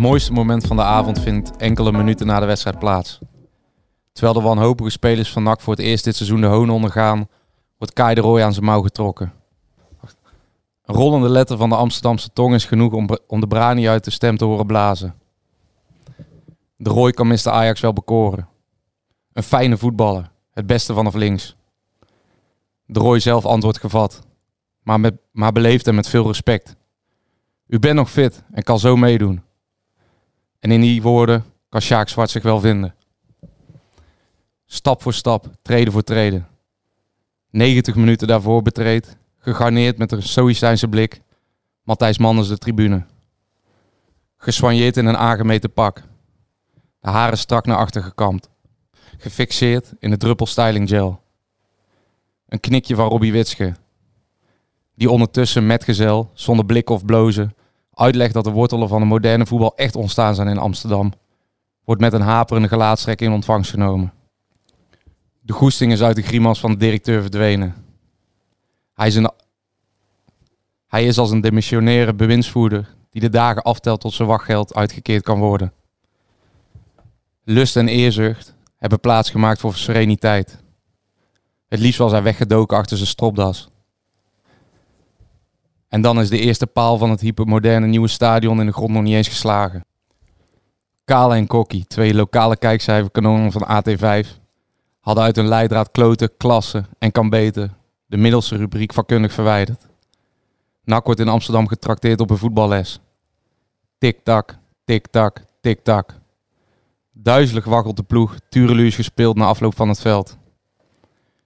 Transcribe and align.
Mooiste 0.00 0.32
moment 0.32 0.66
van 0.66 0.76
de 0.76 0.82
avond 0.82 1.20
vindt 1.20 1.56
enkele 1.56 1.92
minuten 1.92 2.26
na 2.26 2.40
de 2.40 2.46
wedstrijd 2.46 2.78
plaats. 2.78 3.18
Terwijl 4.12 4.34
de 4.34 4.40
wanhopige 4.40 4.90
spelers 4.90 5.32
van 5.32 5.42
NAC 5.42 5.60
voor 5.60 5.74
het 5.74 5.82
eerst 5.82 6.04
dit 6.04 6.16
seizoen 6.16 6.40
de 6.40 6.46
hoon 6.46 6.70
ondergaan, 6.70 7.28
wordt 7.78 7.94
Kai 7.94 8.14
de 8.14 8.20
Roy 8.20 8.42
aan 8.42 8.52
zijn 8.52 8.64
mouw 8.64 8.82
getrokken. 8.82 9.32
Een 10.84 10.94
rollende 10.94 11.28
letter 11.28 11.56
van 11.56 11.68
de 11.68 11.74
Amsterdamse 11.74 12.32
tong 12.32 12.54
is 12.54 12.64
genoeg 12.64 12.92
om, 12.92 13.08
om 13.26 13.40
de 13.40 13.46
brani 13.46 13.88
uit 13.88 14.04
de 14.04 14.10
stem 14.10 14.36
te 14.36 14.44
horen 14.44 14.66
blazen. 14.66 15.14
De 16.76 16.90
Roy 16.90 17.10
kan 17.10 17.26
Mr. 17.26 17.50
Ajax 17.50 17.80
wel 17.80 17.92
bekoren. 17.92 18.48
Een 19.32 19.42
fijne 19.42 19.76
voetballer, 19.76 20.30
het 20.52 20.66
beste 20.66 20.94
vanaf 20.94 21.14
links. 21.14 21.56
De 22.86 23.00
Roy 23.00 23.18
zelf 23.18 23.46
antwoordt 23.46 23.78
gevat, 23.78 24.20
maar, 24.82 25.00
met, 25.00 25.14
maar 25.32 25.52
beleefd 25.52 25.86
en 25.86 25.94
met 25.94 26.08
veel 26.08 26.26
respect. 26.26 26.76
U 27.66 27.78
bent 27.78 27.96
nog 27.96 28.10
fit 28.10 28.42
en 28.52 28.62
kan 28.62 28.78
zo 28.78 28.96
meedoen. 28.96 29.48
En 30.60 30.70
in 30.70 30.80
die 30.80 31.02
woorden 31.02 31.44
kan 31.68 31.80
Sjaak 31.80 32.08
Zwart 32.08 32.30
zich 32.30 32.42
wel 32.42 32.60
vinden. 32.60 32.94
Stap 34.66 35.02
voor 35.02 35.12
stap, 35.12 35.50
treden 35.62 35.92
voor 35.92 36.02
treden. 36.02 36.48
90 37.50 37.94
minuten 37.94 38.26
daarvoor 38.28 38.62
betreedt, 38.62 39.16
gegarneerd 39.38 39.98
met 39.98 40.12
een 40.12 40.22
stoïcijnse 40.22 40.88
blik, 40.88 41.20
Matthijs 41.82 42.18
Manders 42.18 42.48
de 42.48 42.58
tribune. 42.58 43.04
Geswanjeerd 44.36 44.96
in 44.96 45.06
een 45.06 45.16
aangemeten 45.16 45.72
pak. 45.72 46.02
De 47.00 47.10
haren 47.10 47.38
strak 47.38 47.66
naar 47.66 47.76
achter 47.76 48.02
gekamd. 48.02 48.48
Gefixeerd 49.18 49.92
in 49.98 50.10
de 50.10 50.16
druppel 50.16 50.46
styling 50.46 50.88
gel. 50.88 51.22
Een 52.48 52.60
knikje 52.60 52.94
van 52.94 53.08
Robbie 53.08 53.32
Witsche. 53.32 53.74
Die 54.94 55.10
ondertussen 55.10 55.66
metgezel, 55.66 56.30
zonder 56.34 56.64
blik 56.64 56.90
of 56.90 57.04
blozen, 57.04 57.54
uitlegt 58.00 58.34
dat 58.34 58.44
de 58.44 58.50
wortelen 58.50 58.88
van 58.88 59.00
de 59.00 59.06
moderne 59.06 59.46
voetbal 59.46 59.76
echt 59.76 59.96
ontstaan 59.96 60.34
zijn 60.34 60.48
in 60.48 60.58
Amsterdam, 60.58 61.12
wordt 61.84 62.00
met 62.00 62.12
een 62.12 62.20
haperende 62.20 62.68
gelaatstrek 62.68 63.20
in 63.20 63.32
ontvangst 63.32 63.70
genomen. 63.70 64.12
De 65.40 65.52
goesting 65.52 65.92
is 65.92 66.02
uit 66.02 66.16
de 66.16 66.22
grimas 66.22 66.60
van 66.60 66.70
de 66.70 66.76
directeur 66.76 67.20
verdwenen. 67.20 67.74
Hij 68.94 69.06
is, 69.06 69.14
een... 69.14 69.30
Hij 70.86 71.06
is 71.06 71.18
als 71.18 71.30
een 71.30 71.40
demissionaire 71.40 72.14
bewindsvoerder 72.14 72.94
die 73.10 73.20
de 73.20 73.28
dagen 73.28 73.62
aftelt 73.62 74.00
tot 74.00 74.12
zijn 74.12 74.28
wachtgeld 74.28 74.74
uitgekeerd 74.74 75.22
kan 75.22 75.38
worden. 75.38 75.72
Lust 77.44 77.76
en 77.76 77.88
eerzucht 77.88 78.54
hebben 78.76 79.00
plaatsgemaakt 79.00 79.60
voor 79.60 79.74
sereniteit. 79.74 80.62
Het 81.68 81.80
liefst 81.80 81.98
was 81.98 82.12
hij 82.12 82.22
weggedoken 82.22 82.76
achter 82.76 82.96
zijn 82.96 83.08
stropdas. 83.08 83.68
En 85.90 86.00
dan 86.00 86.20
is 86.20 86.28
de 86.28 86.38
eerste 86.38 86.66
paal 86.66 86.98
van 86.98 87.10
het 87.10 87.20
hypermoderne 87.20 87.86
nieuwe 87.86 88.08
stadion 88.08 88.60
in 88.60 88.66
de 88.66 88.72
grond 88.72 88.90
nog 88.90 89.02
niet 89.02 89.14
eens 89.14 89.28
geslagen. 89.28 89.84
Kale 91.04 91.34
en 91.34 91.46
Kokkie, 91.46 91.86
twee 91.86 92.14
lokale 92.14 92.56
kijkcijferkanonen 92.56 93.52
van 93.52 93.62
AT5, 93.62 94.28
hadden 95.00 95.24
uit 95.24 95.36
hun 95.36 95.48
leidraad 95.48 95.90
kloten, 95.90 96.36
klassen 96.36 96.86
en 96.98 97.12
kan 97.12 97.28
beter 97.28 97.74
de 98.06 98.16
middelste 98.16 98.56
rubriek 98.56 98.92
vakkundig 98.92 99.32
verwijderd. 99.32 99.86
NAC 100.84 101.04
wordt 101.04 101.20
in 101.20 101.28
Amsterdam 101.28 101.68
getrakteerd 101.68 102.20
op 102.20 102.30
een 102.30 102.36
voetballes. 102.36 103.00
Tik-tak, 103.98 104.58
tik-tak, 104.84 105.44
tik-tak. 105.60 106.14
Duizelig 107.12 107.64
waggelt 107.64 107.96
de 107.96 108.02
ploeg, 108.02 108.36
Tureluur 108.48 108.86
is 108.86 108.94
gespeeld 108.94 109.36
na 109.36 109.44
afloop 109.44 109.76
van 109.76 109.88
het 109.88 110.00
veld. 110.00 110.38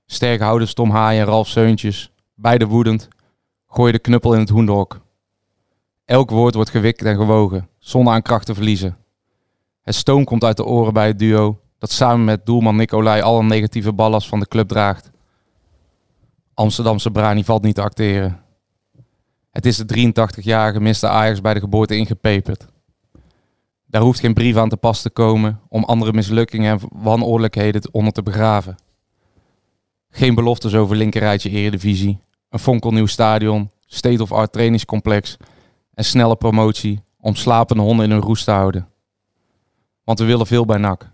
Sterk 0.06 0.41
houden 0.41 0.75
Tom 0.75 0.91
Haaien 0.91 1.21
en 1.21 1.27
Ralf 1.27 1.49
Seuntjes, 1.49 2.10
beide 2.34 2.66
woedend, 2.66 3.09
Gooi 3.74 3.92
de 3.92 3.98
knuppel 3.98 4.34
in 4.34 4.40
het 4.40 4.48
hoenderhok. 4.48 5.00
Elk 6.04 6.30
woord 6.30 6.54
wordt 6.54 6.70
gewikt 6.70 7.02
en 7.02 7.16
gewogen, 7.16 7.68
zonder 7.78 8.12
aan 8.12 8.22
kracht 8.22 8.46
te 8.46 8.54
verliezen. 8.54 8.96
Het 9.82 9.94
stoom 9.94 10.24
komt 10.24 10.44
uit 10.44 10.56
de 10.56 10.64
oren 10.64 10.92
bij 10.92 11.06
het 11.06 11.18
duo, 11.18 11.60
dat 11.78 11.90
samen 11.90 12.24
met 12.24 12.46
doelman 12.46 12.76
Nicolai 12.76 13.22
alle 13.22 13.42
negatieve 13.42 13.92
ballast 13.92 14.28
van 14.28 14.40
de 14.40 14.48
club 14.48 14.68
draagt. 14.68 15.10
Amsterdamse 16.54 17.10
Brani 17.10 17.44
valt 17.44 17.62
niet 17.62 17.74
te 17.74 17.82
acteren. 17.82 18.40
Het 19.50 19.66
is 19.66 19.76
de 19.76 20.12
83-jarige 20.12 20.80
Mr. 20.80 21.06
Ajax 21.06 21.41
bij 21.41 21.54
de 21.54 21.60
geboorte 21.60 21.96
ingepeperd. 21.96 22.66
Daar 23.86 24.02
hoeft 24.02 24.20
geen 24.20 24.34
brief 24.34 24.56
aan 24.56 24.68
te 24.68 24.76
pas 24.76 25.02
te 25.02 25.10
komen 25.10 25.60
om 25.68 25.84
andere 25.84 26.12
mislukkingen 26.12 26.72
en 26.72 26.88
wanordelijkheden 26.92 27.88
onder 27.92 28.12
te 28.12 28.22
begraven. 28.22 28.76
Geen 30.10 30.34
beloftes 30.34 30.74
over 30.74 30.96
linkerrijtje 30.96 31.50
eredivisie, 31.50 32.18
een 32.54 32.60
fonkelnieuw 32.60 33.06
stadion, 33.06 33.70
state-of-art 33.87 34.53
trainingscomplex 34.53 35.37
en 35.94 36.04
snelle 36.04 36.37
promotie 36.37 37.03
om 37.20 37.34
slapende 37.34 37.82
honden 37.82 38.04
in 38.04 38.10
hun 38.10 38.20
roest 38.20 38.44
te 38.44 38.50
houden. 38.50 38.88
Want 40.04 40.19
we 40.19 40.25
willen 40.25 40.47
veel 40.47 40.65
bij 40.65 40.78
NAC. 40.78 41.10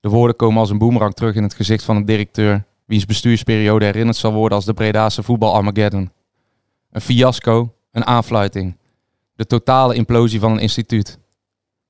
De 0.00 0.08
woorden 0.08 0.36
komen 0.36 0.58
als 0.58 0.70
een 0.70 0.78
boemerang 0.78 1.14
terug 1.14 1.34
in 1.34 1.42
het 1.42 1.54
gezicht 1.54 1.84
van 1.84 1.96
een 1.96 2.04
directeur 2.04 2.64
wiens 2.84 3.04
bestuursperiode 3.04 3.84
herinnerd 3.84 4.16
zal 4.16 4.32
worden 4.32 4.56
als 4.56 4.66
de 4.66 4.74
Bredaanse 4.74 5.22
voetbal 5.22 5.54
Armageddon. 5.54 6.10
Een 6.90 7.00
fiasco, 7.00 7.74
een 7.90 8.06
aanfluiting. 8.06 8.76
De 9.34 9.46
totale 9.46 9.94
implosie 9.94 10.40
van 10.40 10.52
een 10.52 10.58
instituut. 10.58 11.18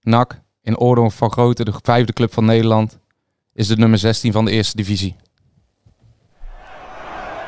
NAC, 0.01 0.41
in 0.63 0.79
orde 0.79 1.11
van 1.11 1.33
grootte 1.33 1.65
de 1.65 1.73
vijfde 1.83 2.13
club 2.13 2.33
van 2.33 2.45
Nederland, 2.45 2.99
is 3.53 3.67
de 3.67 3.77
nummer 3.77 3.99
16 3.99 4.33
van 4.33 4.45
de 4.45 4.51
eerste 4.51 4.77
divisie. 4.77 5.17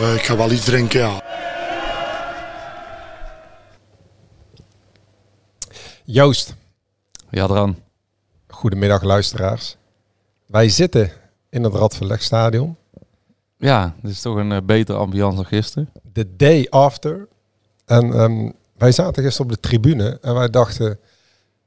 Uh, 0.00 0.14
ik 0.14 0.22
ga 0.22 0.36
wel 0.36 0.50
iets 0.50 0.64
drinken, 0.64 1.00
ja. 1.00 1.22
Joost, 6.04 6.54
Ja, 7.30 7.46
dan. 7.46 7.76
goedemiddag 8.48 9.02
luisteraars. 9.02 9.76
Wij 10.46 10.68
zitten 10.68 11.10
in 11.50 11.62
het 11.62 11.74
Radverlegstadion. 11.74 12.76
Ja, 13.58 13.94
dit 14.02 14.10
is 14.10 14.20
toch 14.20 14.36
een 14.36 14.52
eh, 14.52 14.62
betere 14.64 14.98
ambiance 14.98 15.36
dan 15.36 15.46
gisteren. 15.46 15.90
The 16.12 16.36
day 16.36 16.66
after. 16.70 17.28
En 17.84 18.12
ehm, 18.12 18.50
wij 18.76 18.92
zaten 18.92 19.22
gisteren 19.22 19.50
op 19.50 19.56
de 19.56 19.68
tribune 19.68 20.18
en 20.22 20.34
wij 20.34 20.50
dachten... 20.50 20.98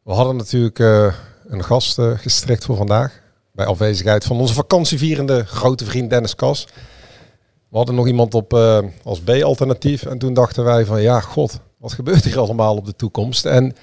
We 0.03 0.13
hadden 0.13 0.35
natuurlijk 0.35 0.79
eh, 0.79 1.13
een 1.47 1.63
gast 1.63 1.99
eh, 1.99 2.11
gestrikt 2.17 2.65
voor 2.65 2.75
vandaag. 2.75 3.21
Bij 3.51 3.65
afwezigheid 3.65 4.23
van 4.23 4.39
onze 4.39 4.53
vakantievierende 4.53 5.45
grote 5.45 5.85
vriend 5.85 6.09
Dennis 6.09 6.35
Kas. 6.35 6.67
We 7.69 7.77
hadden 7.77 7.95
nog 7.95 8.07
iemand 8.07 8.33
op 8.33 8.53
eh, 8.53 8.79
als 9.03 9.19
B-alternatief. 9.21 10.03
En 10.05 10.17
toen 10.17 10.33
dachten 10.33 10.63
wij 10.63 10.85
van 10.85 11.01
ja, 11.01 11.19
god, 11.19 11.59
wat 11.77 11.93
gebeurt 11.93 12.23
hier 12.23 12.39
allemaal 12.39 12.75
op 12.75 12.85
de 12.85 12.95
toekomst? 12.95 13.45
En 13.45 13.75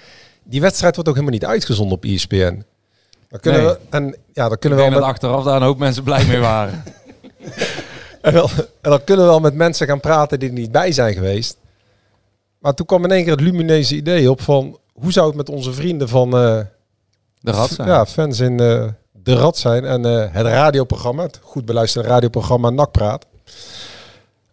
die 0.44 0.60
wedstrijd 0.60 0.94
wordt 0.94 1.10
ook 1.10 1.16
helemaal 1.16 1.38
niet 1.38 1.48
uitgezonden 1.48 1.96
op 1.96 2.04
ESPN. 2.04 2.64
Dan 3.28 3.40
kunnen 3.40 3.62
Nee. 3.62 3.70
we, 3.70 3.78
en 3.90 4.16
ja, 4.32 4.48
dan 4.48 4.58
kunnen 4.58 4.78
we 4.78 4.84
wel 4.84 4.92
dat 4.92 5.00
met, 5.00 5.10
achteraf 5.10 5.44
daar 5.44 5.56
een 5.56 5.62
hoop 5.62 5.78
mensen 5.78 6.02
blij 6.02 6.24
mee 6.26 6.38
waren. 6.40 6.82
en, 8.22 8.32
wel- 8.32 8.50
en 8.80 8.90
dan 8.90 9.04
kunnen 9.04 9.24
we 9.24 9.30
wel 9.30 9.40
met 9.40 9.54
mensen 9.54 9.86
gaan 9.86 10.00
praten 10.00 10.38
die 10.38 10.48
er 10.48 10.54
niet 10.54 10.72
bij 10.72 10.92
zijn 10.92 11.14
geweest. 11.14 11.56
Maar 12.58 12.74
toen 12.74 12.86
kwam 12.86 13.04
in 13.04 13.10
één 13.10 13.22
keer 13.22 13.32
het 13.32 13.40
lumineuze 13.40 13.94
idee 13.96 14.30
op 14.30 14.40
van 14.40 14.78
hoe 14.92 15.12
zou 15.12 15.26
het 15.26 15.36
met 15.36 15.48
onze 15.48 15.72
vrienden 15.72 16.08
van 16.08 16.26
eh, 16.36 16.58
De 17.40 17.50
rat 17.50 17.70
zijn. 17.70 17.88
ja, 17.88 18.06
fans 18.06 18.40
in 18.40 18.60
eh, 18.60 18.84
De 19.12 19.34
Rad 19.34 19.56
zijn 19.58 19.84
en 19.84 20.02
het 20.02 20.46
radioprogramma, 20.46 21.22
het 21.22 21.40
goed 21.42 21.64
beluisterde 21.64 22.08
radioprogramma 22.08 22.70
Nakpraat. 22.70 23.26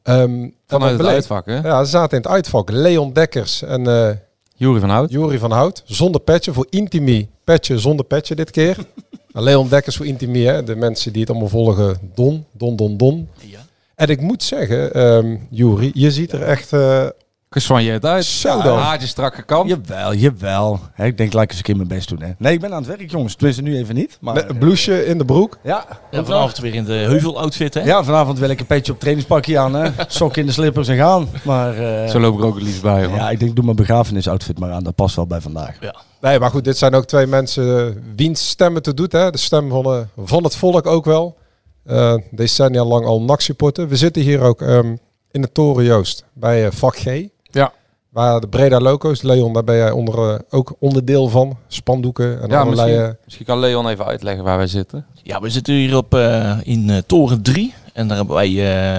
Ehm, 0.03 0.47
Vanuit 0.67 0.97
het 0.97 1.07
uitvak, 1.07 1.45
hè? 1.45 1.59
Ja, 1.61 1.83
ze 1.83 1.89
zaten 1.89 2.17
in 2.17 2.23
het 2.23 2.31
uitvak. 2.31 2.69
Leon 2.71 3.13
Dekkers 3.13 3.61
en 3.61 3.87
eh 3.87 4.09
Jury 4.55 4.79
van 4.79 4.89
Hout. 4.89 5.11
Jury 5.11 5.37
van 5.39 5.51
Hout. 5.51 5.83
Zonder 5.85 6.21
petje. 6.21 6.53
Voor 6.53 6.67
Intimi 6.69 7.29
petje 7.43 7.79
zonder 7.79 8.05
petje 8.05 8.35
dit 8.35 8.51
keer. 8.51 8.77
Nou, 9.33 9.45
Leon 9.45 9.67
Dekkers 9.69 9.95
voor 9.95 10.05
Intimi. 10.05 10.43
Hè. 10.45 10.63
De 10.63 10.75
mensen 10.75 11.11
die 11.11 11.21
het 11.21 11.29
allemaal 11.29 11.47
volgen. 11.49 11.97
Don, 12.15 12.45
Don, 12.51 12.75
Don, 12.75 12.97
Don. 12.97 13.29
Ja. 13.39 13.59
En 13.95 14.07
ik 14.07 14.21
moet 14.21 14.43
zeggen, 14.43 14.93
ehm 14.93 15.35
Jury, 15.49 15.91
je 15.93 16.11
ziet 16.11 16.31
er 16.31 16.41
echt... 16.41 16.73
eh, 16.73 17.07
Geswanjeerd 17.53 18.05
uit. 18.05 18.25
Zo 18.25 18.61
dan. 18.61 18.77
Haartje 18.77 19.07
strak 19.07 19.35
gekant. 19.35 19.69
Jawel, 19.69 20.13
jawel. 20.13 20.79
Hè, 20.93 21.05
ik 21.05 21.17
denk, 21.17 21.33
laat 21.33 21.43
ik 21.43 21.49
eens 21.49 21.57
een 21.57 21.63
keer 21.63 21.75
mijn 21.75 21.87
best 21.87 22.09
doen. 22.09 22.21
Hè. 22.21 22.31
Nee, 22.37 22.53
ik 22.53 22.59
ben 22.59 22.71
aan 22.73 22.83
het 22.83 22.97
werk, 22.97 23.11
jongens. 23.11 23.35
Tenminste, 23.35 23.63
nu 23.63 23.77
even 23.77 23.95
niet. 23.95 24.17
Maar, 24.21 24.33
met 24.33 24.49
een 24.49 24.57
blouseje 24.57 25.05
in 25.05 25.17
de 25.17 25.25
broek. 25.25 25.57
Ja, 25.63 25.85
En 26.11 26.25
vanavond 26.25 26.57
weer 26.57 26.73
in 26.73 26.83
de 26.83 26.93
heuvel-outfit, 26.93 27.73
hè? 27.73 27.81
ja, 27.81 28.03
vanavond 28.03 28.39
wil 28.39 28.49
ik 28.49 28.59
een 28.59 28.65
petje 28.65 28.91
op 28.91 28.99
trainingspakje 28.99 29.59
aan. 29.59 29.73
Hè. 29.73 29.89
Sokken 30.07 30.41
in 30.41 30.47
de 30.47 30.53
slippers 30.53 30.87
en 30.87 30.97
gaan. 30.97 31.27
Maar 31.43 31.77
eh, 32.03 32.09
Zo 32.09 32.19
loop 32.19 32.37
ik 32.37 32.43
ook 32.43 32.55
het 32.55 32.63
liefst 32.63 32.81
bij, 32.81 33.05
hoor. 33.05 33.15
ja, 33.15 33.29
ik 33.29 33.39
denk, 33.39 33.55
doe 33.55 33.63
mijn 33.65 33.77
begrafenisoutfit 33.77 34.59
maar 34.59 34.71
aan. 34.71 34.83
Dat 34.83 34.95
past 34.95 35.15
wel 35.15 35.27
bij 35.27 35.41
vandaag. 35.41 35.77
Nee, 36.21 36.39
maar 36.39 36.49
goed, 36.49 36.63
dit 36.63 36.77
zijn 36.77 36.95
ook 36.95 37.05
twee 37.05 37.27
mensen 37.27 37.87
eh, 37.87 37.95
wiens 38.15 38.49
stemmen 38.49 38.81
te 38.81 38.93
doet. 38.93 39.11
Hè? 39.11 39.29
De 39.29 39.37
stem 39.37 39.69
van, 39.69 39.85
eh, 39.85 39.99
van 40.25 40.43
het 40.43 40.55
volk 40.55 40.85
ook 40.85 41.05
wel. 41.05 41.37
Eh 41.85 42.15
decennia 42.31 42.83
lang 42.85 43.05
al 43.05 43.21
NAC-supporter. 43.21 43.87
We 43.87 43.95
zitten 43.95 44.21
hier 44.21 44.41
ook 44.41 44.61
ehm, 44.61 44.95
in 45.31 45.41
de 45.41 45.51
Toren 45.51 45.83
Joost 45.83 46.25
bij 46.33 46.65
eh, 46.65 46.71
vak 46.71 46.95
G. 46.95 47.05
Ja. 47.53 47.71
Waar 48.09 48.39
de 48.41 48.47
Breda 48.47 48.79
Loco's, 48.79 49.21
Leon, 49.21 49.53
daar 49.53 49.63
ben 49.63 49.75
jij 49.75 49.91
onder, 49.91 50.33
eh, 50.33 50.39
ook 50.49 50.75
onderdeel 50.79 51.27
van. 51.29 51.57
Spandoeken 51.67 52.41
en 52.41 52.49
Ja, 52.49 52.59
allerlei... 52.59 52.87
misschien, 52.89 53.09
eh, 53.09 53.15
misschien 53.25 53.45
kan 53.45 53.59
Leon 53.59 53.87
even 53.87 54.05
uitleggen 54.05 54.43
waar 54.43 54.57
wij 54.57 54.67
zitten. 54.67 55.05
Ja, 55.23 55.41
we 55.41 55.49
zitten 55.49 55.73
hier 55.73 55.97
op, 55.97 56.13
eh, 56.13 56.57
in 56.63 57.03
Toren 57.05 57.41
3. 57.41 57.73
En 57.93 58.07
daar 58.07 58.17
hebben 58.17 58.35
wij 58.35 58.49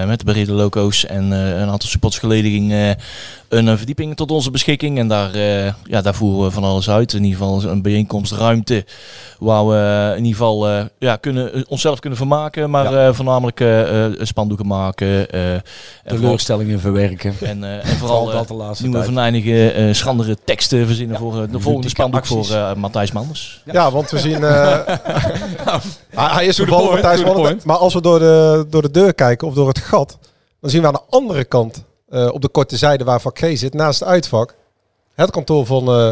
eh, 0.01 0.07
met 0.07 0.19
de 0.19 0.25
Brede 0.25 0.51
Loco's 0.51 1.05
en 1.05 1.33
eh, 1.33 1.59
een 1.59 1.69
aantal 1.69 1.89
supportersgeleding 1.89 2.71
eh, 2.71 2.89
een 3.57 3.67
eh, 3.67 3.77
verdieping 3.77 4.15
tot 4.15 4.31
onze 4.31 4.51
beschikking. 4.51 4.97
En 4.99 5.07
daar, 5.07 5.33
eh, 5.33 5.73
ja, 5.83 6.01
daar 6.01 6.15
voeren 6.15 6.43
we 6.45 6.51
van 6.51 6.63
alles 6.63 6.89
uit. 6.89 7.13
In 7.13 7.23
ieder 7.23 7.37
geval 7.39 7.63
een 7.63 7.81
bijeenkomstruimte 7.81 8.85
waar 9.39 9.67
we 9.67 10.09
in 10.17 10.23
ieder 10.23 10.37
geval 10.37 10.67
eh, 10.69 10.83
ja, 10.99 11.15
kunnen, 11.15 11.53
eh, 11.53 11.61
onszelf 11.67 11.99
kunnen 11.99 12.17
vermaken. 12.19 12.69
Maar 12.69 13.07
eh, 13.07 13.13
voornamelijk 13.13 13.59
eh, 13.59 14.05
eh, 14.05 14.11
spandoeken 14.21 14.67
maken. 14.67 15.29
eh, 15.31 15.41
Teleurstellingen 16.05 16.79
verwerken. 16.79 17.35
en, 17.41 17.63
eh, 17.63 17.89
en 17.89 17.97
vooral 17.97 18.25
dat 18.25 18.41
eh, 18.41 18.47
de 18.47 18.53
laatste 18.53 18.87
nieuwe 18.87 19.03
venijnige 19.03 19.71
eh 19.71 19.93
schandere 19.93 20.37
teksten 20.45 20.85
verzinnen 20.85 21.17
voor 21.17 21.41
eh, 21.41 21.51
de 21.51 21.59
volgende 21.59 21.89
spandoek 21.89 22.25
voor 22.25 22.37
acties. 22.37 22.53
eh, 22.55 22.73
Matthijs 22.73 23.11
Manders. 23.11 23.61
ja. 23.71 23.91
want 23.91 24.11
we 24.11 24.19
zien... 24.19 24.43
eh, 24.43 24.79
hij- 26.15 26.33
hij 26.33 26.45
is 26.45 26.55
toevallig 26.55 26.91
Matthijs 26.91 27.21
point. 27.23 27.63
Maar 27.65 27.77
als 27.77 27.93
we 27.93 28.01
door 28.01 28.19
de, 28.19 28.65
door 28.69 28.81
de 28.81 28.91
deur 28.91 29.13
kijken 29.13 29.47
of 29.47 29.53
door 29.53 29.67
het 29.67 29.79
gat... 29.79 30.17
dan 30.61 30.69
zien 30.69 30.81
we 30.81 30.87
aan 30.87 30.93
de 30.93 31.01
andere 31.17 31.43
kant, 31.45 31.83
eh, 32.15 32.33
op 32.33 32.41
de 32.41 32.49
korte 32.49 32.77
zijde 32.77 33.03
waar 33.03 33.21
vak 33.21 33.37
G 33.39 33.57
zit, 33.57 33.73
naast 33.73 33.99
het 33.99 34.09
uitvak... 34.09 34.55
het 35.15 35.31
kantoor 35.31 35.65
van 35.65 35.87
eh, 35.87 36.11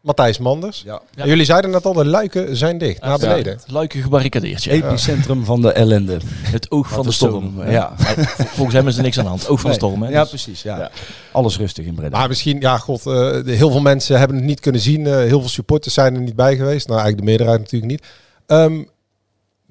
Matthijs 0.00 0.38
Manders. 0.38 0.82
Ja. 0.86 1.00
Jullie 1.24 1.44
zeiden 1.44 1.70
net 1.70 1.84
al, 1.86 1.92
de 1.92 2.04
luiken 2.04 2.56
zijn 2.56 2.78
dicht, 2.78 3.00
naar 3.00 3.10
Ja. 3.10 3.16
beneden. 3.16 3.52
Het 3.52 3.70
luiken 3.70 4.02
gebarricadeerd. 4.02 4.64
ja. 4.64 4.72
Epicentrum 4.72 5.44
van 5.44 5.60
de 5.60 5.72
ellende. 5.72 6.18
Het 6.26 6.70
oog 6.70 6.88
van 6.88 7.06
de 7.06 7.12
storm. 7.12 7.70
ja. 7.70 7.92
Volgens 8.36 8.76
hem 8.76 8.88
is 8.88 8.96
er 8.96 9.02
niks 9.02 9.18
aan 9.18 9.24
de 9.24 9.30
hand. 9.30 9.48
Oog 9.48 9.60
van 9.60 9.70
de 9.70 9.76
Nee. 9.80 9.88
storm. 9.90 10.02
Hè? 10.02 10.10
Ja, 10.10 10.20
Dus- 10.20 10.28
precies. 10.28 10.62
Ja. 10.62 10.78
Ja. 10.78 10.90
Alles 11.32 11.56
rustig 11.58 11.84
in 11.84 11.94
Breda. 11.94 12.18
Maar 12.18 12.28
misschien, 12.28 12.60
ja 12.60 12.78
god, 12.78 12.98
eh, 12.98 13.04
de- 13.04 13.42
heel 13.46 13.70
veel 13.70 13.80
mensen 13.80 14.18
hebben 14.18 14.36
het 14.36 14.46
niet 14.46 14.60
kunnen 14.60 14.80
zien. 14.80 15.06
Eh, 15.06 15.12
heel 15.14 15.40
veel 15.40 15.48
supporters 15.48 15.94
zijn 15.94 16.14
er 16.14 16.20
niet 16.20 16.36
bij 16.36 16.56
geweest. 16.56 16.88
Nou, 16.88 17.00
eigenlijk 17.00 17.18
de 17.18 17.24
meerderheid 17.30 17.60
natuurlijk 17.60 17.90
niet. 17.92 18.04
Ehm, 18.46 18.82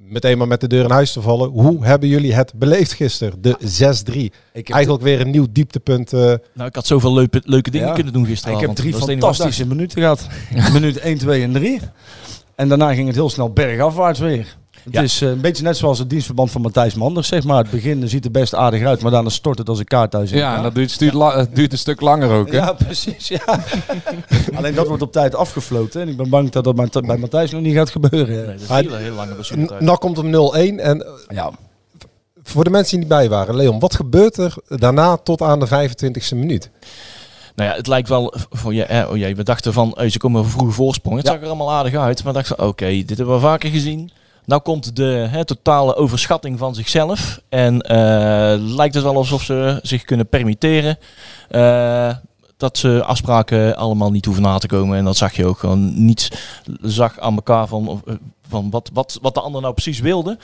meteen 0.10 0.38
maar 0.38 0.48
met 0.48 0.62
de 0.62 0.68
deur 0.68 0.84
in 0.84 0.92
huis 0.92 1.12
te 1.14 1.22
vallen. 1.22 1.50
Hoe 1.50 1.86
hebben 1.86 2.10
jullie 2.10 2.34
het 2.34 2.54
beleefd 2.56 2.94
gisteren? 2.94 3.42
De 3.42 3.56
6-3. 3.60 4.16
ik 4.16 4.32
heb, 4.54 4.70
Eigenlijk 4.70 5.04
weer 5.04 5.22
een 5.22 5.30
nieuw 5.32 5.48
dieptepunt. 5.52 6.14
eh, 6.14 6.20
Nou, 6.54 6.68
ik 6.70 6.76
had 6.76 6.88
zoveel 6.88 7.14
leuke, 7.14 7.42
leuke 7.46 7.72
dingen 7.72 7.88
Ja. 7.88 7.94
kunnen 7.94 8.14
doen 8.14 8.22
ik 8.24 8.30
gisteravond. 8.30 8.66
heb 8.68 8.76
drie 8.76 8.90
ik 8.96 9.02
fantastische 9.02 9.68
minuten 9.68 10.02
gehad. 10.02 10.28
Minuut 10.74 10.98
1, 11.00 11.18
2 11.18 11.42
en 11.44 11.52
3. 11.54 11.80
En 12.56 12.68
daarna 12.70 12.94
ging 12.94 13.08
het 13.08 13.16
heel 13.16 13.30
snel 13.30 13.50
bergafwaarts 13.54 14.20
weer. 14.20 14.58
Het 14.84 14.94
Ja. 14.94 15.02
is 15.02 15.22
eh, 15.22 15.30
een 15.30 15.42
beetje 15.42 15.64
net 15.64 15.78
zoals 15.78 16.00
het 16.00 16.10
dienstverband 16.10 16.52
van 16.52 16.62
Matthijs 16.62 16.94
Manders. 16.94 17.28
Zeg 17.28 17.44
maar. 17.44 17.58
Het 17.62 17.70
begin 17.70 18.10
ziet 18.10 18.26
er 18.26 18.32
best 18.32 18.56
aardig 18.56 18.84
uit, 18.86 19.02
maar 19.02 19.12
daarna 19.12 19.30
stort 19.30 19.58
het 19.58 19.70
als 19.70 19.80
een 19.80 19.86
kaart 19.86 20.12
thuis. 20.12 20.32
in 20.32 20.38
Ja, 20.38 20.56
en 20.58 20.64
dat 20.64 20.76
duurt, 20.76 20.92
stuurt 20.92 21.14
la- 21.14 21.38
het 21.38 21.56
duurt 21.56 21.72
een 21.72 21.78
stuk 21.78 22.02
langer 22.02 22.30
ook, 22.30 22.52
hè? 22.52 22.58
Ja, 22.58 22.74
precies. 22.74 23.28
Ja. 23.28 23.42
Alleen 24.56 24.76
dat 24.76 24.88
wordt 24.88 25.04
op 25.04 25.12
tijd 25.12 25.36
afgefloten. 25.36 26.02
En 26.02 26.08
ik 26.08 26.18
ben 26.18 26.30
bang 26.30 26.50
dat 26.50 26.64
dat 26.64 26.76
bij- 27.06 27.18
Matthijs 27.18 27.52
nog 27.52 27.62
niet 27.62 27.76
gaat 27.76 27.90
gebeuren. 27.90 28.36
dacht. 28.36 28.48
Nee, 28.48 28.56
dat 28.58 28.62
is 28.62 28.70
een 28.70 28.76
hele, 28.76 28.96
hele 28.98 29.16
lange 29.16 29.34
blessuretijd. 29.34 29.82
NAC 29.82 30.00
komt 30.00 30.18
om 30.18 30.30
0-1. 30.30 30.80
En 30.80 31.06
eh, 31.06 31.12
Ja. 31.28 31.52
voor 32.44 32.64
de 32.64 32.70
mensen 32.70 32.90
die 32.92 33.00
niet 33.00 33.08
bij 33.18 33.30
waren, 33.30 33.56
Leon, 33.56 33.80
wat 33.80 33.96
gebeurt 33.96 34.38
er 34.38 34.54
daarna 34.68 35.18
tot 35.18 35.42
aan 35.42 35.60
de 35.60 35.68
25e 35.68 36.36
minuut? 36.36 36.70
Nou 37.56 37.70
ja, 37.70 37.76
het 37.76 37.88
lijkt 37.88 38.10
wel 38.10 38.34
voor 38.50 38.74
je. 38.74 38.84
Eh, 38.84 39.10
oh 39.10 39.18
jee, 39.18 39.36
we 39.36 39.44
dachten 39.44 39.74
van 39.74 39.94
eh, 39.94 40.10
ze 40.10 40.18
komen 40.18 40.44
een 40.44 40.50
vroege 40.50 40.74
voorsprong. 40.74 41.18
Het 41.18 41.26
Ja. 41.26 41.32
zag 41.32 41.42
er 41.42 41.48
allemaal 41.48 41.72
aardig 41.72 41.96
uit. 41.96 42.24
Maar 42.24 42.34
dachten 42.34 42.56
van 42.56 42.68
oké, 42.68 42.86
dit 42.86 43.18
hebben 43.18 43.36
we 43.36 43.42
vaker 43.42 43.70
gezien. 43.70 44.12
Nou 44.46 44.62
komt 44.62 44.96
de 44.96 45.28
hè, 45.30 45.46
totale 45.46 45.96
overschatting 45.96 46.60
van 46.60 46.76
zichzelf. 46.76 47.40
En 47.50 47.82
eh, 47.82 48.56
lijkt 48.58 48.96
het 48.96 49.04
wel 49.04 49.16
alsof 49.16 49.44
ze 49.44 49.80
zich 49.82 50.04
kunnen 50.04 50.28
permitteren. 50.28 50.98
eh, 51.50 52.16
dat 52.58 52.78
ze 52.78 53.04
afspraken 53.04 53.76
allemaal 53.76 54.12
niet 54.12 54.26
hoeven 54.26 54.44
na 54.44 54.58
te 54.58 54.68
komen. 54.68 54.98
En 54.98 55.06
dat 55.06 55.18
zag 55.18 55.34
je 55.34 55.46
ook 55.46 55.58
gewoon 55.58 56.06
niet. 56.06 56.48
Zag 56.82 57.20
aan 57.20 57.36
elkaar 57.36 57.68
van, 57.68 58.02
eh, 58.06 58.14
van 58.48 58.70
wat, 58.70 58.90
wat, 58.94 59.20
wat 59.22 59.34
de 59.34 59.42
ander 59.42 59.62
nou 59.62 59.74
precies 59.74 60.00
wilde. 60.00 60.38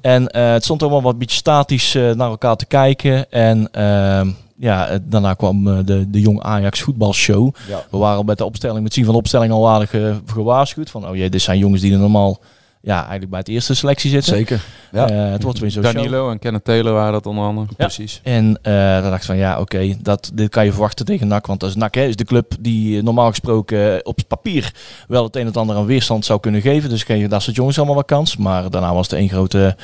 En 0.00 0.28
eh, 0.28 0.52
het 0.52 0.64
stond 0.64 0.82
allemaal 0.82 1.02
wat 1.02 1.18
beetje 1.18 1.36
statisch 1.36 1.92
naar 1.92 2.18
elkaar 2.18 2.56
te 2.56 2.66
kijken. 2.66 3.30
En 3.30 3.68
ehm, 3.72 4.30
ja, 4.56 4.98
daarna 5.02 5.34
kwam 5.34 5.84
de, 5.84 6.10
de 6.10 6.20
Jong 6.20 6.42
Ajax 6.42 6.80
voetbalshow. 6.80 7.54
Ja. 7.68 7.84
We 7.90 7.96
waren 7.96 8.24
met 8.24 8.38
de 8.38 8.44
opstelling, 8.44 8.82
met 8.82 8.92
zien 8.92 9.04
van 9.04 9.12
de 9.12 9.20
opstelling 9.20 9.52
al 9.52 9.68
aardig 9.68 9.94
gewaarschuwd. 10.26 10.90
Van, 10.90 11.08
oh 11.08 11.16
jee, 11.16 11.30
dit 11.30 11.42
zijn 11.42 11.58
jongens 11.58 11.80
die 11.82 11.92
er 11.92 11.98
normaal 11.98 12.40
ja, 12.80 12.98
eigenlijk 12.98 13.30
bij 13.30 13.38
het 13.38 13.48
eerste 13.48 13.74
selectie 13.74 14.10
zitten. 14.10 14.34
Zeker. 14.34 14.60
Ja. 14.92 15.08
Eh, 15.08 15.30
het 15.30 15.42
wordt 15.42 15.58
weer 15.58 15.70
zo'n 15.70 15.82
show. 15.82 15.94
Danilo 15.94 16.30
en 16.30 16.38
Kenneth 16.38 16.64
Taylor 16.64 16.92
waren 16.92 17.12
dat 17.12 17.26
onder 17.26 17.44
andere. 17.44 17.66
Precies. 17.76 18.20
En 18.22 18.58
eh 18.62 18.72
dan 18.72 19.10
dacht 19.10 19.20
ik 19.20 19.26
van 19.26 19.36
ja, 19.36 19.60
oké, 19.60 19.94
dat 20.02 20.30
dit 20.34 20.48
kan 20.48 20.64
je 20.64 20.70
verwachten 20.70 21.06
tegen 21.06 21.28
NAC. 21.28 21.46
Want 21.46 21.60
dat 21.60 21.68
is 21.68 21.76
NAC 21.76 21.94
hè, 21.94 22.04
is 22.04 22.16
de 22.16 22.24
club 22.24 22.54
die 22.60 22.98
eh, 22.98 23.04
normaal 23.04 23.28
gesproken 23.28 24.06
op 24.06 24.18
papier 24.28 24.74
wel 25.08 25.24
het 25.24 25.34
een 25.34 25.40
en 25.40 25.46
het 25.46 25.56
ander 25.56 25.76
aan 25.76 25.86
weerstand 25.86 26.24
zou 26.24 26.40
kunnen 26.40 26.60
geven. 26.60 26.90
Dus 26.90 27.04
kregen 27.04 27.30
dat 27.30 27.42
soort 27.42 27.56
jongens 27.56 27.76
allemaal 27.76 27.94
wat 27.94 28.04
kans. 28.06 28.36
Maar 28.36 28.70
daarna 28.70 28.94
was 28.94 29.10
het 29.10 29.18
één 29.18 29.28
grote 29.28 29.76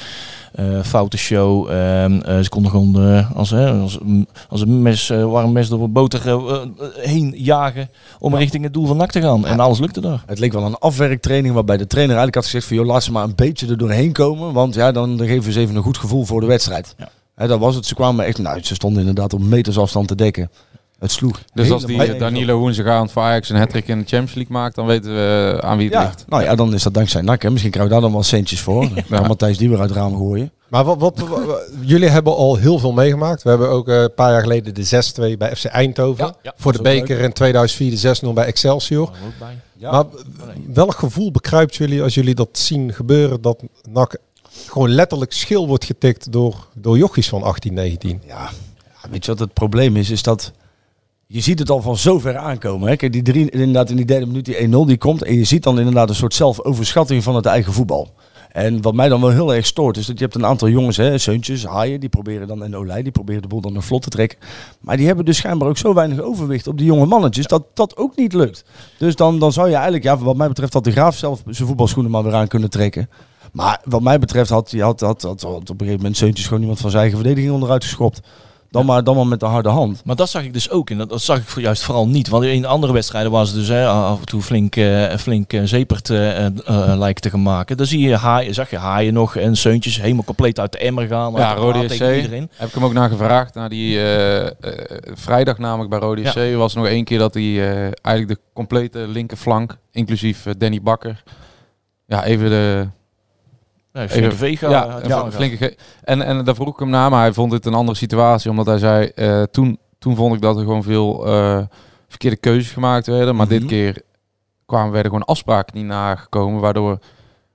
eh 0.53 0.83
foute 0.83 1.17
show. 1.17 1.71
Ehm, 1.71 2.21
eh, 2.21 2.39
ze 2.41 2.49
konden 2.49 2.71
gewoon 2.71 3.27
als, 3.35 3.51
hè, 3.51 3.71
als, 3.71 3.99
mm, 3.99 4.27
als 4.49 4.61
een 4.61 4.83
mes, 4.83 5.09
warm 5.09 5.53
mes 5.53 5.69
door 5.69 5.83
een 5.83 5.93
boter 5.93 6.41
heen 6.97 7.35
jagen 7.37 7.91
om 8.19 8.37
richting 8.37 8.65
het 8.65 8.73
doel 8.73 8.87
van 8.87 8.97
NAC 8.97 9.11
te 9.11 9.21
gaan. 9.21 9.47
En 9.47 9.61
alles 9.61 9.79
lukte 9.79 10.01
daar. 10.01 10.23
Het 10.27 10.39
leek 10.39 10.53
wel 10.53 10.65
een 10.65 10.79
afwerktraining 10.79 11.55
waarbij 11.55 11.77
de 11.77 11.87
trainer 11.87 12.17
eigenlijk 12.17 12.35
had 12.35 12.45
gezegd 12.45 12.67
van 12.67 12.77
joh, 12.77 12.84
laat 12.87 13.05
ze 13.05 13.13
maar 13.13 13.25
een 13.25 13.35
beetje 13.35 13.67
er 13.67 13.79
doorheen 13.79 14.13
komen. 14.13 14.53
Want 14.53 14.75
ja, 14.75 14.93
dan 14.93 15.19
geven 15.19 15.53
ze 15.53 15.61
even 15.61 15.77
een 15.77 15.83
goed 15.83 15.99
gevoel 15.99 16.25
voor 16.25 16.41
de 16.41 16.47
wedstrijd. 16.47 16.95
Ja. 17.37 17.47
Dat 17.47 17.59
was 17.59 17.75
het. 17.75 17.87
Ze 17.87 17.95
kwamen 17.95 18.25
echt, 18.25 18.39
nou, 18.39 18.63
ze 18.63 18.75
stonden 18.75 19.01
inderdaad 19.01 19.33
op 19.33 19.41
meters 19.43 19.79
afstand 19.79 20.09
te 20.09 20.15
dekken. 20.15 20.51
Het 20.99 21.13
sloeg. 21.13 21.41
Dus 21.55 21.71
als 21.71 21.85
die 21.85 22.17
Danilo 22.17 22.59
woensdagavond 22.59 23.13
voor 23.13 23.23
Ajax 23.23 23.49
een 23.49 23.57
hat 23.57 23.75
in 23.75 23.81
de 23.83 23.91
Champions 23.93 24.35
League 24.35 24.53
maakt, 24.57 24.75
dan 24.75 24.87
weten 24.87 25.15
we 25.15 25.59
eh, 25.61 25.69
aan 25.69 25.77
wie 25.77 25.87
het 25.87 25.95
Ja, 25.95 26.03
ligt. 26.03 26.25
nou 26.29 26.43
ja, 26.43 26.55
dan 26.55 26.75
is 26.75 26.83
dat 26.83 26.95
dankzij 26.95 27.23
NAC. 27.23 27.43
Hè. 27.43 27.51
Misschien 27.51 27.71
krijgen 27.73 27.93
we 27.95 28.01
daar 28.01 28.09
dan 28.11 28.19
wel 28.19 28.29
centjes 28.29 28.61
voor. 28.61 28.89
Dan 28.95 29.05
kan 29.19 29.27
Matthijs 29.27 29.59
die 29.59 29.69
weer 29.69 29.81
uit 29.81 29.89
het 29.89 29.99
raam 29.99 30.17
gooien. 30.17 30.53
Maar 30.75 30.85
wat, 30.85 30.99
wat, 30.99 31.19
wa- 31.19 31.45
wa- 31.45 31.61
jullie 31.81 32.09
hebben 32.09 32.37
al 32.37 32.57
heel 32.57 32.79
veel 32.79 32.93
meegemaakt. 32.93 33.43
We 33.43 33.49
hebben 33.49 33.69
ook 33.71 33.89
eh, 33.89 34.01
een 34.03 34.15
paar 34.15 34.31
jaar 34.31 34.41
geleden 34.43 34.75
de 34.75 35.33
6-2 35.35 35.39
bij 35.39 35.57
FC 35.57 35.65
Eindhoven. 35.65 36.25
Ja, 36.25 36.35
ja, 36.43 36.55
Voor 36.57 36.73
de 36.73 36.83
beker 36.83 37.19
in 37.21 37.33
2004 37.33 37.91
de 38.01 38.27
6-0 38.27 38.33
bij 38.33 38.45
Excelsior. 38.47 39.07
Daar 39.07 39.21
ook 39.27 39.39
bij. 39.39 39.59
Ja. 39.77 39.91
Maar 39.91 40.05
welk 40.73 40.95
gevoel 40.95 41.31
bekruipt 41.31 41.75
jullie 41.77 42.03
als 42.03 42.15
jullie 42.15 42.35
dat 42.35 42.49
zien 42.53 42.93
gebeuren? 42.93 43.41
Dat 43.43 43.63
NAC 43.91 44.17
gewoon 44.67 44.91
letterlijk 44.91 45.33
schil 45.33 45.67
wordt 45.67 45.85
getikt 45.85 46.33
door, 46.33 46.67
door 46.73 46.99
jochies 46.99 47.29
van 47.29 47.43
18, 47.43 47.75
19. 47.75 48.21
Ja, 48.27 48.51
ja, 49.03 49.11
weet 49.11 49.25
je 49.25 49.31
wat 49.31 49.41
het 49.41 49.53
probleem 49.53 49.97
is? 49.97 50.11
Is 50.11 50.23
dat 50.23 50.53
je 51.27 51.41
ziet 51.41 51.59
het 51.59 51.71
al 51.71 51.81
van 51.83 51.97
zo 51.97 52.19
ver 52.19 52.37
aankomen. 52.37 52.89
Hè? 52.89 52.97
Kijk, 52.97 53.13
die 53.13 53.23
drie, 53.23 53.51
inderdaad 53.51 53.91
in 53.91 53.97
die 53.97 54.05
derde 54.05 54.27
minuut 54.27 54.45
die 54.45 54.57
1-0 54.69 54.87
die 54.87 54.99
komt. 54.99 55.23
En 55.23 55.35
je 55.35 55.45
ziet 55.45 55.63
dan 55.63 55.79
inderdaad 55.79 56.09
een 56.09 56.15
soort 56.15 56.35
zelfoverschatting 56.35 57.23
van 57.23 57.35
het 57.35 57.47
eigen 57.47 57.73
voetbal. 57.73 58.13
En 58.55 58.83
wat 58.83 58.95
mij 58.95 59.09
dan 59.09 59.21
wel 59.21 59.31
heel 59.31 59.55
erg 59.55 59.67
stoort, 59.67 59.97
is 59.97 60.07
dat 60.07 60.19
je 60.19 60.25
hebt 60.25 60.37
een 60.37 60.47
aantal 60.47 60.69
jongens, 60.69 60.97
hè, 60.97 61.19
Seuntjes, 61.19 61.67
Haaien, 61.67 62.01
die 62.01 62.09
proberen 62.09 62.47
dan, 62.47 62.63
en 62.63 62.77
Olij, 62.77 63.03
die 63.03 63.13
proberen 63.13 63.43
de 63.43 63.49
boel 63.49 63.61
dan 63.61 63.73
nog 63.73 63.85
vlot 63.85 64.03
te 64.03 64.09
trekken. 64.09 64.39
Maar 64.81 64.97
die 64.97 65.07
hebben 65.07 65.25
dus 65.25 65.37
schijnbaar 65.37 65.69
ook 65.69 65.77
zo 65.79 65.95
weinig 65.95 66.21
overwicht 66.21 66.67
op 66.67 66.79
die 66.79 66.87
jonge 66.87 67.07
mannetjes, 67.07 67.47
dat 67.47 67.65
dat 67.75 67.97
ook 67.97 68.17
niet 68.17 68.33
lukt. 68.33 68.65
Dus 68.99 69.17
dan, 69.17 69.39
dan 69.39 69.53
zou 69.53 69.69
je 69.69 69.75
eigenlijk, 69.75 70.05
ja, 70.05 70.19
wat 70.19 70.37
mij 70.37 70.49
betreft, 70.49 70.73
had 70.73 70.85
de 70.85 70.91
Graaf 70.91 71.17
zelf 71.17 71.43
zijn 71.49 71.69
voetbalschoenen 71.69 72.13
maar 72.13 72.23
weer 72.23 72.35
aan 72.35 72.49
kunnen 72.49 72.71
trekken. 72.71 73.09
Maar 73.53 73.81
wat 73.85 74.03
mij 74.03 74.19
betreft 74.19 74.51
had, 74.51 74.73
had, 74.73 75.01
had, 75.01 75.23
had, 75.23 75.43
had 75.43 75.47
op 75.47 75.71
een 75.71 75.77
gegeven 75.79 75.97
moment 75.97 76.17
Seuntjes 76.17 76.47
gewoon 76.47 76.63
iemand 76.63 76.81
van 76.81 76.91
zijn 76.91 77.03
eigen 77.03 77.21
verdediging 77.21 77.55
onderuit 77.55 77.85
geschopt. 77.85 78.21
Dan, 78.75 78.87
maar, 78.87 79.05
dan 79.05 79.17
maar 79.17 79.27
met 79.27 79.41
de 79.41 79.47
harde 79.47 79.69
hand. 79.69 80.03
Maar 80.05 80.17
dat 80.17 80.31
zag 80.31 80.43
ik 80.45 80.53
dus 80.53 80.71
ook. 80.71 80.91
En 80.91 80.99
dat, 80.99 81.09
dat 81.09 81.23
zag 81.23 81.39
ik 81.39 81.45
voor- 81.45 81.63
juist 81.63 81.83
vooral 81.83 82.09
niet. 82.09 82.29
Want 82.29 82.45
in 82.45 82.65
andere 82.67 82.93
wedstrijden 82.93 83.31
was 83.31 83.49
het 83.49 83.59
dus 83.59 83.69
hè, 83.69 83.87
af 83.87 84.21
en 84.21 84.27
toe 84.27 84.43
flink, 84.43 84.77
eh 84.77 85.17
flink 85.17 85.53
eh, 85.53 85.61
zepert 85.65 86.11
eh, 86.11 86.47
lijken 86.97 87.23
te 87.23 87.31
gaan 87.31 87.43
maken. 87.43 87.77
Dan 87.77 87.87
zie 87.87 88.01
je 88.01 88.17
haaien, 88.17 88.55
zag 88.55 88.71
je 88.71 88.79
haaien 88.79 89.13
nog 89.15 89.37
en 89.37 89.57
Seuntjes 89.57 90.01
helemaal 90.01 90.25
compleet 90.25 90.61
uit 90.61 90.73
de 90.73 90.79
emmer 90.79 91.07
gaan. 91.07 91.33
Ja, 91.33 91.53
Rode 91.55 91.89
SC. 91.89 91.93
iedereen. 91.93 92.51
Heb 92.55 92.69
ik 92.69 92.75
hem 92.75 92.85
ook 92.85 92.93
naar 92.93 93.09
gevraagd. 93.09 93.55
Na 93.55 93.69
die 93.69 93.99
vrijdag 95.15 95.59
namelijk 95.59 95.91
bij 95.91 95.99
Rode 95.99 96.21
Ja. 96.23 96.31
SC 96.31 96.55
was 96.57 96.75
nog 96.75 96.87
één 96.87 97.05
keer 97.05 97.19
dat 97.19 97.35
hij 97.35 97.43
eh, 97.43 97.91
eigenlijk 98.03 98.29
de 98.29 98.39
complete 98.53 98.99
linkerflank, 99.09 99.77
inclusief 99.93 100.47
Danny 100.59 100.83
Bakker, 100.83 101.23
ja, 102.07 102.25
even 102.25 102.49
de... 102.51 102.87
Nee, 103.95 104.09
flinke 104.09 104.37
vega 104.37 104.71
ja, 105.07 105.31
flinke 105.31 105.57
ge- 105.57 105.77
en, 106.03 106.23
en 106.23 106.45
daar 106.45 106.55
vroeg 106.55 106.69
ik 106.69 106.79
hem 106.79 106.91
naar, 106.91 107.11
maar 107.11 107.21
hij 107.21 107.33
vond 107.33 107.53
het 107.53 107.67
een 107.67 107.75
andere 107.75 107.97
situatie. 107.99 108.51
Omdat 108.51 108.67
hij 108.67 108.79
zei, 108.79 109.07
eh, 109.15 109.43
toen, 109.43 109.79
toen 109.99 110.17
vond 110.17 110.35
ik 110.35 110.41
dat 110.41 110.57
er 110.57 110.63
gewoon 110.63 110.83
veel 110.83 111.27
eh, 111.27 111.59
verkeerde 112.09 112.37
keuzes 112.37 112.73
gemaakt 112.73 113.07
werden. 113.07 113.37
Maar 113.37 113.49
dit 113.49 113.59
Mhm. 113.61 113.69
keer 113.69 114.03
kwamen, 114.67 114.93
werden 114.93 115.11
gewoon 115.11 115.27
afspraken 115.27 115.77
niet 115.77 115.87
nagekomen. 115.87 116.61
Waardoor 116.61 116.99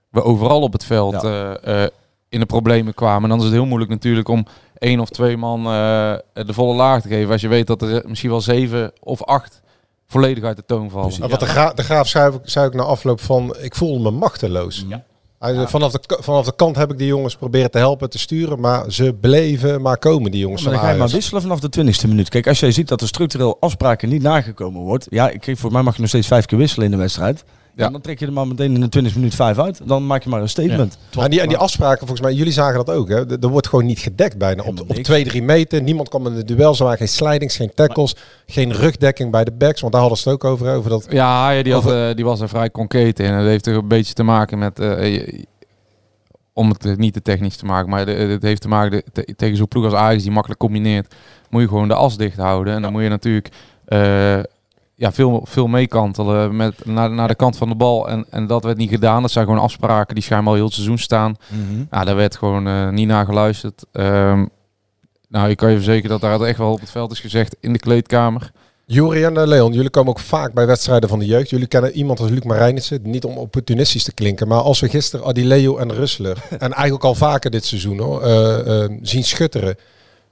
we 0.10 0.24
overal 0.24 0.62
op 0.62 0.74
het 0.74 0.84
veld 0.86 1.22
Ja. 1.22 1.54
eh, 1.64 1.84
eh, 1.84 1.90
in 2.30 2.40
de 2.40 2.46
problemen 2.46 2.94
kwamen. 2.94 3.24
En 3.24 3.30
dan 3.30 3.38
is 3.38 3.44
het 3.44 3.54
heel 3.54 3.66
moeilijk 3.66 3.92
natuurlijk 3.92 4.28
om 4.28 4.46
één 4.78 5.00
of 5.00 5.10
twee 5.10 5.38
man 5.38 5.60
eh, 5.60 6.14
de 6.34 6.54
volle 6.54 6.76
laag 6.76 7.02
te 7.02 7.08
geven. 7.08 7.32
Als 7.32 7.42
je 7.42 7.48
weet 7.48 7.68
dat 7.68 7.82
er 7.82 8.04
misschien 8.08 8.30
wel 8.30 8.42
zeven 8.42 8.92
of 9.00 9.24
acht 9.24 9.62
volledig 10.08 10.44
uit 10.44 10.56
de 10.58 10.66
toon 10.66 10.90
vallen. 10.90 11.20
Maar 11.20 11.30
wat 11.30 11.40
de, 11.40 11.46
gra 11.46 11.74
de 11.74 11.84
graaf 11.84 12.08
zei, 12.08 12.34
ook- 12.34 12.42
zei 12.44 12.66
ook 12.66 12.74
na 12.74 12.84
afloop 12.84 13.22
van, 13.22 13.56
ik 13.62 13.76
voelde 13.76 14.04
me 14.12 14.18
machteloos. 14.18 14.86
Hij 14.90 15.04
vanaf, 15.40 15.92
de, 15.92 16.18
vanaf 16.22 16.46
de 16.46 16.56
kant 16.56 16.76
heb 16.76 16.92
ik 16.92 16.98
die 16.98 17.08
jongens 17.08 17.36
proberen 17.36 17.72
te 17.72 17.78
helpen, 17.78 18.10
te 18.10 18.20
sturen, 18.20 18.60
maar 18.60 18.92
ze 18.92 19.14
bleven 19.22 19.82
maar 19.82 19.98
komen, 19.98 20.32
die 20.32 20.40
jongens 20.40 20.64
Maar 20.64 20.74
dan 20.74 20.82
ga 20.82 20.90
je 20.90 20.98
maar 20.98 21.08
wisselen 21.08 21.42
vanaf 21.42 21.60
de 21.60 21.70
twintigste 21.70 22.08
minuut. 22.08 22.30
Kijk, 22.30 22.48
als 22.48 22.60
jij 22.60 22.72
ziet 22.72 22.88
dat 22.88 23.02
er 23.02 23.08
structureel 23.08 23.58
afspraken 23.60 24.10
niet 24.10 24.22
nagekomen 24.22 24.82
wordt. 24.82 25.08
Ja, 25.10 25.30
ik, 25.30 25.58
voor 25.58 25.72
mij 25.72 25.82
mag 25.82 25.94
je 25.94 26.00
nog 26.00 26.10
steeds 26.10 26.28
vijf 26.28 26.46
keer 26.46 26.58
wisselen 26.58 26.86
in 26.86 26.92
de 26.92 26.98
wedstrijd. 26.98 27.44
Ja. 27.76 27.90
dan 27.90 28.02
trek 28.02 28.20
je 28.20 28.26
er 28.26 28.34
maar 28.34 28.48
meteen 28.48 28.74
in 28.74 28.82
de 28.82 28.90
20 28.90 29.16
minuut 29.16 29.36
vijf 29.36 29.60
uit. 29.60 29.82
Dan 29.86 30.06
maak 30.08 30.24
je 30.24 30.30
maar 30.30 30.42
een 30.42 30.50
statement. 30.50 30.98
En 31.20 31.30
die, 31.30 31.42
en 31.42 31.48
die 31.48 31.58
afspraken, 31.58 32.00
volgens 32.00 32.22
mij, 32.22 32.34
jullie 32.34 32.54
zagen 32.54 32.86
dat 32.86 32.96
ook. 32.96 33.10
Hè? 33.10 33.16
Er 33.32 33.38
er 33.40 33.48
wordt 33.48 33.68
gewoon 33.68 33.86
niet 33.86 34.00
gedekt 34.00 34.38
bijna. 34.38 34.64
Op, 34.64 34.80
op 34.88 34.96
twee, 34.96 35.24
drie 35.24 35.44
meter. 35.44 35.82
Niemand 35.82 36.10
kwam 36.10 36.28
in 36.28 36.36
de 36.36 36.44
duel. 36.44 36.76
Ze 36.76 36.84
waren 36.84 36.98
geen 36.98 37.08
slidings, 37.08 37.56
geen 37.56 37.72
tackles. 37.76 38.16
Geen 38.46 38.74
rugdekking 38.74 39.32
bij 39.32 39.44
de 39.44 39.52
backs. 39.52 39.82
Want 39.82 39.94
daar 39.94 40.02
hadden 40.02 40.20
ze 40.20 40.30
het 40.30 40.44
ook 40.44 40.52
over. 40.52 40.74
over 40.76 40.90
dat, 40.90 41.06
Ja, 41.10 41.26
Haaien, 41.28 41.64
die, 41.64 41.74
had, 41.74 41.92
eh, 41.92 42.08
die 42.16 42.26
was 42.26 42.40
er 42.42 42.50
vrij 42.50 42.72
concreet 42.72 43.20
in. 43.20 43.26
En 43.26 43.38
dat 43.38 43.48
heeft 43.48 43.66
er 43.68 43.76
een 43.76 43.88
beetje 43.88 44.14
te 44.14 44.24
maken 44.24 44.60
met... 44.60 44.80
eh, 44.80 45.14
je- 45.14 45.46
om 46.54 46.70
het 46.70 46.86
eh, 46.86 46.96
niet 46.96 47.14
te 47.14 47.22
technisch 47.22 47.56
te 47.56 47.66
maken, 47.66 47.90
maar 47.90 48.08
het 48.08 48.42
heeft 48.44 48.62
te 48.62 48.68
maken 48.68 48.92
de- 48.92 49.24
te- 49.24 49.34
tegen 49.36 49.58
zo'n 49.58 49.68
ploeg 49.68 49.84
als 49.86 49.94
Ajax 49.94 50.24
die 50.24 50.32
makkelijk 50.32 50.60
combineert, 50.60 51.16
moet 51.50 51.62
je 51.62 51.68
gewoon 51.68 51.88
de 51.88 51.94
as 51.94 52.18
dicht 52.18 52.38
houden. 52.38 52.74
En 52.74 52.82
dan 52.82 52.92
moet 52.92 53.02
je 53.02 53.10
natuurlijk 53.10 53.50
eh, 53.86 54.40
ja, 55.00 55.12
veel, 55.12 55.46
veel 55.48 55.68
meekantelen 55.68 56.56
met, 56.56 56.86
naar, 56.86 57.12
naar 57.12 57.28
de 57.28 57.36
kant 57.36 57.58
van 57.58 57.70
de 57.70 57.76
bal. 57.76 58.10
En, 58.10 58.26
en 58.30 58.48
dat 58.48 58.64
werd 58.64 58.78
niet 58.78 58.90
gedaan. 58.90 59.22
Dat 59.22 59.32
zijn 59.32 59.46
gewoon 59.46 59.62
afspraken 59.62 60.16
die 60.16 60.24
schijnbaar 60.24 60.50
al 60.50 60.56
heel 60.56 60.66
het 60.66 60.74
seizoen 60.74 60.98
staan. 60.98 61.36
Mhm. 61.48 61.84
Ja, 61.92 62.04
daar 62.04 62.16
werd 62.16 62.36
gewoon 62.38 62.68
eh, 62.68 62.90
niet 62.90 63.08
naar 63.08 63.26
geluisterd. 63.26 63.86
Ehm, 63.92 64.46
nou, 65.30 65.50
ik 65.50 65.58
kan 65.58 65.70
je 65.70 65.76
verzekeren 65.76 66.10
dat 66.10 66.22
daar 66.22 66.42
echt 66.42 66.58
wel 66.58 66.72
op 66.72 66.80
het 66.80 66.92
veld 66.92 67.12
is 67.12 67.20
gezegd 67.20 67.56
in 67.60 67.74
de 67.74 67.80
kleedkamer. 67.80 68.52
Juri 68.86 69.24
en 69.24 69.38
eh, 69.38 69.48
Leon, 69.48 69.74
jullie 69.74 69.90
komen 69.90 70.10
ook 70.12 70.20
vaak 70.20 70.54
bij 70.54 70.66
wedstrijden 70.66 71.10
van 71.10 71.20
de 71.20 71.26
jeugd. 71.26 71.50
Jullie 71.50 71.68
kennen 71.68 71.92
iemand 71.92 72.20
als 72.20 72.30
Luc 72.30 72.44
Marijnissen. 72.44 73.00
Niet 73.04 73.24
om 73.26 73.38
opportunistisch 73.38 74.04
te 74.04 74.14
klinken. 74.14 74.48
Maar 74.48 74.60
als 74.62 74.80
we 74.80 74.90
gisteren 74.90 75.26
Adileo 75.26 75.78
en 75.78 75.94
Russler. 75.94 76.38
en 76.50 76.74
eigenlijk 76.74 77.04
al 77.04 77.16
vaker 77.16 77.52
dit 77.52 77.66
seizoen 77.66 78.00
hoor. 78.00 78.22
eh, 78.22 78.84
eh, 78.84 78.92
zien 79.02 79.24
schutteren. 79.24 79.76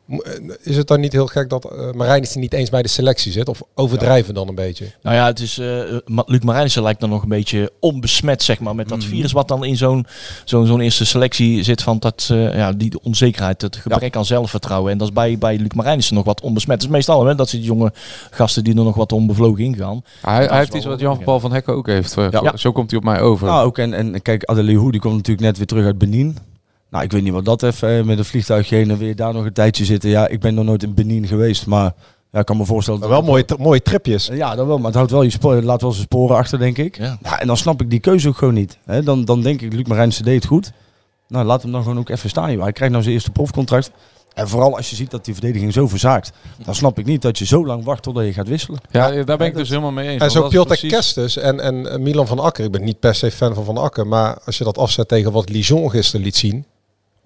Eh, 0.07 0.17
Is 0.63 0.77
het 0.77 0.87
dan 0.87 0.99
niet 0.99 1.11
heel 1.11 1.27
gek 1.27 1.49
dat 1.49 1.65
eh 1.65 1.91
Marijnissen 1.91 2.39
niet 2.39 2.53
eens 2.53 2.69
bij 2.69 2.81
de 2.81 2.87
selectie 2.87 3.31
zit? 3.31 3.49
Of 3.49 3.61
overdrijven 3.75 4.33
dan 4.33 4.47
een 4.47 4.55
beetje? 4.55 4.85
Nou 5.01 5.15
ja, 5.15 5.25
het 5.25 5.39
is, 5.39 5.57
eh 5.57 5.79
Ma- 6.05 6.23
Luc 6.25 6.39
Marijnissen 6.41 6.83
lijkt 6.83 6.99
dan 6.99 7.09
nog 7.09 7.21
een 7.23 7.29
beetje 7.29 7.71
onbesmet, 7.79 8.43
zeg 8.43 8.59
maar, 8.59 8.75
met 8.75 8.89
dat 8.89 8.97
Mhm. 8.97 9.07
virus 9.07 9.31
wat 9.31 9.47
dan 9.47 9.65
in 9.65 9.77
zo'n 9.77 10.05
zo'n 10.45 10.65
zo'n 10.65 10.79
eerste 10.81 11.05
selectie 11.05 11.63
zit 11.63 11.81
van 11.83 11.99
dat, 11.99 12.27
eh, 12.31 12.55
ja, 12.55 12.71
die 12.71 12.99
onzekerheid, 13.03 13.61
het 13.61 13.75
gebrek 13.75 14.15
aan 14.15 14.25
zelfvertrouwen. 14.25 14.91
En 14.91 14.97
dat 14.97 15.07
is 15.07 15.13
bij, 15.13 15.37
bij 15.37 15.57
Luc 15.57 15.71
Marijnissen 15.75 16.15
nog 16.15 16.25
wat 16.25 16.41
onbesmet. 16.41 16.79
Dat 16.79 16.87
is 16.89 16.93
meestal 16.95 17.25
hè, 17.25 17.35
dat 17.35 17.49
zijn 17.49 17.61
die 17.61 17.71
jonge 17.71 17.93
gasten 18.31 18.63
die 18.63 18.75
er 18.77 18.83
nog 18.83 18.95
wat 18.95 19.11
onbevlogen 19.11 19.63
ingaan. 19.63 20.03
Hij, 20.21 20.47
heeft 20.51 20.73
iets 20.73 20.85
wat 20.85 20.99
Jan-Paul 20.99 21.39
van 21.39 21.53
Hekken 21.53 21.73
ook 21.73 21.87
heeft. 21.87 22.15
Ja. 22.31 22.57
Zo 22.57 22.71
komt 22.71 22.89
hij 22.89 22.99
op 22.99 23.05
mij 23.05 23.21
over. 23.21 23.47
Nou, 23.47 23.65
ook 23.65 23.77
en, 23.77 23.93
en 23.93 24.21
kijk, 24.21 24.43
Adelihu 24.45 24.91
die 24.91 24.99
komt 25.01 25.15
natuurlijk 25.15 25.47
net 25.47 25.57
weer 25.57 25.65
terug 25.67 25.85
uit 25.85 25.97
Benin. 25.97 26.37
Nou, 26.89 27.03
ik 27.03 27.11
weet 27.11 27.23
niet 27.23 27.33
wat 27.33 27.45
dat 27.45 27.63
even 27.63 27.97
eh, 27.97 28.03
met 28.03 28.17
een 28.17 28.25
vliegtuigje 28.25 28.75
heen 28.75 28.89
en 28.91 28.97
weer 28.97 29.15
daar 29.15 29.33
nog 29.33 29.45
een 29.45 29.53
tijdje 29.53 29.85
zitten. 29.85 30.09
Ja, 30.09 30.27
ik 30.27 30.39
ben 30.39 30.53
nog 30.53 30.65
nooit 30.65 30.83
in 30.83 30.93
Benin 30.93 31.27
geweest, 31.27 31.65
maar 31.65 31.93
ja, 32.31 32.39
ik 32.39 32.45
kan 32.45 32.57
me 32.57 32.65
voorstellen. 32.65 32.99
Maar 32.99 33.09
wel 33.09 33.21
mooie, 33.21 33.45
t- 33.45 33.57
mooie 33.57 33.81
tripjes. 33.81 34.29
Ja, 34.33 34.55
dat 34.55 34.65
wel, 34.67 34.77
maar 34.77 34.85
het 34.85 34.95
houdt 34.95 35.11
wel 35.11 35.21
je 35.21 35.29
spoor, 35.29 35.61
laat 35.61 35.81
wel 35.81 35.91
zijn 35.91 36.03
sporen 36.03 36.35
achter, 36.37 36.59
denk 36.59 36.77
ik. 36.77 36.97
Ja. 36.97 37.17
Ja, 37.23 37.39
en 37.39 37.47
dan 37.47 37.57
snap 37.57 37.81
ik 37.81 37.89
die 37.89 37.99
keuze 37.99 38.27
ook 38.27 38.37
gewoon 38.37 38.53
niet. 38.53 38.77
Hè, 38.85 39.03
dan, 39.03 39.25
dan 39.25 39.41
denk 39.41 39.61
ik, 39.61 39.73
Luc 39.73 39.85
Marijnissen 39.87 40.25
deed 40.25 40.35
het 40.35 40.45
goed. 40.45 40.71
Nou, 41.27 41.45
laat 41.45 41.61
hem 41.61 41.71
dan 41.71 41.81
gewoon 41.83 41.97
ook 41.99 42.09
even 42.09 42.29
staan. 42.29 42.51
Joh. 42.51 42.61
Hij 42.63 42.71
krijgt 42.71 42.91
nou 42.91 43.03
zijn 43.03 43.15
eerste 43.15 43.31
profcontract. 43.31 43.91
En 44.33 44.47
vooral 44.47 44.75
als 44.77 44.89
je 44.89 44.95
ziet 44.95 45.11
dat 45.11 45.25
die 45.25 45.33
verdediging 45.33 45.73
zo 45.73 45.87
verzaakt, 45.87 46.31
dan 46.65 46.75
snap 46.75 46.99
ik 46.99 47.05
niet 47.05 47.21
dat 47.21 47.37
je 47.37 47.45
zo 47.45 47.65
lang 47.65 47.83
wacht 47.83 48.03
totdat 48.03 48.25
je 48.25 48.33
gaat 48.33 48.47
wisselen. 48.47 48.79
Ja, 48.91 49.23
daar 49.23 49.37
ben 49.37 49.47
ik 49.47 49.55
dus 49.55 49.69
helemaal 49.69 49.91
mee 49.91 50.07
eens. 50.09 50.21
En 50.23 50.31
zo 50.31 50.49
dat 50.49 50.79
Kestus 50.79 51.37
en, 51.37 51.59
en 51.59 51.91
eh, 51.91 51.99
Milan 51.99 52.27
van 52.27 52.39
Akker. 52.39 52.65
Ik 52.65 52.71
ben 52.71 52.83
niet 52.83 52.99
per 52.99 53.15
se 53.15 53.31
fan 53.31 53.53
van 53.53 53.65
Van 53.65 53.77
Akker. 53.77 54.07
Maar 54.07 54.37
als 54.45 54.57
je 54.57 54.63
dat 54.63 54.77
afzet 54.77 55.07
tegen 55.07 55.31
wat 55.31 55.49
Lijon 55.49 55.89
gisteren 55.91 56.25
liet 56.25 56.35
zien. 56.35 56.65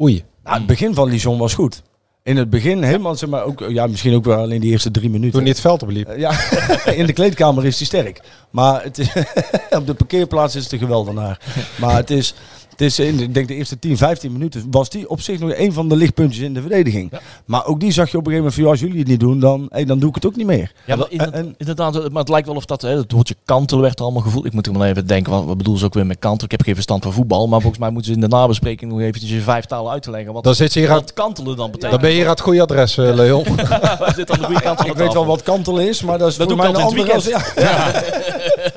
Oei. 0.01 0.23
Nou, 0.43 0.57
het 0.57 0.65
begin 0.65 0.93
van 0.93 1.09
Lijon 1.09 1.37
was 1.37 1.53
goed. 1.53 1.81
In 2.23 2.37
het 2.37 2.49
begin 2.49 2.83
helemaal, 2.83 3.15
zeg 3.15 3.29
maar, 3.29 3.43
ook, 3.43 3.63
ja, 3.67 3.87
misschien 3.87 4.15
ook 4.15 4.25
wel 4.25 4.37
alleen 4.37 4.61
die 4.61 4.71
eerste 4.71 4.91
drie 4.91 5.09
minuten. 5.09 5.31
Toen 5.31 5.41
hij 5.41 5.49
het 5.49 5.59
veld 5.59 5.83
opliep. 5.83 6.13
Ja, 6.17 6.31
in 7.01 7.05
de 7.05 7.13
kleedkamer 7.13 7.65
is 7.65 7.77
hij 7.77 7.85
sterk. 7.85 8.21
Maar 8.49 8.83
het 8.83 8.97
is, 8.97 9.13
op 9.79 9.87
de 9.87 9.93
parkeerplaats 9.93 10.55
is 10.55 10.63
het 10.63 10.71
een 10.71 10.79
geweldenaar. 10.79 11.39
Maar 11.79 11.95
het 11.95 12.09
is, 12.09 12.33
het 12.81 12.89
is 12.99 12.99
in, 12.99 13.17
de- 13.17 13.23
ik 13.23 13.33
denk 13.33 13.47
de 13.47 13.55
eerste 13.55 13.79
10, 13.79 13.97
15 13.97 14.31
minuten 14.31 14.67
was 14.71 14.89
die 14.89 15.09
op 15.09 15.21
zich 15.21 15.39
nog 15.39 15.51
een 15.55 15.73
van 15.73 15.89
de 15.89 15.95
lichtpuntjes 15.95 16.43
in 16.43 16.53
de 16.53 16.61
verdediging. 16.61 17.11
Maar 17.45 17.65
ook 17.65 17.79
die 17.79 17.91
zag 17.91 18.11
je 18.11 18.17
op 18.17 18.25
een 18.27 18.31
gegeven 18.31 18.37
moment 18.37 18.53
van, 18.53 18.63
ja, 18.63 18.69
als 18.69 18.79
jullie 18.79 18.99
het 18.99 19.07
niet 19.07 19.19
doen, 19.19 19.39
dan, 19.39 19.65
hey, 19.69 19.85
dan 19.85 19.99
doe 19.99 20.09
ik 20.09 20.15
het 20.15 20.25
ook 20.25 20.35
niet 20.35 20.45
meer. 20.45 20.71
Ja, 20.85 20.95
maar 20.95 21.05
inderdaad, 21.09 21.45
inderdaad, 21.57 21.93
maar 21.93 22.19
het 22.21 22.29
lijkt 22.29 22.47
wel 22.47 22.55
of 22.55 22.65
dat, 22.65 22.81
hè, 22.81 22.89
het 22.97 23.11
woordje 23.11 23.35
kantelen 23.45 23.83
werd 23.83 23.97
er 23.99 24.03
allemaal 24.05 24.21
gevoeld. 24.21 24.45
Ik 24.45 24.53
moet 24.53 24.67
er 24.67 24.73
maar 24.73 24.89
even 24.89 25.07
denken, 25.07 25.31
wat, 25.31 25.45
wat 25.45 25.57
bedoelen 25.57 25.79
ze 25.79 25.85
ook 25.87 25.93
weer 25.93 26.05
met 26.05 26.19
kantelen? 26.19 26.45
Ik 26.45 26.51
heb 26.51 26.61
geen 26.61 26.73
verstand 26.73 27.03
van 27.03 27.13
voetbal, 27.13 27.47
maar 27.47 27.59
volgens 27.59 27.81
mij 27.81 27.89
moeten 27.89 28.11
ze 28.13 28.15
in 28.19 28.29
de 28.29 28.35
nabespreking 28.35 28.91
nog 28.91 28.99
eventjes 29.01 29.31
in 29.31 29.41
vijf 29.41 29.65
talen 29.65 29.91
uit 29.91 30.03
te 30.03 30.11
leggen. 30.11 30.33
Wat, 30.33 30.43
Dan 30.43 30.55
zit 30.55 30.73
je 30.73 30.79
hier 30.79 30.87
wat 30.87 30.97
aan- 30.97 31.03
het 31.03 31.13
kantelen 31.13 31.55
dan 31.57 31.65
betekent. 31.71 31.91
Dan 31.91 32.01
ben 32.01 32.09
je 32.09 32.15
hier 32.15 32.25
aan 32.25 32.31
het 32.31 32.41
goede 32.41 32.61
adres, 32.61 32.97
eh, 32.97 33.13
Leon. 33.13 33.45
Aan 33.59 34.13
de 34.15 34.43
goede 34.43 34.61
kant 34.61 34.77
van 34.79 34.85
Ik 34.89 34.93
weet 34.95 35.13
wel 35.13 35.25
wat 35.25 35.43
kantelen 35.43 35.87
is, 35.87 36.01
maar 36.01 36.17
dat 36.17 36.29
is 36.29 36.35
Dat 36.35 36.47
voor 36.47 36.57
mij 36.57 36.67
een 36.69 36.75
andere... 36.75 37.21
Ja. 37.29 37.37
Aan 37.75 37.93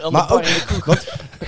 de 0.02 0.08
Maar 0.10 0.32
ook, 0.32 0.44
want, 0.84 1.04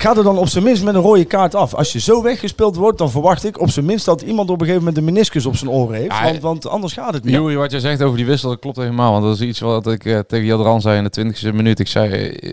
ga 0.06 0.16
er 0.16 0.22
dan 0.25 0.38
op 0.38 0.48
zijn 0.48 0.64
minst 0.64 0.84
met 0.84 0.94
een 0.94 1.00
rode 1.00 1.25
kaart 1.25 1.54
af. 1.54 1.75
Als 1.75 1.92
je 1.92 2.00
zo 2.00 2.22
weggespeeld 2.22 2.76
wordt, 2.76 2.98
dan 2.98 3.10
verwacht 3.10 3.44
ik 3.44 3.60
op 3.60 3.70
zijn 3.70 3.84
minst 3.86 4.04
dat 4.04 4.22
iemand 4.22 4.50
op 4.50 4.60
een 4.60 4.66
gegeven 4.66 4.84
moment 4.86 4.96
een 4.98 5.12
meniscus 5.12 5.46
op 5.46 5.56
zijn 5.56 5.70
oren 5.70 5.96
heeft. 5.96 6.12
Ja, 6.12 6.22
want, 6.25 6.42
want 6.42 6.68
anders 6.68 6.92
gaat 6.92 7.14
het 7.14 7.25
niet. 7.25 7.34
Joeri, 7.34 7.56
wat 7.56 7.70
jij 7.70 7.80
zegt 7.80 8.02
over 8.02 8.16
die 8.16 8.26
wissel, 8.26 8.48
dat 8.48 8.58
klopt 8.58 8.76
helemaal. 8.76 9.12
Want 9.12 9.25
dat 9.25 9.34
is 9.34 9.40
iets 9.40 9.60
wat 9.60 9.86
ik 9.86 10.04
eh, 10.04 10.18
tegen 10.18 10.46
Jadran 10.46 10.80
zei 10.80 10.96
in 10.98 11.04
de 11.04 11.34
20e 11.50 11.54
minuut. 11.54 11.78
Ik 11.78 11.88
zei, 11.88 12.12
eh, 12.12 12.52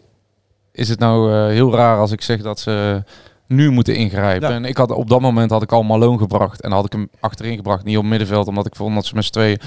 is 0.71 0.89
het 0.89 0.99
nou 0.99 1.33
eh, 1.33 1.45
heel 1.47 1.73
raar 1.75 1.97
als 1.99 2.11
ik 2.11 2.21
zeg 2.21 2.41
dat 2.41 2.59
ze 2.59 3.03
nu 3.47 3.69
moeten 3.69 3.95
ingrijpen? 3.95 4.49
Ja. 4.49 4.55
En 4.55 4.65
ik 4.65 4.77
had, 4.77 4.91
op 4.91 5.09
dat 5.09 5.21
moment 5.21 5.51
had 5.51 5.61
ik 5.61 5.71
al 5.71 5.83
Malone 5.83 6.17
gebracht. 6.17 6.61
En 6.61 6.71
had 6.71 6.85
ik 6.85 6.91
hem 6.91 7.09
achterin 7.19 7.55
gebracht, 7.55 7.83
niet 7.83 7.97
op 7.97 8.03
middenveld. 8.03 8.47
Omdat 8.47 8.65
ik 8.65 8.75
vond 8.75 8.95
dat 8.95 9.05
ze 9.05 9.15
met 9.15 9.25
z'n 9.25 9.31
tweeën 9.31 9.59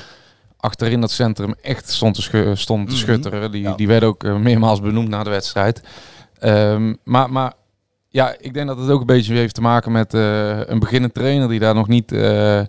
achterin 0.56 1.00
dat 1.00 1.10
centrum 1.10 1.54
echt 1.62 1.90
stond 1.90 2.14
te, 2.14 2.22
schu 2.22 2.56
stond 2.56 2.86
te 2.88 2.92
Mhm. 2.94 3.02
schutteren. 3.02 3.50
Die, 3.50 3.62
Ja. 3.62 3.74
die 3.74 3.86
werden 3.86 4.08
ook 4.08 4.24
eh, 4.24 4.36
meermaals 4.36 4.80
benoemd 4.80 5.08
na 5.08 5.22
de 5.24 5.30
wedstrijd. 5.30 5.82
Ehm, 6.38 6.94
maar, 7.04 7.30
maar 7.32 7.52
ja, 8.16 8.34
ik 8.40 8.54
denk 8.54 8.66
dat 8.66 8.78
het 8.78 8.90
ook 8.90 9.00
een 9.00 9.06
beetje 9.06 9.34
heeft 9.34 9.54
te 9.54 9.60
maken 9.60 9.92
met 9.92 10.14
eh, 10.14 10.58
een 10.66 10.78
beginnend 10.78 11.14
trainer 11.14 11.48
die 11.48 11.58
daar 11.58 11.74
nog 11.74 11.88
niet 11.88 12.12
eh, 12.12 12.58
eh, 12.58 12.66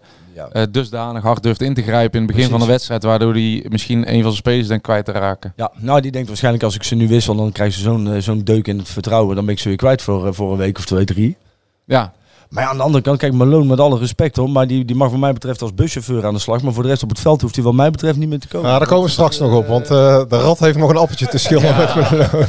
dusdanig 0.70 1.24
hard 1.24 1.44
durft 1.44 1.62
in 1.62 1.74
te 1.74 1.82
grijpen 1.82 2.20
in 2.20 2.25
het 2.25 2.36
begin 2.36 2.50
Precies. 2.50 2.50
van 2.50 2.60
de 2.60 2.66
wedstrijd, 2.66 3.04
waardoor 3.04 3.34
hij 3.34 3.66
misschien 3.70 3.98
een 3.98 4.22
van 4.22 4.32
zijn 4.32 4.34
spelers 4.34 4.68
denkt 4.68 4.84
kwijt 4.84 5.06
te 5.06 5.12
raken. 5.12 5.54
Ja, 5.56 5.72
nou 5.75 6.01
die 6.01 6.12
denkt 6.12 6.27
waarschijnlijk 6.27 6.63
als 6.63 6.75
ik 6.75 6.84
ze 6.84 6.96
nu 6.96 7.08
wissel, 7.08 7.36
dan 7.36 7.51
krijgen 7.51 7.77
ze 7.77 7.82
zo'n 7.82 8.22
zo'n 8.22 8.44
deuk 8.44 8.68
in 8.68 8.77
het 8.77 8.89
vertrouwen. 8.89 9.36
Dan 9.36 9.46
ben 9.46 9.54
ik 9.54 9.60
ze 9.60 9.68
weer 9.68 9.77
kwijt 9.77 10.01
voor, 10.01 10.34
voor 10.34 10.51
een 10.51 10.58
week 10.58 10.77
of 10.77 10.86
twee, 10.86 11.06
drie. 11.06 11.38
Ja, 11.86 12.13
Maar 12.50 12.63
ja, 12.63 12.70
aan 12.70 12.77
de 12.77 12.84
andere 12.84 13.04
kant, 13.04 13.18
kijk, 13.18 13.34
Malone 13.34 13.66
met 13.66 13.80
alle 13.80 13.98
respect 14.00 14.36
hoor, 14.36 14.50
maar 14.50 14.68
die, 14.68 14.86
die 14.86 14.96
mag 14.96 15.10
wat 15.10 15.20
mij 15.20 15.34
betreft 15.34 15.62
als 15.62 15.74
buschauffeur 15.74 16.25
aan 16.25 16.34
de 16.34 16.39
slag. 16.39 16.62
Maar 16.62 16.74
voor 16.74 16.84
de 16.84 16.89
rest 16.89 17.04
op 17.04 17.10
het 17.10 17.20
veld 17.20 17.42
hoeft 17.42 17.56
hij 17.56 17.63
wat 17.63 17.74
mij 17.74 17.92
betreft 17.92 18.18
niet 18.18 18.30
meer 18.30 18.39
te 18.39 18.48
komen. 18.48 18.70
Ja, 18.70 18.77
daar 18.77 18.88
komen 18.88 19.06
we 19.06 19.12
straks 19.12 19.39
nog 19.39 19.56
op. 19.56 19.68
Want 19.68 19.84
eh, 19.84 19.89
de 20.30 20.38
rat 20.39 20.60
heeft 20.60 20.77
nog 20.77 20.89
een 20.89 20.98
appeltje 20.98 21.27
te 21.27 21.38
schillen 21.38 21.75
met 21.77 21.96
Malone. 21.96 22.48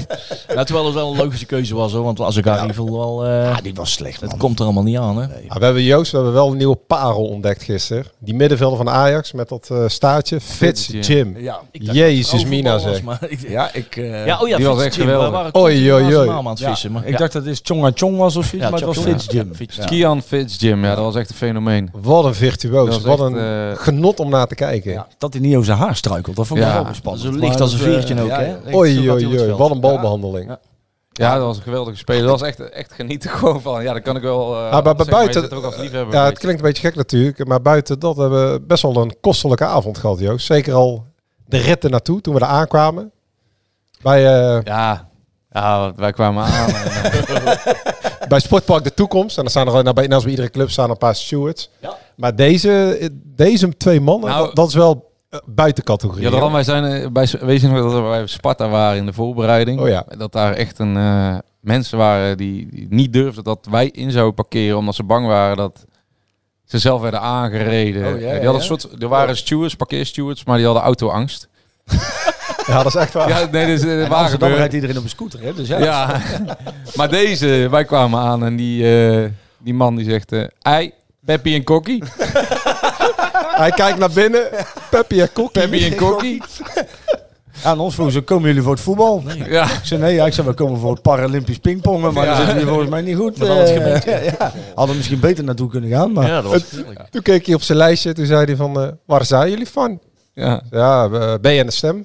Ja, 0.55 0.65
terwijl 0.65 0.85
het 0.87 0.95
wel 0.95 1.11
een 1.11 1.17
logische 1.17 1.47
keuze 1.47 1.75
was 1.75 1.93
hoor, 1.93 2.03
want 2.05 2.21
als 2.21 2.37
ik 2.37 2.45
daar 2.45 2.69
even 2.71 2.93
wel... 2.93 3.25
eh 3.27 3.31
Ja, 3.45 3.61
die 3.63 3.75
was 3.75 3.93
slecht 3.93 4.21
het 4.21 4.37
komt 4.37 4.59
er 4.59 4.65
allemaal 4.65 4.83
niet 4.83 4.99
aan 4.99 5.17
hè. 5.17 5.23
Ja, 5.23 5.59
we 5.59 5.65
hebben 5.65 5.83
Joost, 5.83 6.11
we 6.11 6.17
hebben 6.17 6.35
wel 6.35 6.51
een 6.51 6.57
nieuwe 6.57 6.77
parel 6.87 7.25
ontdekt 7.29 7.63
gisteren. 7.63 8.05
Die 8.19 8.35
middenvelder 8.35 8.77
van 8.79 8.89
Ajax 8.91 9.33
met 9.33 9.49
dat 9.49 9.69
eh, 9.73 9.85
staartje. 9.87 10.41
Fitz 10.41 10.89
Jim. 11.01 11.37
Ja, 11.39 11.61
Jezus 11.73 12.33
het 12.41 12.49
mina 12.49 12.79
zeg. 12.79 12.91
was, 12.91 13.03
maar 13.03 13.19
ik- 13.29 13.49
ja, 13.49 13.73
ik, 13.73 13.97
eh, 13.97 14.27
Ja, 14.27 14.39
oh 14.41 14.49
ja, 14.49 14.57
Die 14.57 14.67
was 14.67 14.83
echt 14.83 14.95
Jim, 14.95 15.05
geweldig. 15.07 15.57
Oei, 15.57 15.93
oei, 15.93 16.17
oei. 16.17 16.29
ik 17.05 17.19
dacht 17.19 17.33
dat 17.33 17.43
het 17.45 17.53
is 17.53 17.61
Chonga 17.63 17.91
Chong 17.95 18.17
was 18.19 18.37
of 18.37 18.45
zoiets, 18.45 18.65
Ja, 18.65 18.71
maar 18.71 18.81
het 18.81 18.89
was 18.97 19.05
Fitz. 19.05 19.27
Jim. 19.31 19.51
Fitz 19.89 19.99
Ja. 20.01 20.07
Kian 20.07 20.23
Fitzjim, 20.23 20.85
ja, 20.85 20.95
dat 20.95 21.05
was 21.05 21.15
echt 21.15 21.31
een 21.31 21.37
fenomeen. 21.37 21.91
Wat 21.93 22.25
een 22.25 22.35
virtuoos. 22.35 23.01
Wat 23.01 23.19
echt, 23.21 23.29
een 23.33 23.39
eh, 23.71 23.79
genot 23.79 24.21
om 24.21 24.31
naar 24.31 24.47
te 24.47 24.55
kijken. 24.55 24.93
Ja, 24.93 25.07
dat 25.19 25.33
hij 25.33 25.43
niet 25.43 25.53
over 25.55 25.67
zijn 25.67 25.79
haar 25.79 25.97
struikelt, 25.97 26.37
dat 26.37 26.47
vond 26.47 26.61
ik 26.61 26.67
Ja. 26.67 26.83
wel 26.85 26.95
spannend. 26.95 27.25
Zo 27.25 27.31
licht 27.31 27.43
Maar 27.53 27.61
als 27.61 27.73
een 27.73 27.79
dat, 27.79 27.87
eh, 27.89 27.93
veertje 27.95 28.23
ook, 28.23 28.29
ja, 28.29 28.41
hè? 28.41 28.75
Oei, 28.75 29.11
oei. 29.11 29.53
Wat 29.53 29.71
een 29.71 29.81
balbehandeling. 29.81 30.49
Ja. 30.49 30.59
Ja, 31.13 31.35
dat 31.35 31.43
was 31.43 31.57
een 31.57 31.63
geweldige 31.63 31.97
speler. 31.97 32.23
Dat 32.23 32.41
was 32.41 32.49
echt, 32.49 32.71
echt 32.71 32.93
genieten 32.93 33.31
gewoon 33.31 33.61
van. 33.63 33.83
Ja, 33.83 33.93
dat 33.93 34.03
kan 34.03 34.17
ik 34.17 34.23
wel. 34.23 34.55
eh, 34.55 34.71
Ah, 34.71 34.85
maar 34.85 34.95
zeggen, 34.97 35.11
buiten- 35.11 35.51
er 35.51 35.57
ook 35.57 35.65
als 35.65 35.77
liefhebber. 35.77 36.15
Ja, 36.15 36.21
het 36.21 36.29
beetje. 36.29 36.39
klinkt 36.43 36.61
een 36.61 36.67
beetje 36.67 36.83
gek 36.87 36.95
natuurlijk. 36.97 37.47
Maar 37.47 37.63
buiten 37.63 37.99
dat 37.99 38.17
hebben 38.17 38.53
we 38.53 38.61
best 38.61 38.83
wel 38.83 38.97
een 38.97 39.17
kostelijke 39.21 39.65
avond 39.65 39.99
gehad, 39.99 40.19
Joost. 40.19 40.47
Zeker 40.47 40.75
al 40.75 41.05
de 41.47 41.59
ritten 41.59 41.91
naartoe 41.91 42.21
toen 42.21 42.35
we 42.35 42.41
er 42.41 42.47
aankwamen. 42.47 43.11
Bij, 44.03 44.27
eh, 44.27 44.63
Ja. 44.65 45.09
Ja, 45.51 45.93
wij 45.97 46.13
kwamen 46.13 46.45
aan. 46.45 46.69
en, 46.75 47.59
bij 48.29 48.41
Sportpark 48.41 48.85
De 48.85 48.95
Toekomst. 48.95 49.37
En 49.37 49.43
dan 49.43 49.51
staan 49.51 49.67
er 49.67 49.73
al- 49.73 49.83
nou, 49.83 49.95
bij, 49.95 50.07
naast 50.07 50.23
bij 50.23 50.31
iedere 50.31 50.51
club 50.51 50.71
staan 50.71 50.91
een 50.91 50.99
paar 50.99 51.15
stewards. 51.15 51.71
Ja. 51.81 51.97
Maar 52.17 52.37
deze, 52.37 53.11
deze 53.25 53.77
twee 53.77 54.01
mannen, 54.01 54.31
Nou, 54.31 54.47
dat, 54.47 54.57
dat 54.57 54.69
is 54.69 54.75
wel 54.75 55.13
eh, 55.31 55.41
buiten 55.47 55.85
categorie. 55.85 56.23
Ja, 56.23 56.31
daarom, 56.31 56.53
wij 56.53 56.65
zijn 56.65 56.85
eh, 56.85 57.09
bij, 57.09 57.29
weet 57.41 57.61
je 57.61 57.69
nog 57.69 57.83
dat 57.83 57.93
we 57.93 58.09
bij 58.09 58.27
Sparta 58.27 58.69
waren 58.69 58.99
in 58.99 59.07
de 59.07 59.13
voorbereiding. 59.13 59.81
Oh 59.81 59.89
ja. 59.89 60.05
Dat 60.17 60.33
daar 60.33 60.53
echt 60.53 60.79
een, 60.79 60.97
eh, 60.97 61.39
mensen 61.61 61.99
waren 61.99 62.37
die, 62.37 62.69
die 62.71 62.87
niet 62.91 63.13
durfden 63.13 63.45
dat 63.45 63.67
wij 63.71 63.87
in 63.87 64.11
zouden 64.11 64.35
parkeren. 64.35 64.77
Omdat 64.77 64.95
ze 64.95 65.05
bang 65.05 65.27
waren 65.27 65.57
dat 65.57 65.85
ze 66.65 66.79
zelf 66.79 67.01
werden 67.01 67.21
aangereden. 67.21 68.15
Oh, 68.15 68.21
ja, 68.21 68.27
ja, 68.27 68.33
die 68.39 68.49
hadden 68.49 68.55
een 68.55 68.79
soort, 68.81 69.03
er 69.03 69.09
waren 69.09 69.37
stewards, 69.37 69.75
parkeerstewards, 69.75 70.45
maar 70.45 70.57
die 70.57 70.67
hadden 70.67 70.85
autoangst. 70.85 71.49
Ja, 72.69 72.83
dat 72.83 72.87
is 72.95 72.95
echt 73.01 73.13
waar. 73.13 73.29
Ja, 73.29 73.49
nee, 73.53 73.67
dus, 73.67 73.83
uh, 73.85 74.03
In 74.05 74.13
Amsterdam 74.13 74.53
rijdt 74.53 74.75
iedereen 74.75 74.97
op 74.99 75.03
een 75.03 75.09
scooter, 75.09 75.41
hè? 75.43 75.55
Dus 75.55 75.69
ja. 75.69 75.79
Ja, 75.79 76.21
maar 76.97 77.09
deze, 77.09 77.67
wij 77.71 77.85
kwamen 77.85 78.21
aan 78.21 78.45
en 78.45 78.57
die, 78.57 79.09
eh, 79.09 79.25
die 79.59 79.75
man 79.75 79.97
die 79.97 80.11
zegt... 80.11 80.33
eh 80.33 80.45
ei, 80.63 80.93
Peppy 81.25 81.55
en 81.55 81.65
Kokkie. 81.65 82.03
Hij 83.63 83.71
kijkt 83.71 83.99
naar 83.99 84.11
binnen. 84.13 84.43
Peppy 84.91 85.21
en 85.21 85.33
Kokkie. 85.33 85.61
Peppy 85.63 85.85
en 85.85 85.95
Kokkie. 85.97 86.43
Aan 87.65 87.79
ons 87.79 87.95
vroegen 87.95 88.15
ze, 88.15 88.21
komen 88.21 88.47
jullie 88.49 88.63
voor 88.63 88.73
het 88.73 88.81
voetbal? 88.81 89.23
Ja. 89.49 89.65
Ik 89.65 89.71
zei, 89.83 90.01
nee, 90.01 90.15
ja, 90.15 90.27
ik 90.27 90.33
zei, 90.33 90.47
we 90.47 90.53
komen 90.55 90.79
voor 90.81 90.93
het 90.93 91.03
Paralympisch 91.03 91.59
pingpongen, 91.59 92.13
maar 92.15 92.23
Ja. 92.25 92.29
dat 92.29 92.37
zitten 92.37 92.55
jullie 92.55 92.69
volgens 92.71 92.91
mij 92.91 93.01
niet 93.03 93.17
goed. 93.17 93.39
Met 93.39 93.49
al 93.49 93.57
het 93.57 94.05
Eh, 94.05 94.25
ja. 94.39 94.53
Hadden 94.75 94.97
misschien 94.97 95.21
beter 95.21 95.45
naartoe 95.45 95.69
kunnen 95.69 95.91
gaan, 95.91 96.13
maar... 96.13 96.27
Ja, 96.27 96.43
dat 96.43 96.51
was 96.53 96.71
heerlijk. 96.71 97.01
Toen 97.11 97.23
keek 97.23 97.47
hij 97.47 97.55
op 97.55 97.63
zijn 97.63 97.79
lijstje. 97.79 98.13
Toen 98.13 98.27
zei 98.27 98.45
hij 98.45 98.57
van, 98.57 98.81
eh, 98.81 98.89
waar 99.07 99.25
zijn 99.25 99.51
jullie 99.51 99.69
van? 99.69 100.01
ja. 100.35 100.63
Ja, 100.71 101.05
eh, 101.05 101.35
ben 101.41 101.53
je 101.53 101.61
en 101.61 101.67
de 101.67 101.73
stem? 101.73 102.05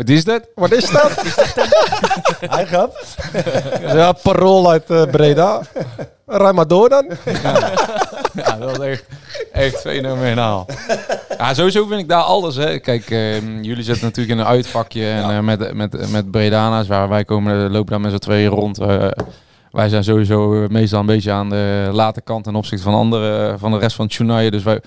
Wat 0.00 0.08
is 0.08 0.24
dat? 0.24 0.48
Wat 0.54 0.72
is 0.72 0.90
dat? 0.90 1.10
Hij 2.56 2.66
gaat. 2.66 3.16
ja, 3.80 4.12
parool 4.12 4.70
uit 4.70 4.90
eh, 4.90 5.02
Breda. 5.02 5.60
Rij 6.26 6.52
maar 6.52 6.66
door 6.66 6.88
dan. 6.88 7.06
Ja, 8.34 8.56
dat 8.56 8.76
was 8.76 8.86
echt, 8.86 9.04
echt 9.52 9.80
fenomenaal. 9.80 10.66
Ja, 11.38 11.54
sowieso 11.54 11.86
vind 11.86 12.00
ik 12.00 12.08
daar 12.08 12.22
alles. 12.22 12.56
Hè. 12.56 12.78
Kijk, 12.78 13.10
ehm, 13.10 13.62
jullie 13.62 13.84
zitten 13.84 14.04
natuurlijk 14.04 14.38
in 14.38 14.44
een 14.44 14.52
uitvakje 14.52 15.10
en 15.10 15.30
eh, 15.30 15.40
met, 15.40 15.74
met, 15.74 16.10
met 16.10 16.30
Bredana's, 16.30 16.86
waar 16.86 17.08
wij 17.08 17.24
komen, 17.24 17.64
eh, 17.64 17.70
lopen 17.70 17.90
daar 17.90 18.00
met 18.00 18.10
z'n 18.10 18.18
tweeën 18.18 18.50
rond. 18.50 18.78
Eh, 18.78 19.06
wij 19.70 19.88
zijn 19.88 20.04
sowieso 20.04 20.66
meestal 20.68 21.00
een 21.00 21.06
beetje 21.06 21.32
aan 21.32 21.48
de 21.48 21.88
late 21.92 22.20
kant 22.20 22.44
ten 22.44 22.54
opzichte 22.54 22.84
van, 22.84 22.94
andere, 22.94 23.54
van 23.58 23.70
de 23.70 23.78
rest 23.78 23.96
van 23.96 24.06
journaal. 24.06 24.50
Dus 24.50 24.62
wij, 24.62 24.80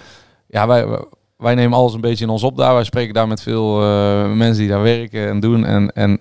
ja, 0.48 0.67
wij, 0.67 0.86
wij 1.44 1.56
nemen 1.56 1.78
alles 1.78 1.94
een 1.94 2.02
beetje 2.02 2.24
in 2.26 2.30
ons 2.32 2.44
op 2.44 2.58
daar. 2.58 2.74
Wij 2.74 2.84
spreken 2.84 3.14
daar 3.14 3.28
met 3.28 3.42
veel 3.42 3.82
eh, 3.82 4.32
mensen 4.32 4.58
die 4.62 4.70
daar 4.72 4.82
werken 4.84 5.28
en 5.28 5.40
doen. 5.40 5.66
En, 5.66 5.92
en 5.94 6.20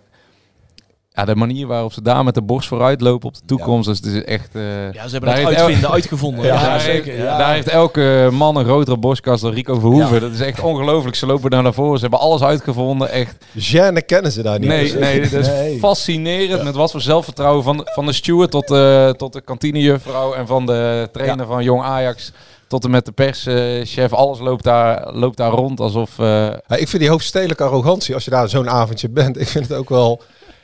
ja, 1.15 1.25
de 1.25 1.37
manier 1.37 1.67
waarop 1.67 1.93
ze 1.93 2.03
daar 2.03 2.25
met 2.25 2.35
de 2.35 2.43
borst 2.43 2.69
vooruit 2.69 3.01
lopen 3.01 3.29
op 3.29 3.35
de 3.35 3.41
toekomst, 3.47 3.89
dus 3.89 3.97
het 3.97 4.07
is 4.07 4.25
echt... 4.25 4.55
eh, 4.55 4.93
Ja, 4.93 5.07
ze 5.07 5.13
hebben 5.13 5.31
Daar 5.31 5.39
het 5.39 5.47
uitvinden, 5.59 5.91
uitgevonden. 5.91 6.45
ja, 6.47 6.55
Ja, 6.55 6.63
daar, 6.63 6.81
zeker. 6.81 7.13
heeft, 7.13 7.23
Ja. 7.25 7.39
daar 7.39 7.53
heeft 7.55 7.69
elke 7.69 8.29
man 8.33 8.57
een 8.57 8.65
grotere 8.65 8.97
borstkast 8.97 9.43
dan 9.43 9.53
Rico 9.53 9.79
Verhoeven. 9.79 10.21
Dat 10.21 10.33
is 10.33 10.41
echt 10.41 10.61
ongelooflijk. 10.61 11.17
Ze 11.17 11.27
lopen 11.27 11.51
daar 11.51 11.63
naar 11.63 11.75
voren. 11.75 11.95
Ze 11.97 12.01
hebben 12.03 12.21
alles 12.21 12.43
uitgevonden. 12.43 13.11
Echt. 13.11 13.45
Jeanne 13.53 14.03
kennen 14.03 14.33
ze 14.33 14.43
daar 14.43 14.59
niet. 14.59 14.69
Nee, 14.69 14.93
nee, 14.95 15.21
dat 15.31 15.33
is 15.33 15.47
Nee. 15.49 15.79
fascinerend. 15.79 16.63
Met 16.63 16.75
wat 16.75 16.91
voor 16.91 17.01
zelfvertrouwen 17.01 17.65
van, 17.65 17.81
van 17.95 18.07
de 18.07 18.13
steward 18.13 18.51
tot, 18.51 18.69
de 18.69 19.15
tot 19.17 19.33
de 19.33 19.41
kantinejuffrouw 19.41 20.33
en 20.35 20.47
van 20.47 20.67
de 20.67 21.09
trainer 21.13 21.47
van 21.47 21.63
Jong 21.65 21.83
Ajax 21.83 22.33
tot 22.73 22.85
en 22.85 22.91
met 22.91 23.05
de 23.05 23.13
perschef. 23.13 24.13
Alles 24.13 24.39
loopt 24.39 24.65
daar, 24.65 25.13
loopt 25.15 25.37
daar 25.37 25.51
rond 25.51 25.81
alsof... 25.81 26.19
eh, 26.19 26.27
Ja, 26.27 26.77
ik 26.77 26.89
vind 26.89 27.03
die 27.03 27.09
hoofdstedelijke 27.11 27.63
arrogantie, 27.65 28.15
als 28.15 28.25
je 28.25 28.31
daar 28.31 28.49
zo'n 28.49 28.69
avondje 28.71 29.09
bent, 29.09 29.39
ik 29.41 29.49
vind 29.49 29.69
het 29.69 29.79
ook 29.79 29.89
wel... 29.89 30.23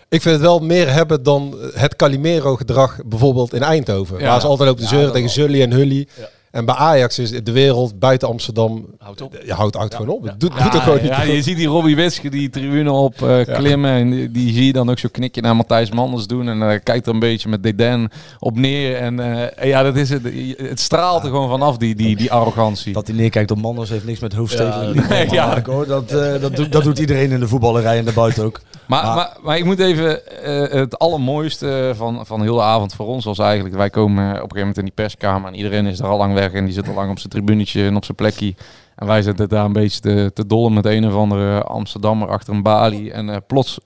Ik 0.09 0.23
vind 0.23 0.35
het 0.35 0.45
wel 0.45 0.59
meer 0.59 0.93
hebben 0.93 1.23
dan 1.23 1.57
het 1.75 1.97
Calimero-gedrag 1.97 2.99
bijvoorbeeld 3.07 3.55
in 3.55 3.63
Eindhoven. 3.63 4.19
Ja. 4.19 4.27
waar 4.29 4.41
ze 4.41 4.47
altijd 4.47 4.69
lopen 4.69 4.85
te 4.85 4.89
Ja, 4.91 4.97
zeuren 4.97 5.13
tegen 5.15 5.31
Zully 5.31 5.63
en 5.63 5.73
Hully. 5.73 6.09
En 6.51 6.65
bij 6.65 6.75
Ajax 6.75 7.19
is 7.19 7.31
de 7.31 7.53
wereld 7.53 7.99
buiten 7.99 8.29
Amsterdam... 8.29 8.87
Houdt 8.99 9.21
op. 9.23 9.39
Je 9.45 9.53
houdt 9.53 9.77
uit 9.77 9.95
gewoon 9.95 10.17
op. 10.17 10.23
Het 10.23 10.41
doet, 10.41 10.53
Ja, 10.57 10.63
doet 10.65 10.75
er 10.75 10.81
gewoon 10.81 10.99
niet 11.03 11.09
ja, 11.11 11.23
je 11.23 11.43
ziet 11.43 11.57
die 11.57 11.67
Robbie 11.67 11.97
Wiske 11.97 12.29
die 12.31 12.51
tribune 12.51 12.91
op 12.93 13.23
eh, 13.23 13.41
klimmen. 13.55 13.91
En 13.91 14.11
die, 14.11 14.31
die 14.31 14.53
zie 14.53 14.67
je 14.67 14.73
dan 14.73 14.91
ook 14.91 14.99
zo 14.99 15.09
knikje 15.13 15.41
naar 15.41 15.57
Matthijs 15.57 15.91
Manders 15.91 16.27
doen. 16.27 16.49
En 16.49 16.71
eh, 16.71 16.79
kijkt 16.83 17.07
er 17.07 17.13
een 17.15 17.19
beetje 17.19 17.49
met 17.49 17.63
dédain 17.63 18.11
op 18.39 18.57
neer. 18.57 18.97
En 18.97 19.21
eh, 19.57 19.69
ja, 19.69 19.83
dat 19.83 19.97
is 19.97 20.11
het. 20.11 20.23
Het 20.57 20.81
straalt 20.81 21.23
er 21.23 21.29
gewoon 21.31 21.49
vanaf, 21.49 21.77
die, 21.77 21.95
die, 21.95 22.17
die 22.17 22.33
arrogantie. 22.33 22.93
Dat 22.93 23.07
hij 23.07 23.17
neerkijkt 23.17 23.51
op 23.51 23.59
Manders 23.61 23.91
heeft 23.91 24.05
niks 24.05 24.21
met 24.21 24.33
hoofdstedelijk 24.33 24.95
Ja, 25.01 25.09
nee, 25.09 25.31
ja. 25.31 25.47
maken, 25.47 25.73
hoor. 25.73 25.87
Dat, 25.87 26.13
eh, 26.13 26.41
dat, 26.41 26.57
doet, 26.57 26.73
dat 26.73 26.83
doet 26.83 26.99
iedereen 26.99 27.31
in 27.31 27.41
de 27.41 27.49
voetballerij 27.49 27.99
en 27.99 28.05
daarbuiten 28.05 28.45
ook. 28.45 28.61
Maar, 28.87 29.05
Maar- 29.05 29.15
maar, 29.15 29.37
maar 29.43 29.57
ik 29.59 29.65
moet 29.65 29.79
even, 29.79 30.43
eh, 30.43 30.81
het 30.81 30.99
allermooiste 30.99 31.93
van, 31.97 32.27
van 32.27 32.43
heel 32.43 32.55
de 32.57 32.63
avond 32.63 32.95
voor 32.95 33.07
ons 33.07 33.25
was 33.25 33.39
eigenlijk, 33.39 33.75
wij 33.75 33.91
komen 33.91 34.25
op 34.29 34.29
een 34.29 34.35
gegeven 34.41 34.59
moment 34.59 34.79
in 34.79 34.85
die 34.85 34.93
perskamer 34.95 35.49
en 35.51 35.57
iedereen 35.57 35.87
is 35.87 35.99
er 35.99 36.07
al 36.07 36.17
lang 36.19 36.35
weg 36.35 36.48
en 36.55 36.65
die 36.65 36.75
zit 36.75 36.89
al 36.89 36.95
lang 36.95 37.11
op 37.11 37.19
zijn 37.19 37.33
tribunetje 37.33 37.85
en 37.85 37.97
op 37.97 38.05
zijn 38.05 38.17
plekje. 38.17 38.55
En 38.99 39.07
wij 39.07 39.23
zitten 39.23 39.49
daar 39.49 39.65
een 39.65 39.73
beetje 39.73 40.01
te, 40.01 40.31
te 40.35 40.47
dollen 40.47 40.73
met 40.73 40.87
een 40.87 41.07
of 41.07 41.15
andere 41.15 41.63
Amsterdammer 41.63 42.29
achter 42.29 42.55
een 42.55 42.63
balie. 42.63 43.13
En 43.13 43.31
eh, 43.31 43.37
plots, 43.47 43.81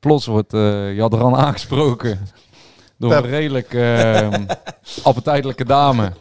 plots 0.00 0.26
wordt 0.26 0.54
uh, 0.54 0.94
Jadran 0.94 1.36
aangesproken 1.36 2.20
door 2.96 3.12
een 3.12 3.26
redelijk 3.26 3.74
eh, 3.74 4.28
appetijtelijke 5.02 5.64
dame. 5.64 6.12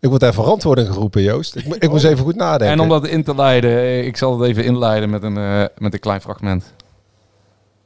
Ik 0.00 0.08
word 0.08 0.22
even 0.22 0.34
verantwoording 0.34 0.88
geroepen, 0.88 1.22
Joost. 1.22 1.56
Ik, 1.56 1.64
ik 1.74 1.90
moest 1.90 2.04
even 2.04 2.24
goed 2.24 2.36
nadenken. 2.36 2.68
En 2.68 2.80
om 2.80 2.88
dat 2.88 3.06
in 3.06 3.24
te 3.24 3.34
leiden, 3.34 3.70
eh, 3.70 4.06
ik 4.06 4.16
zal 4.16 4.40
het 4.40 4.48
even 4.48 4.64
inleiden 4.64 5.10
met 5.10 5.22
een, 5.22 5.68
met 5.78 5.92
een 5.92 6.00
klein 6.00 6.20
fragment. 6.20 6.72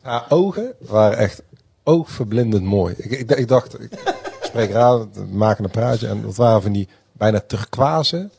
Haar 0.02 0.24
ogen 0.28 0.74
waren 0.78 1.18
echt 1.18 1.42
oogverblindend 1.82 2.64
mooi. 2.64 2.94
Ik, 2.98 3.10
ik, 3.10 3.30
ik 3.30 3.48
dacht, 3.48 3.80
ik 3.80 3.90
spreek 4.62 4.74
raar, 4.74 4.98
we 4.98 5.26
maken 5.30 5.64
een 5.64 5.70
praatje. 5.70 6.06
En 6.08 6.22
dat 6.22 6.36
waren 6.36 6.62
van 6.62 6.72
die 6.72 6.88
bijna 7.12 7.40
turquoise 7.40 8.30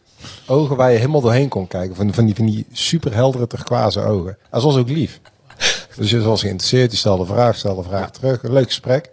ogen 0.47 0.75
waar 0.75 0.91
je 0.91 0.97
helemaal 0.97 1.21
doorheen 1.21 1.49
kon 1.49 1.67
kijken. 1.67 1.95
Van, 1.95 2.13
van, 2.13 2.25
die, 2.25 2.35
van 2.35 2.45
die 2.45 2.65
superheldere 2.71 3.47
turquoise 3.47 4.01
ogen. 4.01 4.37
En 4.49 4.59
ze 4.59 4.65
was 4.65 4.77
ook 4.77 4.89
lief. 4.89 5.21
Dus 5.95 6.09
je 6.09 6.21
was 6.21 6.41
geïnteresseerd, 6.41 6.91
je 6.91 6.97
stelde 6.97 7.25
vraag, 7.25 7.55
stelde 7.55 7.83
vraag 7.83 8.11
terug. 8.11 8.43
Een 8.43 8.53
leuk 8.53 8.67
gesprek. 8.67 9.11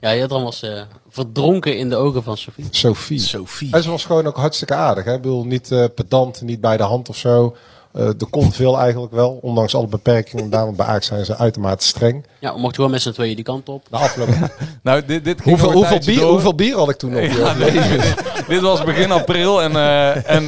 Ja, 0.00 0.14
Jadran 0.14 0.42
was 0.42 0.62
eh, 0.62 0.82
verdronken 1.08 1.78
in 1.78 1.88
de 1.88 1.96
ogen 1.96 2.22
van 2.22 2.36
Sophie. 2.36 2.66
Sophie. 2.70 3.18
Sophie. 3.18 3.72
En 3.72 3.82
ze 3.82 3.90
was 3.90 4.04
gewoon 4.04 4.26
ook 4.26 4.36
hartstikke 4.36 4.74
aardig. 4.74 5.04
Hè? 5.04 5.14
Ik 5.14 5.22
bedoel, 5.22 5.44
niet 5.44 5.72
eh, 5.72 5.84
pedant, 5.94 6.42
niet 6.42 6.60
bij 6.60 6.76
de 6.76 6.82
hand 6.82 7.08
of 7.08 7.16
zo. 7.16 7.56
Eh 7.92 8.06
er 8.06 8.26
kon 8.30 8.52
veel 8.52 8.78
eigenlijk 8.78 9.12
wel, 9.12 9.38
ondanks 9.42 9.74
alle 9.74 9.86
beperkingen. 9.86 10.50
Daar, 10.50 10.64
want 10.64 10.76
bij 10.76 10.86
Ajax 10.86 11.06
zijn 11.06 11.24
ze 11.24 11.36
uitermate 11.36 11.86
streng. 11.86 12.24
Ja, 12.40 12.52
we 12.52 12.58
mochten 12.58 12.74
gewoon 12.74 12.90
met 12.90 13.02
z'n 13.02 13.10
tweeën 13.12 13.34
die 13.34 13.44
kant 13.44 13.68
op. 13.68 13.86
Na 13.90 13.98
afloop. 13.98 14.28
Nou, 14.82 15.02
dit, 15.06 15.24
dit 15.24 15.40
ging 15.40 15.60
hoeveel, 15.60 15.98
bier, 16.04 16.20
door. 16.20 16.30
hoeveel 16.30 16.54
bier 16.54 16.76
had 16.76 16.90
ik 16.90 16.96
toen 16.96 17.10
nog? 17.10 17.36
Ja? 17.36 17.54
Jezus. 17.58 18.14
dit 18.48 18.60
was 18.60 18.84
begin 18.84 19.10
april 19.10 19.62
en, 19.62 19.76
eh, 19.76 20.30
en 20.30 20.46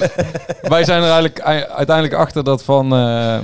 wij 0.63 0.85
zijn 0.85 0.99
er 1.03 1.11
eigenlijk 1.11 1.39
ei- 1.39 1.65
uiteindelijk 1.65 2.17
achter 2.17 2.45
dat 2.45 2.63
van, 2.65 2.95
eh 2.95 3.39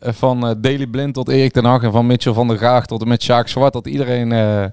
van 0.00 0.56
Daily 0.60 0.86
Blind 0.86 1.14
tot 1.14 1.28
Erik 1.28 1.52
ten 1.52 1.64
Hag 1.64 1.82
en 1.82 1.92
van 1.92 2.06
Mitchell 2.06 2.32
van 2.32 2.48
der 2.48 2.56
Graag 2.56 2.86
tot 2.86 3.00
en 3.02 3.08
met 3.08 3.22
Sjaak 3.22 3.48
Zwart, 3.48 3.72
dat 3.72 3.86
iedereen 3.86 4.32
eh, 4.32 4.64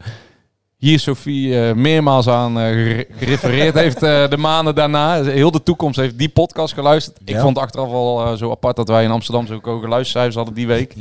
hier 0.83 0.99
Sophie 0.99 1.59
eh, 1.67 1.73
meermaals 1.75 2.27
aan 2.27 2.59
eh, 2.59 2.65
gere- 2.65 3.05
gerefereerd 3.17 3.73
heeft 3.75 4.03
eh, 4.03 4.29
de 4.29 4.37
maanden 4.37 4.75
daarna. 4.75 5.23
Heel 5.23 5.51
de 5.51 5.63
toekomst 5.63 5.99
heeft 5.99 6.17
die 6.17 6.29
podcast 6.29 6.73
geluisterd. 6.73 7.17
Ik 7.25 7.37
vond 7.39 7.55
het 7.55 7.65
achteraf 7.65 7.89
al 7.91 8.25
eh, 8.25 8.33
zo 8.33 8.51
apart 8.51 8.75
dat 8.75 8.87
wij 8.87 9.03
in 9.03 9.11
Amsterdam 9.11 9.47
zo 9.47 9.59
hoge 9.61 9.87
luistercijfers 9.87 10.35
hadden 10.35 10.53
die 10.53 10.67
week. 10.67 10.93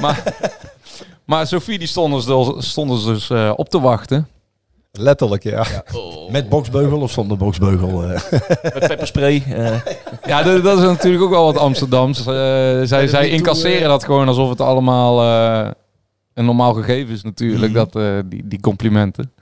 Maar, 0.00 0.22
maar 1.24 1.46
Sophie 1.46 1.78
die 1.78 1.88
stond 1.88 2.12
ons 2.14 2.26
dus, 2.26 2.70
stond 2.70 2.90
ons 2.90 3.04
dus 3.04 3.30
eh, 3.30 3.52
op 3.56 3.68
te 3.68 3.80
wachten. 3.80 4.28
Letterlijk, 4.92 5.42
ja. 5.42 5.64
Met 6.30 6.48
boksbeugel 6.48 7.00
of 7.00 7.10
zonder 7.10 7.36
boksbeugel? 7.36 8.02
eh? 8.02 8.20
Met 8.74 8.86
pepperspray. 8.86 9.42
eh. 9.48 9.72
Ja, 10.26 10.42
dat, 10.42 10.62
dat 10.62 10.78
is 10.78 10.84
natuurlijk 10.84 11.22
ook 11.24 11.30
wel 11.30 11.44
wat 11.44 11.58
Amsterdams. 11.58 12.18
Eh, 12.18 12.24
zij 12.82 13.06
zij 13.06 13.28
incasseren 13.28 13.78
toe, 13.78 13.88
dat 13.88 14.04
gewoon 14.04 14.28
alsof 14.28 14.48
het 14.48 14.60
allemaal 14.60 15.20
eh, 15.22 15.70
een 16.34 16.44
normaal 16.44 16.72
gegeven 16.74 17.14
is 17.14 17.22
natuurlijk, 17.22 17.72
dat, 17.74 17.96
eh, 17.96 18.18
die, 18.26 18.42
die 18.48 18.60
complimenten. 18.60 19.32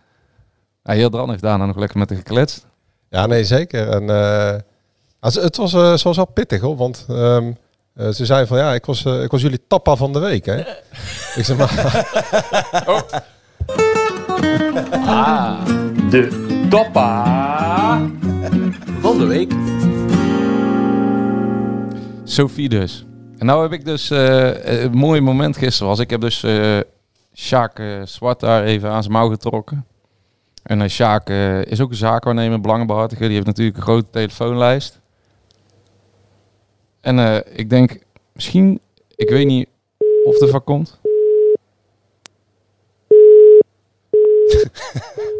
Ja, 0.82 0.92
heel 0.92 1.10
Dran 1.10 1.30
heeft 1.30 1.42
daarna 1.42 1.66
nog 1.66 1.76
lekker 1.76 1.98
met 1.98 2.08
haar 2.08 2.18
gekletst. 2.18 2.66
Ja, 3.08 3.26
nee, 3.26 3.44
zeker. 3.44 3.88
En, 3.88 4.10
eh, 4.10 4.60
als- 5.20 5.34
het 5.34 5.56
was, 5.56 5.72
eh, 5.72 5.94
ze 5.94 6.04
was 6.04 6.16
wel 6.16 6.26
pittig, 6.26 6.60
hoor. 6.60 6.76
Want 6.76 7.04
ehm, 7.08 7.52
eh, 7.94 8.08
ze 8.08 8.26
zei 8.26 8.46
van, 8.46 8.58
ja, 8.58 8.74
ik 8.74 8.84
was, 8.84 9.04
eh, 9.04 9.22
ik 9.22 9.30
was 9.30 9.42
jullie 9.42 9.64
tappa 9.66 9.96
van 9.96 10.12
de 10.12 10.18
week, 10.18 10.46
hè. 10.46 10.58
ik 11.38 11.44
zeg 11.44 11.56
maar... 11.56 11.70
De 16.10 16.66
toppa 16.70 18.00
van 19.00 19.18
de 19.18 19.24
week. 19.24 19.52
Sophie 22.24 22.68
dus. 22.68 23.04
En 23.42 23.48
nou 23.48 23.62
heb 23.62 23.72
ik 23.72 23.84
dus 23.84 24.10
eh, 24.10 24.82
een 24.82 24.92
mooi 24.92 25.20
moment 25.20 25.56
gisteren 25.56 25.88
was. 25.88 25.98
Ik 25.98 26.10
heb 26.10 26.20
dus 26.20 26.42
eh 26.42 26.78
Sjaak 27.34 27.78
eh, 27.78 28.02
Zwart 28.04 28.40
daar 28.40 28.64
even 28.64 28.90
aan 28.90 29.02
zijn 29.02 29.14
mouw 29.14 29.28
getrokken. 29.28 29.86
En 30.62 30.82
eh 30.82 30.88
Sjaak 30.88 31.28
is 31.64 31.80
ook 31.80 31.90
een 31.90 31.96
zaakwaarnemer, 31.96 32.60
belangenbehartiger. 32.60 33.24
Die 33.26 33.34
heeft 33.34 33.46
natuurlijk 33.46 33.76
een 33.76 33.82
grote 33.82 34.10
telefoonlijst. 34.10 35.00
En 37.00 37.44
ik 37.58 37.70
denk, 37.70 37.98
misschien, 38.32 38.80
ik 39.16 39.28
weet 39.28 39.46
niet 39.46 39.68
of 40.24 40.40
er 40.40 40.48
van 40.48 40.64
komt. 40.64 41.00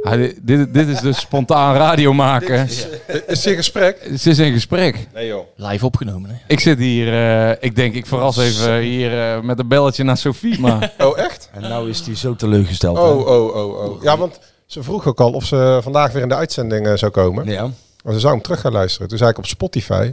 Ah, 0.02 0.12
dit, 0.12 0.38
dit, 0.42 0.74
dit 0.74 0.88
is 0.88 1.00
dus 1.00 1.20
spontaan 1.20 1.74
radio 1.74 2.12
maken. 2.12 2.64
Is 2.68 2.86
het 3.26 3.46
in 3.46 3.54
gesprek? 3.56 3.98
Het 4.02 4.26
is 4.26 4.38
in 4.38 4.52
gesprek. 4.52 5.06
Nee 5.14 5.26
joh. 5.26 5.46
Live 5.56 5.86
opgenomen, 5.86 6.30
hè? 6.30 6.36
Ik 6.46 6.60
zit 6.60 6.78
hier, 6.78 7.08
eh, 7.12 7.56
ik 7.60 7.76
denk 7.76 7.94
ik 7.94 8.06
verras 8.06 8.36
even 8.36 8.78
hier 8.78 9.20
eh, 9.20 9.40
met 9.40 9.58
een 9.58 9.68
belletje 9.68 10.04
naar 10.04 10.16
Sophie, 10.16 10.60
maar... 10.60 10.92
Oh 10.98 11.18
echt? 11.18 11.48
En 11.52 11.60
nou 11.60 11.88
is 11.88 12.00
hij 12.06 12.16
zo 12.16 12.34
teleurgesteld. 12.36 12.96
hè? 12.96 13.02
Oh, 13.02 13.26
oh, 13.26 13.56
oh, 13.56 13.84
oh. 13.84 14.02
Ja, 14.02 14.16
want 14.16 14.38
ze 14.66 14.82
vroeg 14.82 15.06
ook 15.06 15.20
al 15.20 15.32
of 15.32 15.44
ze 15.44 15.78
vandaag 15.82 16.12
weer 16.12 16.22
in 16.22 16.28
de 16.28 16.34
uitzending 16.34 16.86
eh, 16.86 16.94
zou 16.94 17.12
komen. 17.12 17.46
Ja. 17.46 17.70
Maar 18.04 18.12
ze 18.14 18.20
zou 18.20 18.32
hem 18.32 18.42
terug 18.42 18.60
gaan 18.60 18.72
luisteren. 18.72 19.08
Toen 19.08 19.18
zei 19.18 19.30
ik 19.30 19.38
op 19.38 19.46
Spotify. 19.46 20.12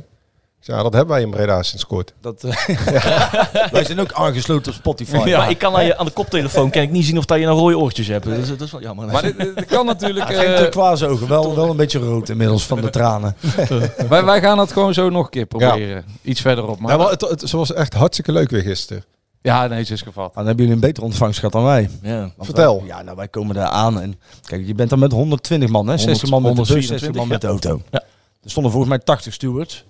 Ja, 0.61 0.83
dat 0.83 0.93
hebben 0.93 1.13
wij 1.13 1.21
in 1.23 1.29
Breda 1.29 1.63
sinds 1.63 1.85
kort. 1.85 2.13
Dat, 2.21 2.43
eh, 2.43 2.67
Wij 3.71 3.83
zijn 3.85 3.99
ook 3.99 4.11
aangesloten 4.11 4.71
op 4.71 4.77
Spotify. 4.77 5.21
Ja. 5.25 5.37
Maar 5.37 5.49
ik 5.49 5.57
kan 5.57 5.75
aan, 5.75 5.85
je, 5.85 5.97
aan 5.97 6.05
de 6.05 6.11
koptelefoon 6.11 6.69
kan 6.69 6.81
ik 6.81 6.91
niet 6.91 7.05
zien 7.05 7.17
of 7.17 7.25
dat 7.25 7.39
je 7.39 7.45
nou 7.45 7.59
rode 7.59 7.77
oortjes 7.77 8.07
hebt. 8.07 8.25
Dus 8.25 8.47
dat 8.47 8.61
is 8.61 8.71
wel 8.71 8.81
jammer. 8.81 9.07
Maar 9.07 9.21
dit, 9.21 9.37
dit 9.37 9.65
kan 9.65 9.85
natuurlijk... 9.85 10.29
Ja, 10.29 10.35
geen 10.41 10.47
eh, 10.53 10.57
turquoise 10.57 11.27
wel, 11.27 11.55
wel 11.55 11.69
een 11.69 11.75
beetje 11.77 11.99
rood 11.99 12.29
inmiddels 12.29 12.65
van 12.65 12.81
de 12.81 12.89
tranen. 12.89 13.35
wij, 14.09 14.23
wij 14.25 14.41
gaan 14.41 14.57
het 14.59 14.71
gewoon 14.71 14.93
zo 14.93 15.09
nog 15.09 15.23
een 15.25 15.29
keer 15.31 15.45
proberen. 15.45 16.05
Iets 16.21 16.41
verderop. 16.41 16.79
Maar 16.79 16.91
Ja, 16.91 16.97
maar 16.97 17.09
het, 17.09 17.21
het, 17.21 17.49
ze 17.49 17.57
was 17.57 17.73
echt 17.73 17.93
hartstikke 17.93 18.31
leuk 18.31 18.49
weer 18.49 18.61
gisteren. 18.61 19.03
ja, 19.41 19.67
nee, 19.67 19.83
ze 19.83 19.93
is 19.93 20.01
gevat. 20.01 20.33
Dan 20.33 20.45
hebben 20.45 20.65
jullie 20.65 20.81
een 20.81 20.87
betere 20.87 21.05
ontvangst 21.05 21.37
gehad 21.39 21.53
dan 21.53 21.63
wij. 21.63 21.89
Ja. 22.01 22.31
Vertel. 22.39 22.77
wij- 22.77 22.87
ja, 22.87 23.01
nou 23.01 23.15
wij 23.15 23.27
komen 23.27 23.55
daar 23.55 23.67
aan 23.67 24.01
en 24.01 24.19
kijk, 24.45 24.67
je 24.67 24.73
bent 24.75 24.89
dan 24.89 24.99
met 24.99 25.11
120 25.11 25.69
man, 25.69 25.87
hè? 25.87 25.97
60 25.97 26.29
man 26.29 26.41
met 26.41 26.55
de 26.55 26.73
bus, 26.73 26.87
60 26.87 27.13
man 27.13 27.27
met 27.27 27.41
de 27.41 27.47
auto. 27.47 27.81
Ja. 27.91 28.03
Er 28.43 28.49
stonden 28.49 28.71
volgens 28.71 28.91
mij 28.93 29.03
80 29.03 29.33
stewards. 29.33 29.85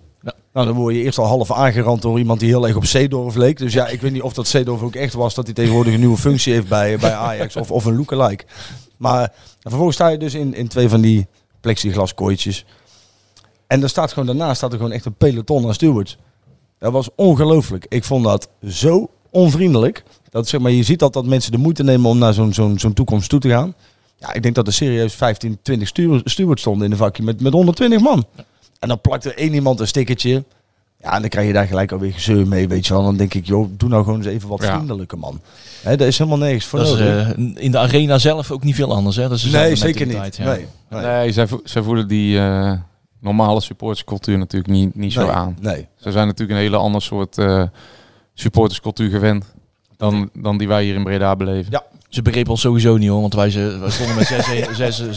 Nou, 0.53 0.67
dan 0.67 0.75
word 0.75 0.95
je 0.95 1.01
eerst 1.01 1.17
al 1.17 1.25
half 1.25 1.51
aangerand 1.51 2.01
door 2.01 2.17
iemand 2.17 2.39
die 2.39 2.49
heel 2.49 2.67
erg 2.67 2.75
op 2.75 2.85
Zeedorf 2.85 3.35
leek. 3.35 3.57
Dus 3.57 3.73
ja, 3.73 3.87
ik 3.87 4.01
weet 4.01 4.11
niet 4.11 4.21
of 4.21 4.33
dat 4.33 4.47
Zeedorf 4.47 4.81
ook 4.81 4.95
echt 4.95 5.13
was 5.13 5.33
dat 5.33 5.45
hij 5.45 5.53
tegenwoordig 5.53 5.93
een 5.93 5.99
nieuwe 5.99 6.17
functie 6.17 6.53
heeft 6.53 6.67
bij, 6.67 6.97
bij 6.97 7.13
Ajax 7.13 7.55
of, 7.55 7.71
of 7.71 7.85
een 7.85 7.95
lookalike. 7.95 8.45
Maar 8.97 9.33
vervolgens 9.61 9.95
sta 9.95 10.07
je 10.07 10.17
dus 10.17 10.33
in, 10.33 10.53
in 10.53 10.67
twee 10.67 10.89
van 10.89 11.01
die 11.01 11.27
plexiglas 11.61 12.13
kooitjes. 12.13 12.65
En 13.67 13.83
er 13.83 13.89
staat 13.89 14.09
gewoon 14.11 14.25
daarnaast 14.27 14.57
staat 14.57 14.71
er 14.71 14.77
gewoon 14.77 14.91
echt 14.93 15.05
een 15.05 15.13
peloton 15.13 15.65
aan 15.67 15.73
stewards. 15.73 16.17
Dat 16.77 16.91
was 16.91 17.09
ongelooflijk. 17.15 17.85
Ik 17.89 18.03
vond 18.03 18.23
dat 18.23 18.49
zo 18.67 19.09
onvriendelijk. 19.29 20.03
Dat, 20.29 20.47
zeg 20.47 20.59
maar, 20.61 20.71
je 20.71 20.83
ziet 20.83 20.99
dat, 20.99 21.13
dat 21.13 21.25
mensen 21.25 21.51
de 21.51 21.57
moeite 21.57 21.83
nemen 21.83 22.09
om 22.09 22.17
naar 22.17 22.33
zo'n 22.33 22.53
zo'n 22.79 22.93
toekomst 22.93 23.29
toe 23.29 23.39
te 23.39 23.49
gaan. 23.49 23.73
Ja, 24.17 24.33
ik 24.33 24.43
denk 24.43 24.55
dat 24.55 24.67
er 24.67 24.73
serieus 24.73 25.13
15, 25.13 25.59
20 25.61 25.87
stuur- 25.87 26.21
stewards 26.23 26.61
stonden 26.61 26.83
in 26.83 26.89
de 26.91 26.97
vakje 26.97 27.23
met, 27.23 27.41
met 27.41 27.53
120 27.53 27.99
man. 28.01 28.25
En 28.79 28.87
dan 28.87 29.01
plakt 29.01 29.25
er 29.25 29.37
één 29.37 29.53
iemand 29.53 29.79
een 29.79 29.87
stickertje. 29.87 30.43
Ja, 31.01 31.13
en 31.15 31.19
dan 31.21 31.29
krijg 31.29 31.47
je 31.47 31.53
daar 31.53 31.67
gelijk 31.67 31.91
alweer 31.91 32.13
gezeur 32.13 32.47
mee, 32.47 32.67
weet 32.67 32.87
je 32.87 32.93
wel. 32.93 33.03
Dan 33.03 33.17
denk 33.17 33.33
ik, 33.33 33.45
joh, 33.45 33.67
doe 33.71 33.89
nou 33.89 34.03
gewoon 34.03 34.17
eens 34.19 34.27
even 34.27 34.49
wat 34.49 34.61
Ja. 34.61 34.73
vriendelijker, 34.73 35.17
man. 35.19 35.41
Hè, 35.81 35.97
daar 35.97 36.07
is 36.07 36.17
helemaal 36.17 36.39
nergens 36.39 36.65
voor 36.65 36.79
Dat 36.79 36.99
is 36.99 37.05
eh, 37.05 37.29
in 37.55 37.71
de 37.71 37.77
arena 37.77 38.17
zelf 38.17 38.51
ook 38.51 38.63
niet 38.63 38.75
veel 38.75 38.93
anders. 38.95 39.15
Hè? 39.15 39.21
Dat 39.29 39.37
is 39.37 39.43
nee, 39.43 39.75
zeker 39.75 40.05
niet. 40.05 40.35
ja. 40.35 40.43
Nee, 40.45 40.65
nee. 40.89 41.01
Nee, 41.01 41.31
zij, 41.31 41.47
vo- 41.47 41.61
zij 41.63 41.81
voelen 41.81 42.07
die 42.07 42.39
eh, 42.39 42.73
normale 43.19 43.61
supporterscultuur 43.61 44.37
natuurlijk 44.37 44.71
niet, 44.73 44.95
niet 44.95 45.13
zo 45.13 45.21
Nee, 45.21 45.31
aan. 45.31 45.57
Nee. 45.61 45.87
Ze 45.95 46.11
zijn 46.11 46.27
natuurlijk 46.27 46.57
een 46.59 46.63
hele 46.65 46.77
ander 46.77 47.01
soort 47.01 47.37
eh, 47.37 47.63
supporterscultuur 48.33 49.09
gewend 49.09 49.45
dan, 49.97 50.29
dan 50.33 50.57
die 50.57 50.67
wij 50.67 50.83
hier 50.83 50.95
in 50.95 51.03
Breda 51.03 51.35
beleven. 51.35 51.71
Ja. 51.71 51.83
Ze 52.09 52.21
begrepen 52.21 52.51
ons 52.51 52.61
sowieso 52.61 52.97
niet 52.97 53.09
hoor, 53.09 53.21
want 53.21 53.33
wij, 53.33 53.49
ze, 53.49 53.77
wij 53.79 53.89
stonden 53.89 54.15
met 54.15 54.27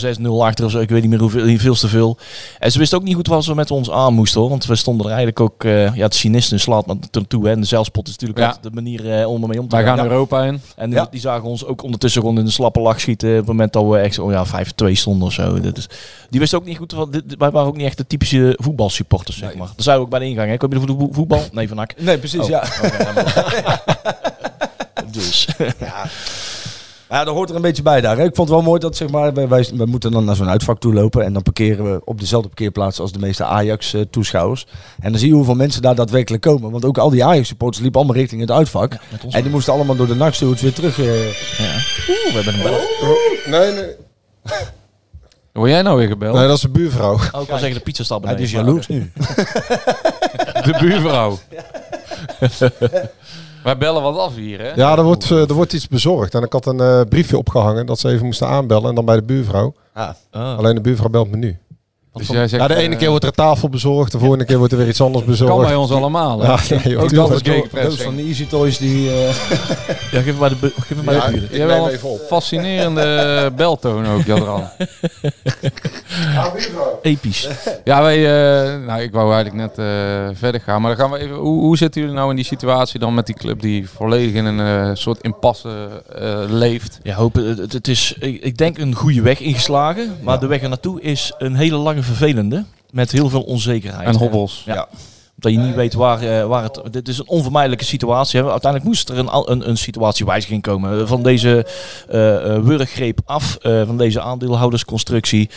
6 0.01 0.17
6-0 0.19 0.23
achter 0.41 0.65
of 0.65 0.71
zo, 0.71 0.79
ik 0.79 0.89
weet 0.89 1.01
niet 1.01 1.11
meer 1.11 1.21
hoeveel, 1.21 1.59
veel 1.59 1.75
te 1.75 1.89
veel. 1.89 2.17
En 2.59 2.73
ze 2.73 2.79
wisten 2.79 2.99
ook 2.99 3.05
niet 3.05 3.15
goed 3.15 3.27
wat 3.27 3.45
ze 3.45 3.55
met 3.55 3.71
ons 3.71 3.91
aan 3.91 4.15
moesten 4.15 4.41
hoor, 4.41 4.49
want 4.51 4.65
we 4.67 4.75
stonden 4.77 5.07
er 5.07 5.13
eigenlijk 5.13 5.41
ook, 5.41 5.65
eh, 5.65 5.95
ja 5.95 6.03
het 6.03 6.15
cynisten 6.15 6.61
slaat 6.61 6.87
maar 6.87 6.97
toe 7.29 7.45
hè, 7.47 7.51
en 7.53 7.61
de 7.61 7.67
zelfspot 7.67 8.07
is 8.09 8.13
natuurlijk 8.13 8.39
Ja. 8.39 8.57
de 8.61 8.71
manier 8.71 9.19
eh, 9.21 9.29
om 9.29 9.43
ermee 9.43 9.61
om 9.61 9.69
te 9.69 9.77
Wij 9.77 9.85
gaan. 9.85 9.99
Europa 10.01 10.45
in. 10.45 10.61
En 10.77 10.91
Ja. 10.91 11.07
die 11.11 11.21
zagen 11.21 11.45
ons 11.49 11.65
ook 11.65 11.83
ondertussen 11.83 12.21
gewoon 12.21 12.39
in 12.39 12.45
de 12.45 12.51
slappe 12.51 12.81
lach 12.81 13.01
schieten 13.01 13.31
op 13.31 13.37
het 13.37 13.47
moment 13.47 13.73
dat 13.73 13.87
we 13.89 13.99
echt 13.99 14.19
oh 14.19 14.31
ja, 14.33 14.47
5-2 14.47 14.93
stonden 14.93 15.27
of 15.27 15.33
zo. 15.33 15.55
Is, 15.55 15.89
die 16.31 16.41
wisten 16.41 16.59
ook 16.59 16.65
niet 16.65 16.77
goed, 16.79 16.93
wat, 16.93 17.13
dit, 17.13 17.25
wij 17.39 17.51
waren 17.51 17.69
ook 17.69 17.77
niet 17.77 17.87
echt 17.87 17.97
de 17.97 18.07
typische 18.07 18.57
voetbalsupporters 18.61 19.37
zeg 19.39 19.49
Nee. 19.49 19.59
maar. 19.59 19.69
Dat 19.77 19.85
zei 19.85 19.99
ook 20.01 20.09
bij 20.11 20.19
de 20.19 20.25
ingang, 20.27 20.51
hè. 20.51 20.57
Kom 20.57 20.73
je 20.73 20.79
voor 20.79 20.87
de 20.87 20.95
voe- 20.99 21.13
voetbal? 21.15 21.43
Nee, 21.53 21.69
van 21.69 21.79
Ak. 21.79 21.95
Nee, 22.01 22.19
precies, 22.19 22.41
Oh, 22.41 22.49
ja. 22.49 22.65
maar. 22.83 23.83
dus. 25.13 25.49
Ja, 25.79 26.05
dat 27.19 27.35
hoort 27.35 27.51
er 27.51 27.57
een 27.57 27.63
beetje 27.63 27.83
bij 27.83 28.01
daar. 28.01 28.17
hè. 28.17 28.25
Ik 28.25 28.35
vond 28.35 28.49
het 28.49 28.57
wel 28.59 28.67
mooi 28.67 28.81
dat 28.81 28.97
zeg 28.97 29.09
maar, 29.11 29.33
wij, 29.35 29.49
wij, 29.49 29.69
wij 29.75 29.87
moeten 29.87 30.11
dan 30.11 30.25
naar 30.25 30.37
zo'n 30.37 30.49
uitvak 30.49 30.79
toe 30.81 30.93
lopen. 30.95 31.25
En 31.25 31.33
dan 31.33 31.43
parkeren 31.43 31.93
we 31.93 32.01
op 32.05 32.21
dezelfde 32.21 32.49
parkeerplaats 32.49 33.01
als 33.01 33.13
de 33.13 33.19
meeste 33.19 33.45
Ajax-toeschouwers. 33.45 34.67
En 35.01 35.11
dan 35.11 35.21
zie 35.21 35.29
je 35.29 35.35
hoeveel 35.35 35.55
mensen 35.55 35.83
daar 35.83 35.95
daadwerkelijk 35.95 36.43
komen. 36.43 36.71
Want 36.71 36.85
ook 36.85 36.99
al 36.99 37.11
die 37.11 37.25
Ajax-supporters 37.25 37.83
liepen 37.83 38.01
allemaal 38.01 38.19
richting 38.21 38.41
het 38.41 38.51
uitvak. 38.51 38.93
En 39.31 39.43
die 39.43 39.51
moesten 39.51 39.73
allemaal 39.73 39.97
door 39.97 40.07
de 40.07 40.15
nachtstewards 40.15 40.63
weer 40.63 40.73
terug. 40.73 40.99
eh, 40.99 41.27
Ja. 41.59 41.75
Oeh, 42.09 42.25
we 42.27 42.31
hebben 42.33 42.55
een 42.55 42.63
bel. 42.63 43.61
Nee, 43.61 43.73
nee. 43.73 43.91
Word 45.53 45.71
jij 45.71 45.83
nou 45.83 45.99
weer 45.99 46.09
gebeld? 46.09 46.35
Nee, 46.35 46.47
dat 46.47 46.57
is 46.57 46.63
de 46.63 46.69
buurvrouw. 46.69 47.13
Oh, 47.13 47.41
ik 47.41 47.49
kan 47.49 47.59
zeggen, 47.59 47.75
de 47.75 47.81
pizza 47.81 48.05
ja, 48.09 48.21
beneden. 48.21 48.37
die 48.37 48.47
is 48.47 48.53
jaloers 48.53 48.87
nu. 48.87 49.13
De 50.67 50.77
buurvrouw. 50.81 51.39
Wij 53.63 53.79
bellen 53.79 54.03
wat 54.03 54.19
af 54.19 54.35
hier, 54.35 54.61
hè? 54.61 54.73
Ja, 54.75 54.97
er 54.97 55.03
wordt, 55.03 55.31
eh, 55.31 55.49
er 55.49 55.55
wordt 55.55 55.73
iets 55.73 55.89
bezorgd. 55.89 56.35
En 56.35 56.43
ik 56.43 56.53
had 56.53 56.67
een 56.67 56.81
eh, 56.81 57.01
briefje 57.09 57.39
opgehangen 57.39 57.87
dat 57.87 57.99
ze 57.99 58.09
even 58.09 58.25
moesten 58.25 58.49
aanbellen. 58.49 58.89
En 58.89 58.95
dan 58.95 59.05
bij 59.05 59.17
de 59.17 59.23
buurvrouw. 59.23 59.75
Ah. 59.93 60.09
Oh. 60.33 60.59
Alleen 60.59 60.75
de 60.75 60.81
buurvrouw 60.81 61.11
belt 61.11 61.31
me 61.31 61.37
nu. 61.37 61.59
Dus 62.15 62.29
jij 62.29 62.49
zegt, 62.49 62.63
Ja, 62.63 62.69
de 62.69 62.75
ene 62.75 62.93
eh, 62.93 62.99
keer 62.99 63.09
wordt 63.09 63.25
er 63.25 63.31
een 63.31 63.37
tafel 63.37 63.69
bezorgd. 63.69 64.13
De 64.13 64.19
volgende 64.19 64.45
keer 64.45 64.59
wordt 64.59 64.73
er 64.73 64.79
weer 64.79 64.89
iets 64.89 65.01
anders 65.01 65.25
kan 65.25 65.35
bij 65.35 65.47
bezorgd. 65.47 65.77
ons 65.77 65.91
allemaal? 65.91 66.43
Ja, 66.43 66.59
nee, 66.71 66.81
joh, 66.93 67.03
Ook 67.03 67.15
dat 67.15 67.31
is 67.31 67.43
Doos 67.43 67.55
gegenpressing. 67.55 68.03
van 68.03 68.17
de 68.17 68.23
Easy 68.23 68.47
Toys 68.47 68.79
die... 68.79 69.09
eh, 69.11 69.29
Ja, 70.11 70.21
geef 70.21 70.25
hem 70.25 70.39
bij 70.39 70.49
de, 70.49 70.57
geef 70.61 70.89
hem 70.97 71.05
bij 71.05 71.15
Ja, 71.15 71.27
de 71.27 71.33
buren. 71.33 71.49
neem 71.59 71.67
wel 71.67 71.93
een 71.93 71.99
op. 72.03 72.21
fascinerende 72.29 73.51
beltoon 73.57 74.07
ook, 74.07 74.23
Jadran. 74.25 74.65
Episch. 77.03 77.49
Ja, 77.85 78.03
wij, 78.03 78.17
eh, 78.17 78.87
nou, 78.87 79.01
ik 79.03 79.13
wou 79.13 79.35
eigenlijk 79.35 79.77
net 79.77 79.87
eh, 79.87 80.37
verder 80.39 80.61
gaan. 80.61 80.81
Maar 80.83 80.97
dan 80.97 81.01
gaan 81.01 81.19
we 81.19 81.25
even, 81.25 81.37
hoe, 81.37 81.61
hoe 81.61 81.77
zitten 81.77 82.01
jullie 82.01 82.17
nou 82.17 82.31
in 82.31 82.37
die 82.37 82.45
situatie 82.45 83.01
dan 83.01 83.15
met 83.15 83.27
die 83.27 83.35
club 83.35 83.61
die 83.61 83.89
volledig 83.91 84.35
in 84.35 84.45
een 84.45 84.61
eh, 84.61 84.91
soort 84.95 85.21
impasse 85.23 85.89
eh, 86.19 86.39
leeft? 86.49 86.99
Ja, 87.03 87.15
hopen, 87.15 87.45
het, 87.61 87.73
het 87.73 87.89
is, 87.89 88.15
ik, 88.21 88.43
ik 88.43 88.57
denk 88.57 88.79
een 88.79 88.95
goede 88.95 89.23
weg 89.23 89.41
ingeslagen. 89.41 90.17
Maar 90.23 90.41
de 90.41 90.47
weg 90.47 90.63
er 90.63 90.69
naartoe 90.69 91.01
is 91.01 91.33
een 91.39 91.55
hele 91.55 91.77
lange 91.77 92.02
vervelende. 92.03 92.65
Met 92.91 93.13
heel 93.13 93.29
veel 93.29 93.43
onzekerheid. 93.43 94.09
En 94.09 94.15
hobbels. 94.15 94.63
Ja. 94.67 94.89
Omdat 95.45 95.61
je 95.61 95.67
niet 95.67 95.77
weet 95.77 95.95
waar, 95.95 96.23
eh, 96.23 96.47
waar 96.47 96.63
het... 96.63 96.81
Dit 96.91 97.09
is 97.09 97.19
een 97.19 97.29
onvermijdelijke 97.29 97.85
situatie. 97.85 98.41
Uiteindelijk 98.43 98.85
moest 98.85 99.09
er 99.09 99.19
een, 99.19 99.29
al- 99.29 99.51
een, 99.51 99.69
een 99.69 99.77
situatiewijziging 99.77 100.63
komen. 100.63 101.09
Van 101.09 101.23
deze 101.23 101.67
eh 102.09 102.55
eh, 102.57 102.63
wurggreep 102.63 103.21
af. 103.25 103.57
eh, 103.63 103.83
van 103.87 103.97
deze 103.97 104.21
aandeelhoudersconstructie. 104.21 105.51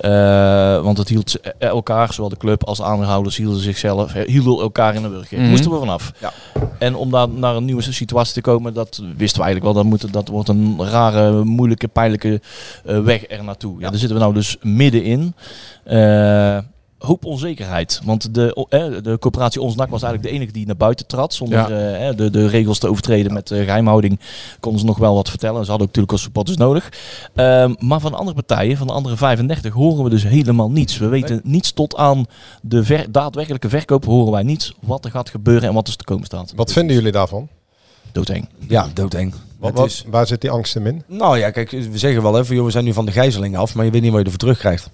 Eh, 0.00 0.10
want 0.82 0.98
het 0.98 1.08
hield 1.08 1.36
elkaar, 1.58 2.12
zowel 2.12 2.28
de 2.30 2.36
club 2.36 2.64
als 2.64 2.78
de 2.78 2.84
aandeelhouders, 2.84 3.36
hielden 3.36 3.60
zichzelf, 3.60 4.14
eh, 4.14 4.26
hielden 4.28 4.62
elkaar 4.62 4.94
in 4.94 5.04
een 5.04 5.10
wurggreep. 5.10 5.40
Mhm. 5.40 5.48
Moesten 5.48 5.70
we 5.70 5.78
vanaf. 5.78 6.12
Ja. 6.20 6.32
En 6.78 6.94
om 6.94 7.10
daar 7.10 7.28
naar 7.28 7.56
een 7.56 7.64
nieuwe 7.64 7.82
situatie 7.82 8.34
te 8.34 8.40
komen, 8.40 8.74
dat 8.74 9.02
wisten 9.16 9.38
we 9.40 9.44
eigenlijk 9.44 9.64
wel. 9.64 9.72
Dat, 9.72 9.84
moet, 9.84 10.12
dat 10.12 10.28
wordt 10.28 10.48
een 10.48 10.76
rare, 10.78 11.44
moeilijke, 11.44 11.88
pijnlijke 11.88 12.40
eh, 12.84 13.00
weg 13.00 13.30
er 13.30 13.44
naartoe. 13.44 13.80
Ja. 13.80 13.88
daar 13.90 13.98
zitten 13.98 14.16
we 14.16 14.22
nou 14.22 14.34
dus 14.34 14.56
middenin. 14.62 15.34
Eh 15.84 16.58
hoop 16.98 17.24
onzekerheid. 17.24 18.00
Want 18.04 18.34
de, 18.34 18.66
eh, 18.68 18.84
de 19.02 19.16
coöperatie 19.18 19.60
Ons 19.60 19.74
NAC 19.74 19.88
was 19.90 20.02
eigenlijk 20.02 20.32
de 20.32 20.38
enige 20.40 20.52
die 20.56 20.66
naar 20.66 20.76
buiten 20.76 21.06
trad. 21.06 21.34
Zonder 21.34 21.58
Ja. 21.58 22.08
eh, 22.08 22.16
de, 22.16 22.30
de 22.30 22.46
regels 22.48 22.78
te 22.78 22.88
overtreden 22.88 23.32
met 23.32 23.50
eh, 23.50 23.64
geheimhouding. 23.64 24.20
Konden 24.60 24.80
ze 24.80 24.86
nog 24.86 24.98
wel 24.98 25.14
wat 25.14 25.28
vertellen. 25.28 25.64
Ze 25.64 25.70
hadden 25.70 25.88
ook 25.88 25.94
natuurlijk 25.94 26.12
als 26.12 26.22
supporters 26.22 26.56
nodig. 26.56 26.88
Ehm, 27.34 27.74
maar 27.78 28.00
van 28.00 28.10
de 28.10 28.16
andere 28.16 28.36
partijen, 28.42 28.76
van 28.76 28.86
de 28.86 28.92
andere 28.92 29.16
35, 29.16 29.72
horen 29.72 30.04
we 30.04 30.10
dus 30.10 30.22
helemaal 30.22 30.70
niets. 30.70 30.98
We 30.98 31.08
weten 31.08 31.40
niets 31.44 31.72
tot 31.72 31.96
aan 31.96 32.24
de 32.62 32.84
ver- 32.84 33.12
daadwerkelijke 33.12 33.68
verkoop. 33.68 34.04
Horen 34.04 34.32
wij 34.32 34.42
niets 34.42 34.72
wat 34.80 35.04
er 35.04 35.10
gaat 35.10 35.30
gebeuren 35.30 35.68
en 35.68 35.74
wat 35.74 35.88
er 35.88 35.96
te 35.96 36.04
komen 36.04 36.24
staat. 36.24 36.52
Wat 36.56 36.72
vinden 36.72 36.96
jullie 36.96 37.12
daarvan? 37.12 37.48
Doodeng. 38.12 38.48
ja, 38.68 38.88
doodeng. 38.94 39.34
Wat, 39.58 39.84
is- 39.86 40.04
waar 40.08 40.26
zit 40.26 40.40
die 40.40 40.50
angst 40.50 40.74
hem 40.74 40.86
in? 40.86 41.02
Nou 41.06 41.38
ja, 41.38 41.50
kijk, 41.50 41.70
we 41.70 41.98
zeggen 41.98 42.22
wel 42.22 42.38
even, 42.38 42.54
joh, 42.54 42.64
we 42.64 42.70
zijn 42.70 42.84
nu 42.84 42.92
van 42.92 43.06
de 43.06 43.12
gijzeling 43.12 43.56
af, 43.56 43.74
maar 43.74 43.84
je 43.84 43.90
weet 43.90 44.02
niet 44.02 44.10
wat 44.10 44.18
je 44.18 44.24
ervoor 44.24 44.40
terugkrijgt. 44.40 44.90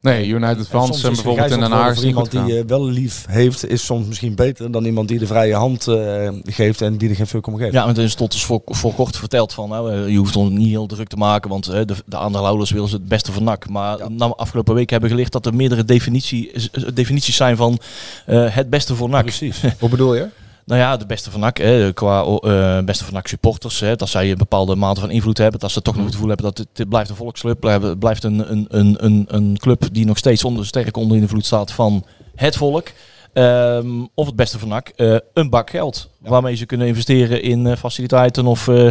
Nee, 0.00 0.26
United 0.26 0.66
Fans 0.68 0.96
is 0.96 1.00
bijvoorbeeld 1.00 1.50
in 1.50 1.60
Den 1.60 1.70
Haag 1.70 1.94
voor 1.94 2.04
iemand 2.04 2.30
die 2.30 2.58
eh, 2.58 2.64
wel 2.66 2.84
lief 2.84 3.24
heeft, 3.28 3.68
is 3.68 3.84
soms 3.84 4.06
misschien 4.06 4.34
beter 4.34 4.70
dan 4.70 4.84
iemand 4.84 5.08
die 5.08 5.18
de 5.18 5.26
vrije 5.26 5.54
hand 5.54 5.86
eh, 5.86 6.28
geeft 6.44 6.82
en 6.82 6.96
die 6.96 7.08
er 7.08 7.16
geen 7.16 7.26
fuck 7.26 7.46
om 7.46 7.56
geeft. 7.56 7.72
Ja, 7.72 7.84
want 7.84 7.98
is 7.98 8.14
tot 8.14 8.32
dus 8.32 8.44
voor, 8.44 8.60
voor 8.64 8.94
kort 8.94 9.16
verteld 9.16 9.52
van, 9.52 9.68
nou, 9.68 9.92
eh, 9.92 10.08
je 10.08 10.18
hoeft 10.18 10.36
ons 10.36 10.50
niet 10.50 10.68
heel 10.68 10.86
druk 10.86 11.08
te 11.08 11.16
maken, 11.16 11.50
want 11.50 11.64
de, 11.64 11.96
de 12.06 12.16
aandeelhouders 12.16 12.70
willen 12.70 12.88
ze 12.88 12.94
het 12.94 13.08
beste 13.08 13.32
van 13.32 13.44
NAC. 13.44 13.68
Maar 13.68 14.10
na 14.10 14.26
afgelopen 14.26 14.74
week 14.74 14.90
hebben 14.90 15.08
we 15.08 15.14
geleerd 15.14 15.32
dat 15.32 15.46
er 15.46 15.54
meerdere 15.54 15.84
definitie, 15.84 16.50
eh, 16.52 16.82
definities 16.94 17.36
zijn 17.36 17.56
van 17.56 17.78
eh, 18.26 18.54
het 18.54 18.70
beste 18.70 18.94
voor 18.94 19.08
NAC. 19.08 19.22
Precies. 19.22 19.62
Hoe 19.80 19.88
bedoel 19.88 20.14
je? 20.14 20.28
Nou 20.68 20.80
ja, 20.80 20.96
de 20.96 21.06
beste 21.06 21.30
van 21.30 21.40
NAC, 21.40 21.58
hè, 21.58 21.92
qua 21.92 22.22
eh, 22.24 22.84
beste 22.84 23.04
van 23.04 23.14
NAC 23.14 23.26
supporters, 23.26 23.80
hè, 23.80 23.96
dat 23.96 24.08
zij 24.08 24.30
een 24.30 24.38
bepaalde 24.38 24.76
mate 24.76 25.00
van 25.00 25.10
invloed 25.10 25.38
hebben, 25.38 25.60
dat 25.60 25.70
ze 25.70 25.82
toch 25.82 25.94
nog 25.94 26.04
het 26.04 26.14
gevoel 26.14 26.28
hebben 26.28 26.54
dat 26.54 26.66
het, 26.72 26.88
blijft 26.88 27.10
een 27.10 27.16
volksclub, 27.16 27.60
blijft, 27.60 27.98
blijft 27.98 28.24
een, 28.24 28.52
een, 28.52 28.66
een, 28.68 29.04
een, 29.04 29.24
een 29.28 29.56
club 29.58 29.88
die 29.92 30.06
nog 30.06 30.18
steeds 30.18 30.44
onder, 30.44 30.66
sterk 30.66 30.96
onder 30.96 31.16
invloed 31.16 31.46
staat 31.46 31.72
van 31.72 32.04
het 32.34 32.56
volk. 32.56 32.88
Ehm, 33.32 34.04
of 34.14 34.26
het 34.26 34.36
beste 34.36 34.58
van 34.58 34.68
NAC, 34.68 34.88
eh, 34.88 35.16
een 35.34 35.50
bak 35.50 35.70
geld. 35.70 36.08
Waarmee 36.18 36.54
ze 36.54 36.66
kunnen 36.66 36.86
investeren 36.86 37.42
in 37.42 37.66
eh, 37.66 37.76
faciliteiten 37.76 38.46
of 38.46 38.68
eh, 38.68 38.86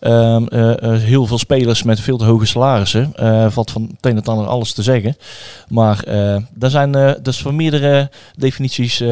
ehm, 0.00 0.46
eh, 0.46 0.82
eh, 0.82 1.00
heel 1.00 1.26
veel 1.26 1.38
spelers 1.38 1.82
met 1.82 2.00
veel 2.00 2.16
te 2.16 2.24
hoge 2.24 2.46
salarissen. 2.46 3.12
Valt 3.52 3.70
van 3.70 3.82
het 3.82 4.06
een 4.06 4.16
en 4.16 4.24
ander 4.24 4.46
alles 4.46 4.72
te 4.72 4.82
zeggen. 4.82 5.16
Maar 5.68 6.04
daar 6.54 6.70
zijn 6.70 7.18
dus 7.22 7.42
van 7.42 7.56
meerdere 7.56 8.10
definities. 8.36 8.98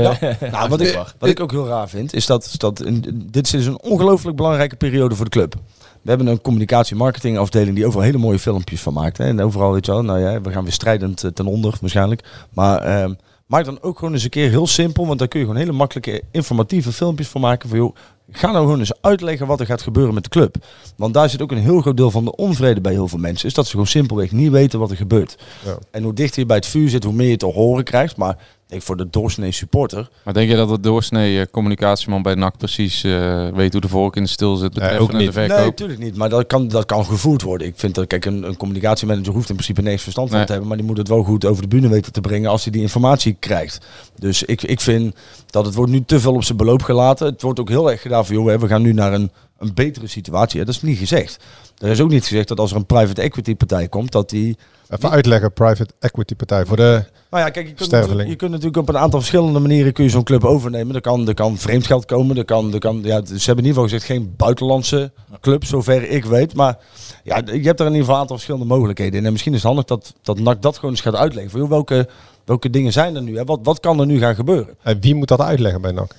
Nou, 0.53 0.69
wat, 0.69 0.81
ik, 0.81 0.99
wat 1.19 1.29
ik 1.29 1.41
ook 1.41 1.51
heel 1.51 1.67
raar 1.67 1.89
vind, 1.89 2.15
is 2.15 2.27
dat, 2.27 2.45
is 2.45 2.53
dat 2.53 2.85
dit 3.15 3.55
is 3.55 3.67
een 3.67 3.83
ongelooflijk 3.83 4.37
belangrijke 4.37 4.77
periode 4.77 5.15
voor 5.15 5.25
de 5.25 5.31
club. 5.31 5.55
We 6.03 6.09
hebben 6.09 6.27
een 6.27 6.41
communicatie-marketing 6.41 7.39
afdeling 7.39 7.75
die 7.77 7.87
overal 7.87 8.05
hele 8.05 8.19
mooie 8.19 8.39
filmpjes 8.39 8.81
van 8.81 8.93
maakt. 8.93 9.19
Hè. 9.19 9.25
En 9.25 9.41
overal, 9.41 9.73
weet 9.73 9.87
je 9.87 9.93
wel, 9.93 10.03
nou 10.03 10.21
ja, 10.21 10.41
we 10.41 10.51
gaan 10.51 10.63
weer 10.63 10.73
strijdend 10.73 11.25
ten 11.35 11.47
onder 11.47 11.75
waarschijnlijk. 11.81 12.25
Maar 12.51 12.79
ehm, 12.83 13.13
maak 13.53 13.65
dan 13.65 13.83
ook 13.83 13.99
gewoon 13.99 14.15
eens 14.15 14.25
een 14.25 14.31
keer 14.31 14.51
heel 14.51 14.67
simpel, 14.67 15.07
want 15.07 15.19
daar 15.19 15.29
kun 15.29 15.41
je 15.41 15.47
gewoon 15.47 15.61
hele 15.61 15.73
makkelijke 15.73 16.23
informatieve 16.31 16.93
filmpjes 16.93 17.29
van 17.29 17.41
maken. 17.41 17.69
Van, 17.69 17.79
joh, 17.79 17.95
ga 18.31 18.51
nou 18.51 18.65
gewoon 18.65 18.79
eens 18.79 19.01
uitleggen 19.01 19.47
wat 19.47 19.61
er 19.61 19.67
gaat 19.67 19.83
gebeuren 19.83 20.15
met 20.15 20.25
de 20.25 20.31
club. 20.31 20.57
Want 20.97 21.15
daar 21.15 21.31
zit 21.31 21.43
ook 21.43 21.51
een 21.51 21.59
heel 21.59 21.81
groot 21.81 21.97
deel 21.97 22.11
van 22.11 22.25
de 22.25 22.37
onvrede 22.37 22.81
bij 22.81 22.93
heel 22.93 23.09
veel 23.09 23.19
mensen. 23.19 23.49
Is 23.49 23.55
dat 23.55 23.65
ze 23.65 23.71
gewoon 23.71 23.87
simpelweg 23.87 24.33
niet 24.33 24.51
weten 24.51 24.79
wat 24.79 24.91
er 24.91 24.97
gebeurt. 24.97 25.37
Ja. 25.65 25.79
En 25.91 26.03
hoe 26.03 26.13
dichter 26.13 26.41
je 26.41 26.47
bij 26.47 26.57
het 26.57 26.67
vuur 26.67 26.89
zit, 26.89 27.05
hoe 27.05 27.13
meer 27.13 27.29
je 27.29 27.37
te 27.37 27.47
horen 27.47 27.85
krijgt. 27.85 28.17
Maar 28.17 28.39
denk 28.73 28.85
voor 28.85 28.97
de 28.97 29.11
doorsnee 29.11 29.53
supporter. 29.53 30.09
Maar 30.23 30.35
denk 30.35 30.51
je 30.51 30.57
dat 30.57 30.69
de 30.69 30.81
doorsnee 30.81 31.41
eh, 31.41 31.47
communicatieman 31.51 32.23
bij 32.23 32.35
NAC 32.35 32.57
precies 32.59 33.05
eh, 33.05 33.49
weet 33.49 33.73
hoe 33.73 33.81
de 33.81 33.89
vork 33.89 34.17
in 34.17 34.23
de 34.23 34.29
stil 34.29 34.57
zit 34.57 34.73
betreffende 34.73 35.25
de 35.25 35.33
verkoop? 35.33 35.57
Nee, 35.57 35.67
natuurlijk 35.67 35.99
niet. 35.99 36.17
Maar 36.17 36.29
dat 36.29 36.47
kan, 36.47 36.69
dat 36.69 36.87
kan 36.87 37.05
gevoerd 37.05 37.43
worden. 37.43 37.67
Ik 37.67 37.75
vind 37.77 37.95
dat, 37.95 38.07
kijk, 38.07 38.25
een, 38.25 38.43
een 38.43 38.57
communicatiemanager 38.57 39.33
hoeft 39.33 39.49
in 39.49 39.55
principe 39.55 39.83
niks 39.83 40.03
verstand 40.03 40.29
van 40.29 40.37
Nee. 40.37 40.47
te 40.47 40.53
hebben. 40.53 40.71
Maar 40.71 40.79
die 40.79 40.87
moet 40.87 40.97
het 40.99 41.09
wel 41.09 41.23
goed 41.23 41.45
over 41.45 41.63
de 41.63 41.69
bühne 41.69 41.89
weten 41.89 42.13
te 42.13 42.21
brengen 42.21 42.51
als 42.51 42.63
hij 42.63 42.73
die 42.73 42.83
informatie 42.83 43.37
krijgt. 43.39 43.87
Dus 44.19 44.43
ik, 44.43 44.63
ik 44.63 44.81
vind 44.81 45.15
dat 45.51 45.65
het 45.65 45.75
wordt 45.75 45.93
nu 45.93 46.03
te 46.05 46.21
veel 46.21 46.35
op 46.35 46.45
zijn 46.45 46.59
beloop 46.59 46.83
gelaten. 46.83 47.27
Het 47.27 47.43
wordt 47.43 47.61
ook 47.61 47.69
heel 47.69 47.91
erg 47.91 48.01
gedaan 48.01 48.27
van, 48.27 48.35
joh, 48.35 48.47
hè, 48.47 48.59
we 48.59 48.67
gaan 48.67 48.83
nu 48.83 48.93
naar 48.93 49.13
een, 49.13 49.31
een 49.59 49.75
betere 49.75 50.07
situatie. 50.07 50.59
Ja, 50.59 50.65
dat 50.65 50.75
is 50.75 50.83
niet 50.83 50.99
gezegd. 50.99 51.39
Er 51.79 51.89
is 51.91 52.01
ook 52.01 52.11
niet 52.11 52.27
gezegd 52.27 52.49
dat 52.49 52.61
als 52.61 52.71
er 52.71 52.77
een 52.77 52.87
private 52.87 53.23
equity 53.23 53.55
partij 53.55 53.89
komt, 53.89 54.13
dat 54.13 54.31
die... 54.31 54.57
Even 54.89 55.11
uitleggen, 55.11 55.53
private 55.53 55.93
equity 56.01 56.35
partij 56.35 56.67
voor 56.67 56.77
de 56.77 57.05
Nou 57.33 57.45
ja, 57.45 57.51
kijk, 57.51 57.67
je 57.69 57.75
kunt, 57.75 57.91
natuurlijk, 57.91 58.29
je 58.29 58.37
kunt 58.37 58.51
natuurlijk 58.51 58.77
op 58.77 58.89
een 58.89 58.99
aantal 58.99 59.19
verschillende 59.19 59.59
manieren 59.59 59.93
kun 59.93 60.05
je 60.05 60.11
zo'n 60.11 60.23
club 60.23 60.45
overnemen. 60.45 60.95
Er 60.95 61.01
kan, 61.01 61.29
er 61.29 61.35
kan 61.35 61.59
vreemdgeld 61.59 62.05
komen. 62.05 62.37
Er 62.37 62.45
kan, 62.45 62.73
er 62.73 62.79
kan, 62.79 63.01
ja, 63.03 63.25
ze 63.25 63.33
hebben 63.33 63.65
in 63.65 63.71
ieder 63.71 63.83
geval 63.83 63.83
gezegd 63.83 64.05
geen 64.05 64.35
buitenlandse 64.37 65.13
club, 65.41 65.65
zover 65.65 66.11
ik 66.11 66.25
weet. 66.25 66.55
Maar 66.55 66.79
ja, 67.25 67.43
je 67.45 67.61
hebt 67.61 67.81
er 67.81 67.87
in 67.87 67.93
ieder 67.93 68.01
geval 68.01 68.15
een 68.15 68.21
aantal 68.21 68.37
verschillende 68.37 68.67
mogelijkheden 68.67 69.19
in. 69.21 69.27
En 69.27 69.33
misschien 69.33 69.53
is 69.53 69.59
het 69.59 69.67
handig 69.67 69.85
dat, 69.85 70.15
dat 70.23 70.39
NAC 70.39 70.63
dat 70.63 70.75
gewoon 70.75 70.91
eens 70.91 71.01
gaat 71.01 71.15
uitleggen. 71.15 71.51
Van, 71.51 71.61
joh, 71.61 71.69
welke, 71.69 72.09
welke 72.45 72.71
dingen 72.71 72.93
zijn 72.93 73.17
er 73.17 73.23
nu? 73.23 73.37
Hè? 73.37 73.45
Wat, 73.45 73.61
wat 73.63 73.81
kan 73.81 74.01
er 74.01 74.07
nu 74.07 74.19
gaan 74.19 74.35
gebeuren? 74.35 74.77
En 74.83 75.01
wie 75.01 75.15
moet 75.15 75.29
dat 75.29 75.41
uitleggen 75.41 75.81
bij 75.81 75.93
NAC? 75.93 76.17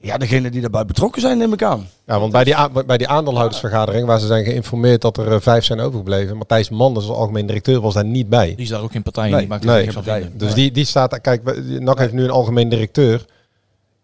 Ja, 0.00 0.16
degene 0.18 0.50
die 0.50 0.60
daarbij 0.60 0.84
betrokken 0.84 1.20
zijn, 1.20 1.38
neem 1.38 1.52
ik 1.52 1.62
aan. 1.62 1.88
Ja, 2.06 2.20
want 2.20 2.32
bij 2.32 2.44
die, 2.44 2.54
bij 2.86 2.98
die 2.98 3.08
aandeelhoudersvergadering 3.08 4.06
waar 4.06 4.20
ze 4.20 4.26
zijn 4.26 4.44
geïnformeerd 4.44 5.00
dat 5.00 5.16
er 5.16 5.32
eh, 5.32 5.40
vijf 5.40 5.64
zijn 5.64 5.80
overgebleven. 5.80 6.36
Matthijs 6.36 6.68
Manders, 6.68 7.08
als 7.08 7.16
algemeen 7.16 7.46
directeur, 7.46 7.80
was 7.80 7.94
daar 7.94 8.04
niet 8.04 8.28
bij. 8.28 8.46
Die 8.54 8.64
is 8.64 8.68
daar 8.68 8.82
ook 8.82 8.92
geen 8.92 9.02
partij 9.02 9.24
in. 9.24 9.30
Nee, 9.30 9.40
die 9.40 9.48
maakt 9.48 9.64
Nee, 9.64 9.92
van 9.92 10.02
vinden. 10.02 10.38
dus 10.38 10.54
die, 10.54 10.72
die 10.72 10.84
staat, 10.84 11.20
kijk, 11.20 11.64
NAC 11.80 11.98
heeft 11.98 12.12
nu 12.12 12.22
een 12.24 12.30
algemeen 12.30 12.68
directeur. 12.68 13.24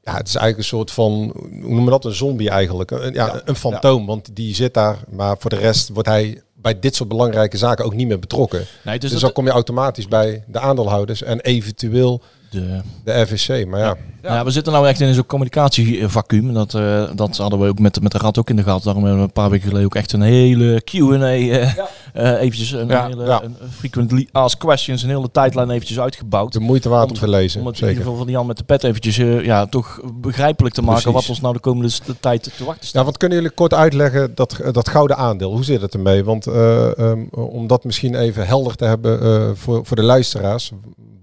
Ja, 0.02 0.16
het 0.16 0.28
is 0.28 0.34
eigenlijk 0.34 0.58
een 0.58 0.76
soort 0.78 0.90
van, 0.90 1.12
hoe 1.34 1.48
noemen 1.50 1.84
we 1.84 1.90
dat, 1.90 2.04
een 2.04 2.14
zombie 2.14 2.50
eigenlijk. 2.50 2.90
Een, 2.90 3.12
ja, 3.12 3.40
een 3.44 3.56
fantoom, 3.56 4.06
want 4.06 4.28
die 4.36 4.54
zit 4.54 4.74
daar. 4.74 4.98
Maar 5.10 5.36
voor 5.38 5.50
de 5.50 5.56
rest 5.56 5.88
wordt 5.88 6.08
hij 6.08 6.40
bij 6.54 6.78
dit 6.78 6.94
soort 6.96 7.08
belangrijke 7.08 7.56
zaken 7.56 7.84
ook 7.84 7.94
niet 7.94 8.06
meer 8.08 8.18
betrokken. 8.18 8.58
Nee, 8.82 8.98
dus 8.98 9.00
dus 9.00 9.10
dat- 9.10 9.20
dan 9.20 9.32
kom 9.32 9.44
je 9.44 9.50
automatisch 9.50 10.08
bij 10.08 10.44
de 10.46 10.58
aandeelhouders 10.58 11.22
en 11.22 11.40
eventueel 11.40 12.20
De, 12.54 12.80
de 13.04 13.20
RVC. 13.20 13.66
Maar 13.66 13.80
ja, 13.80 13.96
Ja. 14.22 14.44
we 14.44 14.50
zitten 14.50 14.72
nou 14.72 14.88
echt 14.88 15.00
in 15.00 15.14
zo'n 15.14 15.26
communicatievacuum. 15.26 16.54
Dat, 16.54 16.74
eh, 16.74 17.04
dat 17.14 17.36
hadden 17.36 17.58
we 17.60 17.68
ook 17.68 17.78
met, 17.78 18.00
met 18.02 18.12
de 18.12 18.18
Rad 18.18 18.38
ook 18.38 18.50
in 18.50 18.56
de 18.56 18.62
gaten. 18.62 18.84
Daarom 18.84 19.02
hebben 19.02 19.20
we 19.20 19.26
een 19.26 19.32
paar 19.32 19.50
weken 19.50 19.66
geleden 19.68 19.86
ook 19.86 19.94
echt 19.94 20.12
een 20.12 20.20
hele 20.22 20.80
Q&A. 20.84 21.16
eh 21.24 21.72
eh, 22.12 22.40
eventjes 22.40 22.70
een 22.72 22.88
Ja, 22.88 23.06
hele 23.06 23.24
ja. 23.24 23.42
een 23.42 23.56
frequently 23.70 24.28
asked 24.32 24.58
questions. 24.60 25.02
Een 25.02 25.08
hele 25.08 25.30
tijdlijn 25.30 25.70
eventjes 25.70 26.00
uitgebouwd. 26.00 26.52
de 26.52 26.60
moeite 26.60 26.88
waard 26.88 27.08
om 27.10 27.16
te 27.16 27.28
lezen. 27.28 27.60
Om 27.60 27.66
het 27.66 27.74
in 27.74 27.80
ieder 27.80 27.94
Zeker. 27.94 28.10
geval 28.10 28.24
van 28.24 28.32
Jan 28.32 28.46
met 28.46 28.56
de 28.56 28.64
pet 28.64 28.84
eventjes 28.84 29.16
ja, 29.44 29.66
toch 29.66 30.00
begrijpelijk 30.20 30.74
te 30.74 30.82
maken. 30.82 31.02
Precies. 31.02 31.20
Wat 31.20 31.28
ons 31.28 31.40
nou 31.40 31.54
de 31.54 31.60
komende 31.60 31.92
tijd 32.20 32.42
te 32.56 32.64
wachten 32.64 32.86
staat. 32.86 33.00
Ja, 33.00 33.04
wat 33.08 33.16
kunnen 33.16 33.38
jullie 33.38 33.52
kort 33.54 33.74
uitleggen, 33.74 34.34
dat, 34.34 34.60
dat 34.72 34.88
gouden 34.88 35.16
aandeel, 35.16 35.52
hoe 35.52 35.64
zit 35.64 35.80
het 35.80 35.94
ermee? 35.94 36.24
Want 36.24 36.46
eh, 36.46 36.98
ehm, 36.98 37.20
om 37.30 37.66
dat 37.66 37.84
misschien 37.84 38.14
even 38.14 38.46
helder 38.46 38.74
te 38.76 38.84
hebben 38.84 39.20
eh, 39.22 39.50
voor, 39.54 39.86
voor 39.86 39.96
de 39.96 40.02
luisteraars. 40.02 40.72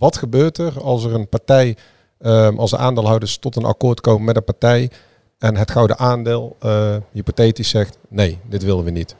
Wat 0.01 0.17
gebeurt 0.17 0.57
er 0.57 0.81
als 0.81 1.03
er 1.03 1.13
een 1.13 1.29
partij, 1.29 1.77
ehm, 2.17 2.57
als 2.57 2.71
de 2.71 2.77
aandeelhouders 2.77 3.37
tot 3.37 3.55
een 3.55 3.65
akkoord 3.65 4.01
komen 4.01 4.23
met 4.23 4.35
een 4.35 4.43
partij 4.43 4.91
en 5.37 5.55
het 5.55 5.71
gouden 5.71 5.97
aandeel 5.97 6.55
eh, 6.59 6.95
hypothetisch 7.11 7.69
zegt, 7.69 7.97
nee, 8.09 8.39
dit 8.49 8.63
willen 8.63 8.83
we 8.83 8.91
niet. 8.91 9.15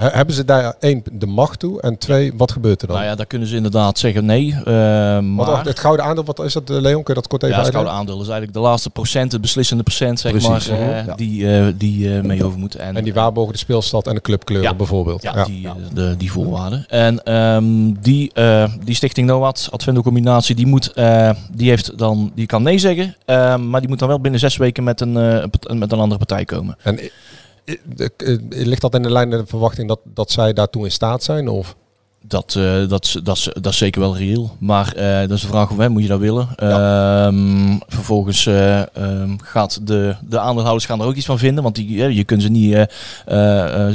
He- 0.00 0.08
hebben 0.16 0.34
ze 0.34 0.44
daar 0.44 0.74
één, 0.80 1.02
de 1.12 1.26
macht 1.26 1.58
toe 1.58 1.80
en 1.80 1.98
twee, 1.98 2.32
wat 2.36 2.52
gebeurt 2.52 2.80
er 2.82 2.86
dan? 2.86 2.96
Nou 2.96 3.08
ja, 3.08 3.14
daar 3.14 3.26
kunnen 3.26 3.48
ze 3.48 3.56
inderdaad 3.56 3.98
zeggen 3.98 4.24
nee. 4.24 4.54
eh, 4.54 4.64
maar 5.18 5.64
het 5.64 5.78
gouden 5.78 6.04
aandeel, 6.04 6.24
wat 6.24 6.38
is 6.44 6.52
dat, 6.52 6.70
eh, 6.70 6.80
Leon? 6.80 7.02
Kun 7.02 7.14
je 7.14 7.20
dat 7.20 7.28
kort 7.28 7.42
even 7.42 7.56
ja, 7.56 7.62
het 7.62 7.70
gouden 7.72 7.92
aandeel 7.92 8.14
is 8.20 8.28
eigenlijk 8.28 8.52
de 8.52 8.58
laatste 8.60 8.90
procent, 8.90 9.32
het 9.32 9.40
beslissende 9.40 9.82
procent, 9.82 10.20
zeg 10.20 10.30
Precies, 10.32 10.68
maar, 10.68 10.78
eh, 10.78 11.06
ja. 11.06 11.14
die, 11.14 11.56
eh, 11.58 11.66
die 11.76 12.14
eh, 12.16 12.22
mee 12.22 12.44
over 12.44 12.58
moet. 12.58 12.74
En, 12.74 12.96
En 12.96 13.04
die 13.04 13.14
waarborgen 13.14 13.52
de 13.52 13.58
speelstad 13.58 14.06
en 14.06 14.14
de 14.14 14.20
clubkleuren 14.20 14.70
Ja. 14.70 14.74
bijvoorbeeld. 14.76 15.22
Ja, 15.22 15.44
Die, 15.44 15.66
eh, 15.66 15.72
de, 15.92 16.14
die 16.18 16.32
voorwaarden. 16.32 16.84
En 16.88 17.22
ehm, 17.24 17.92
die, 18.00 18.30
eh, 18.34 18.64
die 18.84 18.94
stichting 18.94 19.26
NOAD, 19.26 19.68
Advendo 19.70 20.02
Combinatie, 20.02 20.54
die, 20.54 20.66
moet, 20.66 20.92
eh, 20.92 21.30
die, 21.52 21.68
heeft 21.68 21.98
dan, 21.98 22.32
die 22.34 22.46
kan 22.46 22.62
nee 22.62 22.78
zeggen. 22.78 23.16
ehm, 23.24 23.70
maar 23.70 23.80
die 23.80 23.88
moet 23.88 23.98
dan 23.98 24.08
wel 24.08 24.20
binnen 24.20 24.40
zes 24.40 24.56
weken 24.56 24.84
met 24.84 25.00
een, 25.00 25.16
eh, 25.16 25.44
met 25.74 25.92
een 25.92 25.98
andere 25.98 26.18
partij 26.18 26.44
komen. 26.44 26.76
En 26.82 26.98
eh, 26.98 27.10
ligt 28.48 28.80
dat 28.80 28.94
in 28.94 29.02
de 29.02 29.10
lijn 29.10 29.28
met 29.28 29.38
de 29.38 29.46
verwachting 29.46 29.88
dat, 29.88 30.00
dat 30.04 30.30
zij 30.30 30.52
daartoe 30.52 30.84
in 30.84 30.90
staat 30.90 31.22
zijn? 31.22 31.48
Of? 31.48 31.76
Dat, 32.22 32.54
eh, 32.58 32.88
dat, 32.88 33.20
dat, 33.22 33.48
dat 33.60 33.72
is 33.72 33.78
zeker 33.78 34.00
wel 34.00 34.16
reëel. 34.16 34.56
Maar 34.58 34.94
eh, 34.94 35.20
dat 35.20 35.30
is 35.30 35.40
de 35.40 35.46
vraag 35.46 35.68
hoe 35.68 35.88
moet 35.88 36.02
je 36.02 36.08
dat 36.08 36.20
willen. 36.20 36.48
Ehm, 36.56 37.78
vervolgens 37.88 38.46
eh, 38.46 38.80
ehm, 38.80 39.36
gaat 39.38 39.86
de, 39.86 40.14
de 40.28 40.38
aandeelhouders 40.38 40.86
gaan 40.86 41.00
er 41.00 41.06
ook 41.06 41.14
iets 41.14 41.26
van 41.26 41.38
vinden. 41.38 41.62
Want 41.62 41.74
die, 41.74 42.14
je 42.14 42.24
kunt 42.24 42.42
ze 42.42 42.48
niet 42.48 42.86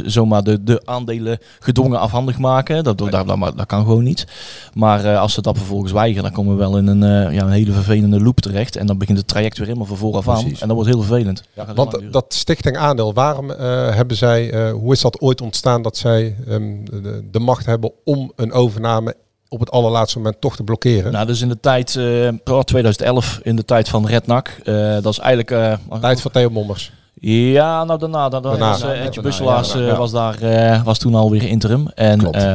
zomaar 0.06 0.44
de, 0.44 0.64
de 0.64 0.82
aandelen 0.86 1.38
gedwongen 1.60 2.00
afhandig 2.00 2.38
maken. 2.38 2.84
Dat, 2.84 2.98
dat, 2.98 3.12
dat, 3.12 3.28
dat, 3.28 3.58
dat 3.58 3.66
kan 3.66 3.84
gewoon 3.84 4.04
niet. 4.04 4.28
Maar 4.74 5.18
als 5.18 5.34
ze 5.34 5.42
dat 5.42 5.58
vervolgens 5.58 5.92
weigeren, 5.92 6.24
dan 6.24 6.32
komen 6.32 6.54
we 6.54 6.60
wel 6.60 6.78
in 6.78 6.88
een, 6.88 7.34
ja, 7.34 7.44
een 7.44 7.52
hele 7.52 7.72
vervelende 7.72 8.22
loop 8.22 8.40
terecht. 8.40 8.76
En 8.76 8.86
dan 8.86 8.98
begint 8.98 9.18
het 9.18 9.28
traject 9.28 9.58
weer 9.58 9.68
helemaal 9.68 9.88
van 9.88 9.98
vooraf 9.98 10.30
aan. 10.30 10.42
Precies. 10.42 10.62
En 10.62 10.68
dat 10.68 10.76
wordt 10.76 10.92
heel 10.92 11.02
vervelend. 11.02 11.44
Want 11.76 11.92
duren. 11.92 12.12
dat 12.12 12.26
stichting 12.28 12.78
aandeel, 12.78 13.14
waarom 13.14 13.50
hebben 13.50 14.18
zij, 14.18 14.70
hoe 14.72 14.94
is 14.94 15.02
dat 15.02 15.22
ooit 15.22 15.42
ontstaan 15.42 15.82
dat 15.82 15.98
zij 15.98 16.36
ehm, 16.48 16.74
de, 16.84 17.24
de 17.32 17.40
macht 17.40 17.66
hebben 17.66 17.92
om 18.04 18.15
een 18.36 18.52
overname 18.52 19.16
op 19.48 19.60
het 19.60 19.72
allerlaatste 19.72 20.18
moment 20.18 20.42
toch 20.42 20.56
te 20.56 20.64
blokkeren? 20.64 21.12
Nou, 21.12 21.26
dus 21.26 21.42
in 21.42 21.48
de 21.50 21.60
tijd, 21.60 21.96
eh 21.96 22.60
2011, 22.64 23.40
in 23.44 23.56
de 23.56 23.66
tijd 23.66 23.90
van 23.90 24.08
Rednak. 24.08 24.48
eh 24.64 24.94
dat 25.02 25.06
is 25.12 25.20
eigenlijk... 25.20 25.52
eh, 25.92 26.00
Tijd 26.02 26.22
van 26.22 26.32
Theo 26.32 26.50
Mommers. 26.50 26.92
Ja, 27.20 27.84
nou 27.84 28.00
daarna. 28.00 28.30
daarna, 28.30 28.50
Daarna. 28.50 28.70
was, 28.70 28.82
eh, 28.82 28.88
daarna, 28.88 29.22
Busselaars 29.22 29.74
ja, 29.74 29.80
ja. 29.80 29.96
was 29.96 30.12
daar 30.12 30.42
eh, 30.42 30.84
was 30.84 30.98
toen 30.98 31.16
alweer 31.16 31.44
interim. 31.44 31.88
En 31.96 32.18
Klopt. 32.20 32.46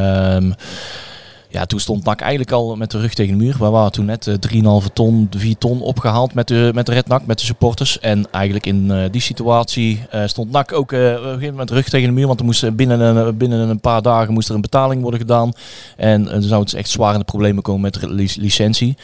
Ja, 1.50 1.64
toen 1.66 1.80
stond 1.80 2.04
NAC 2.04 2.20
eigenlijk 2.20 2.52
al 2.52 2.76
met 2.76 2.90
de 2.90 2.98
rug 3.00 3.14
tegen 3.14 3.38
de 3.38 3.44
muur. 3.44 3.56
We 3.58 3.68
waren 3.70 3.92
toen 3.92 4.04
net 4.04 4.26
eh, 4.26 4.34
3,5 4.84 4.92
ton, 4.92 5.28
4 5.36 5.58
ton 5.58 5.80
opgehaald 5.80 6.34
met 6.34 6.48
de, 6.48 6.70
met 6.74 6.86
de 6.86 6.92
Red 6.92 7.06
NAC, 7.08 7.26
met 7.26 7.38
de 7.38 7.44
supporters. 7.44 7.98
En 7.98 8.30
eigenlijk 8.30 8.66
in 8.66 8.90
eh, 8.90 9.04
die 9.10 9.20
situatie 9.20 10.00
eh, 10.10 10.26
stond 10.26 10.50
NAC 10.50 10.72
ook 10.72 10.92
eh, 10.92 11.00
gegeven 11.00 11.50
moment 11.50 11.70
rug 11.70 11.88
tegen 11.88 12.08
de 12.08 12.14
muur. 12.14 12.26
Want 12.26 12.38
er 12.38 12.44
moest 12.44 12.62
eh, 12.62 12.70
binnen 12.70 13.00
een, 13.00 13.36
binnen 13.36 13.68
een 13.68 13.80
paar 13.80 14.02
dagen 14.02 14.32
moest 14.32 14.48
er 14.48 14.54
een 14.54 14.60
betaling 14.60 15.02
worden 15.02 15.20
gedaan. 15.20 15.52
En 15.96 16.28
eh, 16.28 16.34
er 16.34 16.42
zouden 16.42 16.78
echt 16.78 16.88
zware 16.90 17.24
problemen 17.24 17.62
komen 17.62 17.80
met 17.80 17.94
de 17.94 18.10
lic- 18.12 18.36
licentie. 18.36 18.96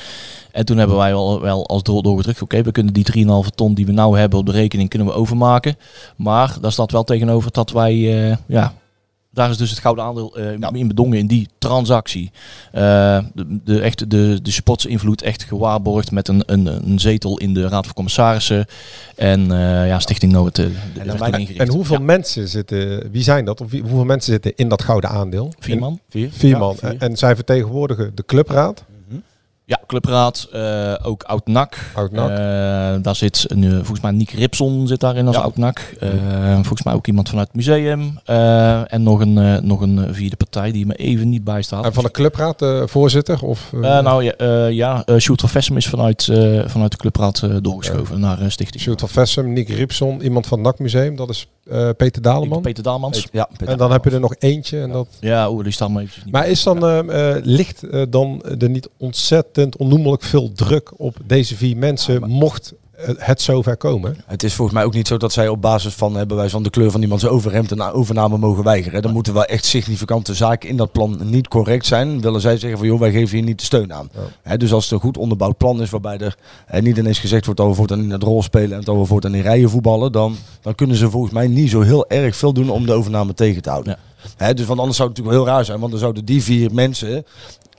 En 0.52 0.64
toen 0.64 0.76
hebben 0.78 0.96
wij 0.96 1.10
wel, 1.10 1.40
wel 1.40 1.66
als 1.66 1.82
door 1.82 2.02
doorgedrukt, 2.02 2.42
oké, 2.42 2.62
we 2.62 2.72
kunnen 2.72 2.92
die 2.92 3.24
3,5 3.26 3.54
ton 3.54 3.74
die 3.74 3.86
we 3.86 3.92
nou 3.92 4.18
hebben 4.18 4.38
op 4.38 4.46
de 4.46 4.52
rekening 4.52 4.88
kunnen 4.88 5.08
we 5.08 5.14
overmaken. 5.14 5.76
Maar 6.16 6.56
daar 6.60 6.72
staat 6.72 6.90
wel 6.92 7.04
tegenover 7.04 7.52
dat 7.52 7.70
wij 7.70 7.92
eh, 8.30 8.36
ja, 8.46 8.72
daar 9.36 9.50
is 9.50 9.56
dus 9.56 9.70
het 9.70 9.78
gouden 9.78 10.04
aandeel 10.04 10.36
eh, 10.36 10.70
in 10.72 10.88
bedongen 10.88 11.18
in 11.18 11.26
die 11.26 11.48
transactie. 11.58 12.30
Eh, 12.72 13.18
de, 13.34 13.58
de, 13.64 13.80
echt, 13.80 14.10
de, 14.10 14.38
de 14.42 14.50
supportsinvloed 14.50 15.22
echt 15.22 15.42
gewaarborgd 15.42 16.10
met 16.10 16.28
een, 16.28 16.42
een, 16.46 16.66
een 16.66 16.98
zetel 16.98 17.38
in 17.38 17.54
de 17.54 17.68
Raad 17.68 17.84
van 17.84 17.94
Commissarissen. 17.94 18.66
En 19.16 19.40
eh, 19.40 19.86
ja, 19.86 19.98
Stichting 19.98 20.32
Noord. 20.32 20.58
uh, 20.58 20.66
en, 20.96 21.56
en 21.56 21.68
hoeveel 21.68 22.00
mensen 22.00 22.48
zitten, 22.48 23.10
wie 23.10 23.22
zijn 23.22 23.44
dat? 23.44 23.60
Of 23.60 23.70
wie, 23.70 23.80
hoeveel 23.80 24.04
mensen 24.04 24.32
zitten 24.32 24.52
in 24.54 24.68
dat 24.68 24.82
gouden 24.82 25.10
aandeel? 25.10 25.52
Vier 25.58 25.78
man. 25.78 26.00
Vier, 26.08 26.28
vier 26.32 26.58
man. 26.58 26.76
Vier. 26.76 26.96
En 26.98 27.16
zij 27.16 27.34
vertegenwoordigen 27.34 28.12
de 28.14 28.24
clubraad. 28.26 28.84
Ja, 29.68 29.80
clubraad, 29.86 30.48
uh, 30.54 30.94
ook 31.02 31.22
oud-NAC. 31.22 31.90
Oud 31.94 32.12
uh, 32.12 32.18
daar 33.02 33.16
zit 33.16 33.46
nu, 33.54 33.70
volgens 33.74 34.00
mij 34.00 34.10
Nick 34.10 34.30
Ripson 34.30 34.86
zit 34.86 35.00
daarin 35.00 35.26
als 35.26 35.36
ja. 35.36 35.42
oud-NAC. 35.42 35.94
Uh, 36.02 36.54
volgens 36.54 36.82
mij 36.82 36.94
ook 36.94 37.06
iemand 37.06 37.28
vanuit 37.28 37.46
het 37.46 37.56
museum. 37.56 38.18
en 38.88 39.02
nog 39.02 39.20
een, 39.20 39.66
nog 39.66 39.80
een 39.80 40.14
vierde 40.14 40.36
partij 40.36 40.72
die 40.72 40.86
me 40.86 40.94
even 40.94 41.28
niet 41.28 41.44
bijstaat. 41.44 41.84
En 41.84 41.92
van 41.92 42.04
de 42.04 42.10
clubraad 42.10 42.64
voorzitter? 42.84 43.42
Of, 43.42 43.72
nou 43.72 44.24
ja, 44.24 44.66
ja 44.66 45.04
Sjoerd 45.18 45.40
van 45.40 45.48
Vessem 45.48 45.76
is 45.76 45.86
vanuit, 45.86 46.24
vanuit 46.66 46.90
de 46.90 46.96
clubraad 46.96 47.48
doorgeschoven 47.60 48.20
naar 48.20 48.50
Stichting. 48.50 48.82
Sjoerd 48.82 49.00
van 49.00 49.08
Vessem, 49.08 49.52
Nick 49.52 49.68
Ripson, 49.68 50.20
iemand 50.22 50.46
van 50.46 50.58
het 50.58 50.66
NAC 50.66 50.78
museum. 50.78 51.16
Dat 51.16 51.28
is 51.28 51.48
Peter 51.96 52.22
Daleman. 52.22 52.62
Peter 52.62 52.82
Daalmans. 52.82 53.28
Ja, 53.32 53.48
Peter 53.56 53.68
en 53.68 53.78
dan 53.78 53.92
heb 53.92 54.04
je 54.04 54.10
er 54.10 54.20
nog 54.20 54.34
eentje. 54.38 54.80
En 54.80 54.90
dat... 54.90 55.08
Ja, 55.20 55.50
oeh, 55.50 55.64
die 55.64 55.72
staan 55.72 55.92
maar 55.92 56.02
even 56.02 56.22
niet 56.24 56.32
Maar 56.32 56.48
is 56.48 56.62
dan, 56.62 57.10
ligt 57.42 58.10
dan 58.10 58.42
er 58.58 58.70
niet 58.70 58.88
ontzettend 58.96 59.76
onnoemelijk 59.76 60.22
veel 60.22 60.52
druk 60.52 60.92
op 60.96 61.16
deze 61.24 61.56
vier 61.56 61.76
mensen, 61.76 62.20
ja, 62.20 62.26
mocht 62.26 62.74
het 63.18 63.42
zover 63.42 63.76
komen. 63.76 64.16
Het 64.26 64.42
is 64.42 64.54
volgens 64.54 64.76
mij 64.76 64.86
ook 64.86 64.94
niet 64.94 65.06
zo 65.06 65.16
dat 65.16 65.32
zij 65.32 65.48
op 65.48 65.62
basis 65.62 65.94
van 65.94 66.16
hebben 66.16 66.36
wij 66.36 66.48
van 66.48 66.62
de 66.62 66.70
kleur 66.70 66.90
van 66.90 67.02
iemands 67.02 67.26
overhemd 67.26 67.70
een 67.70 67.80
overname 67.80 68.38
mogen 68.38 68.64
weigeren. 68.64 69.02
Dan 69.02 69.12
moeten 69.12 69.34
wel 69.34 69.44
echt 69.44 69.64
significante 69.64 70.34
zaken 70.34 70.68
in 70.68 70.76
dat 70.76 70.92
plan 70.92 71.18
niet 71.22 71.48
correct 71.48 71.86
zijn. 71.86 72.20
Willen 72.20 72.40
zij 72.40 72.58
zeggen 72.58 72.78
van 72.78 72.88
joh, 72.88 73.00
wij 73.00 73.10
geven 73.10 73.36
hier 73.36 73.46
niet 73.46 73.58
de 73.58 73.64
steun 73.64 73.92
aan. 73.92 74.08
Ja. 74.12 74.20
He, 74.42 74.56
dus 74.56 74.72
als 74.72 74.84
het 74.84 74.92
een 74.92 75.00
goed 75.00 75.18
onderbouwd 75.18 75.56
plan 75.56 75.82
is 75.82 75.90
waarbij 75.90 76.18
er 76.18 76.36
he, 76.66 76.80
niet 76.80 76.96
ineens 76.96 77.18
gezegd 77.18 77.44
wordt 77.44 77.60
dat 77.60 77.68
we 77.68 77.76
voortaan 77.76 78.02
in 78.02 78.10
het 78.10 78.22
rol 78.22 78.42
spelen 78.42 78.78
en 78.78 78.84
dat 78.84 78.96
we 78.96 79.04
voortaan 79.04 79.34
in 79.34 79.42
rijen 79.42 79.70
voetballen, 79.70 80.12
dan, 80.12 80.36
dan 80.60 80.74
kunnen 80.74 80.96
ze 80.96 81.10
volgens 81.10 81.32
mij 81.32 81.46
niet 81.46 81.70
zo 81.70 81.80
heel 81.80 82.08
erg 82.08 82.36
veel 82.36 82.52
doen 82.52 82.70
om 82.70 82.86
de 82.86 82.92
overname 82.92 83.34
tegen 83.34 83.62
te 83.62 83.70
houden. 83.70 83.98
Ja. 84.16 84.24
He, 84.44 84.54
dus 84.54 84.66
want 84.66 84.78
anders 84.78 84.96
zou 84.96 85.08
het 85.08 85.18
natuurlijk 85.18 85.36
wel 85.36 85.46
heel 85.46 85.56
raar 85.56 85.64
zijn, 85.64 85.78
want 85.78 85.90
dan 85.90 86.00
zouden 86.00 86.24
die 86.24 86.42
vier 86.42 86.74
mensen 86.74 87.24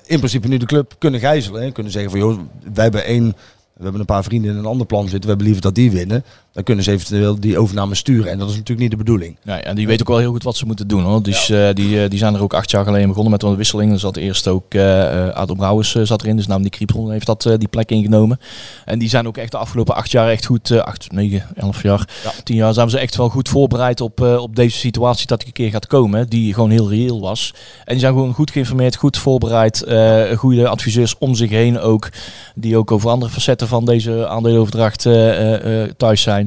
in 0.07 0.17
principe 0.17 0.47
nu 0.47 0.57
de 0.57 0.65
club 0.65 0.95
kunnen 0.97 1.19
gijzelen. 1.19 1.61
En 1.61 1.71
kunnen 1.71 1.91
zeggen 1.91 2.11
van 2.11 2.19
joh, 2.19 2.39
wij 2.73 2.83
hebben 2.83 3.05
één, 3.05 3.35
we 3.77 3.83
hebben 3.83 3.99
een 3.99 4.05
paar 4.05 4.23
vrienden 4.23 4.51
in 4.51 4.57
een 4.57 4.65
ander 4.65 4.85
plan 4.85 5.03
zitten. 5.03 5.21
We 5.21 5.27
hebben 5.27 5.45
liever 5.45 5.61
dat 5.63 5.75
die 5.75 5.91
winnen. 5.91 6.23
Dan 6.57 6.65
kunnen 6.65 6.83
ze 6.83 6.91
eventueel 6.91 7.39
die 7.39 7.59
overname 7.59 7.95
sturen. 7.95 8.31
En 8.31 8.37
dat 8.37 8.49
is 8.49 8.53
natuurlijk 8.53 8.79
niet 8.79 8.91
de 8.91 8.97
bedoeling. 8.97 9.37
Ja, 9.43 9.61
en 9.61 9.75
die 9.75 9.87
weten 9.87 10.01
ook 10.01 10.07
wel 10.07 10.17
heel 10.17 10.31
goed 10.31 10.43
wat 10.43 10.55
ze 10.55 10.65
moeten 10.65 10.87
doen. 10.87 11.03
Hoor. 11.03 11.23
Dus 11.23 11.47
ja. 11.47 11.67
uh, 11.67 11.75
die, 11.75 11.89
uh, 11.89 12.09
die 12.09 12.19
zijn 12.19 12.35
er 12.35 12.41
ook 12.41 12.53
acht 12.53 12.71
jaar 12.71 12.83
geleden 12.83 13.07
begonnen 13.07 13.31
met 13.31 13.43
een 13.43 13.55
wisseling. 13.55 13.91
Er 13.91 13.99
zat 13.99 14.15
eerst 14.15 14.47
ook 14.47 14.73
uh, 14.73 15.29
Adam 15.29 15.57
Brouwers 15.57 15.91
zat 15.91 16.21
erin. 16.21 16.35
Dus 16.35 16.47
naam 16.47 16.61
die 16.61 16.71
Kriepron 16.71 17.11
heeft 17.11 17.25
dat 17.25 17.41
die 17.57 17.67
plek 17.67 17.89
ingenomen. 17.89 18.39
En 18.85 18.99
die 18.99 19.09
zijn 19.09 19.27
ook 19.27 19.37
echt 19.37 19.51
de 19.51 19.57
afgelopen 19.57 19.95
acht 19.95 20.11
jaar 20.11 20.29
echt 20.29 20.45
goed, 20.45 20.71
acht, 20.81 21.11
negen, 21.11 21.45
elf 21.55 21.83
jaar, 21.83 22.09
ja. 22.23 22.31
tien 22.43 22.55
jaar 22.55 22.73
zijn 22.73 22.89
ze 22.89 22.99
echt 22.99 23.15
wel 23.15 23.29
goed 23.29 23.49
voorbereid 23.49 24.01
op, 24.01 24.21
op 24.21 24.55
deze 24.55 24.77
situatie 24.77 25.27
dat 25.27 25.39
die 25.39 25.47
een 25.47 25.53
keer 25.53 25.69
gaat 25.69 25.87
komen. 25.87 26.29
Die 26.29 26.53
gewoon 26.53 26.69
heel 26.69 26.89
reëel 26.89 27.19
was. 27.21 27.53
En 27.79 27.91
die 27.91 27.99
zijn 27.99 28.13
gewoon 28.13 28.33
goed 28.33 28.51
geïnformeerd, 28.51 28.95
goed 28.95 29.17
voorbereid. 29.17 29.85
goede 30.35 30.67
adviseurs 30.67 31.17
om 31.17 31.35
zich 31.35 31.49
heen 31.49 31.79
ook. 31.79 32.09
Die 32.55 32.77
ook 32.77 32.91
over 32.91 33.09
andere 33.09 33.31
facetten 33.31 33.67
van 33.67 33.85
deze 33.85 34.27
aandeelenoverdracht 34.27 35.01
thuis 35.97 36.21
zijn. 36.21 36.46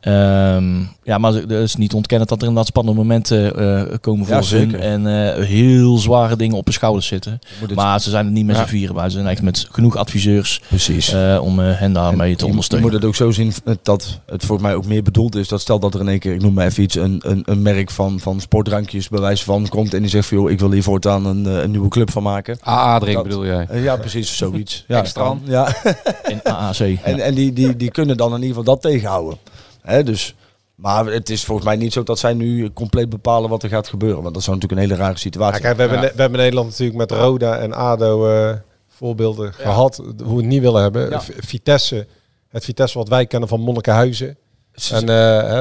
Um, 0.00 0.88
ja, 1.02 1.18
maar 1.18 1.32
het 1.32 1.50
is 1.50 1.76
niet 1.76 1.94
ontkennen 1.94 2.28
dat 2.28 2.36
er 2.38 2.46
inderdaad 2.46 2.70
spannende 2.70 3.00
momenten 3.00 3.62
uh, 3.62 3.82
komen 4.00 4.26
voor 4.26 4.36
ja, 4.36 4.56
hun. 4.56 4.80
En 4.80 5.06
uh, 5.06 5.44
heel 5.44 5.96
zware 5.96 6.36
dingen 6.36 6.56
op 6.56 6.64
hun 6.64 6.74
schouders 6.74 7.06
zitten. 7.06 7.38
Maar 7.74 8.00
ze 8.00 8.10
zijn 8.10 8.26
er 8.26 8.32
niet 8.32 8.46
met 8.46 8.56
ja. 8.56 8.62
z'n 8.62 8.68
vieren 8.68 8.94
bij. 8.94 9.04
Ze 9.04 9.16
zijn 9.16 9.26
echt 9.26 9.42
met 9.42 9.68
genoeg 9.70 9.96
adviseurs 9.96 10.60
Precies. 10.68 11.14
Uh, 11.14 11.38
om 11.42 11.58
hen 11.58 11.92
daarmee 11.92 12.36
te 12.36 12.46
ondersteunen. 12.46 12.86
Je 12.86 12.92
moet 12.92 13.02
het 13.02 13.10
ook 13.10 13.16
zo 13.16 13.30
zien 13.30 13.52
dat 13.82 14.20
het 14.26 14.44
voor 14.44 14.60
mij 14.60 14.74
ook 14.74 14.86
meer 14.86 15.02
bedoeld 15.02 15.34
is. 15.34 15.48
Dat 15.48 15.60
stel 15.60 15.78
dat 15.78 15.94
er 15.94 16.00
in 16.00 16.08
één 16.08 16.18
keer, 16.18 16.34
ik 16.34 16.42
noem 16.42 16.54
maar 16.54 16.66
even 16.66 16.82
iets, 16.82 16.94
een, 16.94 17.20
een, 17.24 17.42
een 17.44 17.62
merk 17.62 17.90
van, 17.90 18.20
van 18.20 18.40
sportdrankjes 18.40 19.08
bij 19.08 19.20
wijze 19.20 19.44
van 19.44 19.68
komt. 19.68 19.94
En 19.94 20.00
die 20.00 20.10
zegt 20.10 20.28
van 20.28 20.38
joh, 20.38 20.50
ik 20.50 20.60
wil 20.60 20.70
hier 20.70 20.82
voortaan 20.82 21.26
een, 21.26 21.44
een 21.44 21.70
nieuwe 21.70 21.88
club 21.88 22.10
van 22.10 22.22
maken. 22.22 22.58
AA-drink 22.68 23.22
bedoel 23.22 23.46
jij? 23.46 23.66
ja, 23.72 23.96
precies, 23.96 24.36
zoiets. 24.36 24.84
ja, 24.88 24.98
Extra. 24.98 25.36
Ja. 25.44 25.74
In 26.26 26.40
AAC. 26.42 26.78
En, 26.78 27.20
en 27.20 27.34
die, 27.34 27.52
die, 27.52 27.76
die 27.76 27.90
kunnen 27.90 28.16
dan 28.16 28.28
in 28.28 28.42
ieder 28.42 28.48
geval 28.56 28.74
dat 28.74 28.82
tegenhouden. 28.82 29.38
Hè, 29.82 30.02
dus, 30.02 30.34
maar 30.74 31.06
het 31.06 31.30
is 31.30 31.44
volgens 31.44 31.66
mij 31.66 31.76
niet 31.76 31.92
zo 31.92 32.02
dat 32.02 32.18
zij 32.18 32.34
nu 32.34 32.72
compleet 32.72 33.08
bepalen 33.08 33.50
wat 33.50 33.62
er 33.62 33.68
gaat 33.68 33.88
gebeuren. 33.88 34.22
Want 34.22 34.34
dat 34.34 34.42
zou 34.42 34.56
natuurlijk 34.56 34.82
een 34.82 34.88
hele 34.88 35.02
rare 35.02 35.18
situatie 35.18 35.62
ja, 35.62 35.62
kijk, 35.62 35.76
we, 35.76 35.82
hebben, 35.82 36.14
we 36.14 36.20
hebben 36.20 36.40
Nederland 36.40 36.68
natuurlijk 36.68 36.98
met 36.98 37.10
Roda 37.10 37.56
en 37.56 37.72
ADO 37.72 38.28
uh, 38.28 38.54
voorbeelden 38.88 39.46
ja. 39.46 39.64
gehad. 39.64 39.96
Hoe 39.96 40.34
we 40.34 40.36
het 40.36 40.44
niet 40.44 40.60
willen 40.60 40.82
hebben. 40.82 41.10
Ja. 41.10 41.20
Vitesse, 41.20 42.06
het 42.48 42.64
Vitesse 42.64 42.98
wat 42.98 43.08
wij 43.08 43.26
kennen 43.26 43.48
van 43.48 43.60
Monnikenhuizen. 43.60 44.36
En 44.90 45.00
uh, 45.00 45.08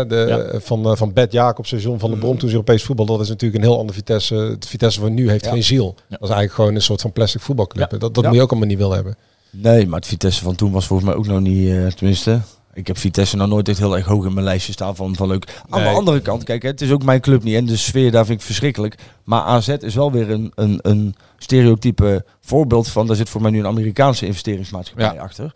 de, 0.08 0.50
ja. 0.52 0.60
van, 0.60 0.88
uh, 0.92 0.96
van 0.96 1.14
Bert 1.14 1.32
Jacobs, 1.32 1.70
John 1.70 2.00
van 2.00 2.10
der 2.10 2.20
Brom, 2.20 2.38
toen 2.38 2.50
ze 2.50 2.56
Europees 2.56 2.84
voetbal, 2.84 3.06
dat 3.06 3.20
is 3.20 3.30
natuurlijk 3.30 3.64
een 3.64 3.70
heel 3.70 3.80
ander 3.80 3.96
Vitesse. 3.96 4.36
Het 4.36 4.68
Vitesse 4.68 5.00
van 5.00 5.14
nu 5.14 5.30
heeft 5.30 5.46
ja. 5.46 5.52
geen 5.52 5.64
ziel. 5.64 5.96
Ja. 5.96 6.04
Dat 6.10 6.10
is 6.10 6.20
eigenlijk 6.20 6.54
gewoon 6.54 6.76
een 6.76 6.82
soort 6.82 7.02
van 7.02 7.12
plastic 7.12 7.42
voetbalclub. 7.42 7.90
Dat, 7.90 8.14
dat 8.14 8.26
moet 8.26 8.34
je 8.34 8.42
ook 8.42 8.50
allemaal 8.52 8.70
niet 8.70 8.78
willen 8.78 8.96
hebben. 8.96 9.16
Nee, 9.50 9.88
maar 9.88 10.00
het 10.00 10.08
Vitesse 10.08 10.44
van 10.44 10.56
toen 10.56 10.72
was 10.72 10.88
volgens 10.88 11.10
mij 11.10 11.18
ook 11.18 11.28
nog 11.28 11.40
niet, 11.40 11.68
uh, 11.68 11.88
tenminste, 11.88 12.42
ik 12.78 12.88
heb 12.88 12.98
Vitesse 12.98 13.36
nou 13.36 13.50
nooit 13.50 13.70
echt 13.70 13.78
heel 13.78 13.98
erg 13.98 14.06
hoog 14.06 14.26
in 14.26 14.34
mijn 14.34 14.46
lijstje 14.46 14.72
staan 14.72 14.96
van, 14.96 15.16
van 15.16 15.28
leuk. 15.28 15.62
Aan 15.70 15.82
nee. 15.82 15.90
de 15.90 15.96
andere 15.96 16.20
kant, 16.22 16.44
kijk, 16.44 16.62
het 16.62 16.82
is 16.82 16.92
ook 16.92 17.04
mijn 17.04 17.22
club 17.22 17.44
niet 17.44 17.56
en 17.56 17.66
de 17.66 17.78
sfeer 17.78 18.12
daar 18.12 18.26
vind 18.26 18.40
ik 18.40 18.46
verschrikkelijk. 18.46 18.96
Maar 19.24 19.42
AZ 19.42 19.68
is 19.68 19.96
wel 19.96 20.12
weer 20.12 20.30
een, 20.30 20.52
een, 20.56 20.80
een 20.82 21.16
stereotype 21.38 22.26
voorbeeld 22.42 22.88
van, 22.88 23.08
daar 23.08 23.16
zit 23.16 23.30
voor 23.30 23.42
mij 23.42 23.52
nu 23.52 23.60
een 23.60 23.66
Amerikaanse 23.66 24.26
investeringsmaatschappij 24.26 25.14
ja. 25.14 25.22
achter. 25.22 25.52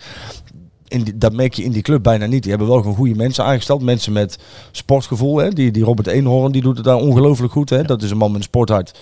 In 0.87 1.03
die, 1.03 1.17
dat 1.17 1.33
merk 1.33 1.53
je 1.53 1.63
in 1.63 1.71
die 1.71 1.81
club 1.81 2.03
bijna 2.03 2.25
niet. 2.25 2.41
Die 2.41 2.51
hebben 2.51 2.69
wel 2.69 2.77
gewoon 2.77 2.95
goede 2.95 3.15
mensen 3.15 3.43
aangesteld. 3.43 3.81
Mensen 3.81 4.13
met 4.13 4.37
sportgevoel. 4.71 5.37
Hè. 5.37 5.49
Die, 5.49 5.71
die 5.71 5.83
Robert 5.83 6.07
Eenhoorn 6.07 6.51
die 6.51 6.61
doet 6.61 6.75
het 6.75 6.85
daar 6.85 6.95
ongelooflijk 6.95 7.53
goed. 7.53 7.69
Hè. 7.69 7.83
Dat 7.83 8.01
is 8.01 8.11
een 8.11 8.17
man 8.17 8.31
met 8.31 8.37
een 8.37 8.43
sporthart. 8.43 8.99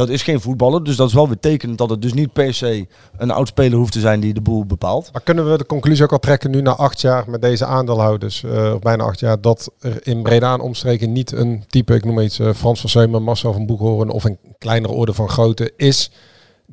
Dat 0.00 0.08
is 0.08 0.22
geen 0.22 0.40
voetballer. 0.40 0.84
Dus 0.84 0.96
dat 0.96 1.08
is 1.08 1.14
wel 1.14 1.28
weer 1.28 1.76
dat 1.76 1.90
het 1.90 2.02
dus 2.02 2.12
niet 2.12 2.32
per 2.32 2.54
se 2.54 2.86
een 3.18 3.30
oud 3.30 3.48
speler 3.48 3.78
hoeft 3.78 3.92
te 3.92 4.00
zijn 4.00 4.20
die 4.20 4.34
de 4.34 4.40
boel 4.40 4.66
bepaalt. 4.66 5.08
Maar 5.12 5.22
kunnen 5.22 5.50
we 5.50 5.58
de 5.58 5.66
conclusie 5.66 6.04
ook 6.04 6.12
al 6.12 6.18
trekken 6.18 6.50
nu 6.50 6.60
na 6.60 6.74
acht 6.74 7.00
jaar 7.00 7.30
met 7.30 7.42
deze 7.42 7.64
aandeelhouders, 7.64 8.42
uh, 8.42 8.72
of 8.74 8.78
bijna 8.78 9.04
acht 9.04 9.20
jaar, 9.20 9.40
dat 9.40 9.72
er 9.80 10.06
in 10.06 10.22
Breda 10.22 10.52
en 10.52 10.60
omstreken 10.60 11.12
niet 11.12 11.32
een 11.32 11.64
type, 11.66 11.94
ik 11.94 12.04
noem 12.04 12.20
iets 12.20 12.38
uh, 12.38 12.52
Frans 12.52 12.80
van 12.80 12.90
Seumen, 12.90 13.22
Marcel 13.22 13.52
van 13.52 13.66
Boekhoorn 13.66 14.10
of 14.10 14.24
een 14.24 14.38
kleinere 14.58 14.92
orde 14.92 15.12
van 15.12 15.28
grootte 15.28 15.72
is 15.76 16.10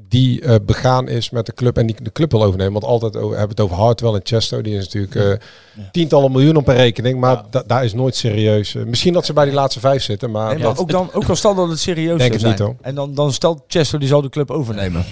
die 0.10 0.42
uh, 0.42 0.56
begaan 0.66 1.08
is 1.08 1.30
met 1.30 1.46
de 1.46 1.54
club 1.54 1.78
en 1.78 1.86
die 1.86 1.96
de 2.04 2.12
club 2.12 2.32
wil 2.32 2.44
overnemen. 2.44 2.74
Want 2.74 2.86
altijd 2.86 3.16
over, 3.16 3.38
hebben 3.38 3.56
we 3.56 3.62
het 3.62 3.72
over 3.72 3.84
Hartwell 3.84 4.14
en 4.14 4.22
Chesto. 4.24 4.62
Die 4.62 4.76
is 4.76 4.84
natuurlijk 4.84 5.16
uh, 5.16 5.24
ja. 5.24 5.90
tientallen 5.92 6.32
miljoen 6.32 6.56
op 6.56 6.68
een 6.68 6.76
rekening. 6.76 7.20
Maar 7.20 7.44
ja. 7.52 7.64
daar 7.68 7.84
is 7.84 7.94
nooit 7.94 8.16
serieus. 8.16 8.74
Uh, 8.74 8.86
misschien 8.86 9.14
dat 9.14 9.26
ze 9.26 9.34
bij 9.34 9.46
die 9.46 9.54
laatste 9.54 9.80
vijf 9.80 10.04
zitten. 10.04 10.32
Maar, 10.32 10.48
nee, 10.48 10.58
maar 10.58 10.68
dat, 10.68 10.78
ook, 10.80 10.90
dan, 10.90 11.10
ook 11.14 11.30
al 11.30 11.36
stel 11.36 11.56
dat 11.56 11.70
het 11.70 11.80
serieus 11.80 12.20
denk 12.20 12.40
zou 12.40 12.54
het. 12.54 12.68
Niet, 12.68 12.76
en 12.82 12.96
dan, 12.96 13.14
dan 13.14 13.34
stelt 13.34 13.64
Chesto 13.68 13.98
die 13.98 14.08
zou 14.08 14.22
de 14.22 14.30
club 14.30 14.52
overnemen. 14.52 15.06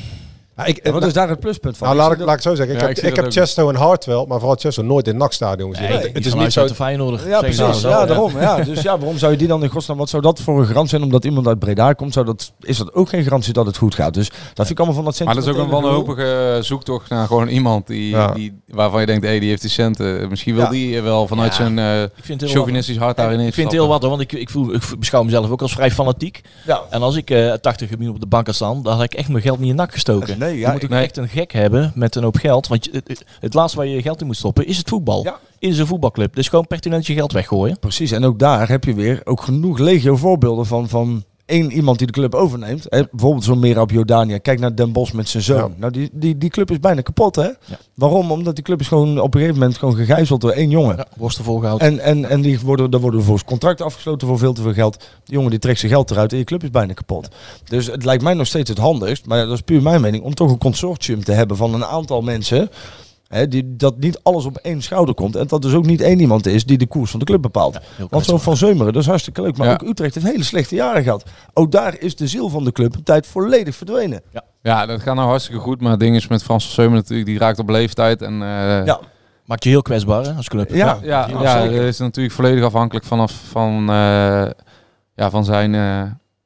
Ja, 0.58 0.66
ik, 0.66 0.80
ja, 0.84 0.92
wat 0.92 1.06
is 1.06 1.14
daar 1.14 1.30
het 1.30 1.40
pluspunt 1.40 1.78
van? 1.78 1.88
Nou, 1.88 2.00
laat, 2.00 2.12
ik, 2.12 2.20
laat 2.26 2.36
ik 2.36 2.42
zo 2.42 2.56
zeggen. 2.56 2.76
Ik 2.76 2.82
ja, 2.82 2.88
heb, 2.88 2.98
ik, 2.98 3.04
ik 3.04 3.16
heb 3.16 3.32
Chesto 3.32 3.70
en 3.70 3.76
Hartwell, 3.76 4.26
maar 4.28 4.40
vooral 4.40 4.58
Chesto 4.60 4.84
nooit 4.84 5.08
in 5.08 5.18
NAC-stadion 5.18 5.76
gezien. 5.76 5.90
Nee, 5.90 5.98
het, 5.98 6.14
het 6.14 6.26
is 6.26 6.34
niet 6.34 6.54
zo 6.54 6.66
te 6.66 6.76
Feyenoord. 6.76 7.24
Ja, 7.26 7.40
precies. 7.40 7.82
Ja, 7.82 7.90
ja, 7.90 8.06
daarom. 8.06 8.40
Ja. 8.40 8.56
Dus 8.64 8.82
ja, 8.82 8.98
waarom 8.98 9.18
zou 9.18 9.32
je 9.32 9.38
die 9.38 9.48
dan 9.48 9.64
in 9.64 9.70
godsnaam... 9.70 9.98
Wat 9.98 10.10
zou 10.10 10.22
dat 10.22 10.40
voor 10.40 10.60
een 10.60 10.66
garantie 10.66 10.90
zijn 10.90 11.04
omdat 11.04 11.26
iemand 11.26 11.48
uit 11.48 11.60
Breda 11.60 11.94
komt? 11.94 12.14
Zou 12.14 12.26
dat, 12.26 12.52
is 12.62 12.78
dat 12.78 12.94
ook 12.94 13.10
geen 13.10 13.24
garantie 13.24 13.54
dat 13.54 13.66
het 13.66 13.78
goed 13.78 13.96
gaat? 13.96 14.14
Dus 14.14 14.30
dat 14.30 14.40
vind 14.56 14.70
ik 14.70 14.78
allemaal 14.78 14.96
van 14.96 15.06
dat 15.06 15.26
Maar 15.26 15.36
dat 15.36 15.44
is 15.44 15.50
ook 15.50 15.58
een 15.58 15.70
wanhopige 15.70 16.58
zoektocht 16.62 17.10
naar 17.10 17.28
gewoon 17.28 17.48
iemand 17.48 17.88
die, 17.88 18.10
ja. 18.10 18.32
die, 18.32 18.62
waarvan 18.68 19.00
je 19.00 19.06
denkt, 19.06 19.24
hé, 19.24 19.30
hey, 19.30 19.40
die 19.40 19.50
heeft 19.50 19.62
die 19.62 19.72
centen. 19.72 20.30
Misschien 20.30 20.56
wil 20.56 20.64
ja. 20.64 20.70
die 20.70 21.02
wel 21.02 21.28
vanuit 21.28 21.54
zijn 21.54 21.78
uh, 21.78 22.38
chauvinistisch 22.38 22.98
hart 22.98 23.18
daarin 23.18 23.40
Ik 23.40 23.54
vind 23.54 23.68
het 23.68 23.76
heel 23.76 23.88
wat, 23.88 24.02
want 24.02 24.22
ik, 24.22 24.32
ik, 24.32 24.50
voel, 24.50 24.74
ik 24.74 24.82
beschouw 25.00 25.24
mezelf 25.24 25.50
ook 25.50 25.62
als 25.62 25.74
vrij 25.74 25.92
fanatiek. 25.92 26.42
Ja. 26.66 26.82
En 26.90 27.02
als 27.02 27.16
ik 27.16 27.30
uh, 27.30 27.54
80 27.54 27.90
minuten 27.90 28.14
op 28.14 28.20
de 28.20 28.28
bank 28.28 28.46
had 28.46 28.56
staan, 28.56 28.84
dan 28.84 28.94
had 28.94 29.04
ik 29.04 29.14
echt 29.14 29.30
mijn 29.30 29.44
geld 29.44 29.60
niet 29.60 29.70
in 29.70 29.76
nak 29.76 29.94
gestoken. 29.94 30.38
Nee, 30.46 30.58
ja, 30.58 30.64
dan 30.64 30.74
moet 30.74 30.84
ik 30.84 30.92
echt 30.92 31.18
een 31.18 31.28
gek 31.28 31.52
hebben 31.52 31.92
met 31.96 32.16
een 32.16 32.24
hoop 32.24 32.38
geld. 32.38 32.68
Want 32.68 32.86
je, 32.86 32.92
het, 33.06 33.26
het, 33.40 33.54
laatste 33.54 33.78
waar 33.78 33.88
je 33.88 33.96
je 33.96 34.02
geld 34.02 34.22
in 34.22 34.28
moet 34.28 34.38
stoppen 34.38 34.66
is 34.68 34.78
het 34.78 34.90
voetbal. 34.90 35.24
Ja. 35.24 35.40
In 35.60 35.74
zijn 35.74 35.88
voetbalclub. 35.88 36.36
Dus 36.36 36.48
gewoon 36.48 36.68
pertinent 36.68 37.08
je 37.08 37.14
geld 37.14 37.32
weggooien. 37.32 37.80
Precies. 37.80 38.12
En 38.12 38.24
ook 38.24 38.40
daar 38.40 38.70
heb 38.70 38.84
je 38.84 38.94
weer 38.94 39.22
ook 39.24 39.42
genoeg 39.42 39.78
legio 39.78 40.16
voorbeelden 40.16 40.66
van, 40.66 40.90
van 40.90 41.24
één 41.46 41.72
iemand 41.72 41.98
die 41.98 42.08
de 42.08 42.14
club 42.14 42.36
overneemt. 42.36 42.86
Hè, 42.90 43.02
bijvoorbeeld 43.12 43.44
zo'n 43.44 43.60
Merab 43.60 43.92
Jordania. 43.92 44.38
Kijk 44.38 44.60
naar 44.60 44.76
Den 44.76 44.92
Bos 44.92 45.12
met 45.12 45.30
zijn 45.30 45.44
zoon. 45.44 45.58
Ja. 45.58 45.78
Nou, 45.78 45.92
die, 45.92 46.10
die, 46.14 46.38
die 46.38 46.50
club 46.50 46.72
is 46.72 46.80
bijna 46.80 47.02
kapot, 47.02 47.36
hè? 47.36 47.44
Ja. 47.44 47.78
Waarom? 47.94 48.32
Omdat 48.32 48.56
die 48.56 48.64
club 48.64 48.80
is 48.80 48.88
gewoon 48.88 49.20
op 49.20 49.34
een 49.34 49.40
gegeven 49.40 49.60
moment 49.60 49.78
gewoon 49.78 49.96
gegijzeld 49.96 50.42
door 50.42 50.52
één 50.52 50.70
jongen. 50.70 50.96
Ja, 50.96 51.08
worsten 51.18 51.44
volgehouden. 51.44 51.88
En, 51.88 52.00
en, 52.00 52.30
en 52.30 52.42
die 52.42 52.60
worden, 52.60 52.92
daar 52.92 53.02
worden 53.02 53.24
volgens 53.24 53.46
contracten 53.46 53.86
afgesloten 53.86 54.28
voor 54.28 54.38
veel 54.38 54.54
te 54.54 54.62
veel 54.62 54.74
geld. 54.74 54.98
Die 55.24 55.34
jongen 55.34 55.50
die 55.50 55.60
trekt 55.60 55.80
zijn 55.80 55.92
geld 55.92 56.12
eruit 56.12 56.32
en 56.32 56.38
je 56.38 56.44
club 56.44 56.64
is 56.64 56.70
bijna 56.70 56.94
kapot. 56.94 57.28
Dus 57.64 57.86
het 57.86 58.06
lijkt 58.06 58.24
mij 58.24 58.34
nog 58.34 58.48
steeds 58.48 58.70
het 58.70 58.78
handigst, 58.78 59.26
maar 59.26 59.46
dat 59.46 59.54
is 59.54 59.62
puur 59.62 59.82
mijn 59.82 60.02
mening, 60.02 60.24
om 60.24 60.34
toch 60.34 60.52
een 60.52 60.58
consortium 60.58 61.24
te 61.24 61.32
hebben 61.32 61.58
van 61.58 61.74
een 61.74 61.86
aantal 61.86 62.22
mensen... 62.22 62.70
Hè, 63.36 63.48
die, 63.48 63.76
dat 63.76 63.98
niet 63.98 64.20
alles 64.24 64.46
op 64.46 64.58
één 64.58 64.82
schouder 64.82 65.16
komt. 65.16 65.36
En 65.36 65.48
dat 65.48 65.62
dus 65.62 65.74
ook 65.74 65.86
niet 65.86 66.02
één 66.02 66.20
iemand 66.20 66.46
is 66.48 66.66
die 66.66 66.78
de 66.78 66.88
koers 66.88 67.12
van 67.12 67.20
de 67.20 67.26
club 67.26 67.42
bepaalt. 67.42 67.80
Want 68.10 68.26
zo'n 68.26 68.40
Van 68.40 68.58
Zeumeren, 68.58 68.94
dat 68.94 69.02
is 69.02 69.08
hartstikke 69.08 69.42
leuk. 69.42 69.58
Maar 69.58 69.68
Ja. 69.68 69.74
ook 69.74 69.82
Utrecht 69.82 70.14
heeft 70.14 70.26
hele 70.28 70.44
slechte 70.44 70.76
jaren 70.76 71.04
gehad. 71.04 71.24
Ook 71.54 71.72
daar 71.72 72.00
is 72.00 72.16
de 72.16 72.28
ziel 72.28 72.50
van 72.50 72.64
de 72.64 72.72
club 72.72 72.96
een 72.96 73.04
tijd 73.04 73.28
volledig 73.28 73.76
verdwenen. 73.76 74.22
Ja. 74.32 74.42
Ja, 74.62 74.86
dat 74.86 75.02
gaat 75.02 75.16
nou 75.16 75.28
hartstikke 75.28 75.62
goed. 75.62 75.82
Maar 75.82 75.92
het 75.92 76.00
ding 76.00 76.16
is 76.16 76.28
met 76.28 76.44
Frans 76.44 76.64
van 76.64 76.74
Seumen 76.74 76.94
natuurlijk, 76.96 77.28
die 77.28 77.38
raakt 77.38 77.60
op 77.60 77.70
leeftijd. 77.70 78.22
En, 78.22 78.34
eh, 78.42 78.86
Ja. 78.86 79.00
Maakt 79.46 79.64
je 79.64 79.70
heel 79.70 79.82
kwetsbaar 79.82 80.24
hè, 80.24 80.32
als 80.34 80.48
club. 80.50 80.70
Ja, 80.70 80.98
ja, 81.04 81.28
ja, 81.30 81.42
ja, 81.42 81.64
dat 81.64 81.72
is 81.74 81.98
natuurlijk 82.00 82.36
volledig 82.36 82.64
afhankelijk 82.64 83.06
vanaf 83.06 83.32
van, 83.50 83.90
eh, 83.90 84.50
ja, 85.16 85.30
van 85.30 85.46
zijn 85.46 85.76
eh, 85.76 86.02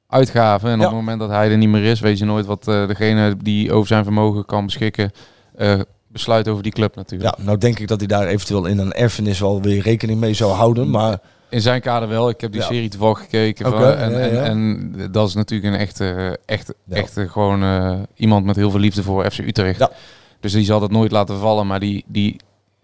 uitgaven. 0.08 0.70
En 0.70 0.78
Ja. 0.80 0.84
op 0.86 0.90
het 0.92 1.00
moment 1.00 1.20
dat 1.20 1.30
hij 1.30 1.52
er 1.52 1.58
niet 1.58 1.70
meer 1.70 1.84
is, 1.84 2.00
weet 2.00 2.18
je 2.18 2.26
nooit 2.26 2.46
wat 2.46 2.68
eh, 2.68 2.88
degene 2.88 3.36
die 3.38 3.72
over 3.74 3.88
zijn 3.88 4.04
vermogen 4.04 4.46
kan 4.46 4.66
beschikken, 4.66 5.12
eh, 5.56 5.80
besluit 6.12 6.48
over 6.48 6.64
die 6.64 6.72
club 6.72 6.96
natuurlijk. 6.96 7.38
Ja, 7.38 7.44
nou 7.44 7.58
denk 7.58 7.80
ik 7.80 7.88
dat 7.88 8.00
hij 8.00 8.08
daar 8.08 8.28
eventueel 8.28 8.66
in 8.66 8.78
een 8.78 8.92
erfenis 8.92 9.40
wel 9.40 9.62
weer 9.62 9.82
rekening 9.82 10.20
mee 10.20 10.34
zou 10.34 10.52
houden. 10.52 10.90
Maar 10.90 11.20
In 11.50 11.62
zijn 11.62 11.82
kader 11.82 12.10
wel. 12.10 12.30
Ik 12.30 12.42
heb 12.42 12.52
die 12.52 12.62
Ja. 12.62 12.68
serie 12.68 12.90
toevallig 12.90 13.20
gekeken. 13.20 13.66
En, 13.66 13.72
ja, 13.82 13.94
en, 13.96 14.34
ja. 14.34 14.44
en 14.44 14.94
dat 15.12 15.28
is 15.28 15.34
natuurlijk 15.34 15.74
een 15.74 15.80
echte, 15.80 16.38
echte, 16.46 16.76
echte 16.90 17.30
gewoon 17.30 17.64
eh, 17.64 18.00
iemand 18.16 18.46
met 18.46 18.56
heel 18.56 18.72
veel 18.72 18.80
liefde 18.80 19.04
voor 19.04 19.32
FC 19.32 19.38
Utrecht. 19.40 19.80
Ja. 19.80 19.92
Dus 20.40 20.52
die 20.52 20.64
zal 20.64 20.80
dat 20.80 20.92
nooit 20.92 21.12
laten 21.12 21.40
vallen. 21.40 21.68
Maar 21.68 21.80
die, 21.80 22.04
die, 22.08 22.40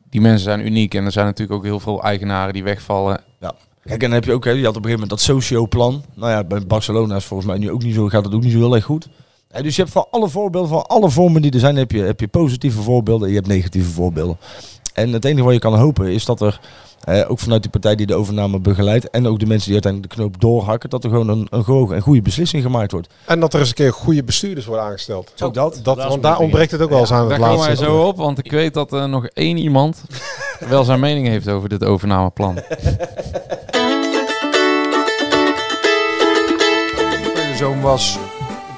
die 0.09 0.21
mensen 0.21 0.43
zijn 0.43 0.65
uniek. 0.65 0.93
En 0.93 1.05
er 1.05 1.11
zijn 1.11 1.25
natuurlijk 1.25 1.57
ook 1.57 1.63
heel 1.65 1.79
veel 1.79 2.03
eigenaren 2.03 2.53
die 2.53 2.63
wegvallen. 2.63 3.21
Ja. 3.39 3.53
Kijk, 3.83 3.93
en 4.03 4.09
dan 4.09 4.11
heb 4.11 4.23
je 4.25 4.33
ook, 4.33 4.45
hè, 4.45 4.51
je 4.51 4.65
had 4.65 4.75
op 4.75 4.83
een 4.85 4.89
gegeven 4.89 4.99
moment 4.99 5.09
dat 5.09 5.21
socio-plan. 5.21 6.03
Nou 6.15 6.31
ja, 6.31 6.43
bij 6.43 6.65
Barcelona 6.67 7.15
is 7.15 7.25
volgens 7.25 7.49
mij 7.49 7.57
nu 7.57 7.71
ook 7.71 7.83
niet 7.83 7.95
zo, 7.95 8.07
gaat 8.07 8.25
het 8.25 8.33
ook 8.33 8.43
niet 8.43 8.51
zo 8.51 8.57
heel 8.57 8.75
erg 8.75 8.83
goed. 8.85 9.07
Dus 9.61 9.75
je 9.75 9.81
hebt 9.81 9.93
van 9.93 10.07
alle 10.11 10.29
voorbeelden, 10.29 10.69
van 10.69 10.85
alle 10.85 11.09
vormen 11.09 11.41
die 11.41 11.51
er 11.51 11.59
zijn, 11.59 11.75
heb 11.75 11.91
je, 11.91 12.01
heb 12.01 12.19
je 12.19 12.27
positieve 12.27 12.81
voorbeelden 12.81 13.23
en 13.27 13.33
je 13.33 13.39
hebt 13.39 13.49
negatieve 13.49 13.91
voorbeelden. 13.91 14.37
En 14.93 15.13
het 15.13 15.25
enige 15.25 15.43
wat 15.43 15.53
je 15.53 15.59
kan 15.59 15.77
hopen 15.77 16.11
is 16.11 16.25
dat 16.25 16.41
er, 16.41 16.59
eh, 17.03 17.31
ook 17.31 17.39
vanuit 17.39 17.61
die 17.61 17.71
partij 17.71 17.95
die 17.95 18.05
de 18.05 18.15
overname 18.15 18.59
begeleidt 18.59 19.09
en 19.09 19.27
ook 19.27 19.39
de 19.39 19.45
mensen 19.45 19.65
die 19.65 19.73
uiteindelijk 19.73 20.13
de 20.13 20.19
knoop 20.19 20.41
doorhakken, 20.41 20.89
dat 20.89 21.03
er 21.03 21.09
gewoon 21.09 21.29
een, 21.29 21.47
een 21.49 21.63
gewogen 21.63 21.95
en 21.95 22.01
goede 22.01 22.21
beslissing 22.21 22.63
gemaakt 22.63 22.91
wordt. 22.91 23.07
En 23.25 23.39
dat 23.39 23.53
er 23.53 23.59
eens 23.59 23.69
een 23.69 23.75
keer 23.75 23.93
goede 23.93 24.23
bestuurders 24.23 24.65
worden 24.65 24.85
aangesteld. 24.85 25.33
Ook 25.43 25.53
dat. 25.53 25.79
dat 25.83 25.97
want 25.97 26.23
daar 26.23 26.39
ontbreekt 26.39 26.71
het 26.71 26.81
ook 26.81 26.89
wel 26.89 26.99
eens 26.99 27.11
aan 27.11 27.29
Daar 27.29 27.37
het 27.39 27.47
komen 27.47 27.65
wij 27.65 27.75
zo 27.75 28.07
op. 28.07 28.17
Want 28.17 28.37
ik 28.37 28.51
weet 28.51 28.73
dat 28.73 28.91
er 28.91 29.09
nog 29.09 29.25
één 29.25 29.57
iemand 29.57 30.03
wel 30.69 30.83
zijn 30.83 30.99
mening 30.99 31.27
heeft 31.27 31.47
over 31.47 31.69
dit 31.69 31.83
overnameplan. 31.83 32.59
Zoom 37.57 37.81
was, 37.81 38.13
het 38.13 38.34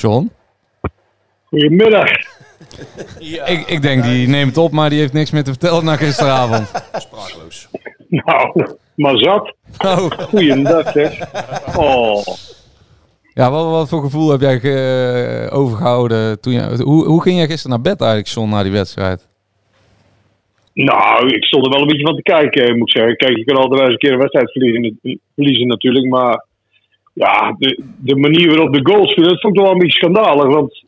John? 0.00 0.30
Goedemiddag. 1.44 2.10
Ik, 3.46 3.64
ik 3.66 3.82
denk, 3.82 4.02
die 4.02 4.28
neemt 4.28 4.48
het 4.48 4.64
op, 4.64 4.72
maar 4.72 4.90
die 4.90 4.98
heeft 4.98 5.12
niks 5.12 5.30
meer 5.30 5.44
te 5.44 5.50
vertellen 5.50 5.84
na 5.84 5.96
gisteravond. 5.96 6.66
Sprakeloos. 6.92 7.68
Nou, 8.08 8.66
maar 8.94 9.18
zat. 9.18 9.54
Oh. 9.78 10.10
Goeiedag 10.10 10.92
zeg. 10.92 11.20
Oh. 11.76 12.26
Ja, 13.34 13.50
wat, 13.50 13.70
wat 13.70 13.88
voor 13.88 14.02
gevoel 14.02 14.30
heb 14.30 14.40
jij 14.40 14.60
ge- 14.60 15.48
eh, 15.50 15.58
overgehouden 15.58 16.40
toen 16.40 16.52
je, 16.52 16.82
hoe, 16.82 17.04
hoe 17.06 17.22
ging 17.22 17.36
jij 17.36 17.46
gisteren 17.46 17.70
naar 17.70 17.92
bed 17.92 18.00
eigenlijk, 18.00 18.30
John, 18.30 18.50
na 18.50 18.62
die 18.62 18.72
wedstrijd? 18.72 19.26
Nou, 20.72 21.26
ik 21.28 21.44
stond 21.44 21.64
er 21.64 21.70
wel 21.72 21.80
een 21.80 21.86
beetje 21.86 22.06
van 22.06 22.16
te 22.16 22.22
kijken, 22.22 22.78
moet 22.78 22.88
ik 22.88 22.96
zeggen. 22.96 23.16
Kijk, 23.16 23.36
je 23.36 23.44
kan 23.44 23.56
altijd 23.56 23.74
wel 23.74 23.82
eens 23.82 23.92
een 23.92 23.98
keer 23.98 24.12
een 24.12 24.18
wedstrijd 24.18 24.52
verliezen, 24.52 24.98
verliezen 25.34 25.66
natuurlijk. 25.66 26.06
Maar 26.08 26.44
ja, 27.18 27.54
de, 27.58 27.82
de 27.96 28.16
manier 28.16 28.48
waarop 28.48 28.74
de 28.74 28.92
goals 28.92 29.12
vielen, 29.14 29.32
dat 29.32 29.40
vond 29.40 29.56
ik 29.56 29.62
wel 29.62 29.72
een 29.72 29.78
beetje 29.78 29.96
schandalig. 29.98 30.54
Want 30.54 30.84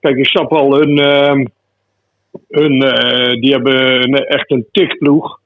kijk, 0.00 0.16
ik 0.16 0.26
snap 0.26 0.50
wel, 0.50 0.74
hun, 0.74 0.98
ehm, 0.98 1.44
hun, 2.48 2.82
eh, 2.82 3.40
die 3.40 3.52
hebben 3.52 4.12
echt 4.28 4.50
een 4.50 4.66
tikploeg. 4.72 5.38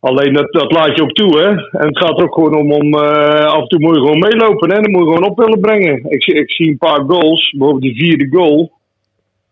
Alleen 0.00 0.32
dat, 0.32 0.52
dat 0.52 0.72
laat 0.72 0.96
je 0.96 1.02
ook 1.02 1.12
toe, 1.12 1.38
hè. 1.38 1.48
En 1.78 1.86
het 1.86 1.98
gaat 1.98 2.18
er 2.18 2.24
ook 2.24 2.34
gewoon 2.34 2.56
om, 2.56 2.72
om 2.72 2.94
eh, 2.94 3.44
af 3.44 3.60
en 3.60 3.68
toe 3.68 3.80
moet 3.80 3.94
je 3.94 4.00
gewoon 4.00 4.18
meelopen, 4.18 4.70
hè. 4.70 4.80
Dan 4.80 4.90
moet 4.90 5.00
je 5.00 5.06
gewoon 5.14 5.30
op 5.30 5.38
willen 5.38 5.60
brengen. 5.60 6.04
Ik, 6.10 6.22
zie- 6.22 6.34
ik 6.34 6.52
zie 6.52 6.68
een 6.68 6.78
paar 6.78 7.04
goals, 7.06 7.50
bijvoorbeeld 7.50 7.82
die 7.82 8.04
vierde 8.04 8.36
goal. 8.38 8.72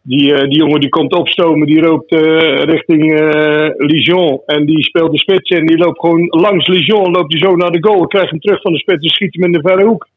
Die, 0.02 0.34
eh, 0.34 0.48
die 0.48 0.58
jongen 0.58 0.80
die 0.80 0.88
komt 0.88 1.12
opstomen, 1.14 1.66
die 1.66 1.80
loopt 1.80 2.12
eh, 2.12 2.62
richting 2.62 3.20
eh 3.20 3.68
Lijon. 3.76 4.40
En 4.46 4.66
die 4.66 4.82
speelt 4.82 5.12
de 5.12 5.18
spits 5.18 5.50
en 5.50 5.66
die 5.66 5.78
loopt 5.78 6.00
gewoon 6.00 6.26
langs 6.28 6.66
Lijon. 6.66 7.10
Loopt 7.10 7.32
hij 7.32 7.42
zo 7.42 7.56
naar 7.56 7.70
de 7.70 7.82
goal, 7.88 8.06
krijgt 8.06 8.30
hem 8.30 8.40
terug 8.40 8.60
van 8.60 8.72
de 8.72 8.78
spits 8.78 9.04
en 9.04 9.10
schiet 9.10 9.34
hem 9.34 9.44
in 9.44 9.52
de 9.52 9.68
verre 9.68 9.84
hoek. 9.84 10.08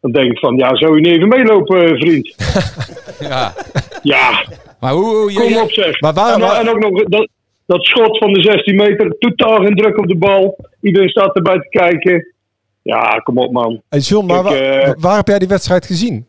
Dan 0.00 0.12
denk 0.12 0.30
ik 0.32 0.38
van, 0.38 0.56
ja, 0.56 0.76
zou 0.76 0.94
je 0.94 1.00
niet 1.00 1.16
even 1.16 1.28
meelopen, 1.28 1.98
vriend? 1.98 2.34
Ja. 3.20 3.54
Ja. 4.02 4.44
Maar 4.80 4.92
hoe... 4.92 5.06
hoe 5.14 5.32
Kom 5.32 5.56
op 5.56 5.70
zeg. 5.70 6.00
Maar 6.00 6.12
waar- 6.12 6.60
en, 6.60 6.68
ook 6.68 6.78
nog 6.78 7.02
dat, 7.02 7.28
dat 7.66 7.84
schot 7.84 8.18
van 8.18 8.32
de 8.32 8.42
16 8.42 8.76
meter. 8.76 9.16
Totaal 9.18 9.56
geen 9.56 9.74
druk 9.76 9.98
op 9.98 10.06
de 10.06 10.16
bal. 10.16 10.56
Iedereen 10.80 11.08
staat 11.08 11.36
erbij 11.36 11.58
te 11.58 11.68
kijken. 11.68 12.34
Ja, 12.82 13.20
kom 13.24 13.38
op 13.38 13.52
man. 13.52 13.82
Hey 13.88 13.98
John, 13.98 14.26
maar 14.26 14.38
Ik, 14.38 14.44
waar, 14.44 14.96
waar 14.98 15.16
heb 15.16 15.26
jij 15.28 15.38
die 15.38 15.48
wedstrijd 15.48 15.86
gezien? 15.86 16.26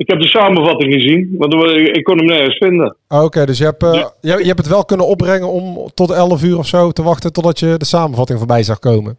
Ik 0.00 0.10
heb 0.10 0.20
de 0.20 0.28
samenvatting 0.28 0.92
gezien, 0.92 1.34
want 1.38 1.54
ik 1.96 2.04
kon 2.04 2.16
hem 2.16 2.26
nergens 2.26 2.56
vinden. 2.56 2.96
Ah, 3.06 3.24
Oké, 3.24 3.46
dus 3.46 3.58
je 3.58 3.64
hebt, 3.64 3.82
eh, 3.82 4.06
je, 4.20 4.38
je 4.38 4.46
hebt 4.46 4.58
het 4.58 4.68
wel 4.68 4.84
kunnen 4.84 5.06
opbrengen 5.06 5.48
om 5.48 5.90
tot 5.94 6.10
11 6.10 6.42
uur 6.42 6.58
of 6.58 6.66
zo 6.66 6.90
te 6.90 7.02
wachten 7.02 7.32
totdat 7.32 7.58
je 7.58 7.74
de 7.76 7.84
samenvatting 7.84 8.38
voorbij 8.38 8.62
zag 8.62 8.78
komen. 8.78 9.18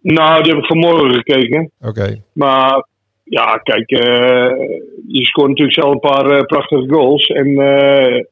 Nou, 0.00 0.42
die 0.42 0.52
heb 0.52 0.62
ik 0.62 0.66
vanmorgen 0.66 1.14
gekeken. 1.14 1.70
Oké. 1.80 2.22
Maar 2.32 2.86
ja, 3.24 3.56
kijk, 3.56 3.90
eh, 3.90 4.50
je 5.06 5.24
scoort 5.24 5.48
natuurlijk 5.48 5.80
zelf 5.80 5.92
een 5.92 6.10
paar 6.10 6.30
eh, 6.30 6.42
prachtige 6.42 6.88
goals. 6.88 7.26
En 7.26 7.54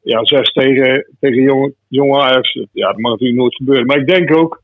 ja, 0.03 0.25
zes 0.25 0.51
tegen, 0.51 1.07
tegen 1.19 1.41
jonge, 1.41 1.73
jonge 1.87 2.21
Ajax. 2.21 2.53
Ja, 2.71 2.87
dat 2.87 2.97
mag 2.97 3.11
natuurlijk 3.11 3.39
nooit 3.39 3.55
gebeuren. 3.55 3.85
Maar 3.85 3.97
ik 3.97 4.07
denk 4.07 4.37
ook. 4.37 4.61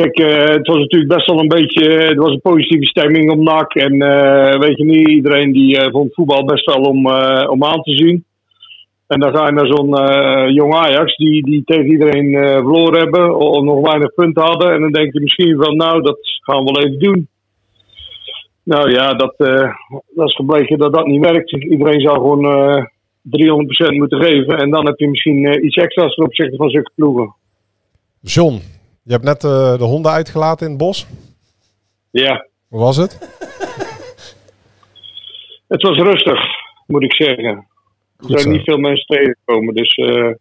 Kijk, 0.00 0.18
eh, 0.18 0.54
het 0.56 0.66
was 0.66 0.78
natuurlijk 0.78 1.14
best 1.14 1.26
wel 1.26 1.40
een 1.40 1.48
beetje. 1.48 1.84
Het 1.90 2.16
was 2.16 2.30
een 2.30 2.40
positieve 2.40 2.84
stemming 2.84 3.30
om 3.30 3.42
NAC. 3.42 3.74
En 3.74 4.02
eh, 4.02 4.58
weet 4.58 4.78
je 4.78 4.84
niet, 4.84 5.08
iedereen 5.08 5.52
die 5.52 5.78
eh, 5.78 5.90
vond 5.90 6.14
voetbal 6.14 6.44
best 6.44 6.64
wel 6.64 6.80
om, 6.80 7.06
om 7.48 7.64
aan 7.64 7.82
te 7.82 7.96
zien. 7.96 8.24
En 9.06 9.20
dan 9.20 9.36
ga 9.36 9.46
je 9.46 9.52
naar 9.52 9.66
zo'n 9.66 9.92
jong 10.52 10.74
Ajax 10.74 11.16
die, 11.16 11.44
die 11.44 11.64
tegen 11.64 11.86
iedereen 11.86 12.32
verloren 12.32 12.98
hebben. 12.98 13.36
Of 13.36 13.62
nog 13.62 13.80
weinig 13.80 14.14
punten 14.14 14.42
hadden. 14.42 14.72
En 14.72 14.80
dan 14.80 14.92
denk 14.92 15.12
je 15.12 15.20
misschien 15.20 15.56
van, 15.62 15.76
nou, 15.76 16.02
dat 16.02 16.18
gaan 16.40 16.64
we 16.64 16.72
wel 16.72 16.84
even 16.84 16.98
doen. 16.98 17.28
Nou 18.62 18.90
ja, 18.90 19.14
dat, 19.14 19.34
dat 20.14 20.28
is 20.28 20.34
gebleken 20.34 20.78
dat 20.78 20.94
dat 20.94 21.06
niet 21.06 21.24
werkt. 21.24 21.52
Iedereen 21.52 22.00
zou 22.00 22.16
gewoon 22.16 22.44
eh 22.44 22.84
300% 23.92 23.96
moeten 23.96 24.22
geven. 24.22 24.58
En 24.58 24.70
dan 24.70 24.86
heb 24.86 24.98
je 24.98 25.08
misschien 25.08 25.64
iets 25.66 25.76
extra's 25.76 26.14
ten 26.14 26.24
opzichte 26.24 26.56
van 26.56 26.70
zulke 26.70 26.90
ploegen. 26.94 27.34
John, 28.20 28.60
je 29.06 29.12
hebt 29.12 29.24
net 29.24 29.44
eh, 29.44 29.78
de 29.78 29.84
honden 29.84 30.12
uitgelaten 30.12 30.64
in 30.66 30.72
het 30.72 30.80
bos. 30.80 31.06
Ja, 32.10 32.46
Hoe 32.68 32.80
was 32.80 32.96
het? 32.96 33.18
het 35.68 35.82
was 35.82 35.96
rustig, 35.98 36.40
moet 36.86 37.02
ik 37.02 37.14
zeggen. 37.14 37.66
Er 38.16 38.38
zijn 38.40 38.50
niet 38.52 38.62
veel 38.64 38.78
mensen 38.78 39.06
tegengekomen, 39.06 39.74
dus 39.74 39.94
eh, 39.94 40.24
het 40.24 40.38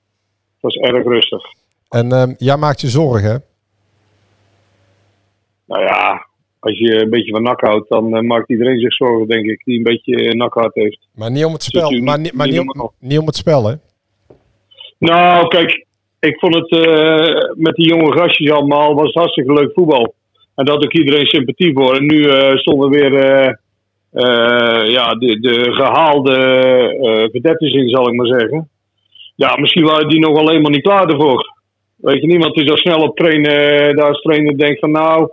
was 0.60 0.76
erg 0.76 1.04
rustig. 1.06 1.44
En 1.90 2.12
ehm, 2.12 2.34
jij 2.38 2.58
maakt 2.58 2.82
je 2.82 2.88
zorgen, 2.88 3.30
hè? 3.30 3.38
Nou 5.66 5.82
ja, 5.84 6.28
als 6.60 6.78
je 6.78 7.02
een 7.02 7.10
beetje 7.10 7.32
van 7.32 7.44
nak 7.44 7.62
houdt, 7.62 7.90
dan 7.90 8.16
eh, 8.16 8.22
maakt 8.22 8.50
iedereen 8.50 8.80
zich 8.80 8.94
zorgen, 8.94 9.28
denk 9.28 9.46
ik, 9.46 9.64
die 9.66 9.78
een 9.78 9.84
beetje 9.84 10.36
nakhart 10.36 10.74
heeft. 10.76 11.08
Maar 11.14 11.32
niet 11.32 11.46
om 11.46 11.54
het 11.54 11.72
Dat 11.72 11.84
spel. 11.86 12.02
Maar, 12.02 12.20
niet- 12.20 12.34
maar 12.34 12.48
om, 12.48 12.92
niet 13.00 13.20
om 13.20 13.26
het 13.26 13.36
spel, 13.36 13.66
hè? 13.68 13.76
Nou, 14.98 15.48
kijk, 15.48 15.86
ik 16.20 16.40
vond 16.40 16.56
het 16.56 16.72
eh, 16.72 17.52
met 17.56 17.76
die 17.76 17.88
jonge 17.88 18.18
gastjes 18.18 18.52
allemaal 18.52 18.96
was 18.96 19.06
het 19.06 19.16
hartstikke 19.16 19.54
leuk 19.54 19.72
voetbal. 19.74 20.14
En 20.56 20.70
had 20.70 20.84
ook 20.84 20.94
iedereen 20.94 21.26
sympathie 21.26 21.74
voor. 21.74 21.96
En 21.96 22.06
nu 22.06 22.24
eh, 22.24 22.58
stonden 22.58 22.90
weer 22.90 23.14
eh, 23.16 24.86
ja, 24.88 25.14
de, 25.14 25.40
de 25.40 25.74
gehaalde 25.74 26.36
eh 27.02 27.30
vedettes 27.32 27.74
in, 27.74 27.90
zal 27.90 28.08
ik 28.08 28.14
maar 28.14 28.40
zeggen. 28.40 28.70
Ja, 29.36 29.56
misschien 29.58 29.86
waren 29.86 30.10
die 30.10 30.20
nog 30.20 30.34
wel 30.34 30.48
helemaal 30.48 30.72
niet 30.72 30.84
klaar 30.84 31.10
ervoor. 31.10 31.54
Weet 31.96 32.22
je 32.22 32.38
het 32.38 32.56
is 32.56 32.70
al 32.70 32.78
snel 32.78 33.02
op 33.02 33.18
trainen. 33.18 33.96
Daar 33.96 34.08
als 34.08 34.22
trainer 34.22 34.58
denkt 34.58 34.80
van 34.80 34.92
nou, 34.92 35.30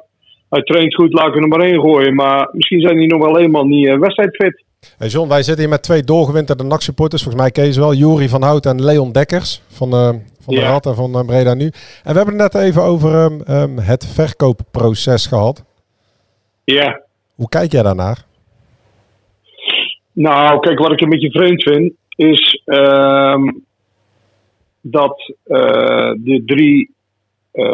hij 0.51 0.63
traint 0.63 0.95
goed, 0.95 1.13
laat 1.13 1.29
ik 1.29 1.43
er 1.43 1.49
maar 1.49 1.61
één 1.61 1.81
gooien. 1.81 2.15
Maar 2.15 2.49
misschien 2.53 2.81
zijn 2.81 2.99
die 2.99 3.09
nog 3.09 3.25
wel 3.25 3.37
helemaal 3.37 3.65
niet 3.65 3.99
wedstrijdfit. 3.99 4.65
Hey 4.83 5.09
John, 5.09 5.29
wij 5.29 5.43
zitten 5.43 5.63
hier 5.63 5.73
met 5.73 5.83
twee 5.83 6.03
doorgewinterde 6.03 6.65
NAC-supporters. 6.65 7.23
Volgens 7.23 7.53
mij 7.55 7.73
ze 7.73 7.81
wel. 7.81 7.95
Juri 7.95 8.29
van 8.29 8.43
Hout 8.43 8.67
en 8.67 8.85
Leon 8.85 9.13
Dekkers 9.13 9.63
van, 9.69 9.93
eh, 9.93 10.09
van 10.41 10.55
de 10.55 10.61
Ja. 10.61 10.69
Rad 10.69 10.87
en 10.87 10.95
van 10.95 11.15
eh, 11.15 11.27
Breda 11.27 11.55
Nu. 11.55 11.65
En 11.65 12.13
we 12.13 12.17
hebben 12.17 12.39
het 12.39 12.53
net 12.53 12.63
even 12.63 12.83
over 12.83 13.15
ehm, 13.15 13.41
ehm, 13.41 13.77
het 13.77 14.07
verkoopproces 14.07 15.27
gehad. 15.27 15.65
Ja. 16.65 17.01
Hoe 17.35 17.49
kijk 17.49 17.73
jij 17.73 17.83
daarnaar? 17.83 18.25
Nou, 20.13 20.61
kijk, 20.61 20.79
wat 20.79 20.93
ik 20.93 21.01
een 21.01 21.09
beetje 21.09 21.31
vreemd 21.31 21.63
vind, 21.63 21.93
is 22.17 22.63
ehm, 22.65 23.51
dat 24.81 25.35
eh, 25.45 26.13
de 26.17 26.43
drie 26.47 26.91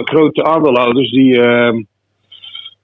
grote 0.04 0.44
aandeelhouders 0.44 1.10
die, 1.10 1.40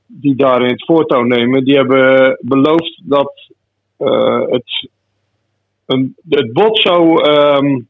die 0.06 0.34
daarin 0.34 0.70
het 0.70 0.84
voortouw 0.84 1.22
nemen, 1.22 1.64
die 1.64 1.76
hebben 1.76 2.38
beloofd 2.40 3.00
dat 3.04 3.44
het, 3.96 4.88
een, 5.86 6.16
het 6.28 6.52
bod 6.52 6.80
zou 6.80 7.22
ehm, 7.22 7.80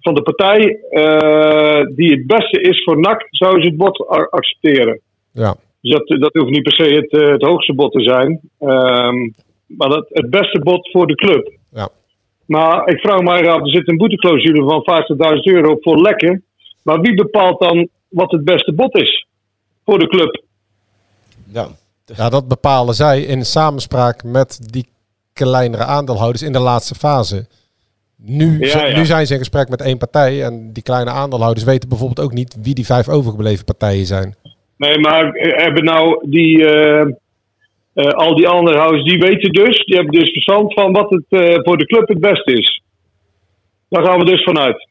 van 0.00 0.14
de 0.14 0.22
partij 0.22 0.80
eh, 0.90 1.86
die 1.96 2.10
het 2.10 2.26
beste 2.26 2.60
is 2.60 2.82
voor 2.84 3.00
NAC, 3.00 3.26
zou 3.30 3.60
ze 3.60 3.66
het 3.66 3.76
bod 3.76 4.06
accepteren. 4.30 5.00
Ja. 5.32 5.56
Dus 5.80 5.92
dat, 5.92 6.20
dat 6.20 6.32
hoeft 6.32 6.50
niet 6.50 6.62
per 6.62 6.72
se 6.72 6.84
het, 6.84 7.10
eh, 7.10 7.28
het 7.28 7.42
hoogste 7.42 7.74
bod 7.74 7.92
te 7.92 8.02
zijn. 8.02 8.40
Ehm, 8.58 9.30
maar 9.66 9.88
dat, 9.88 10.06
het 10.08 10.30
beste 10.30 10.60
bod 10.60 10.90
voor 10.90 11.06
de 11.06 11.14
club. 11.14 11.52
Ja. 11.72 11.88
Maar 12.46 12.88
ik 12.88 13.00
vraag 13.00 13.20
me 13.20 13.50
af, 13.50 13.60
er 13.60 13.68
zit 13.68 13.88
een 13.88 13.96
boeteclausule 13.96 14.64
van 14.64 14.82
50.000 14.82 15.42
euro 15.42 15.76
voor 15.80 16.00
lekken. 16.00 16.44
Maar 16.82 17.00
wie 17.00 17.14
bepaalt 17.14 17.60
dan 17.60 17.88
wat 18.08 18.30
het 18.30 18.44
beste 18.44 18.72
bod 18.72 18.96
is 18.96 19.26
voor 19.84 19.98
de 19.98 20.08
club? 20.08 20.42
Ja. 21.52 21.68
Ja, 22.16 22.28
dat 22.28 22.48
bepalen 22.48 22.94
zij 22.94 23.20
in 23.22 23.44
samenspraak 23.44 24.24
met 24.24 24.72
die 24.72 24.86
kleinere 25.44 25.84
aandeelhouders 25.84 26.42
in 26.42 26.52
de 26.52 26.58
laatste 26.58 26.94
fase. 26.94 27.46
Nu, 28.16 28.58
Ja, 28.60 28.68
ze- 28.68 28.86
ja. 28.86 28.96
nu 28.98 29.04
zijn 29.06 29.26
ze 29.26 29.32
in 29.32 29.38
gesprek 29.38 29.68
met 29.68 29.80
één 29.80 29.98
partij 29.98 30.44
en 30.44 30.72
die 30.72 30.82
kleine 30.82 31.10
aandeelhouders 31.10 31.64
weten 31.64 31.88
bijvoorbeeld 31.88 32.26
ook 32.26 32.32
niet 32.32 32.56
wie 32.62 32.74
die 32.74 32.86
vijf 32.86 33.08
overgebleven 33.08 33.64
partijen 33.64 34.06
zijn. 34.06 34.34
Nee, 34.76 34.98
maar 34.98 35.30
eh, 35.32 35.62
hebben 35.64 35.84
nou 35.84 36.28
die, 36.30 36.64
eh, 36.66 37.00
eh, 37.94 38.12
al 38.12 38.34
die 38.36 38.48
andere 38.48 38.78
houders, 38.78 39.04
die 39.04 39.18
weten 39.18 39.52
dus, 39.52 39.84
die 39.84 39.96
hebben 39.96 40.20
dus 40.20 40.30
verstand 40.32 40.74
van 40.74 40.92
wat 40.92 41.10
het 41.10 41.24
eh, 41.28 41.58
voor 41.62 41.76
de 41.78 41.86
club 41.86 42.08
het 42.08 42.20
beste 42.20 42.52
is. 42.52 42.82
Daar 43.88 44.04
gaan 44.04 44.18
we 44.18 44.24
dus 44.24 44.42
vanuit. 44.44 44.88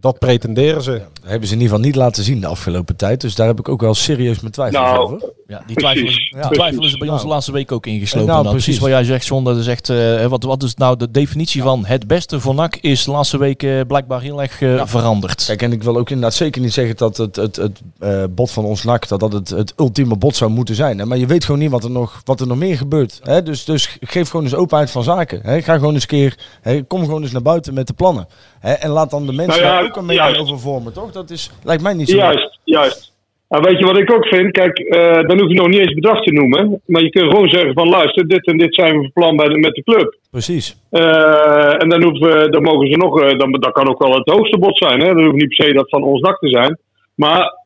Dat 0.00 0.18
pretenderen 0.18 0.82
ze. 0.82 0.90
Dat 0.92 1.30
hebben 1.30 1.48
ze 1.48 1.54
in 1.54 1.60
ieder 1.60 1.74
geval 1.74 1.90
niet 1.90 1.96
laten 1.96 2.22
zien 2.22 2.40
de 2.40 2.46
afgelopen 2.46 2.96
tijd. 2.96 3.20
Dus 3.20 3.34
daar 3.34 3.46
heb 3.46 3.58
ik 3.58 3.68
ook 3.68 3.80
wel 3.80 3.94
serieus 3.94 4.40
mijn 4.40 4.52
twijfels 4.52 4.82
Nou, 4.82 4.98
over. 4.98 5.28
Ja, 5.48 5.62
die 5.66 5.76
twijfel, 5.76 6.06
is, 6.06 6.32
Ja. 6.36 6.48
twijfel 6.48 6.84
is 6.84 6.96
bij 6.96 7.08
ons 7.08 7.22
de 7.22 7.28
laatste 7.28 7.52
week 7.52 7.72
ook 7.72 7.86
ingeslopen. 7.86 8.28
Nou, 8.28 8.42
Nou, 8.42 8.54
precies. 8.54 8.78
wat 8.78 8.88
jij 8.90 9.04
zegt, 9.04 9.26
John. 9.26 9.44
Dat 9.44 9.56
is 9.56 9.66
echt, 9.66 9.88
eh, 9.88 10.26
wat, 10.26 10.42
wat 10.42 10.62
is 10.62 10.74
nou 10.74 10.96
de 10.96 11.10
definitie 11.10 11.62
van 11.62 11.84
het 11.86 12.06
beste 12.06 12.40
voor 12.40 12.54
NAC 12.54 12.76
is 12.76 13.04
de 13.04 13.10
laatste 13.10 13.38
week 13.38 13.62
eh, 13.62 13.80
blijkbaar 13.86 14.20
heel 14.20 14.42
erg 14.42 14.62
eh, 14.62 14.86
veranderd. 14.86 15.44
Kijk, 15.44 15.62
en 15.62 15.72
ik 15.72 15.82
wil 15.82 15.96
ook 15.96 16.10
inderdaad 16.10 16.34
zeker 16.34 16.60
niet 16.60 16.72
zeggen 16.72 16.96
dat 16.96 17.16
het, 17.16 17.36
het, 17.36 17.56
het 17.56 17.80
eh, 17.98 18.24
bod 18.30 18.50
van 18.50 18.64
ons 18.64 18.84
NAC, 18.84 19.08
dat 19.08 19.20
dat 19.20 19.32
het, 19.32 19.48
het 19.48 19.72
ultieme 19.76 20.16
bod 20.16 20.36
zou 20.36 20.50
moeten 20.50 20.74
zijn. 20.74 20.98
Hè? 20.98 21.04
Maar 21.06 21.18
je 21.18 21.26
weet 21.26 21.44
gewoon 21.44 21.60
niet 21.60 21.70
wat 21.70 21.84
er 21.84 21.90
nog, 21.90 22.20
wat 22.24 22.40
er 22.40 22.46
nog 22.46 22.58
meer 22.58 22.76
gebeurt. 22.76 23.20
Hè? 23.22 23.42
Dus, 23.42 23.64
dus 23.64 23.96
geef 24.00 24.28
gewoon 24.30 24.44
eens 24.44 24.54
openheid 24.54 24.90
van 24.90 25.02
zaken. 25.02 25.40
Hè? 25.42 25.62
Ga 25.62 25.74
gewoon 25.74 25.94
eens 25.94 26.02
een 26.02 26.08
keer, 26.08 26.38
hè? 26.60 26.82
kom 26.82 27.04
gewoon 27.04 27.22
eens 27.22 27.32
naar 27.32 27.42
buiten 27.42 27.74
met 27.74 27.86
de 27.86 27.92
plannen. 27.92 28.28
Hè? 28.58 28.72
En 28.72 28.90
laat 28.90 29.10
dan 29.10 29.26
de 29.26 29.32
mensen 29.32 29.62
Nou 29.62 29.74
ja, 29.74 29.80
daar 29.80 29.88
ook 29.90 29.96
een 29.96 30.06
mening 30.06 30.36
over 30.36 30.58
vormen, 30.60 30.92
toch? 30.92 31.12
Dat 31.12 31.30
is, 31.30 31.50
lijkt 31.62 31.82
mij 31.82 31.94
niet 31.94 32.08
zo. 32.08 32.16
Juist, 32.16 32.58
juist. 32.64 33.12
En 33.48 33.62
weet 33.62 33.78
je 33.78 33.84
wat 33.84 33.98
ik 33.98 34.12
ook 34.12 34.26
vind? 34.26 34.50
Kijk, 34.50 34.78
eh, 34.78 35.20
dan 35.28 35.40
hoef 35.40 35.48
je 35.48 35.54
nog 35.54 35.68
niet 35.68 35.78
eens 35.78 35.94
bedrag 35.94 36.22
te 36.22 36.32
noemen. 36.32 36.80
Maar 36.86 37.02
je 37.02 37.10
kunt 37.10 37.30
gewoon 37.30 37.48
zeggen 37.48 37.72
van 37.72 37.88
luister, 37.88 38.28
dit 38.28 38.46
en 38.46 38.58
dit 38.58 38.74
zijn 38.74 38.94
we 38.94 39.00
van 39.00 39.12
plan 39.12 39.36
bij 39.36 39.48
de, 39.48 39.58
met 39.58 39.74
de 39.74 39.82
club. 39.82 40.16
Precies. 40.30 40.76
Eh, 40.90 41.82
en 41.82 41.88
dan, 41.88 42.02
hoeven, 42.02 42.50
dan 42.50 42.62
mogen 42.62 42.86
ze 42.86 42.96
nog, 42.96 43.20
eh, 43.20 43.38
dan, 43.38 43.52
dat 43.52 43.72
kan 43.72 43.88
ook 43.88 44.02
wel 44.02 44.14
het 44.14 44.28
hoogste 44.28 44.58
bod 44.58 44.76
zijn. 44.78 45.00
Hè? 45.00 45.14
Dat 45.14 45.24
hoeft 45.24 45.36
niet 45.36 45.56
per 45.56 45.66
se 45.66 45.72
dat 45.72 45.88
van 45.88 46.02
ons 46.02 46.20
dak 46.20 46.38
te 46.38 46.48
zijn. 46.48 46.78
Maar 47.14 47.58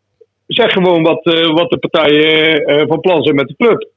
zeg 0.47 0.73
gewoon 0.73 1.03
wat, 1.03 1.25
eh, 1.25 1.55
wat 1.55 1.71
de 1.71 1.79
partijen 1.79 2.65
eh, 2.65 2.87
van 2.89 3.01
plan 3.01 3.23
zijn 3.23 3.37
met 3.37 3.49
de 3.49 3.57
club. 3.57 3.91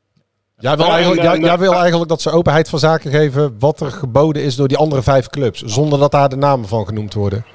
Jij 0.58 0.76
wil, 0.76 0.86
eigenlijk, 0.86 1.22
en, 1.22 1.32
jij, 1.32 1.40
jij 1.40 1.58
wil 1.58 1.74
eigenlijk 1.74 2.10
dat 2.10 2.22
ze 2.22 2.32
openheid 2.32 2.70
van 2.70 2.80
zaken 2.80 3.12
geven 3.12 3.56
wat 3.60 3.80
er 3.80 3.92
geboden 3.92 4.44
is 4.44 4.56
door 4.56 4.68
die 4.68 4.78
andere 4.78 5.02
vijf 5.02 5.30
clubs. 5.30 5.62
Zonder 5.62 6.00
dat 6.00 6.12
daar 6.12 6.30
de 6.30 6.36
namen 6.36 6.68
van 6.68 6.86
genoemd 6.86 7.14
worden. 7.14 7.46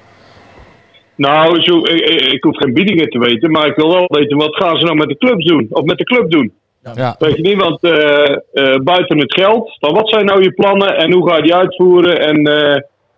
Nou, 1.27 1.61
zo, 1.61 1.77
ik, 1.77 2.21
ik- 2.31 2.43
hoef 2.43 2.57
geen 2.57 2.73
biedingen 2.73 3.09
te 3.09 3.19
weten, 3.19 3.51
maar 3.51 3.67
ik 3.67 3.75
wil 3.75 3.89
wel 3.89 4.05
weten 4.07 4.37
wat 4.37 4.55
gaan 4.55 4.77
ze 4.77 4.85
nou 4.85 4.97
met 4.97 5.07
de 5.07 5.17
clubs 5.17 5.45
doen? 5.45 5.67
Of 5.69 5.83
met 5.83 5.97
de 5.97 6.03
club 6.03 6.31
doen? 6.31 6.51
Ja. 6.95 7.15
Weet 7.19 7.35
je 7.35 7.41
niet, 7.41 7.61
want 7.61 7.83
eh, 7.83 8.31
eh, 8.53 8.79
buiten 8.83 9.17
het 9.19 9.33
geld, 9.33 9.77
van 9.79 9.93
wat 9.93 10.09
zijn 10.09 10.25
nou 10.25 10.43
je 10.43 10.51
plannen 10.53 10.97
en 10.97 11.13
hoe 11.13 11.29
ga 11.29 11.35
je 11.35 11.41
die 11.41 11.55
uitvoeren? 11.55 12.19
En 12.19 12.37
eh, 12.45 12.75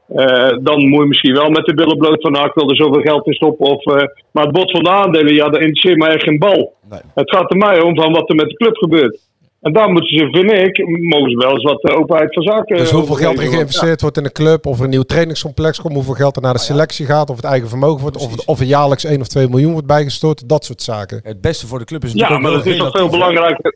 eh, 0.07 0.57
dan 0.61 0.87
moet 0.87 0.99
je 1.01 1.07
misschien 1.07 1.33
wel 1.33 1.49
met 1.49 1.65
de 1.65 1.73
billen 1.73 1.97
bloot 1.97 2.21
van, 2.21 2.31
nou, 2.31 2.45
ik 2.45 2.53
wil 2.53 2.69
er 2.69 2.75
zoveel 2.75 3.01
geld 3.01 3.27
in 3.27 3.33
stoppen. 3.33 3.65
Of, 3.65 3.85
eh, 3.85 4.07
maar 4.31 4.43
het 4.43 4.53
bod 4.53 4.71
van 4.71 4.83
de 4.83 4.89
aandelen, 4.89 5.33
ja, 5.33 5.49
dat 5.49 5.61
interesseert 5.61 5.97
mij 5.97 6.09
echt 6.13 6.23
geen 6.23 6.39
bal. 6.39 6.73
Het 7.13 7.31
gaat 7.31 7.51
er 7.51 7.57
mij 7.57 7.81
om 7.81 7.95
van 7.95 8.13
wat 8.13 8.29
er 8.29 8.35
met 8.35 8.49
de 8.49 8.55
club 8.55 8.75
gebeurt. 8.77 9.19
En 9.63 9.73
daar 9.73 9.89
moeten 9.91 10.17
ze, 10.17 10.27
vind 10.31 10.51
ik, 10.51 10.87
mogen 11.01 11.29
ze 11.31 11.37
wel 11.37 11.51
eens 11.51 11.63
wat 11.63 11.81
eh, 11.83 11.99
openheid 11.99 12.33
van 12.33 12.43
zaken 12.43 12.77
Dus 12.77 12.91
hoeveel 12.91 13.15
geld 13.15 13.37
er 13.39 13.47
geïnvesteerd 13.47 14.01
wordt 14.01 14.17
in 14.17 14.23
de 14.23 14.31
club, 14.31 14.65
of 14.65 14.77
er 14.77 14.83
een 14.83 14.89
nieuw 14.89 15.03
trainingscomplex 15.03 15.81
komt, 15.81 15.93
hoeveel 15.93 16.13
geld 16.13 16.35
er 16.35 16.41
naar 16.41 16.53
de 16.53 16.59
selectie 16.59 17.05
gaat, 17.05 17.29
of 17.29 17.35
het 17.35 17.45
eigen 17.45 17.69
vermogen 17.69 18.01
wordt, 18.01 18.17
of, 18.17 18.47
of 18.47 18.59
er 18.59 18.65
jaarlijks 18.65 19.03
1 19.03 19.21
of 19.21 19.27
2 19.27 19.47
miljoen 19.49 19.71
wordt 19.71 19.87
bijgestort, 19.87 20.49
dat 20.49 20.65
soort 20.65 20.81
zaken. 20.81 21.19
Het 21.23 21.41
beste 21.41 21.67
voor 21.67 21.79
de 21.79 21.85
club 21.85 22.03
is 22.03 22.11
Ja, 22.13 22.17
natuurlijk 22.19 22.41
maar 22.41 22.51
ook 22.57 22.63
dat 22.63 22.73
is 22.73 22.79
toch 22.79 22.91
veel 22.97 23.09
belangrijker. 23.09 23.75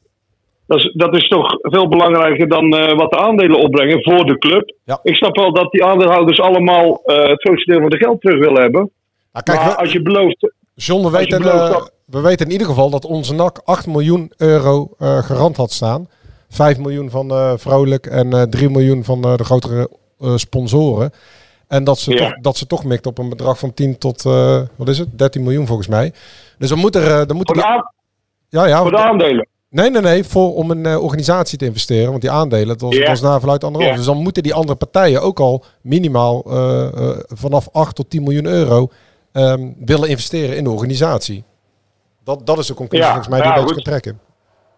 Dat 0.67 0.77
is, 0.77 0.93
dat 0.93 1.15
is 1.15 1.27
toch 1.27 1.47
veel 1.61 1.87
belangrijker 1.87 2.47
dan 2.47 2.75
eh, 2.77 2.97
wat 2.97 3.11
de 3.11 3.17
aandelen 3.17 3.59
opbrengen 3.59 4.03
voor 4.03 4.25
de 4.25 4.37
club. 4.37 4.73
Ik 5.03 5.15
snap 5.15 5.35
wel 5.35 5.53
dat 5.53 5.71
die 5.71 5.83
aandeelhouders 5.85 6.39
allemaal 6.39 7.01
eh, 7.03 7.29
het 7.29 7.41
grootste 7.41 7.71
deel 7.71 7.81
van 7.81 7.89
de 7.89 7.97
geld 7.97 8.21
terug 8.21 8.39
willen 8.39 8.61
hebben. 8.61 8.91
kijk, 9.43 9.59
maar 9.59 9.67
we- 9.69 9.77
als 9.77 9.91
je 9.91 10.01
belooft. 10.01 10.51
John, 10.73 11.05
je 11.05 11.11
weten, 11.11 11.41
belooft 11.41 11.73
eh, 11.73 11.85
we 12.07 12.19
weten 12.21 12.45
in 12.45 12.51
ieder 12.51 12.67
geval 12.67 12.89
dat 12.89 13.05
onze 13.05 13.33
NAC 13.33 13.61
8 13.63 13.87
miljoen 13.87 14.31
euro 14.37 14.89
eh 14.97 15.17
garant 15.23 15.57
had 15.57 15.71
staan. 15.71 16.09
5 16.49 16.77
miljoen 16.77 17.09
van 17.09 17.29
eh, 17.31 17.53
Vrolijk 17.55 18.05
en 18.05 18.33
eh 18.33 18.41
3 18.41 18.69
miljoen 18.69 19.03
van 19.03 19.21
de 19.21 19.43
grotere 19.43 19.89
sponsoren. 20.35 21.11
En 21.67 21.83
dat 21.83 21.99
ze, 21.99 22.11
Ja. 22.11 22.17
toch, 22.17 22.39
dat 22.41 22.57
ze 22.57 22.67
toch 22.67 22.83
mikt 22.83 23.05
op 23.05 23.17
een 23.17 23.29
bedrag 23.29 23.59
van 23.59 23.73
10 23.73 23.97
tot, 23.97 24.21
wat 24.75 24.87
is 24.87 24.97
het, 24.97 25.07
13 25.17 25.43
miljoen 25.43 25.67
volgens 25.67 25.87
mij. 25.87 26.13
Dus 26.57 26.69
dan 26.69 26.77
moet 26.79 26.95
er... 26.95 27.27
dan 27.27 27.35
moet 27.37 27.45
Voor 27.47 27.55
de, 27.55 27.83
ja, 28.49 28.65
ja, 28.65 28.81
voor 28.81 28.91
de 28.91 28.97
aandelen. 28.97 29.47
Nee, 29.69 29.89
nee, 29.89 30.01
nee, 30.01 30.23
voor, 30.23 30.55
om 30.55 30.71
een 30.71 30.97
organisatie 30.97 31.57
te 31.57 31.65
investeren. 31.65 32.09
Want 32.09 32.21
die 32.21 32.31
aandelen, 32.31 32.67
dat 32.67 32.81
was, 32.81 32.95
Ja. 32.95 33.07
was 33.07 33.21
na 33.21 33.39
vanuit 33.39 33.63
anderhalf. 33.63 33.91
Ja. 33.91 33.97
Dus 33.97 34.07
dan 34.07 34.17
moeten 34.17 34.43
die 34.43 34.53
andere 34.53 34.77
partijen 34.77 35.21
ook 35.21 35.39
al 35.39 35.63
minimaal 35.81 36.41
vanaf 37.27 37.69
8 37.71 37.95
tot 37.95 38.09
10 38.09 38.23
miljoen 38.23 38.45
euro 38.45 38.89
ehm, 39.31 39.71
willen 39.85 40.09
investeren 40.09 40.57
in 40.57 40.63
de 40.63 40.69
organisatie. 40.69 41.43
Dat, 42.29 42.45
dat 42.45 42.57
is 42.57 42.67
de 42.67 42.73
conclusie 42.73 43.05
Ja, 43.07 43.13
volgens 43.13 43.33
mij 43.33 43.41
die 43.41 43.47
ja, 43.49 43.53
je 43.55 43.59
een 43.61 43.67
beetje 43.67 43.83
goed. 43.83 43.91
kan 43.91 44.01
trekken. 44.01 44.25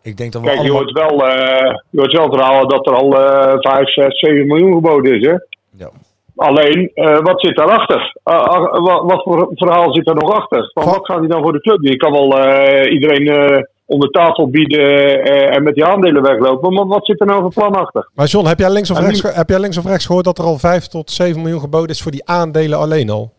Ik 0.01 0.17
denk 0.17 0.31
dat 0.33 0.41
we 0.41 0.47
Kijk, 0.47 0.61
je 0.61 0.71
allemaal... 0.71 0.93
hoort 0.93 1.19
wel, 1.19 1.27
eh 1.27 1.73
je 1.89 1.99
hoort 1.99 2.13
wel 2.13 2.29
verhalen 2.31 2.69
dat 2.69 2.87
er 2.87 2.93
al 2.95 3.09
eh 3.23 3.71
5, 3.71 3.93
6, 3.93 4.19
7 4.19 4.47
miljoen 4.47 4.73
geboden 4.73 5.15
is. 5.19 5.25
Hè? 5.27 5.35
Ja. 5.83 5.89
Alleen, 6.35 6.91
eh, 6.93 7.17
wat 7.19 7.41
zit 7.41 7.55
daarachter? 7.55 8.15
Uh, 8.25 8.33
uh, 8.35 8.71
wat, 8.71 9.01
wat 9.03 9.23
voor 9.23 9.49
verhaal 9.53 9.93
zit 9.93 10.07
er 10.09 10.15
nog 10.15 10.31
achter? 10.31 10.71
Van, 10.73 10.85
wat 10.85 11.05
gaat 11.05 11.19
hij 11.19 11.27
dan 11.27 11.41
voor 11.41 11.51
de 11.51 11.61
club 11.61 11.81
doen? 11.81 11.91
Je 11.91 11.97
kan 11.97 12.11
wel 12.11 12.39
eh, 12.39 12.93
iedereen 12.93 13.27
eh, 13.27 13.63
onder 13.85 14.09
tafel 14.09 14.49
bieden 14.49 14.79
eh, 15.23 15.55
en 15.55 15.63
met 15.63 15.73
die 15.75 15.85
aandelen 15.85 16.21
weglopen. 16.21 16.73
Maar 16.73 16.85
wat 16.87 17.05
zit 17.05 17.19
er 17.21 17.27
nou 17.27 17.41
voor 17.41 17.53
plan 17.53 17.75
achter? 17.75 18.09
Maar 18.13 18.25
John, 18.25 18.47
heb 18.47 18.59
jij, 18.59 18.69
links 18.71 18.91
of 18.91 18.97
En 18.97 19.03
rechts, 19.03 19.21
nu- 19.21 19.29
heb 19.29 19.49
jij 19.49 19.59
links 19.59 19.77
of 19.77 19.85
rechts 19.85 20.05
gehoord 20.05 20.25
dat 20.25 20.37
er 20.37 20.43
al 20.43 20.57
5 20.57 20.87
tot 20.87 21.11
7 21.11 21.41
miljoen 21.41 21.59
geboden 21.59 21.89
is 21.89 22.01
voor 22.01 22.11
die 22.11 22.25
aandelen 22.27 22.79
alleen 22.79 23.09
al? 23.09 23.31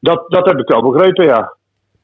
Dat, 0.00 0.24
dat 0.28 0.46
heb 0.46 0.58
ik 0.58 0.68
wel 0.68 0.90
begrepen, 0.90 1.24
ja. 1.24 1.55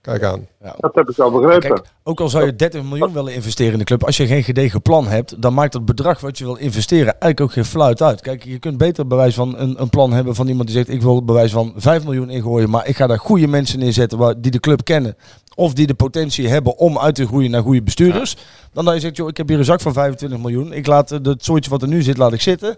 Kijk 0.03 0.23
aan. 0.23 0.47
Dat 0.79 0.95
heb 0.95 1.09
ik 1.09 1.17
wel 1.17 1.31
begrepen. 1.31 1.61
Kijk, 1.61 1.87
ook 2.03 2.21
al 2.21 2.29
zou 2.29 2.45
je 2.45 2.57
30 2.57 2.83
miljoen 2.83 3.13
willen 3.13 3.35
investeren 3.35 3.73
in 3.73 3.79
de 3.79 3.85
club, 3.85 4.05
als 4.05 4.17
je 4.17 4.27
geen 4.27 4.43
gedegen 4.43 4.83
plan 4.83 5.09
hebt, 5.09 5.43
dan 5.43 5.55
maakt 5.55 5.73
het 5.73 5.85
bedrag 5.85 6.21
wat 6.21 6.39
je 6.39 6.45
wil 6.45 6.55
investeren 6.55 7.07
eigenlijk 7.07 7.41
ook 7.41 7.53
geen 7.53 7.65
fluit 7.65 8.03
uit. 8.03 8.21
Kijk, 8.21 8.45
je 8.45 8.59
kunt 8.59 8.79
beter 8.79 9.07
bewijs 9.07 9.35
van 9.35 9.59
een, 9.59 9.81
een 9.81 9.89
plan 9.89 10.13
hebben 10.13 10.35
van 10.35 10.49
iemand 10.49 10.67
die 10.69 10.77
zegt: 10.77 10.89
Ik 10.89 11.03
wil 11.03 11.25
bewijs 11.25 11.53
van 11.53 11.73
5 11.77 12.05
miljoen 12.05 12.31
ingooien, 12.31 12.71
maar 12.71 12.89
ik 12.89 12.97
ga 12.97 13.07
daar 13.07 13.19
goede 13.19 13.47
mensen 13.47 13.79
neerzetten 13.79 14.19
waar, 14.19 14.41
die 14.41 14.51
de 14.51 14.61
club 14.61 14.85
kennen. 14.85 15.17
Of 15.55 15.73
die 15.73 15.87
de 15.87 15.95
potentie 15.95 16.49
hebben 16.49 16.79
om 16.79 16.99
uit 16.99 17.15
te 17.15 17.27
groeien 17.27 17.51
naar 17.51 17.63
goede 17.63 17.83
bestuurders. 17.83 18.37
Dan 18.73 18.85
dat 18.85 18.95
je 18.95 19.01
zegt: 19.01 19.17
joh, 19.17 19.29
Ik 19.29 19.37
heb 19.37 19.49
hier 19.49 19.59
een 19.59 19.65
zak 19.65 19.81
van 19.81 19.93
25 19.93 20.39
miljoen. 20.39 20.73
Ik 20.73 20.87
laat 20.87 21.11
het 21.11 21.45
soortje 21.45 21.71
wat 21.71 21.83
er 21.83 21.89
nu 21.89 22.03
zit, 22.03 22.17
laat 22.17 22.33
ik 22.33 22.41
zitten. 22.41 22.77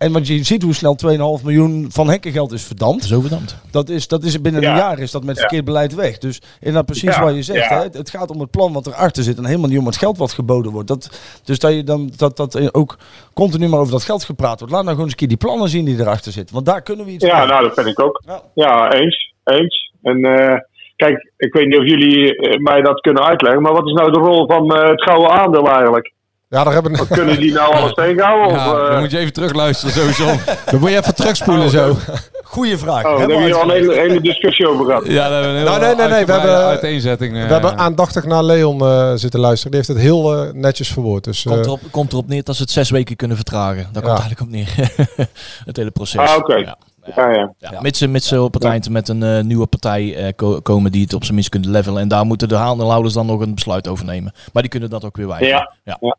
En 0.00 0.12
want 0.12 0.26
je 0.26 0.44
ziet 0.44 0.62
hoe 0.62 0.74
snel 0.74 0.96
2,5 1.38 1.44
miljoen 1.44 1.86
van 1.90 2.08
hekkengeld 2.08 2.52
is 2.52 2.64
verdampt. 2.64 3.04
Zo 3.04 3.20
verdampt. 3.20 3.56
Dat 3.70 3.88
is, 3.88 4.08
dat 4.08 4.22
is 4.24 4.40
binnen 4.40 4.62
Ja. 4.62 4.70
een 4.70 4.76
jaar 4.76 4.98
is 4.98 5.10
dat 5.10 5.24
met 5.24 5.34
Ja. 5.34 5.40
verkeerd 5.40 5.64
beleid 5.64 5.94
weg. 5.94 6.18
Dus 6.18 6.40
inderdaad 6.58 6.84
precies 6.86 7.14
Ja. 7.16 7.22
wat 7.24 7.34
je 7.34 7.42
zegt. 7.42 7.68
Ja. 7.68 7.76
Hè? 7.78 7.82
Het 7.92 8.10
gaat 8.10 8.30
om 8.30 8.40
het 8.40 8.50
plan 8.50 8.72
wat 8.72 8.86
erachter 8.86 9.22
zit 9.22 9.38
en 9.38 9.44
helemaal 9.44 9.68
niet 9.68 9.78
om 9.78 9.86
het 9.86 9.96
geld 9.96 10.18
wat 10.18 10.32
geboden 10.32 10.72
wordt. 10.72 10.88
Dat, 10.88 11.20
dus 11.44 11.58
dat 11.58 11.72
je 11.74 11.82
dan 11.84 12.10
dat, 12.16 12.36
dat 12.36 12.74
ook 12.74 12.98
continu 13.34 13.68
maar 13.68 13.80
over 13.80 13.92
dat 13.92 14.02
geld 14.04 14.24
gepraat 14.24 14.58
wordt. 14.58 14.74
Laat 14.74 14.84
nou 14.84 14.88
gewoon 14.96 15.02
eens 15.02 15.10
een 15.12 15.18
keer 15.18 15.28
die 15.28 15.46
plannen 15.46 15.68
zien 15.68 15.84
die 15.84 16.00
erachter 16.00 16.32
zitten. 16.32 16.54
Want 16.54 16.66
daar 16.66 16.82
kunnen 16.82 17.04
we 17.06 17.12
iets 17.12 17.24
Ja, 17.24 17.44
nou, 17.44 17.62
dat 17.62 17.74
vind 17.74 17.86
ik 17.86 18.00
ook. 18.00 18.22
Ja. 18.26 18.42
Ja, 18.54 18.92
eens. 18.92 19.34
Eens. 19.44 19.92
En 20.02 20.24
eh, 20.24 20.58
kijk, 20.96 21.32
ik 21.36 21.52
weet 21.52 21.66
niet 21.66 21.78
of 21.78 21.84
jullie 21.86 22.36
eh, 22.36 22.58
mij 22.58 22.80
dat 22.82 23.00
kunnen 23.00 23.24
uitleggen, 23.24 23.62
maar 23.62 23.72
wat 23.72 23.86
is 23.86 23.92
nou 23.92 24.12
de 24.12 24.18
rol 24.18 24.46
van 24.46 24.74
eh, 24.74 24.88
het 24.88 25.02
gouden 25.02 25.30
aandeel 25.30 25.66
eigenlijk? 25.70 26.12
Ja, 26.50 26.64
daar 26.64 26.72
hebben 26.72 26.96
Wat 26.96 27.08
kunnen 27.08 27.38
die 27.40 27.52
nou 27.52 27.74
alles 27.74 27.92
tegenhouden? 28.04 28.56
Ja, 28.56 28.72
of, 28.72 28.78
eh, 28.82 28.90
dan 28.90 29.00
moet 29.00 29.10
je 29.10 29.18
even 29.18 29.32
terugluisteren, 29.32 29.94
sowieso. 29.94 30.24
Dan 30.70 30.80
moet 30.80 30.90
je 30.90 30.96
even 30.96 31.14
terugspoelen 31.14 31.70
zo. 31.70 31.96
Goeie 32.42 32.78
vraag. 32.78 33.04
Oh, 33.04 33.10
daar 33.10 33.18
hebben 33.18 33.36
we 33.36 33.44
hier 33.44 33.54
al 33.54 33.62
een 33.62 33.70
hele, 33.70 33.94
hele 33.94 34.20
discussie 34.20 34.68
over 34.68 34.84
gehad. 34.84 35.06
Ja, 35.06 35.28
daar 35.28 35.32
hebben 35.42 35.52
we 35.52 35.58
een 35.58 35.64
Nou, 35.64 35.80
nee, 35.80 35.94
nee, 35.94 36.08
nee. 36.08 36.26
We 36.26 36.32
hebben, 36.32 36.56
uiteenzetting. 36.56 37.36
eh. 37.36 37.46
we 37.46 37.52
hebben 37.52 37.78
aandachtig 37.78 38.24
naar 38.24 38.42
Leon 38.44 38.80
eh, 38.80 39.12
zitten 39.14 39.40
luisteren. 39.40 39.70
Die 39.72 39.80
heeft 39.80 39.92
het 39.92 40.02
heel 40.02 40.34
eh, 40.44 40.52
netjes 40.52 40.88
verwoord. 40.88 41.24
Dus, 41.24 41.44
eh, 41.46 41.52
Komt 41.52 41.64
erop, 41.66 41.80
komt 41.90 42.12
erop 42.12 42.28
neer 42.28 42.42
dat 42.44 42.56
ze 42.56 42.62
het 42.62 42.70
zes 42.70 42.90
weken 42.90 43.16
kunnen 43.16 43.36
vertragen. 43.36 43.88
Daar 43.92 44.02
komt 44.02 44.18
Ja. 44.18 44.22
het 44.22 44.38
eigenlijk 44.38 44.40
op 44.40 44.48
neer. 44.48 45.26
het 45.64 45.76
hele 45.76 45.90
proces. 45.90 46.20
Ah, 46.30 46.36
oké. 46.36 46.54
Ja. 46.56 46.76
Ja, 47.16 47.30
ja. 47.32 47.52
Ja, 47.58 47.80
mits, 47.80 47.98
ze- 47.98 48.06
mits 48.08 48.28
ze 48.28 48.42
op 48.42 48.54
het 48.54 48.64
eind 48.64 48.88
met 48.88 49.08
een 49.08 49.22
eh, 49.22 49.40
nieuwe 49.42 49.66
partij 49.66 50.16
eh, 50.16 50.32
ko- 50.36 50.60
komen 50.60 50.92
die 50.92 51.02
het 51.02 51.14
op 51.14 51.22
zijn 51.22 51.34
minst 51.34 51.50
kunnen 51.50 51.70
levelen. 51.70 52.02
En 52.02 52.08
daar 52.08 52.24
moeten 52.26 52.48
de 52.48 52.56
aandeelhouders 52.56 53.14
dan 53.14 53.26
nog 53.26 53.40
een 53.40 53.54
besluit 53.54 53.88
over 53.88 54.04
nemen. 54.04 54.32
Maar 54.52 54.62
die 54.62 54.70
kunnen 54.70 54.90
dat 54.90 55.04
ook 55.04 55.16
weer 55.16 55.26
wijzigen. 55.28 55.68
Ja. 55.84 55.98
Ja. 56.00 56.16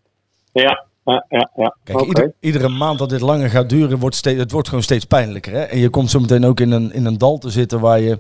Ja. 0.51 0.85
Ja, 1.05 1.25
ja, 1.29 1.49
ja. 1.55 1.75
Kijk, 1.83 2.01
ieder- 2.01 2.33
iedere 2.39 2.69
maand 2.69 2.99
dat 2.99 3.09
dit 3.09 3.21
langer 3.21 3.49
gaat 3.49 3.69
duren, 3.69 3.99
wordt 3.99 4.15
steeds, 4.15 4.39
het 4.39 4.51
wordt 4.51 4.67
gewoon 4.67 4.83
steeds 4.83 5.05
pijnlijker. 5.05 5.51
Hè? 5.53 5.61
En 5.61 5.77
je 5.77 5.89
komt 5.89 6.09
zo 6.09 6.19
meteen 6.19 6.45
ook 6.45 6.59
in 6.59 6.71
een, 6.71 6.93
in 6.93 7.05
een 7.05 7.17
dal 7.17 7.37
te 7.37 7.49
zitten 7.49 7.79
waar 7.79 7.99
je... 7.99 8.19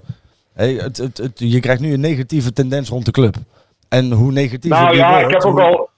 Hey, 0.53 0.73
het, 0.73 0.97
het, 0.97 1.17
het, 1.17 1.31
je 1.35 1.59
krijgt 1.59 1.81
nu 1.81 1.93
een 1.93 1.99
negatieve 1.99 2.53
tendens 2.53 2.89
rond 2.89 3.05
de 3.05 3.11
club. 3.11 3.35
En 3.89 4.11
hoe 4.11 4.31
negatief 4.31 4.71
Nou 4.71 4.95
ja, 4.95 5.19
ik 5.19 5.31
heb 5.31 5.43
ook 5.43 5.59
al. 5.59 5.89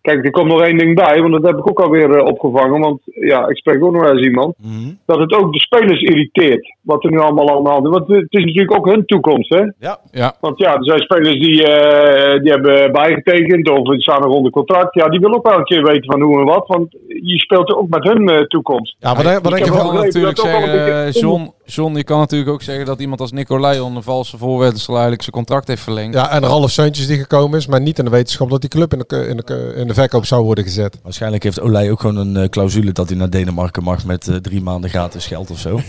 Kijk, 0.00 0.24
er 0.24 0.30
komt 0.30 0.48
nog 0.48 0.60
één 0.62 0.78
ding 0.78 0.94
bij, 0.94 1.20
want 1.20 1.32
dat 1.32 1.42
heb 1.42 1.58
ik 1.58 1.68
ook 1.70 1.80
alweer 1.80 2.16
eh, 2.16 2.24
opgevangen. 2.26 2.80
Want 2.80 3.00
ja, 3.04 3.48
ik 3.48 3.56
spreek 3.56 3.84
ook 3.84 3.92
nog 3.92 4.08
eens 4.08 4.22
iemand. 4.26 4.54
Mhm. 4.58 4.92
Dat 5.06 5.18
het 5.18 5.32
ook 5.32 5.52
de 5.52 5.58
spelers 5.58 6.00
irriteert. 6.00 6.76
Wat 6.88 7.04
er 7.04 7.10
nu 7.10 7.18
allemaal 7.20 7.56
aan 7.56 7.64
de 7.64 7.70
hand 7.70 7.84
is. 7.84 7.90
Want 7.90 8.08
het 8.08 8.26
is 8.28 8.44
natuurlijk 8.44 8.76
ook 8.76 8.86
hun 8.86 9.06
toekomst, 9.06 9.48
hè? 9.54 9.62
Ja. 9.78 9.98
Ja. 10.10 10.34
Want 10.40 10.58
ja, 10.58 10.74
er 10.74 10.84
zijn 10.84 11.00
spelers 11.00 11.38
die, 11.38 11.64
eh, 11.66 12.40
die 12.42 12.52
hebben 12.52 12.92
bijgetekend 12.92 13.70
of 13.70 13.88
die 13.88 14.00
staan 14.00 14.20
nog 14.22 14.32
onder 14.32 14.52
contract. 14.52 14.94
Ja, 14.94 15.08
die 15.08 15.20
willen 15.20 15.36
ook 15.36 15.48
wel 15.48 15.58
een 15.58 15.64
keer 15.64 15.82
weten 15.84 16.04
van 16.04 16.20
hoe 16.22 16.38
en 16.38 16.44
wat. 16.46 16.66
Want 16.66 16.96
je 17.22 17.38
speelt 17.38 17.74
ook 17.74 17.88
met 17.88 18.04
hun 18.04 18.28
eh, 18.28 18.40
toekomst. 18.42 18.96
ja, 18.98 19.14
wat, 19.14 19.24
denk- 19.24 19.42
wat 19.42 19.52
Ik 19.52 19.64
denk 19.64 19.64
je 19.64 19.80
kan 19.82 19.94
natuurlijk 19.94 20.38
zeggen, 20.38 20.72
beetje- 21.04 21.20
John, 21.20 21.52
John, 21.64 21.96
je 21.96 22.04
kan 22.04 22.18
natuurlijk 22.18 22.50
ook 22.50 22.62
zeggen 22.62 22.86
dat 22.86 23.00
iemand 23.00 23.20
als 23.20 23.32
Nicolai 23.32 23.80
onder 23.80 24.02
valse 24.02 24.38
voorwensel 24.38 24.92
eigenlijk 24.92 25.22
zijn 25.22 25.34
contract 25.34 25.68
heeft 25.68 25.82
verlengd. 25.82 26.14
Ja, 26.14 26.30
en 26.30 26.42
Ralf 26.42 26.70
Seuntjes 26.70 27.06
die 27.06 27.18
gekomen 27.18 27.58
is, 27.58 27.66
maar 27.66 27.80
niet 27.80 27.98
in 27.98 28.04
de 28.04 28.10
wetenschap 28.10 28.50
dat 28.50 28.60
die 28.60 28.70
club 28.70 28.92
in 28.92 29.04
de, 29.06 29.26
in 29.28 29.36
de, 29.36 29.74
in 29.76 29.86
de 29.86 29.94
verkoop 29.94 30.24
zou 30.24 30.44
worden 30.44 30.64
gezet. 30.64 31.00
Waarschijnlijk 31.02 31.42
heeft 31.42 31.60
Olij 31.60 31.90
ook 31.90 32.00
gewoon 32.00 32.16
een 32.16 32.36
eh, 32.36 32.48
clausule 32.48 32.92
dat 32.92 33.08
hij 33.08 33.18
naar 33.18 33.30
Denemarken 33.30 33.82
mag 33.82 34.04
met 34.04 34.28
eh, 34.28 34.34
drie 34.36 34.62
maanden 34.62 34.90
gratis 34.90 35.26
geld 35.26 35.50
of 35.50 35.58
zo. 35.58 35.76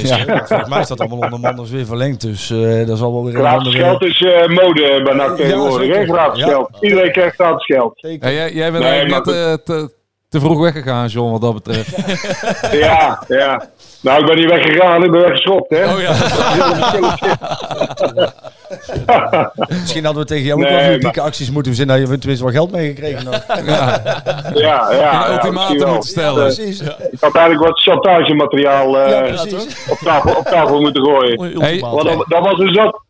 Dus, 0.00 0.24
Ja. 0.34 0.46
volgens 0.46 0.68
mij 0.68 0.80
is 0.80 0.88
dat 0.88 1.00
allemaal 1.00 1.18
onder 1.18 1.40
manders 1.40 1.70
weer 1.70 1.86
verlengd. 1.86 2.20
Dus 2.20 2.50
eh 2.50 2.86
dat 2.86 2.98
zal 2.98 3.12
wel 3.12 3.24
weer 3.24 3.34
een 3.34 3.40
Gratis 3.40 3.66
andere... 3.66 3.84
geld 3.84 4.02
is 4.02 4.20
eh, 4.22 4.48
mode 4.48 5.00
bij 5.04 5.14
NAC 5.14 5.36
tegenwoordig. 5.36 6.06
Gratis 6.08 6.40
Ja. 6.40 6.48
geld. 6.48 6.68
Iedereen 6.80 7.12
krijgt 7.12 7.34
gratis 7.34 7.64
geld. 7.66 7.92
Ja, 7.94 8.30
jij, 8.30 8.52
jij 8.52 8.72
bent 8.72 8.84
Nee, 8.84 9.04
net 9.04 9.28
eh, 9.68 9.84
te, 10.30 10.40
vroeg 10.40 10.60
weggegaan, 10.60 11.06
John, 11.06 11.30
wat 11.30 11.40
dat 11.40 11.54
betreft. 11.54 11.96
Ja, 12.72 13.22
ja. 13.28 13.68
Nou, 14.02 14.20
ik 14.20 14.26
ben 14.26 14.36
niet 14.36 14.50
weggegaan, 14.50 15.04
ik 15.04 15.10
ben 15.10 15.20
weggeschopt, 15.20 15.70
hè? 15.76 15.92
Oh 15.94 16.00
ja. 16.00 16.12
Misschien 19.68 20.04
hadden 20.04 20.22
we 20.22 20.28
tegen 20.28 20.44
jou 20.44 20.58
ook 20.58 20.64
Nee, 20.64 20.70
wel 20.74 20.80
maar- 20.82 20.90
politieke 20.90 21.20
acties 21.20 21.50
moeten 21.50 21.72
verzinnen. 21.74 22.00
Dat 22.00 22.08
je 22.10 22.18
tenminste 22.18 22.44
wel 22.44 22.54
geld 22.54 22.70
meegekregen 22.70 23.26
had. 23.26 23.44
ja. 23.66 24.02
Ja, 24.54 24.92
ja. 24.92 25.26
Een 25.28 25.32
ultimatum 25.32 25.88
moeten 25.88 26.08
stellen. 26.08 26.44
Precies. 26.54 26.80
Ik 26.80 27.20
had 27.20 27.34
eigenlijk 27.34 27.66
wat 27.66 27.80
chantagemateriaal 27.80 28.98
eh, 28.98 29.10
Ja, 29.10 29.20
precies. 29.20 29.88
op, 29.90 29.98
tafel, 29.98 30.34
op 30.34 30.44
tafel 30.46 30.80
moeten 30.80 31.02
gooien. 31.04 31.60
Hey, 31.60 31.80
Want 31.80 32.02
dat, 32.02 32.24
dat 32.28 32.44
was 32.44 32.58
een 32.58 32.74
zat. 32.74 33.00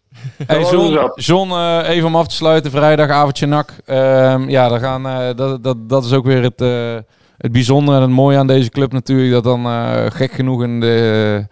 Hey 0.47 0.61
John, 0.61 1.11
John 1.15 1.51
eh, 1.51 1.89
even 1.89 2.07
om 2.07 2.17
af 2.17 2.29
te 2.29 2.35
sluiten, 2.35 2.71
vrijdagavondje 2.71 3.47
nak. 3.47 3.73
Ehm, 3.87 4.49
ja, 4.49 4.69
daar 4.69 4.81
gaan, 4.81 5.07
eh, 5.07 5.37
dat, 5.37 5.63
dat, 5.63 5.89
dat 5.89 6.05
is 6.05 6.13
ook 6.13 6.25
weer 6.25 6.43
het, 6.43 6.61
eh, 6.61 6.97
het 7.37 7.53
bijzondere 7.53 7.97
en 7.97 8.03
het 8.03 8.11
mooie 8.11 8.39
aan 8.39 8.47
deze 8.47 8.71
club 8.71 8.93
natuurlijk. 8.93 9.33
Dat 9.33 9.45
dan 9.45 9.67
gek 10.13 10.33
genoeg 10.33 10.63
in 10.63 10.81
de, 10.81 11.47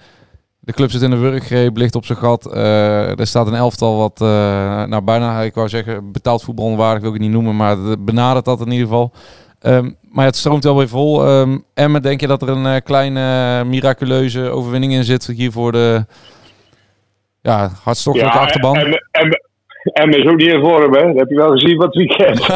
de 0.60 0.72
club 0.72 0.90
zit 0.90 1.02
in 1.02 1.10
de 1.10 1.16
wurggreep, 1.16 1.76
ligt 1.76 1.94
op 1.94 2.04
zijn 2.04 2.18
gat. 2.18 2.54
Er 2.54 3.26
staat 3.26 3.46
een 3.46 3.54
elftal 3.54 3.96
wat, 3.96 4.18
nou 4.88 5.00
bijna, 5.00 5.40
ik 5.40 5.54
wou 5.54 5.68
zeggen, 5.68 6.12
betaald 6.12 6.42
voetbal 6.42 6.64
onwaardig 6.64 7.00
wil 7.00 7.14
ik 7.14 7.16
het 7.16 7.24
niet 7.24 7.34
noemen, 7.34 7.56
maar 7.56 7.76
het 7.76 8.04
benadert 8.04 8.44
dat 8.44 8.60
in 8.60 8.70
ieder 8.70 8.86
geval. 8.86 9.12
Ehm, 9.60 9.90
maar 10.02 10.24
het 10.24 10.36
stroomt 10.36 10.64
wel 10.64 10.76
weer 10.76 10.88
vol. 10.88 11.26
Ehm 11.26 11.58
Emmen, 11.74 12.02
denk 12.02 12.20
je 12.20 12.26
dat 12.26 12.42
er 12.42 12.48
een 12.48 12.82
kleine 12.82 13.64
miraculeuze 13.64 14.50
overwinning 14.50 14.92
in 14.92 15.04
zit 15.04 15.26
hier 15.26 15.52
voor 15.52 15.72
de 15.72 16.04
ja, 17.42 17.70
hartstochtelijke 17.84 18.38
achterban? 18.38 18.76
En, 18.76 19.04
en, 19.10 19.42
en 19.82 20.10
is 20.10 20.26
ook 20.26 20.36
niet 20.36 20.52
in 20.52 20.60
vorm, 20.60 20.94
hè? 20.94 21.06
Dat 21.06 21.18
heb 21.18 21.28
je 21.28 21.34
wel 21.34 21.50
gezien 21.50 21.76
wat 21.76 21.94
weekend. 21.94 22.38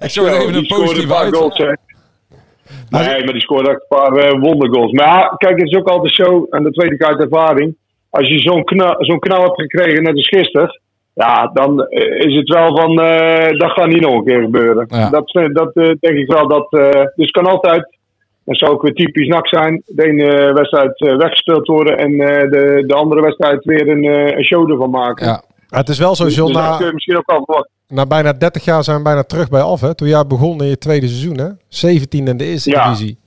Ik 0.00 0.10
zou 0.10 0.28
even 0.28 0.54
een 0.54 0.66
positieve 0.66 1.06
paar 1.06 1.24
uit. 1.24 1.36
goals, 1.36 1.58
hè. 1.58 1.72
Nee, 2.88 3.24
maar 3.24 3.32
die 3.32 3.40
scoorde 3.40 3.70
echt 3.70 3.80
een 3.80 3.98
paar 3.98 4.16
eh, 4.16 4.40
wondergoals. 4.40 4.92
Maar 4.92 5.06
ja, 5.06 5.34
kijk, 5.36 5.58
het 5.60 5.68
is 5.70 5.78
ook 5.78 5.88
altijd 5.88 6.14
zo, 6.14 6.46
en 6.50 6.62
dat 6.62 6.76
weet 6.76 6.92
ik 6.92 7.04
uit 7.04 7.20
ervaring. 7.20 7.76
Als 8.10 8.28
je 8.28 8.38
zo'n 8.38 8.64
knal, 8.64 8.94
zo'n 8.98 9.18
knal 9.18 9.42
hebt 9.42 9.60
gekregen, 9.60 10.02
net 10.02 10.14
als 10.14 10.28
gisteren. 10.28 10.80
Ja, 11.14 11.50
dan 11.52 11.86
eh, 11.86 12.26
is 12.26 12.36
het 12.36 12.48
wel 12.48 12.76
van, 12.76 13.00
eh, 13.00 13.58
dat 13.58 13.70
gaat 13.70 13.86
niet 13.86 14.00
nog 14.00 14.14
een 14.14 14.24
keer 14.24 14.42
gebeuren. 14.42 14.86
Ja. 14.88 15.10
Dat, 15.10 15.32
dat 15.52 15.74
eh, 15.74 15.90
denk 16.00 16.18
ik 16.18 16.26
wel. 16.26 16.48
Dat, 16.48 16.72
eh, 16.72 16.90
dus 16.90 17.10
het 17.14 17.30
kan 17.30 17.46
altijd, 17.46 17.95
dat 18.46 18.58
zou 18.58 18.72
ook 18.72 18.82
weer 18.82 18.92
typisch 18.94 19.26
nak 19.28 19.48
zijn, 19.48 19.82
de 19.86 20.04
ene 20.06 20.52
wedstrijd 20.52 21.00
eh, 21.00 21.16
weggespeeld 21.16 21.66
worden 21.66 21.98
en 21.98 22.12
eh, 22.20 22.50
de, 22.50 22.84
de 22.86 22.94
andere 22.94 23.20
wedstrijd 23.20 23.64
weer 23.64 23.88
een, 23.88 24.04
eh, 24.04 24.36
een 24.36 24.44
show 24.44 24.70
ervan 24.70 24.90
maken. 24.90 25.26
Ja. 25.26 25.42
Maar 25.70 25.80
het 25.80 25.88
is 25.88 25.98
wel 25.98 26.14
zo, 26.14 26.24
Dus 26.24 26.34
John, 26.34 26.52
na, 26.52 26.76
kun 26.76 26.86
je 26.86 26.92
misschien 26.92 27.16
ook 27.16 27.28
al 27.30 27.66
na 27.88 28.06
bijna 28.06 28.32
30 28.32 28.64
jaar 28.64 28.84
zijn 28.84 28.96
we 28.96 29.02
bijna 29.02 29.22
terug 29.22 29.48
bij 29.48 29.60
af. 29.60 29.80
Hè? 29.80 29.94
Toen 29.94 30.08
jij 30.08 30.26
begon 30.26 30.60
in 30.60 30.66
je 30.68 30.78
tweede 30.78 31.06
seizoen, 31.08 31.38
hè? 31.38 31.48
17 31.68 32.26
in 32.28 32.36
de 32.36 32.44
eerste 32.44 32.70
Ja. 32.70 32.84
divisie. 32.84 33.18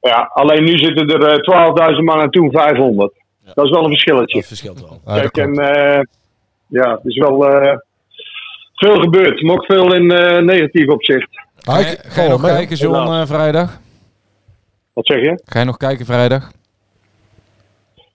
Ja, 0.00 0.30
alleen 0.32 0.64
nu 0.64 0.78
zitten 0.78 1.08
er 1.08 1.22
eh, 1.28 1.92
12.000 1.96 2.04
man 2.04 2.20
en 2.20 2.30
toen 2.30 2.50
500. 2.50 3.12
Dat 3.54 3.64
is 3.64 3.70
wel 3.70 3.82
een 3.82 3.88
verschilletje. 3.90 4.38
Dat 4.38 4.46
verschilt 4.48 4.80
wel. 4.80 5.00
Ja, 5.16 5.20
Kijk, 5.20 5.36
en 5.36 5.52
eh, 5.54 6.00
ja, 6.66 6.90
het 6.90 7.00
is 7.04 7.16
wel 7.16 7.48
eh, 7.48 7.76
veel 8.74 9.00
gebeurd, 9.00 9.42
maar 9.42 9.54
ook 9.54 9.64
veel 9.64 9.94
in 9.94 10.10
eh, 10.10 10.42
negatief 10.42 10.88
opzicht. 10.88 11.28
Ga 11.56 11.78
ik- 11.78 11.86
je, 11.88 11.98
ga 12.02 12.22
je 12.22 12.28
nog 12.28 12.42
kijken, 12.42 12.76
John, 12.76 13.12
eh, 13.12 13.26
vrijdag? 13.26 13.80
Wat 14.98 15.06
zeg 15.06 15.20
je? 15.20 15.40
Ga 15.44 15.58
je 15.58 15.64
nog 15.64 15.76
kijken 15.76 16.06
vrijdag? 16.06 16.50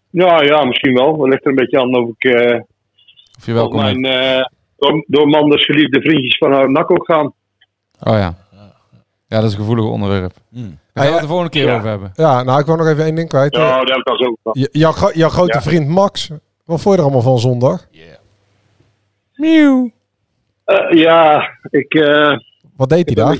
Ja, 0.10 0.42
ja, 0.42 0.64
misschien 0.66 0.94
wel. 0.94 1.20
Het 1.22 1.30
ligt 1.30 1.44
er 1.44 1.50
een 1.50 1.56
beetje 1.56 1.80
aan 1.82 1.96
of 1.96 2.10
ik 2.18 2.24
eh 2.34 2.60
Of 3.38 3.46
je 3.46 3.52
op 3.52 3.58
welkom 3.58 3.80
mijn 3.82 4.02
bent? 4.02 4.16
eh, 4.16 4.46
door, 4.78 5.04
door 5.08 5.28
Manders 5.28 5.66
geliefde 5.66 6.02
vriendjes 6.02 6.38
van 6.38 6.52
haar 6.52 6.72
nak 6.72 6.92
ook 6.92 7.06
gaan. 7.06 7.26
Oh 8.00 8.14
ja. 8.18 8.36
Ja, 9.28 9.40
dat 9.40 9.44
is 9.44 9.52
een 9.54 9.60
gevoelig 9.60 9.86
onderwerp. 9.86 10.34
Hmm. 10.50 10.80
Daar 10.94 11.04
gaan 11.04 11.06
we 11.06 11.12
het 11.12 11.22
de 11.22 11.28
volgende 11.28 11.52
keer 11.52 11.66
Ja. 11.66 11.76
over 11.76 11.90
hebben. 11.90 12.12
Ja, 12.16 12.44
nou, 12.44 12.60
ik 12.60 12.66
wil 12.66 12.76
nog 12.76 12.88
even 12.88 13.04
één 13.04 13.16
ding 13.16 13.30
kwijt. 13.30 13.56
Ja, 13.56 13.62
daar 13.70 13.80
heb 13.86 13.98
ik 13.98 14.08
al 14.08 14.18
zo 14.18 14.36
jouw, 14.72 14.92
gro- 14.92 15.12
jouw 15.14 15.30
grote 15.30 15.54
Ja. 15.58 15.62
vriend 15.62 15.88
Max, 15.88 16.28
wat 16.66 16.82
vond 16.82 16.84
je 16.84 16.92
er 16.92 17.02
allemaal 17.08 17.22
van 17.22 17.40
zondag? 17.40 17.88
Miauw. 19.36 19.92
Eh, 20.66 20.90
ja, 20.98 21.50
ik, 21.70 21.94
eh, 21.94 22.32
Wat 22.78 22.90
deed 22.90 23.06
hij 23.06 23.16
daar? 23.16 23.38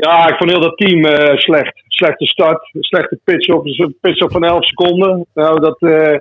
ja, 0.00 0.28
ik 0.28 0.36
vond 0.36 0.50
heel 0.50 0.60
dat 0.60 0.76
team 0.76 1.04
eh, 1.04 1.36
slecht. 1.36 1.82
Slechte 1.86 2.26
start, 2.26 2.70
slechte 2.72 3.18
pitch 3.24 3.48
op, 3.48 3.66
een 3.66 3.96
pitch 4.00 4.22
op 4.22 4.30
van 4.32 4.44
11 4.44 4.64
seconden. 4.66 5.26
Nou, 5.34 5.60
dat, 5.60 5.76
eh, 5.80 6.16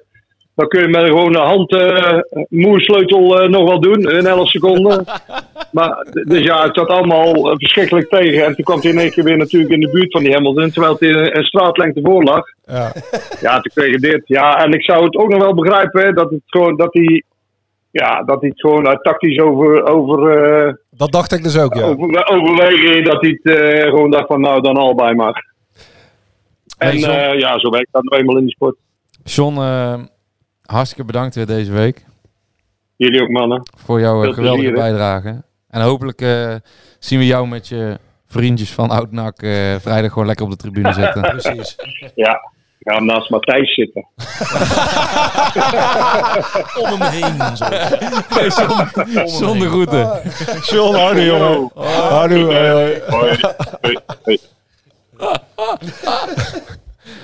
dan 0.55 0.67
kun 0.67 0.81
je 0.81 0.87
met 0.87 1.05
gewoon 1.05 1.35
een 1.35 1.45
hand 1.45 1.73
eh, 1.73 2.19
moersleutel 2.49 3.49
nog 3.49 3.69
wel 3.69 3.79
doen 3.79 4.11
in 4.11 4.25
11 4.25 4.49
seconden. 4.49 5.05
maar, 5.71 6.07
dus 6.11 6.43
ja, 6.43 6.63
het 6.63 6.75
zat 6.75 6.87
allemaal 6.87 7.57
verschrikkelijk 7.57 8.09
tegen. 8.09 8.45
En 8.45 8.55
toen 8.55 8.65
kwam 8.65 8.81
hij 8.81 8.91
in 8.91 8.99
één 8.99 9.11
keer 9.11 9.23
weer 9.23 9.37
natuurlijk 9.37 9.73
in 9.73 9.79
de 9.79 9.89
buurt 9.89 10.11
van 10.11 10.23
die 10.23 10.33
Hamilton, 10.33 10.71
terwijl 10.71 10.95
hij 10.99 11.09
een, 11.09 11.37
een 11.37 11.43
straatlengte 11.43 12.01
voor 12.03 12.23
lag. 12.23 12.43
Ja. 12.65 12.91
Ja, 13.39 13.59
toen 13.59 13.71
kreeg 13.73 13.91
je 13.91 13.99
dit. 13.99 14.21
Ja, 14.25 14.63
en 14.63 14.71
ik 14.71 14.83
zou 14.83 15.03
het 15.03 15.15
ook 15.15 15.29
nog 15.29 15.41
wel 15.41 15.53
begrijpen 15.53 16.01
hè, 16.01 16.13
dat, 16.13 16.29
het 16.29 16.41
gewoon, 16.45 16.75
dat 16.75 16.93
hij. 16.93 17.23
Ja, 17.91 18.23
dat 18.23 18.41
hij 18.41 18.49
het 18.49 18.59
gewoon 18.59 18.99
tactisch 19.01 19.39
over, 19.39 19.85
over, 19.85 20.79
Dat 20.97 21.11
dacht 21.11 21.31
ik 21.31 21.43
dus 21.43 21.57
ook, 21.57 21.75
ja. 21.75 21.81
over, 21.83 22.27
overwegen. 22.27 23.03
Dat 23.03 23.21
hij 23.21 23.39
het 23.41 23.55
eh, 23.57 23.81
gewoon 23.89 24.11
dacht 24.11 24.27
van 24.27 24.41
nou 24.41 24.61
dan 24.61 24.77
allebei 24.77 25.15
maar. 25.15 25.45
En 26.77 26.87
Hey, 26.87 26.97
John. 26.97 27.11
eh, 27.11 27.39
ja, 27.39 27.59
zo 27.59 27.69
werkt 27.69 27.87
dat 27.91 28.03
nou 28.03 28.21
eenmaal 28.21 28.37
in 28.37 28.43
die 28.43 28.51
sport. 28.53 28.75
John, 29.23 29.57
eh, 29.57 29.99
hartstikke 30.65 31.05
bedankt 31.05 31.35
weer 31.35 31.45
deze 31.45 31.71
week 31.71 32.05
Jullie 32.95 33.21
ook 33.21 33.29
mannen. 33.29 33.61
voor 33.77 33.99
jouw 33.99 34.21
Veel 34.21 34.33
geweldige 34.33 34.71
plezier, 34.71 34.81
bijdrage. 34.89 35.43
En 35.69 35.81
hopelijk 35.81 36.21
eh, 36.21 36.55
zien 36.99 37.19
we 37.19 37.25
jou 37.25 37.47
met 37.47 37.67
je 37.67 37.97
vriendjes 38.27 38.71
van 38.73 38.89
Oudnak 38.89 39.41
eh 39.41 39.75
vrijdag 39.75 40.11
gewoon 40.11 40.27
lekker 40.27 40.45
op 40.45 40.51
de 40.51 40.57
tribune 40.57 40.93
zitten. 41.03 41.21
Precies. 41.21 41.75
Ja, 42.15 42.51
ga 42.91 42.99
naast 42.99 43.29
Matthijs 43.29 43.73
zitten. 43.73 44.07
Om 46.81 47.01
hem 47.01 47.11
heen. 47.11 47.41
en 47.41 47.57
Zo. 48.51 48.67
Zonder 49.25 49.69
groeten. 49.69 50.09
John, 50.65 50.95
harde 50.95 51.25
jongen. 51.25 51.71
Harde, 52.09 52.39
hoi, 52.39 52.69
hoi. 52.69 53.01
Hoi. 53.09 53.37
Hoi. 53.81 53.97
Hoi. 54.25 54.39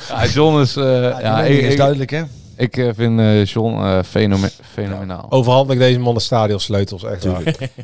Ja, 0.09 0.25
John 0.25 0.59
is... 0.61 0.75
eh, 0.75 0.83
Ja, 1.01 1.19
ja, 1.19 1.41
die 1.43 1.57
ik, 1.61 1.65
is 1.69 1.75
duidelijk, 1.75 2.09
hè? 2.11 2.21
Ik 2.57 2.77
eh, 2.77 2.89
vind 2.95 3.19
eh, 3.19 3.45
John 3.45 3.83
eh, 3.83 3.99
fenome- 4.03 4.49
fenomenaal. 4.73 5.25
Overhandig 5.29 5.77
deze 5.77 5.99
man 5.99 6.13
de 6.13 6.19
stadionsleutels, 6.19 7.03
echt 7.03 7.25
waar. 7.25 7.41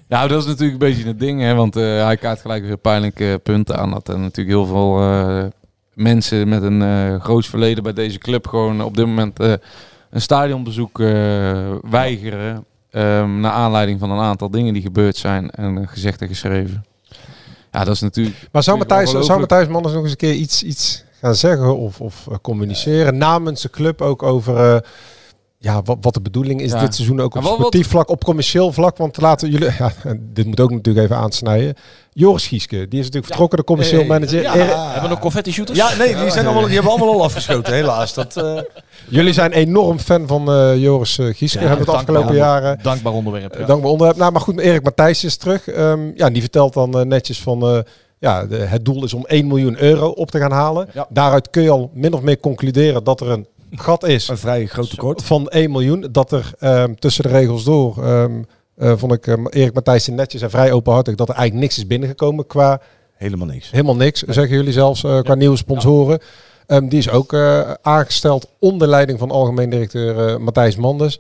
Nou, 0.07 0.27
dat 0.27 0.41
is 0.41 0.45
natuurlijk 0.47 0.81
een 0.83 0.89
beetje 0.89 1.07
het 1.07 1.19
ding, 1.19 1.41
hè, 1.41 1.53
want 1.55 1.75
eh, 1.75 2.03
hij 2.05 2.17
kaart 2.17 2.41
gelijk 2.41 2.63
weer 2.65 2.77
pijnlijke 2.77 3.39
punten 3.43 3.77
aan. 3.77 3.91
Dat 3.91 4.07
er 4.07 4.19
natuurlijk 4.19 4.55
heel 4.57 4.65
veel 4.65 4.99
eh, 5.01 5.43
mensen 5.99 6.47
met 6.47 6.63
een 6.63 6.81
eh 6.81 7.21
groot 7.21 7.45
verleden 7.45 7.83
bij 7.83 7.93
deze 7.93 8.17
club 8.17 8.47
gewoon 8.47 8.81
op 8.81 8.97
dit 8.97 9.05
moment 9.05 9.39
eh, 9.39 9.53
een 10.09 10.21
stadionbezoek 10.21 10.99
eh, 10.99 11.07
weigeren. 11.89 12.65
ehm, 12.91 13.39
naar 13.39 13.51
aanleiding 13.51 13.99
van 13.99 14.11
een 14.11 14.19
aantal 14.19 14.49
dingen 14.49 14.73
die 14.73 14.81
gebeurd 14.81 15.15
zijn 15.15 15.49
en 15.49 15.87
gezegd 15.87 16.21
en 16.21 16.27
geschreven. 16.27 16.85
Ja, 17.71 17.83
dat 17.83 17.93
is 17.93 18.01
natuurlijk. 18.01 18.47
Maar 18.51 18.63
zou 18.63 18.77
Matthijs, 18.77 19.09
zou. 19.09 19.39
Matthijs 19.39 19.67
Manders 19.67 19.93
nog 19.93 20.03
eens 20.03 20.11
een 20.11 20.17
keer 20.17 20.33
iets, 20.33 20.63
iets 20.63 21.03
gaan 21.21 21.35
zeggen 21.35 21.77
of, 21.77 22.01
of 22.01 22.27
communiceren 22.41 23.17
namens 23.17 23.61
de 23.61 23.69
club 23.69 24.01
ook 24.01 24.23
over 24.23 24.83
ja, 25.61 25.81
wat, 25.81 25.97
wat 26.01 26.13
de 26.13 26.21
bedoeling 26.21 26.61
is 26.61 26.71
Ja. 26.71 26.79
dit 26.79 26.95
seizoen 26.95 27.21
ook 27.21 27.35
op 27.35 27.43
wat- 27.43 27.53
sportief 27.53 27.87
vlak, 27.87 28.09
op 28.09 28.23
commercieel 28.23 28.71
vlak? 28.71 28.97
Want 28.97 29.21
laten 29.21 29.49
jullie, 29.49 29.69
ja, 29.79 29.91
en 30.03 30.29
dit 30.33 30.45
moet 30.45 30.59
ook 30.59 30.71
natuurlijk 30.71 31.05
even 31.05 31.17
aansnijden. 31.21 31.73
Joris 32.13 32.47
Gieske, 32.47 32.75
die 32.77 32.99
is 32.99 33.05
natuurlijk 33.05 33.25
vertrokken, 33.25 33.57
de 33.57 33.63
commercieel 33.63 34.03
manager. 34.05 34.41
ja. 34.41 34.55
Er- 34.55 34.65
Hebben 34.83 35.01
we 35.01 35.07
nog 35.07 35.19
confetti 35.19 35.51
shooters? 35.51 35.77
Ja, 35.77 35.95
nee, 35.95 36.15
die, 36.15 36.29
zijn 36.31 36.45
allemaal, 36.45 36.63
die 36.65 36.73
hebben 36.73 36.91
allemaal 36.91 37.13
al 37.13 37.23
afgeschoten, 37.23 37.73
helaas. 37.73 38.13
Dat, 38.13 38.37
eh, 38.37 38.59
Jullie 39.09 39.33
zijn 39.33 39.51
enorm 39.51 39.99
fan 39.99 40.27
van 40.27 40.51
eh, 40.51 40.77
Joris 40.81 41.17
eh, 41.17 41.25
Gieske. 41.35 41.59
Ja, 41.61 41.67
hebben 41.67 41.85
het 41.85 41.95
afgelopen 41.95 42.35
jaren. 42.35 42.79
Dankbaar 42.83 43.13
onderwerp. 43.13 43.53
Eh, 43.53 43.59
Ja. 43.59 43.65
Dankbaar 43.65 43.91
onderwerp. 43.91 44.19
Nou, 44.19 44.31
maar 44.31 44.41
goed, 44.41 44.59
Erik 44.59 44.83
Matthijs 44.83 45.23
is 45.23 45.37
terug. 45.37 45.67
Ehm, 45.67 46.11
ja, 46.15 46.29
die 46.29 46.41
vertelt 46.41 46.73
dan 46.73 46.99
eh, 46.99 47.05
netjes 47.05 47.41
van... 47.41 47.61
eh, 47.63 47.79
ja, 48.19 48.45
de, 48.45 48.55
het 48.55 48.85
doel 48.85 49.03
is 49.03 49.13
om 49.13 49.25
1 49.25 49.47
miljoen 49.47 49.81
euro 49.81 50.07
op 50.07 50.31
te 50.31 50.39
gaan 50.39 50.51
halen. 50.51 50.87
Ja. 50.93 51.07
Daaruit 51.09 51.49
kun 51.49 51.61
je 51.63 51.69
al 51.69 51.91
min 51.93 52.13
of 52.13 52.21
meer 52.21 52.39
concluderen 52.39 53.03
dat 53.03 53.21
er 53.21 53.29
een 53.29 53.47
gat 53.71 54.03
is 54.03 54.27
een 54.27 54.37
vrij 54.37 54.65
groot 54.65 54.89
tekort. 54.89 55.23
van 55.23 55.47
1 55.47 55.71
miljoen. 55.71 56.07
Dat 56.11 56.31
er 56.31 56.51
ehm, 56.59 56.93
tussen 56.93 57.23
de 57.23 57.29
regels 57.29 57.63
door... 57.63 58.03
ehm, 58.03 58.41
eh, 58.75 58.93
vond 58.95 59.13
ik 59.13 59.27
ehm, 59.27 59.47
Erik 59.47 59.73
Matthijs 59.73 60.07
netjes 60.07 60.41
en 60.41 60.49
vrij 60.49 60.71
openhartig... 60.71 61.15
dat 61.15 61.29
er 61.29 61.35
eigenlijk 61.35 61.63
niks 61.63 61.77
is 61.77 61.87
binnengekomen 61.87 62.47
qua... 62.47 62.81
Helemaal 63.15 63.47
niks. 63.47 63.71
Helemaal 63.71 63.95
niks, 63.95 64.21
zeggen 64.21 64.55
jullie 64.55 64.73
zelfs, 64.73 65.03
eh, 65.03 65.19
qua 65.19 65.35
nieuwe 65.35 65.57
sponsoren. 65.57 66.19
Die 66.67 66.99
is 66.99 67.09
ook 67.09 67.33
eh, 67.33 67.71
aangesteld 67.81 68.49
onder 68.59 68.87
leiding 68.87 69.19
van 69.19 69.31
algemeen 69.31 69.69
directeur 69.69 70.41
Matthijs 70.41 70.75
Manders. 70.75 71.19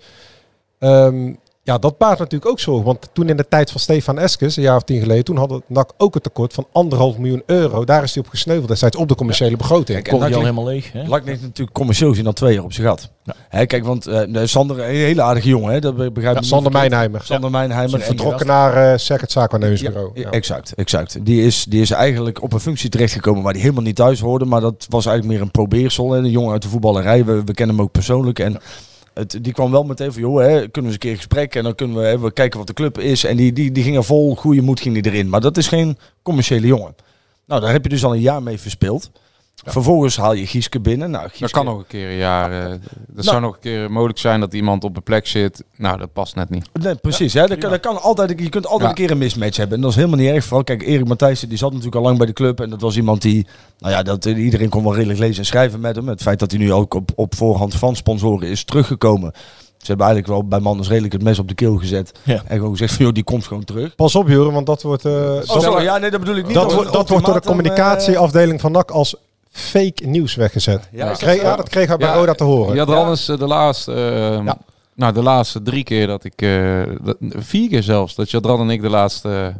Ja, 1.63 1.77
dat 1.77 1.97
baart 1.97 2.19
natuurlijk 2.19 2.51
ook 2.51 2.59
zorgen. 2.59 2.85
Want 2.85 3.09
toen 3.13 3.29
in 3.29 3.37
de 3.37 3.47
tijd 3.49 3.71
van 3.71 3.79
Stefan 3.79 4.19
Eskes, 4.19 4.55
een 4.57 4.63
jaar 4.63 4.75
of 4.75 4.83
tien 4.83 5.01
geleden, 5.01 5.23
toen 5.23 5.37
had 5.37 5.61
NAC 5.67 5.91
ook 5.97 6.15
een 6.15 6.21
tekort 6.21 6.53
van 6.53 6.67
anderhalf 6.71 7.17
miljoen 7.17 7.43
euro. 7.45 7.85
Daar 7.85 8.03
is 8.03 8.13
hij 8.13 8.23
op 8.23 8.29
gesneuveld 8.29 8.67
destijds 8.67 8.97
op 8.97 9.07
de 9.07 9.15
commerciële 9.15 9.57
begroting. 9.57 10.07
Komt 10.07 10.25
die 10.25 10.35
al 10.35 10.41
helemaal 10.41 10.65
leeg. 10.65 10.91
Hè? 10.91 11.07
Lak 11.07 11.25
heeft 11.25 11.41
natuurlijk 11.41 11.77
commercieel 11.77 12.09
gezien 12.09 12.25
al 12.25 12.33
twee 12.33 12.53
jaar 12.53 12.63
op 12.63 12.73
zich 12.73 12.83
gehad. 12.83 13.09
Hè, 13.49 13.65
kijk, 13.65 13.83
want 13.85 14.07
eh, 14.07 14.41
Sander, 14.43 14.79
een 14.79 14.85
hele 14.95 15.21
aardige 15.21 15.47
jongen, 15.47 15.73
hè, 15.73 15.79
dat 15.79 15.95
be- 15.95 16.11
begrijp 16.11 16.35
Ja. 16.35 16.41
Sander 16.41 16.71
niet. 16.71 16.79
Mijnheimer. 16.79 17.21
Sander 17.23 17.51
Mijnheimer. 17.51 17.99
Vertrokken 18.01 18.39
En- 18.39 18.47
naar 18.47 18.91
uh, 18.91 18.97
Secret 18.97 19.31
Zaakwaarnemersbureau. 19.31 20.11
Ja, 20.13 20.29
Exact, 20.29 20.73
exact. 20.73 21.25
Die 21.25 21.45
is, 21.45 21.65
die 21.69 21.81
is 21.81 21.91
eigenlijk 21.91 22.41
op 22.41 22.53
een 22.53 22.59
functie 22.59 22.89
terechtgekomen 22.89 23.43
waar 23.43 23.51
hij 23.53 23.61
helemaal 23.61 23.83
niet 23.83 23.95
thuis 23.95 24.19
hoorde. 24.19 24.45
Maar 24.45 24.61
dat 24.61 24.85
was 24.89 25.05
eigenlijk 25.05 25.35
meer 25.37 25.45
een 25.45 25.51
probeersel. 25.51 26.11
Hè. 26.11 26.17
Een 26.17 26.29
jongen 26.29 26.51
uit 26.51 26.61
de 26.61 26.69
voetballerij. 26.69 27.25
We, 27.25 27.43
we 27.43 27.53
kennen 27.53 27.75
hem 27.75 27.85
ook 27.85 27.91
persoonlijk. 27.91 28.39
En 28.39 28.57
die 29.27 29.53
kwam 29.53 29.71
wel 29.71 29.83
meteen 29.83 30.13
van, 30.13 30.21
joh, 30.21 30.39
hè, 30.39 30.47
kunnen 30.47 30.71
we 30.71 30.81
eens 30.81 30.93
een 30.93 30.99
keer 30.99 31.15
gesprek. 31.15 31.55
En 31.55 31.63
dan 31.63 31.75
kunnen 31.75 31.97
we 31.97 32.07
even 32.07 32.33
kijken 32.33 32.57
wat 32.57 32.67
de 32.67 32.73
club 32.73 32.99
is. 32.99 33.23
En 33.23 33.37
die, 33.37 33.53
die, 33.53 33.71
die 33.71 33.83
ging 33.83 33.95
er 33.95 34.03
vol 34.03 34.35
goede 34.35 34.61
moed 34.61 34.79
ging 34.79 35.01
die 35.01 35.11
erin. 35.11 35.29
Maar 35.29 35.41
dat 35.41 35.57
is 35.57 35.67
geen 35.67 35.97
commerciële 36.21 36.67
jongen. 36.67 36.95
Nou, 37.45 37.61
daar 37.61 37.71
heb 37.71 37.83
je 37.83 37.89
dus 37.89 38.03
al 38.03 38.13
een 38.13 38.21
jaar 38.21 38.43
mee 38.43 38.59
verspeeld. 38.59 39.11
Vervolgens 39.65 40.17
haal 40.17 40.33
je 40.33 40.47
Gieske 40.47 40.79
binnen. 40.79 41.11
Nou, 41.11 41.23
Gieske, 41.23 41.39
Dat 41.39 41.51
kan 41.51 41.65
nog 41.65 41.77
een 41.77 41.87
keer 41.87 42.09
een 42.09 42.15
jaar. 42.15 42.65
eh, 42.71 42.73
dat 43.07 43.25
zou 43.25 43.41
nog 43.41 43.53
een 43.53 43.59
keer 43.59 43.91
mogelijk 43.91 44.19
zijn 44.19 44.39
dat 44.39 44.53
iemand 44.53 44.83
op 44.83 44.95
een 44.95 45.03
plek 45.03 45.27
zit. 45.27 45.63
Nou, 45.75 45.97
dat 45.97 46.13
past 46.13 46.35
net 46.35 46.49
niet. 46.49 46.69
Nee, 46.81 46.95
precies. 46.95 47.33
hè. 47.33 47.47
Dat, 47.47 47.57
kan, 47.57 47.69
dat 47.69 47.79
kan 47.79 48.01
altijd, 48.01 48.29
je 48.39 48.49
kunt 48.49 48.65
altijd 48.65 48.81
Ja. 48.81 48.89
een 48.89 48.93
keer 48.95 49.11
een 49.11 49.17
mismatch 49.17 49.57
hebben. 49.57 49.75
En 49.75 49.81
dat 49.81 49.89
is 49.91 49.95
helemaal 49.97 50.17
niet 50.19 50.29
erg. 50.29 50.43
Vooral, 50.43 50.63
kijk, 50.63 50.81
Erik 50.81 51.07
Matthijssen 51.07 51.49
die 51.49 51.57
zat 51.57 51.69
natuurlijk 51.69 51.95
al 51.97 52.01
lang 52.03 52.17
bij 52.17 52.27
de 52.27 52.33
club. 52.33 52.59
En 52.59 52.69
dat 52.69 52.81
was 52.81 52.95
iemand 52.97 53.21
die, 53.21 53.47
nou 53.79 53.93
ja, 53.93 54.03
dat, 54.03 54.25
eh, 54.25 54.43
iedereen 54.43 54.69
kon 54.69 54.83
wel 54.83 54.95
redelijk 54.95 55.19
lezen 55.19 55.37
en 55.37 55.45
schrijven 55.45 55.79
met 55.79 55.95
hem. 55.95 56.07
Het 56.07 56.21
feit 56.21 56.39
dat 56.39 56.51
hij 56.51 56.59
nu 56.59 56.73
ook 56.73 56.93
op, 56.93 57.11
op 57.15 57.35
voorhand 57.35 57.75
van 57.75 57.95
sponsoren 57.95 58.47
is 58.47 58.63
teruggekomen. 58.63 59.31
Ze 59.77 59.85
hebben 59.85 60.05
eigenlijk 60.05 60.35
wel 60.39 60.47
bij 60.47 60.59
Manders 60.59 60.87
redelijk 60.89 61.13
het 61.13 61.23
mes 61.23 61.39
op 61.39 61.47
de 61.47 61.53
keel 61.53 61.75
gezet. 61.77 62.11
Ja. 62.23 62.41
En 62.47 62.55
gewoon 62.57 62.71
gezegd 62.71 62.93
van, 62.93 63.05
joh, 63.05 63.13
die 63.13 63.23
komt 63.23 63.47
gewoon 63.47 63.63
terug. 63.63 63.95
Pas 63.95 64.15
op, 64.15 64.27
Joren, 64.27 64.53
want 64.53 64.65
dat 64.65 64.81
wordt... 64.81 65.05
eh, 65.05 65.11
Oh, 65.13 65.41
sorry, 65.43 65.83
ja, 65.83 65.97
nee, 65.97 66.09
dat 66.09 66.19
bedoel 66.19 66.35
ik 66.35 66.45
niet. 66.45 66.53
dat, 66.53 66.73
wordt, 66.73 66.87
een 66.87 66.93
dat 66.93 67.09
wordt 67.09 67.25
door 67.25 67.33
de 67.41 67.47
communicatieafdeling 67.47 68.61
van 68.61 68.71
NAC 68.71 68.91
als 68.91 69.15
fake 69.51 70.05
nieuws 70.05 70.35
weggezet. 70.35 70.89
Ja, 70.91 71.07
dat, 71.07 71.17
kreeg, 71.17 71.41
zo? 71.41 71.47
ja, 71.47 71.55
dat 71.55 71.69
kreeg 71.69 71.87
hij 71.87 71.97
bij 71.97 72.07
Ja, 72.07 72.13
Roda 72.13 72.33
te 72.33 72.43
horen. 72.43 72.73
Je 72.73 72.79
had 72.79 72.89
er 72.89 72.95
anders 72.95 73.27
eh, 73.27 73.37
de 73.37 73.47
laatste, 73.47 73.93
eh, 73.93 74.53
nou 74.95 75.13
de 75.13 75.21
laatste 75.23 75.61
drie 75.61 75.83
keer 75.83 76.07
dat 76.07 76.23
ik, 76.23 76.41
eh, 76.41 76.81
vier 77.19 77.69
keer 77.69 77.83
zelfs, 77.83 78.15
dat 78.15 78.31
Jadran 78.31 78.59
en 78.61 78.69
ik 78.69 78.81
de 78.81 78.89
laatste 78.89 79.55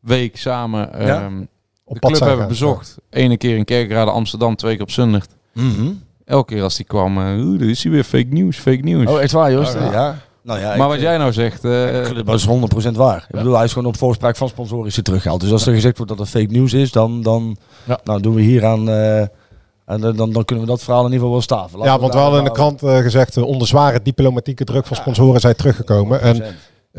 week 0.00 0.36
samen 0.36 0.92
ehm, 0.92 1.06
Ja? 1.06 1.28
de 1.28 1.46
Op 1.84 2.00
pad 2.00 2.10
club 2.10 2.20
hebben 2.20 2.38
gaan, 2.38 2.48
bezocht. 2.48 2.96
Ene 3.10 3.36
keer 3.36 3.56
in 3.56 3.64
Kerkrade 3.64 4.10
Amsterdam, 4.10 4.56
twee 4.56 4.72
keer 4.72 4.82
op 4.82 4.90
Zundert. 4.90 5.30
Mhm. 5.52 5.90
Elke 6.24 6.54
keer 6.54 6.62
als 6.62 6.76
die 6.76 6.86
kwam, 6.86 7.18
eh 7.18 7.46
oeh, 7.46 7.60
er 7.60 7.68
is 7.68 7.82
hier 7.82 7.92
weer 7.92 8.04
fake 8.04 8.26
nieuws, 8.30 8.56
fake 8.56 8.82
nieuws. 8.82 9.06
Oh, 9.06 9.20
echt 9.20 9.32
waar, 9.32 9.52
Joost? 9.52 9.74
Ja. 9.74 9.92
ja. 9.92 10.18
Nou 10.48 10.60
ja, 10.60 10.76
maar 10.76 10.88
wat 10.88 10.96
eh, 10.96 11.02
jij 11.02 11.18
nou 11.18 11.32
zegt, 11.32 11.64
eh, 11.64 12.14
Dat 12.14 12.24
was 12.24 12.46
100% 12.46 12.96
waar. 12.96 13.26
Ik 13.28 13.36
bedoel, 13.36 13.54
hij 13.54 13.64
is 13.64 13.72
gewoon 13.72 13.88
op 13.88 13.96
voorspraak 13.96 14.36
van 14.36 14.48
sponsoren 14.48 14.86
is 14.86 14.94
hij 14.94 15.04
teruggehaald. 15.04 15.40
Dus 15.40 15.52
als 15.52 15.66
er 15.66 15.74
gezegd 15.74 15.96
wordt 15.96 16.12
dat 16.12 16.20
het 16.20 16.30
fake 16.30 16.52
news 16.52 16.72
is, 16.72 16.92
dan, 16.92 17.22
dan 17.22 17.56
nou, 18.04 18.20
doen 18.20 18.34
we 18.34 18.40
hier 18.40 18.66
aan... 18.66 18.88
eh, 18.88 19.26
en 19.88 20.00
dan, 20.00 20.32
dan 20.32 20.44
kunnen 20.44 20.64
we 20.64 20.70
dat 20.70 20.82
verhaal 20.82 21.06
in 21.06 21.12
ieder 21.12 21.18
geval 21.18 21.32
wel 21.32 21.42
staven. 21.42 21.78
Laten 21.78 21.92
Ja, 21.92 22.00
want 22.00 22.12
we 22.12 22.18
hadden 22.18 22.38
in 22.38 22.44
de 22.44 22.52
krant 22.52 22.82
eh, 22.82 22.98
gezegd, 22.98 23.36
eh, 23.36 23.44
onder 23.44 23.66
zware 23.66 24.02
diplomatieke 24.02 24.64
druk 24.64 24.86
van 24.86 24.96
sponsoren 24.96 25.40
zijn 25.40 25.56
teruggekomen. 25.56 26.20
En 26.20 26.44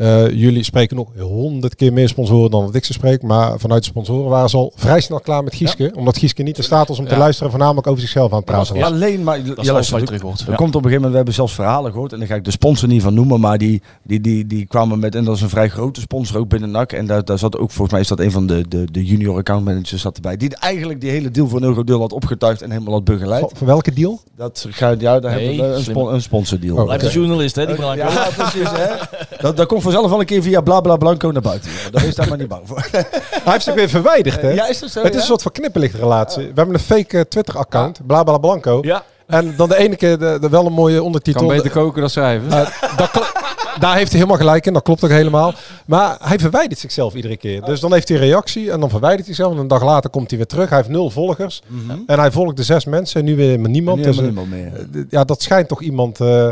eh, 0.00 0.30
jullie 0.30 0.62
spreken 0.62 0.96
nog 0.96 1.08
honderd 1.18 1.74
keer 1.74 1.92
meer 1.92 2.08
sponsoren 2.08 2.50
dan 2.50 2.64
dat 2.66 2.74
ik 2.74 2.84
ze 2.84 2.92
spreek. 2.92 3.22
Maar 3.22 3.58
vanuit 3.58 3.82
de 3.82 3.88
sponsoren 3.88 4.30
waren 4.30 4.48
ze 4.48 4.56
al 4.56 4.72
vrij 4.76 5.00
snel 5.00 5.20
klaar 5.20 5.44
met 5.44 5.54
Gieske. 5.54 5.92
Omdat 5.96 6.18
Gieske 6.18 6.42
niet 6.42 6.56
in 6.58 6.64
staat 6.64 6.88
was 6.88 6.98
om 6.98 7.04
te 7.06 7.12
Ja. 7.14 7.18
luisteren, 7.18 7.50
voornamelijk 7.50 7.86
over 7.86 8.00
zichzelf 8.00 8.30
aan 8.30 8.36
het 8.36 8.44
praten 8.46 8.76
Ja, 8.76 8.86
alleen 8.86 9.22
maar... 9.22 9.38
is 9.38 9.44
ja, 9.66 9.72
luister, 9.72 9.98
er- 9.98 10.04
terug 10.04 10.20
hoort. 10.22 10.40
Er 10.40 10.50
Ja. 10.50 10.54
komt 10.54 10.74
op 10.74 10.84
een 10.84 10.90
gegeven 10.90 10.92
moment, 10.92 11.10
we 11.10 11.16
hebben 11.16 11.34
zelfs 11.34 11.54
verhalen 11.54 11.92
gehoord. 11.92 12.12
En 12.12 12.18
daar 12.18 12.28
ga 12.28 12.34
ik 12.34 12.44
de 12.44 12.50
sponsor 12.50 12.88
niet 12.88 13.02
van 13.02 13.14
noemen. 13.14 13.40
Maar 13.40 13.58
die, 13.58 13.82
die, 14.02 14.20
die, 14.20 14.46
die 14.46 14.66
kwamen 14.66 14.98
met... 14.98 15.14
En 15.14 15.24
dat 15.24 15.36
is 15.36 15.42
een 15.42 15.48
vrij 15.48 15.68
grote 15.68 16.00
sponsor 16.00 16.38
ook 16.38 16.48
binnen 16.48 16.70
NAC. 16.70 16.92
En 16.92 17.06
daar, 17.06 17.24
daar 17.24 17.38
zat 17.38 17.58
ook, 17.58 17.70
volgens 17.70 17.90
mij 17.90 18.00
is 18.00 18.08
dat 18.08 18.20
een 18.20 18.30
van 18.30 18.46
de, 18.46 18.64
de, 18.68 18.84
de 18.92 19.04
junior 19.04 19.36
account 19.36 19.64
managers 19.64 20.02
zat 20.02 20.16
erbij. 20.16 20.36
Die 20.36 20.56
eigenlijk 20.56 21.00
die 21.00 21.10
hele 21.10 21.30
deal 21.30 21.48
voor 21.48 21.58
een 21.58 21.64
euro 21.68 21.84
deel 21.84 22.00
had 22.00 22.12
opgetuigd 22.12 22.62
en 22.62 22.70
helemaal 22.70 22.92
had 22.94 23.04
begeleid. 23.04 23.40
Van, 23.40 23.50
van 23.54 23.66
welke 23.66 23.92
deal? 23.92 24.20
Dat 24.36 24.66
gaat, 24.70 25.00
ja, 25.00 25.20
daar 25.20 25.34
Nee, 25.34 25.46
hebben 25.46 25.68
we 25.70 25.76
een, 25.76 25.82
spon, 25.82 26.12
een 26.14 26.22
sponsordeal. 26.22 26.76
Oh, 26.76 26.84
Blijft 26.84 27.04
een 27.04 27.10
journalist, 27.10 27.56
hè, 27.56 27.66
die 27.66 27.74
Branco. 27.74 27.96
Ja, 27.96 28.28
precies. 28.36 28.70
Hè? 28.70 28.86
Dat, 29.40 29.56
dat 29.56 29.66
komt 29.66 29.82
vanzelf 29.92 30.12
al 30.12 30.20
een 30.20 30.26
keer 30.26 30.42
via 30.42 30.60
bla 30.60 30.80
bla 30.80 30.96
blanco 30.96 31.30
naar 31.30 31.42
buiten. 31.42 31.70
Daar 31.90 32.04
is 32.04 32.14
daar 32.14 32.28
maar 32.28 32.38
niet 32.38 32.48
bang 32.48 32.62
voor. 32.64 32.86
Hij 32.90 33.52
heeft 33.52 33.64
zich 33.64 33.74
weer 33.74 33.88
verwijderd, 33.88 34.42
hè? 34.42 34.50
Ja, 34.50 34.68
is 34.68 34.78
dat 34.78 34.90
zo? 34.90 35.02
Het 35.02 35.14
is 35.14 35.20
een 35.20 35.26
soort 35.26 35.42
van 35.42 35.52
knipperlichtrelatie. 35.52 36.42
We 36.42 36.52
hebben 36.54 36.74
een 36.74 36.80
fake 36.80 37.18
eh, 37.18 37.24
Twitter-account, 37.24 38.00
bla 38.06 38.22
bla 38.22 38.38
blanco. 38.38 38.78
Ja. 38.82 39.04
En 39.26 39.54
dan 39.56 39.68
de 39.68 39.76
ene 39.76 39.96
keer 39.96 40.18
de, 40.18 40.38
de 40.40 40.48
wel 40.48 40.66
een 40.66 40.72
mooie 40.72 41.02
ondertitel. 41.02 41.46
kan 41.46 41.56
beter 41.56 41.70
koken 41.70 42.00
dan 42.00 42.10
schrijven. 42.10 42.52
Eh, 42.52 42.68
dat 42.96 43.10
daar 43.78 43.96
heeft 43.96 44.10
hij 44.10 44.18
helemaal 44.20 44.40
gelijk 44.40 44.66
in, 44.66 44.72
dat 44.72 44.82
klopt 44.82 45.04
ook 45.04 45.10
helemaal. 45.10 45.54
Maar 45.86 46.16
hij 46.22 46.38
verwijdert 46.38 46.80
zichzelf 46.80 47.14
iedere 47.14 47.36
keer. 47.36 47.60
Dus 47.60 47.80
dan 47.80 47.92
heeft 47.92 48.08
hij 48.08 48.16
een 48.18 48.22
reactie 48.22 48.70
en 48.70 48.80
dan 48.80 48.90
verwijdert 48.90 49.26
hij 49.26 49.34
zichzelf. 49.34 49.52
En 49.56 49.60
een 49.62 49.68
dag 49.68 49.84
later 49.84 50.10
komt 50.10 50.28
hij 50.28 50.38
weer 50.38 50.46
terug. 50.46 50.68
Hij 50.68 50.78
heeft 50.78 50.90
nul 50.90 51.10
volgers. 51.10 51.62
En 52.06 52.18
hij 52.18 52.30
volgt 52.30 52.56
de 52.56 52.62
zes 52.62 52.84
mensen 52.84 53.20
en 53.20 53.26
nu 53.26 53.36
weer 53.36 53.60
met 53.60 53.70
niemand. 53.70 53.98
Nu 53.98 54.04
Dus, 54.04 54.16
helemaal 54.16 54.44
eh, 54.44 54.50
niemand 54.50 54.92
meer. 54.92 55.06
ja, 55.10 55.24
dat 55.24 55.42
schijnt 55.42 55.68
toch 55.68 55.80
iemand 55.80 56.20
eh, 56.20 56.50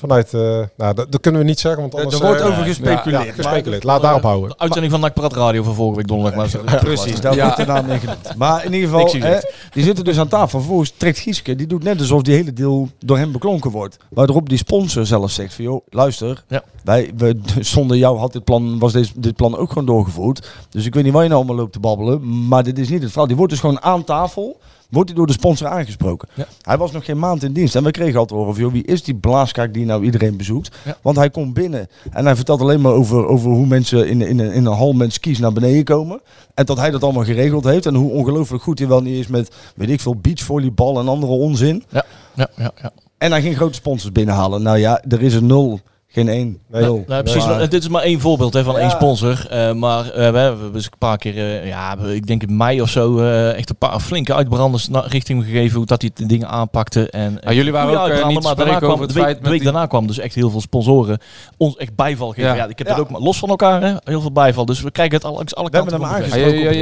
vanuit... 0.00 0.34
eh, 0.34 0.40
nou, 0.76 0.94
dat, 0.94 1.12
dat 1.12 1.20
kunnen 1.20 1.40
we 1.40 1.46
niet 1.46 1.60
zeggen, 1.60 1.80
want 1.80 1.92
Er- 1.94 1.98
anders... 2.02 2.20
er 2.20 2.26
wordt 2.26 2.40
eh, 2.40 2.46
over 2.46 2.62
gespeculeerd. 2.64 3.24
Ja, 3.26 3.32
gespeculeerd. 3.32 3.84
Laat 3.84 4.02
daarop 4.02 4.22
houden. 4.22 4.48
De 4.48 4.58
uitzending 4.58 4.92
van 4.92 5.00
NAC 5.02 5.14
Praat 5.14 5.32
Radio 5.32 5.62
van 5.62 5.74
vorige 5.74 5.96
week 5.96 6.06
donderdag. 6.06 6.64
Maar 6.64 6.78
Precies, 6.80 7.20
daar 7.20 7.34
Ja. 7.34 7.42
wordt 7.44 7.56
de 7.56 7.66
naam 7.66 7.98
genoemd. 7.98 8.36
Maar 8.36 8.64
in 8.64 8.72
ieder 8.72 8.88
geval, 8.88 9.12
hè, 9.30 9.38
die 9.72 9.84
zitten 9.84 10.04
dus 10.04 10.18
aan 10.18 10.28
tafel. 10.28 10.58
Vervolgens 10.58 10.92
trekt 10.96 11.18
Gieske, 11.18 11.54
die 11.56 11.66
doet 11.66 11.82
net 11.82 12.00
alsof 12.00 12.22
die 12.22 12.34
hele 12.34 12.52
deal 12.52 12.88
door 12.98 13.18
hem 13.18 13.32
beklonken 13.32 13.70
wordt. 13.70 13.96
Waarop 14.08 14.48
die 14.48 14.58
sponsor 14.58 15.06
zelf 15.06 15.30
zegt 15.30 15.54
van, 15.54 15.64
joh, 15.64 15.80
luister, 15.88 16.44
Ja. 16.48 16.62
wij, 16.84 17.10
we, 17.16 17.40
zonder 17.60 17.96
jou 17.96 18.18
had 18.18 18.32
dit 18.32 18.44
plan, 18.44 18.78
was 18.78 18.92
deze, 18.92 19.12
dit 19.16 19.36
plan 19.36 19.56
ook 19.56 19.68
gewoon 19.68 19.86
doorgevoerd. 19.86 20.48
Dus 20.70 20.86
ik 20.86 20.94
weet 20.94 21.04
niet 21.04 21.12
waar 21.12 21.22
je 21.22 21.28
nou 21.28 21.40
allemaal 21.40 21.60
loopt 21.60 21.72
te 21.72 21.80
babbelen, 21.80 22.48
maar 22.48 22.62
dit 22.62 22.78
is 22.78 22.88
niet 22.88 23.00
het 23.00 23.08
verhaal. 23.10 23.26
Die 23.28 23.36
wordt 23.36 23.52
dus 23.52 23.60
gewoon 23.60 23.82
aan 23.82 24.04
tafel, 24.04 24.58
wordt 24.90 25.08
hij 25.08 25.18
door 25.18 25.26
de 25.26 25.32
sponsor 25.32 25.68
aangesproken. 25.68 26.28
Ja. 26.34 26.46
Hij 26.62 26.78
was 26.78 26.92
nog 26.92 27.04
geen 27.04 27.18
maand 27.18 27.42
in 27.42 27.52
dienst 27.52 27.74
en 27.74 27.84
we 27.84 27.90
kregen 27.90 28.18
altijd 28.18 28.38
horen 28.38 28.54
van, 28.54 28.62
joh, 28.62 28.72
wie 28.72 28.84
is 28.84 29.02
die 29.02 29.14
blaaskaak 29.14 29.74
die 29.74 29.84
nou 29.84 30.04
iedereen 30.04 30.36
bezoekt? 30.36 30.76
Ja. 30.84 30.96
Want 31.02 31.16
hij 31.16 31.30
komt 31.30 31.54
binnen 31.54 31.88
en 32.10 32.24
hij 32.24 32.36
vertelt 32.36 32.60
alleen 32.60 32.80
maar 32.80 32.92
over, 32.92 33.26
over 33.26 33.50
hoe 33.50 33.66
mensen 33.66 34.08
in, 34.08 34.22
in, 34.22 34.40
in 34.40 34.66
een 34.66 34.72
hal 34.72 34.92
met 34.92 35.12
skis 35.12 35.38
naar 35.38 35.52
beneden 35.52 35.84
komen. 35.84 36.20
En 36.54 36.64
dat 36.66 36.76
hij 36.76 36.90
dat 36.90 37.02
allemaal 37.02 37.24
geregeld 37.24 37.64
heeft. 37.64 37.86
En 37.86 37.94
hoe 37.94 38.10
ongelooflijk 38.10 38.62
goed 38.62 38.78
hij 38.78 38.88
wel 38.88 39.02
niet 39.02 39.18
is 39.18 39.26
met, 39.26 39.54
weet 39.74 39.90
ik 39.90 40.00
veel, 40.00 40.16
beachvolleybal 40.16 40.98
en 40.98 41.08
andere 41.08 41.32
onzin. 41.32 41.84
Ja, 41.88 42.04
ja, 42.34 42.48
ja. 42.56 42.70
ja. 42.82 42.90
En 43.18 43.30
hij 43.30 43.42
ging 43.42 43.56
grote 43.56 43.74
sponsors 43.74 44.12
binnenhalen. 44.12 44.62
Nou 44.62 44.78
ja, 44.78 45.02
er 45.08 45.22
is 45.22 45.34
een 45.34 45.46
nul 45.46 45.80
Geen 46.12 46.28
één. 46.28 46.58
Nee. 46.68 46.82
Nul. 46.82 47.04
Nou, 47.06 47.22
precies, 47.22 47.44
Maar- 47.46 47.56
maar 47.58 47.68
dit 47.68 47.82
is 47.82 47.88
maar 47.88 48.02
één 48.02 48.20
voorbeeld 48.20 48.52
hè, 48.52 48.64
van 48.64 48.74
Ja. 48.74 48.80
één 48.80 48.90
sponsor. 48.90 49.46
Eh, 49.50 49.72
maar 49.72 50.10
eh, 50.10 50.30
we 50.32 50.38
hebben 50.38 50.72
dus 50.72 50.84
een 50.84 50.98
paar 50.98 51.18
keer, 51.18 51.36
eh, 51.36 51.66
ja, 51.68 51.96
ik 51.98 52.26
denk 52.26 52.42
in 52.42 52.56
mei 52.56 52.80
of 52.82 52.88
zo, 52.90 53.18
eh, 53.18 53.54
echt 53.56 53.70
een 53.70 53.76
paar 53.76 54.00
flinke 54.00 54.34
uitbranders 54.34 54.88
richting 54.92 55.44
gegeven 55.44 55.76
hoe 55.76 55.86
dat 55.86 56.00
die 56.00 56.10
de 56.14 56.26
dingen 56.26 56.48
aanpakte. 56.48 57.10
En, 57.10 57.38
Ja, 57.40 57.52
jullie 57.52 57.72
waren 57.72 58.00
ook, 58.00 58.08
niet 58.08 58.16
te 58.16 58.24
maar 58.24 58.32
daarna 58.32 58.52
spreken 58.52 58.78
kwam, 58.78 58.90
over 58.90 59.00
het 59.04 59.08
de 59.08 59.14
week, 59.14 59.24
feit 59.24 59.36
de 59.36 59.42
met 59.42 59.50
week 59.50 59.60
die- 59.60 59.70
daarna 59.70 59.86
kwam 59.86 60.06
dus 60.06 60.18
echt 60.18 60.34
heel 60.34 60.50
veel 60.50 60.60
sponsoren 60.60 61.18
ons 61.56 61.76
echt 61.76 61.94
bijval 61.94 62.28
geven. 62.28 62.50
Ja. 62.50 62.54
Ja. 62.54 62.66
ik 62.66 62.78
heb 62.78 62.86
Ja. 62.86 62.94
dat 62.94 63.02
ook 63.02 63.10
maar 63.10 63.20
los 63.20 63.38
van 63.38 63.48
elkaar, 63.48 63.82
hè, 63.82 63.94
heel 64.04 64.20
veel 64.20 64.32
bijval. 64.32 64.64
Dus 64.64 64.80
we 64.80 64.90
krijgen 64.90 65.14
het 65.14 65.24
alle, 65.24 65.36
alle 65.36 65.44
We 65.44 65.70
kanten 65.70 65.90
hebben 65.92 65.92
hem 65.92 66.02
Ah, 66.08 66.14
weg. 66.30 66.32
aangesproken. 66.32 66.74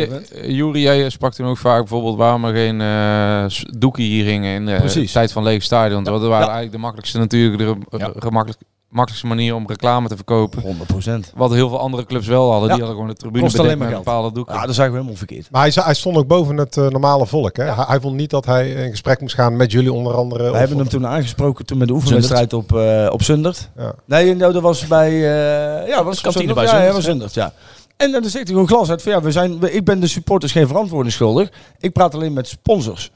jij- 0.83 1.11
sprak 1.11 1.33
toen 1.35 1.47
ook 1.47 1.57
vaak 1.59 1.79
bijvoorbeeld 1.79 2.17
waarom 2.17 2.45
er 2.45 2.55
geen 2.55 2.81
eh, 2.81 3.79
doeken 3.79 4.03
hier 4.03 4.25
hingen 4.25 4.55
in 4.55 4.67
de 4.67 5.09
tijd 5.13 5.33
van 5.33 5.43
lege 5.43 5.65
stadion. 5.65 6.05
Dat 6.05 6.13
waren 6.21 6.31
Ja. 6.31 6.39
eigenlijk 6.39 6.73
de 6.73 6.79
makkelijkste 6.79 7.19
natuurlijk 7.19 7.59
de 7.59 7.77
gemakkelijk, 8.19 8.59
makkelijkste 8.89 9.27
manier 9.27 9.55
om 9.55 9.67
reclame 9.67 10.09
te 10.09 10.17
verkopen. 10.17 10.63
100%. 10.63 11.33
Wat 11.35 11.51
heel 11.53 11.69
veel 11.69 11.79
andere 11.79 12.05
clubs 12.07 12.27
wel 12.27 12.51
hadden. 12.51 12.69
Ja. 12.69 12.75
Die 12.75 12.85
hadden 12.85 13.01
gewoon 13.03 13.15
de 13.15 13.21
tribune 13.21 13.43
Kost 13.45 13.59
alleen 13.59 13.69
maar 13.71 13.87
met 13.87 13.89
geld. 13.89 14.05
bepaalde 14.05 14.33
doeken. 14.33 14.55
Ja, 14.55 14.67
dat 14.67 14.75
zagen 14.75 14.91
we 14.93 14.97
helemaal 14.97 15.19
verkeerd. 15.19 15.49
Maar 15.51 15.63
hij, 15.63 15.73
hij 15.85 15.95
stond 15.95 16.17
ook 16.17 16.27
boven 16.27 16.57
het 16.57 16.77
eh, 16.77 16.87
normale 16.89 17.27
volk. 17.27 17.57
Hè? 17.57 17.65
Hij, 17.65 17.85
hij 17.89 18.01
vond 18.01 18.17
niet 18.17 18.31
dat 18.31 18.45
hij 18.47 18.71
in 18.71 18.91
gesprek 18.91 19.21
moest 19.21 19.35
gaan 19.35 19.57
met 19.57 19.73
jullie 19.73 19.93
onder 19.93 20.15
andere. 20.15 20.45
We 20.45 20.51
of- 20.51 20.57
hebben 20.57 20.79
hem 20.79 20.89
toen 20.89 21.07
aangesproken 21.07 21.67
toen 21.67 21.79
met 21.79 21.89
de 21.89 21.95
oefenwedstrijd 21.95 22.53
op, 22.53 22.77
eh 22.77 23.09
op 23.11 23.23
Zundert. 23.23 23.71
Ja. 23.77 23.95
Nee, 24.05 24.35
nou, 24.37 24.53
dat 24.53 24.63
was 24.63 24.87
bij... 24.87 25.09
eh 25.11 25.89
ja, 25.89 26.05
was 26.05 26.21
op 26.25 26.33
Zundert. 26.33 26.55
bij 26.55 26.65
ja, 26.65 26.71
Zundert, 26.71 26.89
Ja, 26.89 26.95
was 26.95 27.05
Zundert, 27.05 27.35
ja. 27.35 27.53
En 27.97 28.13
dan 28.13 28.23
zegt 28.23 28.35
hij 28.35 28.45
gewoon 28.47 28.69
glas 28.69 28.91
uit 28.91 29.03
van 29.03 29.13
ja, 29.13 29.23
we 29.23 29.33
zijn, 29.33 29.59
we- 29.61 29.73
ik 29.73 29.85
ben 29.85 30.01
de 30.01 30.07
supporters 30.07 30.53
geen 30.53 30.67
verantwoording 30.67 31.13
schuldig. 31.15 31.51
Ik 31.79 31.93
praat 31.93 32.15
alleen 32.15 32.33
met 32.33 32.49
sponsors. 32.49 33.11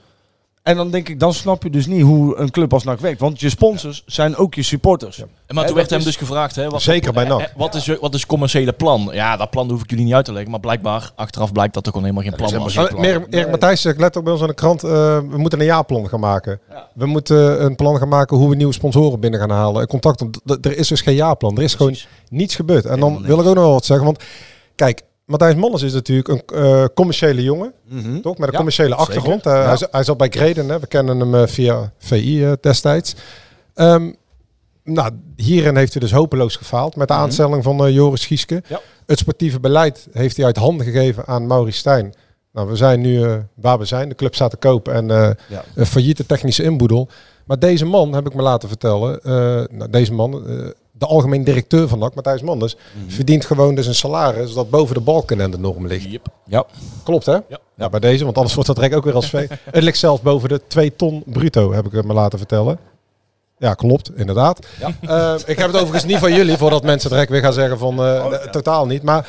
En 0.62 0.76
dan 0.76 0.90
denk 0.90 1.08
ik, 1.08 1.20
dan 1.20 1.34
snap 1.34 1.62
je 1.62 1.70
dus 1.70 1.86
niet 1.86 2.02
hoe 2.02 2.36
een 2.36 2.50
club 2.50 2.72
als 2.72 2.84
NAC 2.84 3.00
werkt. 3.00 3.20
Want 3.20 3.40
je 3.40 3.48
sponsors 3.50 4.02
zijn 4.06 4.36
ook 4.36 4.54
je 4.54 4.62
supporters. 4.62 5.16
Maar 5.18 5.26
Hè, 5.62 5.66
toen 5.66 5.76
werd 5.76 5.90
hem 5.90 5.98
is- 5.98 6.04
dus 6.04 6.16
gevraagd, 6.16 6.56
hè, 6.56 6.68
wat, 6.68 6.82
Zeker 6.82 7.12
bij 7.12 7.24
NAC. 7.24 7.38
eh, 7.40 7.44
eh, 7.46 7.50
wat, 7.56 7.74
is, 7.74 7.84
je- 7.84 7.98
wat 8.00 8.14
is 8.14 8.20
het 8.20 8.28
commerciële 8.28 8.72
plan? 8.72 9.08
Ja, 9.12 9.36
dat 9.36 9.50
plan 9.50 9.70
hoef 9.70 9.82
ik 9.82 9.90
jullie 9.90 10.04
niet 10.04 10.14
uit 10.14 10.24
te 10.24 10.32
leggen. 10.32 10.50
Maar 10.50 10.60
blijkbaar, 10.60 11.10
achteraf 11.14 11.52
blijkt 11.52 11.74
dat 11.74 11.86
er 11.86 11.92
gewoon 11.92 12.06
helemaal 12.08 12.28
geen 12.30 12.36
plan 12.48 12.62
was. 12.62 12.76
Erik, 12.76 13.26
Erik 13.30 13.50
Matthijs 13.50 13.80
zegt, 13.80 13.98
let 14.00 14.16
ook 14.16 14.24
bij 14.24 14.32
ons 14.32 14.42
aan 14.42 14.48
de 14.48 14.54
krant, 14.54 14.84
eh, 14.84 14.90
we 15.30 15.36
moeten 15.38 15.58
een 15.60 15.64
jaarplan 15.64 16.08
gaan 16.08 16.20
maken. 16.20 16.60
We 16.94 17.06
moeten 17.06 17.64
een 17.64 17.76
plan 17.76 17.98
gaan 17.98 18.08
maken 18.08 18.36
hoe 18.36 18.48
we 18.48 18.56
nieuwe 18.56 18.72
sponsoren 18.72 19.20
binnen 19.20 19.40
gaan 19.40 19.50
halen. 19.50 19.86
Contact, 19.86 20.20
op- 20.20 20.36
er 20.64 20.76
is 20.78 20.88
dus 20.88 21.00
geen 21.00 21.14
jaarplan. 21.14 21.56
Er 21.56 21.62
is 21.62 21.74
gewoon 21.74 21.96
niets 22.28 22.54
gebeurd. 22.54 22.84
En 22.84 23.00
dan 23.00 23.22
wil 23.22 23.40
ik 23.40 23.46
ook 23.46 23.54
nog 23.54 23.64
wel 23.64 23.72
wat 23.72 23.84
zeggen. 23.84 24.06
Want 24.06 24.22
kijk, 24.74 25.02
Matthijs 25.32 25.54
Manners 25.54 25.82
is 25.82 25.92
natuurlijk 25.92 26.28
een 26.28 26.42
eh, 26.54 26.84
commerciële 26.94 27.42
jongen. 27.42 27.72
Mhm. 27.88 28.20
Toch? 28.20 28.38
Met 28.38 28.46
een 28.46 28.52
Ja, 28.52 28.56
commerciële 28.56 28.94
achtergrond. 28.94 29.44
Ja. 29.44 29.76
hij, 29.90 30.04
zat 30.04 30.16
bij 30.16 30.28
Greden. 30.28 30.68
Hè. 30.68 30.80
We 30.80 30.86
kennen 30.86 31.20
hem 31.20 31.34
eh, 31.34 31.46
via 31.46 31.92
VI 31.98 32.44
eh, 32.44 32.52
destijds. 32.60 33.14
Ehm, 33.74 34.12
nou, 34.84 35.10
hierin 35.36 35.76
heeft 35.76 35.92
hij 35.92 36.00
dus 36.00 36.12
hopeloos 36.12 36.56
gefaald 36.56 36.96
met 36.96 37.08
de 37.08 37.14
aanstelling 37.14 37.62
van 37.62 37.92
Joris 37.92 38.26
Gieske. 38.26 38.54
Mhm. 38.54 38.72
Ja. 38.72 38.80
Het 39.06 39.18
sportieve 39.18 39.60
beleid 39.60 40.08
heeft 40.12 40.36
hij 40.36 40.46
uit 40.46 40.56
handen 40.56 40.86
gegeven 40.86 41.26
aan 41.26 41.46
Maurice 41.46 41.78
Stijn. 41.78 42.14
Nou, 42.52 42.68
we 42.68 42.76
zijn 42.76 43.00
nu 43.00 43.42
waar 43.54 43.78
we 43.78 43.84
zijn. 43.84 44.08
De 44.08 44.14
club 44.14 44.34
staat 44.34 44.50
te 44.50 44.56
koop 44.56 44.88
en 44.88 45.08
een 45.74 45.86
failliete 45.86 46.26
technische 46.26 46.62
inboedel. 46.62 47.08
Maar 47.44 47.58
deze 47.58 47.84
man, 47.84 48.12
heb 48.12 48.26
ik 48.26 48.34
me 48.34 48.42
laten 48.42 48.68
vertellen, 48.68 49.20
nou, 49.70 49.90
deze 49.90 50.12
man, 50.12 50.44
de 50.92 51.06
algemeen 51.06 51.44
directeur 51.44 51.88
van 51.88 51.98
NAC, 51.98 52.14
Matthijs 52.14 52.42
Manders, 52.42 52.76
Mhm. 52.76 53.10
verdient 53.10 53.44
gewoon 53.44 53.74
dus 53.74 53.86
een 53.86 53.94
salaris 53.94 54.54
dat 54.54 54.70
boven 54.70 54.94
de 54.94 55.00
balken 55.00 55.40
en 55.40 55.50
de 55.50 55.58
norm 55.58 55.86
ligt. 55.86 56.06
Ja. 56.46 56.64
Klopt 57.04 57.26
hè? 57.26 57.38
Ja. 57.76 57.88
bij 57.88 58.00
deze, 58.00 58.24
want 58.24 58.36
anders 58.36 58.54
wordt 58.54 58.68
dat 58.68 58.76
direct 58.78 58.94
ook 58.96 59.04
weer 59.04 59.14
als 59.14 59.28
vee. 59.30 59.48
Het 59.70 59.82
ligt 59.82 59.98
zelfs 59.98 60.22
boven 60.22 60.48
de 60.48 60.60
2 60.66 60.96
ton 60.96 61.22
bruto, 61.26 61.72
heb 61.72 61.86
ik 61.92 62.04
me 62.04 62.12
laten 62.12 62.38
vertellen. 62.38 62.78
Ja, 63.58 63.74
klopt, 63.74 64.10
inderdaad. 64.16 64.66
Eh, 65.00 65.34
ik 65.46 65.58
heb 65.58 65.66
het 65.66 65.76
overigens 65.76 66.04
niet 66.04 66.18
van 66.18 66.34
jullie, 66.34 66.56
voordat 66.56 66.82
mensen 66.82 67.10
direct 67.10 67.30
weer 67.30 67.40
gaan 67.42 67.52
zeggen 67.52 67.78
van 67.78 67.92
eh, 68.04 68.24
Oh, 68.26 68.32
totaal 68.32 68.86
niet. 68.86 69.02
Maar 69.02 69.28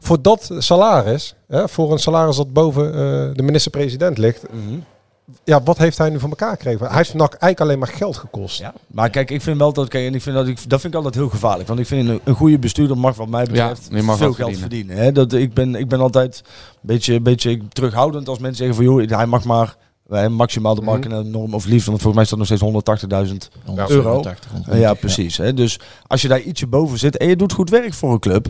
voor 0.00 0.22
dat 0.22 0.50
salaris, 0.58 1.34
hè, 1.48 1.68
voor 1.68 1.92
een 1.92 1.98
salaris 1.98 2.36
dat 2.36 2.52
boven 2.52 2.86
eh, 2.86 2.94
de 3.36 3.42
minister-president 3.42 4.18
ligt, 4.18 4.42
Mhm. 4.52 4.78
Ja, 5.44 5.62
wat 5.62 5.78
heeft 5.78 5.98
hij 5.98 6.10
nu 6.10 6.18
voor 6.20 6.28
elkaar 6.28 6.50
gekregen? 6.50 6.86
Hij 6.86 6.96
heeft 6.96 7.14
NAC 7.14 7.30
eigenlijk 7.30 7.60
alleen 7.60 7.78
maar 7.78 7.88
geld 7.88 8.16
gekost. 8.16 8.58
Ja. 8.58 8.74
Maar 8.86 9.10
kijk, 9.10 9.30
ik 9.30 9.42
vind 9.42 9.58
wel 9.58 9.72
dat, 9.72 9.88
kijk, 9.88 10.06
en 10.06 10.14
ik 10.14 10.22
vind 10.22 10.36
dat, 10.36 10.46
ik, 10.46 10.68
dat 10.68 10.80
vind 10.80 10.92
ik 10.92 10.98
altijd 10.98 11.14
heel 11.14 11.28
gevaarlijk. 11.28 11.68
Want 11.68 11.80
ik 11.80 11.86
vind 11.86 12.08
een, 12.08 12.20
een 12.24 12.34
goede 12.34 12.58
bestuurder 12.58 12.98
mag 12.98 13.16
wat 13.16 13.28
mij 13.28 13.44
betreft 13.44 13.90
mag 13.90 14.16
veel 14.16 14.32
geld 14.32 14.36
verdienen. 14.36 14.58
verdienen. 14.60 14.96
hè. 14.96 15.12
dat, 15.12 15.32
ik, 15.32 15.54
ben, 15.54 15.74
ik 15.74 15.88
ben 15.88 16.00
altijd 16.00 16.42
een 16.44 16.78
beetje, 16.80 17.14
een 17.14 17.22
beetje 17.22 17.60
terughoudend 17.68 18.28
als 18.28 18.38
mensen 18.38 18.56
zeggen 18.66 18.84
van 18.84 18.84
joh, 18.94 19.10
hij 19.16 19.26
mag 19.26 19.44
maar 19.44 19.76
eh, 20.10 20.26
maximaal 20.26 20.74
de 20.74 20.80
Mhm. 20.80 20.90
marktnorm 20.90 21.54
of 21.54 21.64
liefde. 21.64 21.90
Want 21.90 22.02
volgens 22.02 22.14
mij 22.14 22.24
staat 22.24 22.38
nog 22.38 22.46
steeds 22.46 22.62
180.000 22.62 23.50
Ja, 23.74 23.88
euro. 23.88 24.10
180, 24.12 24.50
Ja, 24.50 24.56
120, 24.56 24.98
precies. 24.98 25.36
Hè. 25.36 25.54
Dus 25.54 25.80
als 26.06 26.22
je 26.22 26.28
daar 26.28 26.40
ietsje 26.40 26.66
boven 26.66 26.98
zit 26.98 27.16
en 27.16 27.28
je 27.28 27.36
doet 27.36 27.52
goed 27.52 27.70
werk 27.70 27.94
voor 27.94 28.12
een 28.12 28.18
club. 28.18 28.46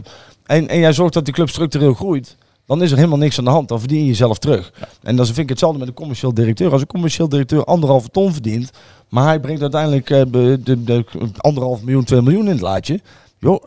En, 0.47 0.69
en 0.69 0.79
jij 0.79 0.93
zorgt 0.93 1.15
dat 1.15 1.25
die 1.25 1.35
club 1.35 1.49
structureel 1.49 1.95
groeit. 1.95 2.37
Dan 2.67 2.83
is 2.83 2.91
er 2.91 2.97
helemaal 2.97 3.19
niks 3.19 3.39
aan 3.39 3.45
de 3.45 3.51
hand. 3.51 3.69
Dan 3.69 3.79
verdien 3.81 3.99
je 3.99 4.07
jezelf 4.07 4.39
terug. 4.39 4.73
En 5.03 5.17
dan 5.17 5.27
vind 5.27 5.39
ik 5.39 5.49
hetzelfde 5.49 5.79
met 5.79 5.89
een 5.89 5.95
commercieel 5.95 6.35
directeur. 6.35 6.73
Als 6.73 6.81
een 6.81 6.87
commercieel 6.87 7.29
directeur 7.29 7.65
anderhalve 7.65 8.09
ton 8.09 8.33
verdient. 8.33 8.71
Maar 9.09 9.25
hij 9.25 9.41
brengt 9.41 9.63
uiteindelijk 9.63 10.11
eh, 10.11 10.23
de, 10.31 10.61
de, 10.63 10.85
de 10.85 11.05
anderhalf 11.37 11.83
miljoen, 11.83 12.05
twee 12.05 12.23
miljoen 12.23 12.45
in 12.45 12.51
het 12.53 12.61
laadje. 12.61 13.01
Joh, 13.39 13.65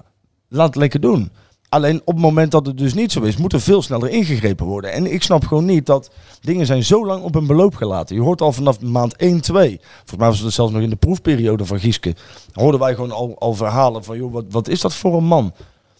laat 0.48 0.68
het 0.68 0.76
lekker 0.76 1.00
doen. 1.00 1.32
Alleen 1.70 2.02
op 2.06 2.14
het 2.14 2.24
moment 2.24 2.52
dat 2.52 2.66
het 2.66 2.78
dus 2.78 2.94
niet 2.94 3.12
zo 3.12 3.22
is, 3.22 3.38
moet 3.38 3.54
er 3.54 3.62
veel 3.62 3.82
sneller 3.82 4.10
ingegrepen 4.10 4.66
worden. 4.66 4.92
En 4.92 5.14
ik 5.14 5.24
snap 5.24 5.46
gewoon 5.46 5.66
niet 5.66 5.86
dat 5.86 6.12
dingen 6.42 6.66
zijn 6.66 6.84
zo 6.84 7.06
lang 7.06 7.24
op 7.24 7.36
een 7.36 7.48
beloop 7.48 7.76
gelaten. 7.76 8.16
Je 8.16 8.22
hoort 8.22 8.42
al 8.42 8.52
vanaf 8.52 8.82
maand 8.82 9.16
1, 9.16 9.42
2. 9.42 9.80
Volgens 9.80 10.18
mij 10.18 10.28
was 10.28 10.40
het 10.40 10.54
zelfs 10.54 10.72
nog 10.72 10.82
in 10.82 10.90
de 10.90 10.96
proefperiode 10.96 11.66
van 11.66 11.80
Gieske. 11.80 12.16
Hoorden 12.54 12.80
wij 12.80 12.94
gewoon 12.94 13.12
al, 13.12 13.36
al 13.40 13.54
verhalen 13.54 14.04
van, 14.04 14.18
joh, 14.18 14.34
wat, 14.34 14.46
wat 14.50 14.68
is 14.68 14.82
dat 14.82 14.96
voor 14.96 15.18
een 15.18 15.26
man? 15.26 15.54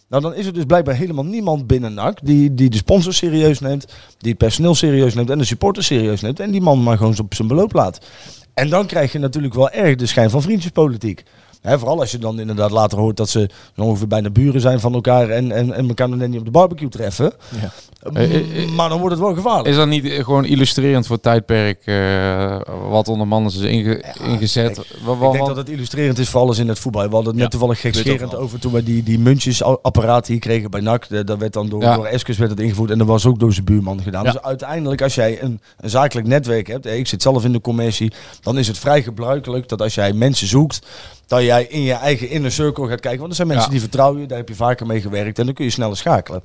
Nou, 0.10 0.22
dan 0.22 0.36
is 0.36 0.46
er 0.46 0.54
dus 0.54 0.64
blijkbaar 0.66 0.96
helemaal 0.96 1.26
niemand 1.26 1.68
binnen 1.68 1.94
NAC 1.94 2.20
die, 2.24 2.54
die 2.54 2.70
de 2.70 2.78
sponsor 2.78 3.14
serieus 3.14 3.60
neemt, 3.60 3.86
die 4.18 4.30
het 4.30 4.38
personeel 4.38 4.76
serieus 4.76 5.14
neemt 5.14 5.30
en 5.30 5.38
de 5.38 5.44
supporters 5.44 5.86
serieus 5.86 6.22
neemt. 6.22 6.40
En 6.40 6.52
die 6.52 6.62
man 6.62 6.84
maar 6.84 6.98
gewoon 6.98 7.20
op 7.20 7.34
zijn 7.34 7.48
beloop 7.48 7.74
laat. 7.74 8.06
En 8.54 8.70
dan 8.70 8.86
krijg 8.86 9.12
je 9.12 9.20
natuurlijk 9.20 9.54
wel 9.54 9.70
erg 9.70 9.96
de 9.96 10.06
schijn 10.06 10.30
van 10.30 10.42
vriendjespolitiek. 10.42 11.24
Hè, 11.68 11.80
vooral 11.80 12.00
als 12.00 12.12
je 12.12 12.18
dan 12.18 12.40
inderdaad 12.40 12.72
later 12.72 12.98
hoort 12.98 13.18
dat 13.18 13.30
ze 13.30 13.50
ongeveer 13.76 14.08
bijna 14.08 14.30
buren 14.30 14.62
zijn 14.62 14.80
van 14.80 14.94
elkaar 14.94 15.30
en, 15.30 15.52
en, 15.52 15.74
en 15.74 15.88
elkaar 15.88 16.10
nog 16.10 16.18
net 16.20 16.30
niet 16.30 16.40
op 16.40 16.46
de 16.46 16.52
barbecue 16.52 16.90
treffen. 16.90 17.34
Ja. 17.62 17.72
Mm, 18.12 18.76
maar 18.76 18.90
dan 18.90 19.00
wordt 19.00 19.16
het 19.16 19.24
wel 19.24 19.34
gevaarlijk. 19.36 19.68
Is 19.68 19.76
dat 19.76 19.88
niet 19.88 20.06
eh, 20.06 20.24
gewoon 20.24 20.46
illustrerend 20.46 21.06
voor 21.08 21.16
het 21.16 21.24
tijdperk 21.24 21.82
eh, 21.86 22.60
wat 22.90 23.08
onder 23.08 23.28
mannen 23.28 23.52
is 23.52 23.58
inge- 23.58 24.04
ingezet? 24.24 24.82
Wa- 25.04 25.26
Ik 25.26 25.32
denk 25.32 25.48
dat 25.48 25.56
het 25.56 25.70
illustrerend 25.70 26.18
is 26.18 26.30
voor 26.30 26.42
alles 26.42 26.58
in 26.58 26.68
het 26.68 26.80
voetbal. 26.80 27.08
We 27.08 27.14
hadden 27.16 27.32
het 27.34 27.42
net 27.42 27.52
toevallig 27.52 27.80
gekscherend 27.80 28.36
over 28.36 28.60
toen 28.60 28.72
we 28.72 28.84
die, 28.84 29.04
die 29.04 29.20
muntjesapparaat 29.20 30.28
hier 30.28 30.40
kregen 30.40 30.72
bij 30.72 30.82
NAC. 30.82 31.08
De- 31.10 31.24
Dat 31.24 31.38
werd 31.38 31.54
dan 31.54 31.70
door, 31.70 31.82
Ja. 31.82 31.96
door 31.96 32.06
Eskes 32.06 32.38
werd 32.38 32.52
het 32.52 32.60
ingevoerd 32.60 32.92
en 32.92 32.98
dat 32.98 33.08
was 33.08 33.26
ook 33.26 33.40
door 33.40 33.54
zijn 33.54 33.66
buurman 33.66 34.02
gedaan. 34.02 34.24
Ja. 34.24 34.32
Dus 34.32 34.42
uiteindelijk 34.42 35.02
als 35.02 35.16
jij 35.16 35.42
een, 35.42 35.62
een 35.78 35.90
zakelijk 35.90 36.28
netwerk 36.28 36.68
hebt, 36.68 36.86
ik 36.86 37.08
zit 37.08 37.22
zelf 37.22 37.44
in 37.46 37.52
de 37.52 37.62
commercie, 37.62 38.12
dan 38.42 38.58
is 38.58 38.68
het 38.68 38.78
vrij 38.78 39.02
gebruikelijk 39.04 39.68
dat 39.70 39.82
als 39.82 39.96
jij 39.96 40.14
mensen 40.14 40.48
zoekt, 40.48 40.80
dat 41.28 41.42
jij 41.42 41.64
in 41.66 41.82
je 41.82 41.94
eigen 41.94 42.30
inner 42.30 42.52
circle 42.52 42.88
gaat 42.88 43.00
kijken. 43.00 43.20
Want 43.20 43.30
er 43.30 43.36
zijn 43.36 43.48
mensen 43.48 43.66
Ja. 43.68 43.72
die 43.72 43.82
vertrouwen 43.82 44.22
je, 44.22 44.28
daar 44.28 44.38
heb 44.38 44.50
je 44.50 44.56
vaker 44.56 44.86
mee 44.86 45.02
gewerkt 45.02 45.40
en 45.40 45.46
dan 45.46 45.54
kun 45.54 45.66
je 45.66 45.72
sneller 45.72 45.98
schakelen. 45.98 46.42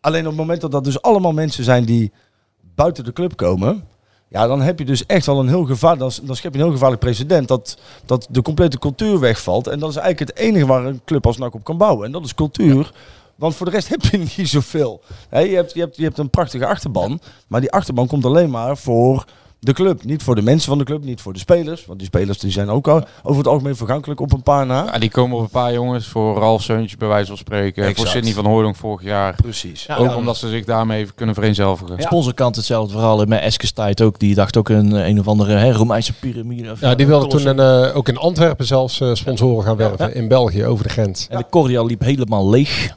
Alleen 0.00 0.20
op 0.22 0.26
het 0.28 0.36
moment 0.36 0.60
dat 0.60 0.70
dat 0.72 0.84
dus 0.84 1.02
allemaal 1.02 1.32
mensen 1.32 1.64
zijn 1.64 1.84
die 1.84 2.12
buiten 2.74 3.04
de 3.04 3.12
club 3.12 3.36
komen, 3.36 3.84
ja, 4.28 4.46
dan 4.46 4.60
heb 4.62 4.78
je 4.78 4.84
dus 4.84 5.06
echt 5.06 5.26
wel 5.26 5.40
een 5.40 5.48
heel 5.48 5.64
gevaar. 5.64 5.98
Dan, 5.98 6.12
dan 6.22 6.36
schep 6.36 6.52
je 6.52 6.58
een 6.58 6.64
heel 6.64 6.72
gevaarlijk 6.74 7.00
precedent 7.00 7.48
dat, 7.48 7.78
dat 8.06 8.26
de 8.30 8.42
complete 8.42 8.78
cultuur 8.78 9.20
wegvalt. 9.20 9.66
En 9.66 9.78
dat 9.78 9.90
is 9.90 9.96
eigenlijk 9.96 10.30
het 10.30 10.38
enige 10.46 10.66
waar 10.66 10.84
een 10.84 11.00
club 11.04 11.26
als 11.26 11.36
NAC 11.36 11.54
op 11.54 11.64
kan 11.64 11.76
bouwen. 11.76 12.06
En 12.06 12.12
dat 12.12 12.24
is 12.24 12.34
cultuur. 12.34 12.92
Want 13.34 13.54
voor 13.54 13.66
de 13.66 13.72
rest 13.72 13.88
heb 13.94 14.02
je 14.02 14.18
niet 14.18 14.48
zoveel. 14.48 15.00
Je, 15.30 15.36
hebt, 15.36 15.72
je, 15.74 15.80
hebt, 15.80 15.96
je 15.96 16.02
hebt 16.02 16.18
een 16.18 16.30
prachtige 16.30 16.66
achterban. 16.66 17.20
Maar 17.46 17.60
die 17.60 17.70
achterban 17.72 18.06
komt 18.06 18.24
alleen 18.24 18.50
maar 18.50 18.76
voor 18.76 19.24
de 19.64 19.72
club. 19.72 20.04
Niet 20.04 20.22
voor 20.22 20.34
de 20.34 20.42
mensen 20.42 20.68
van 20.68 20.78
de 20.78 20.84
club, 20.84 21.04
niet 21.04 21.20
voor 21.20 21.32
de 21.32 21.38
spelers. 21.38 21.86
Want 21.86 21.98
die 21.98 22.08
spelers 22.08 22.38
die 22.38 22.50
zijn 22.50 22.68
ook 22.70 22.88
al 22.88 23.04
over 23.22 23.38
het 23.38 23.46
algemeen 23.46 23.76
vergankelijk 23.76 24.20
op 24.20 24.32
een 24.32 24.42
paar 24.42 24.66
na. 24.66 24.84
Ja, 24.92 24.98
die 24.98 25.10
komen 25.10 25.36
op 25.36 25.42
een 25.42 25.48
paar 25.50 25.72
jongens 25.72 26.06
voor 26.06 26.38
Ralf 26.38 26.62
Seuntje 26.62 26.96
bij 26.96 27.08
wijze 27.08 27.26
van 27.26 27.36
spreken. 27.36 27.82
Exact. 27.82 27.98
Voor 27.98 28.08
Sidney 28.08 28.32
van 28.32 28.44
Hooydonk 28.46 28.76
vorig 28.76 29.02
jaar. 29.02 29.34
Precies. 29.34 29.84
Ja, 29.86 29.96
ook 29.96 30.08
ja. 30.08 30.16
omdat 30.16 30.36
ze 30.36 30.48
zich 30.48 30.64
daarmee 30.64 31.00
even 31.02 31.14
kunnen 31.14 31.34
vereenzelvigen. 31.34 32.02
Sponsorkant 32.02 32.56
hetzelfde 32.56 32.92
verhaal. 32.92 33.24
Met 33.24 33.40
Eskes 33.40 33.72
tijd 33.72 34.00
ook. 34.02 34.18
Die 34.18 34.34
dacht 34.34 34.56
ook 34.56 34.68
een, 34.68 34.92
een 34.92 35.18
of 35.18 35.28
andere 35.28 35.52
hè, 35.54 35.72
Romeinse 35.72 36.12
piramide. 36.12 36.70
of- 36.70 36.80
Ja, 36.80 36.94
die 36.94 37.06
wilde 37.06 37.26
toen 37.26 37.46
een, 37.58 37.86
eh, 37.88 37.96
ook 37.96 38.08
in 38.08 38.16
Antwerpen 38.16 38.66
zelfs 38.66 39.00
eh, 39.00 39.10
sponsoren 39.14 39.64
gaan 39.64 39.76
werven. 39.76 40.14
In 40.14 40.28
België, 40.28 40.64
over 40.64 40.84
de 40.84 40.90
grens. 40.90 41.26
En 41.30 41.38
de 41.38 41.44
Cordial 41.50 41.86
liep 41.86 42.00
helemaal 42.00 42.50
leeg. 42.50 42.94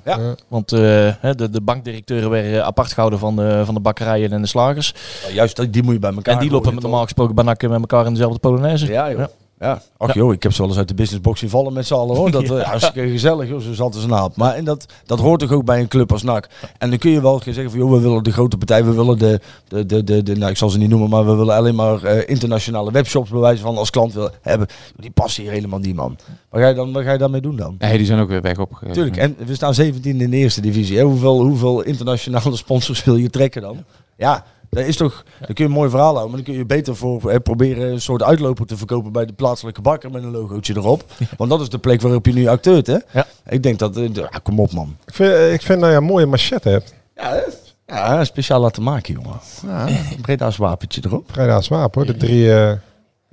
Want 0.48 0.72
eh, 0.72 0.80
hè, 1.20 1.36
de, 1.36 1.50
de 1.50 1.62
bankdirecteuren 1.62 2.30
werden 2.30 2.66
apart 2.66 2.92
gehouden 2.94 3.20
van 3.20 3.36
de, 3.36 3.62
van 3.66 3.74
de 3.74 3.80
bakkerijen 3.80 4.32
en 4.32 4.42
de 4.42 4.48
slagers. 4.48 4.94
Ja, 5.28 5.34
juist, 5.34 5.56
die- 5.56 5.70
die 5.70 5.84
moet 5.84 5.94
je 5.94 6.00
bij 6.00 6.14
elkaar 6.14 6.34
en 6.34 6.40
die 6.40 6.50
lopen 6.56 6.74
met 6.74 6.84
normaal 6.84 7.04
gesproken 7.04 7.36
bij 7.36 7.44
NAC 7.44 7.62
met 7.62 7.80
elkaar 7.80 8.06
in 8.06 8.14
dezelfde 8.14 8.40
Polonaise. 8.40 8.92
Ja, 8.92 9.10
joh. 9.10 9.20
Ja. 9.20 9.30
Ja, 9.60 9.82
ach 9.98 10.14
joh, 10.14 10.34
ik 10.34 10.44
heb 10.44 10.52
ze 10.52 10.58
wel 10.58 10.68
eens 10.68 10.78
uit 10.78 10.88
de 10.88 10.94
businessbox 10.94 11.40
zien 11.40 11.50
vallen 11.50 11.74
met 11.74 11.88
z'n 11.88 11.94
allen 11.94 12.16
hoor. 12.16 12.32
Dat 12.32 12.44
is 12.50 12.50
hartstikke 12.50 13.10
gezellig 13.10 13.50
joh, 13.50 13.60
zo 13.60 13.74
zat 13.74 13.96
ze 13.96 14.08
naap. 14.08 14.36
Maar 14.36 14.54
en 14.54 14.66
dat, 14.66 14.86
dat 15.06 15.20
hoort 15.20 15.40
toch 15.40 15.52
ook 15.52 15.66
bij 15.66 15.80
een 15.80 15.88
club 15.88 16.12
als 16.12 16.24
NAC. 16.24 16.50
En 16.78 16.90
dan 16.90 17.00
kun 17.00 17.12
je 17.12 17.22
wel 17.22 17.42
zeggen 17.44 17.70
van 17.70 17.80
joh, 17.80 17.92
we 17.92 18.00
willen 18.00 18.24
de 18.24 18.32
grote 18.32 18.58
partij, 18.58 18.86
we 18.86 18.94
willen 18.94 19.18
de, 19.18 19.40
de, 19.68 19.86
de, 19.86 20.04
de, 20.04 20.24
de 20.24 20.36
nou 20.36 20.52
ik 20.52 20.58
zal 20.58 20.70
ze 20.70 20.78
niet 20.78 20.90
noemen, 20.90 21.10
maar 21.10 21.26
we 21.26 21.36
willen 21.36 21.56
alleen 21.56 21.76
maar 21.76 22.04
eh, 22.04 22.30
internationale 22.30 22.92
webshops 22.92 23.30
bewijzen 23.30 23.66
van 23.66 23.78
als 23.78 23.90
klant 23.90 24.14
wil 24.14 24.30
hebben. 24.42 24.68
Die 24.96 25.12
passen 25.12 25.44
hier 25.44 25.52
helemaal 25.52 25.80
niet 25.80 25.96
man. 25.96 26.18
Wat 26.50 26.62
ga 26.62 26.68
je, 26.68 26.76
dan, 26.76 26.92
wat 26.92 27.04
ga 27.04 27.12
je 27.12 27.18
daarmee 27.18 27.42
doen 27.42 27.56
dan? 27.56 27.76
Nee, 27.80 27.98
die 27.98 28.06
zijn 28.06 28.20
ook 28.20 28.30
weer 28.30 28.42
weg 28.42 28.60
opgegeven. 28.60 28.94
Tuurlijk, 28.94 29.18
en 29.18 29.36
we 29.46 29.56
staan 29.56 29.74
17 29.74 30.22
in 30.22 30.30
de 30.30 30.38
eerste 30.38 30.62
divisie. 30.62 30.98
Hè? 30.98 31.04
Hoeveel, 31.04 31.42
hoeveel 31.42 31.82
internationale 31.82 32.56
sponsors 32.66 33.04
wil 33.04 33.16
je 33.16 33.30
trekken 33.30 33.62
dan? 33.62 33.84
Ja, 34.18 34.46
dat 34.76 34.86
is 34.86 34.96
toch, 34.98 35.24
dan 35.40 35.46
kun 35.54 35.56
je 35.56 35.64
een 35.64 35.72
mooi 35.72 35.90
verhaal 35.90 36.14
houden, 36.16 36.28
maar 36.36 36.44
dan 36.44 36.46
kun 36.54 36.58
je 36.58 36.66
beter 36.66 36.96
voor 36.96 37.30
eh, 37.30 37.40
proberen 37.44 37.92
een 37.92 38.02
soort 38.02 38.24
uitloper 38.24 38.66
te 38.66 38.78
verkopen 38.78 39.12
bij 39.12 39.26
de 39.26 39.34
plaatselijke 39.34 39.82
bakker 39.82 40.12
met 40.12 40.24
een 40.24 40.32
logootje 40.32 40.74
erop. 40.76 41.04
Want 41.38 41.50
dat 41.50 41.62
is 41.62 41.70
de 41.70 41.78
plek 41.78 42.02
waarop 42.02 42.26
je 42.26 42.34
nu 42.34 42.48
acteurt, 42.48 42.88
hè? 42.88 42.98
Ja. 43.12 43.26
Ik 43.50 43.64
denk 43.64 43.80
dat, 43.80 43.98
eh, 43.98 44.14
ja, 44.14 44.30
kom 44.44 44.60
op 44.60 44.72
man. 44.72 44.96
Ik 45.06 45.14
vind, 45.14 45.54
ik 45.54 45.62
vind 45.62 45.82
dat 45.82 45.90
je 45.90 45.96
een 45.96 46.04
mooie 46.04 46.26
machette 46.26 46.70
hebt. 46.70 46.94
Ja, 47.16 47.44
ja 47.86 48.24
speciaal 48.24 48.60
laten 48.60 48.84
maken, 48.84 49.14
jongen. 49.14 49.40
Ja, 49.68 49.88
een 49.88 50.22
Breda's 50.22 50.58
wapentje 50.58 51.02
erop. 51.06 51.28
Breda's 51.28 51.68
wapen 51.68 52.02
hoor, 52.04 52.14
de 52.14 52.20
drie... 52.20 52.54
eh, 52.54 52.72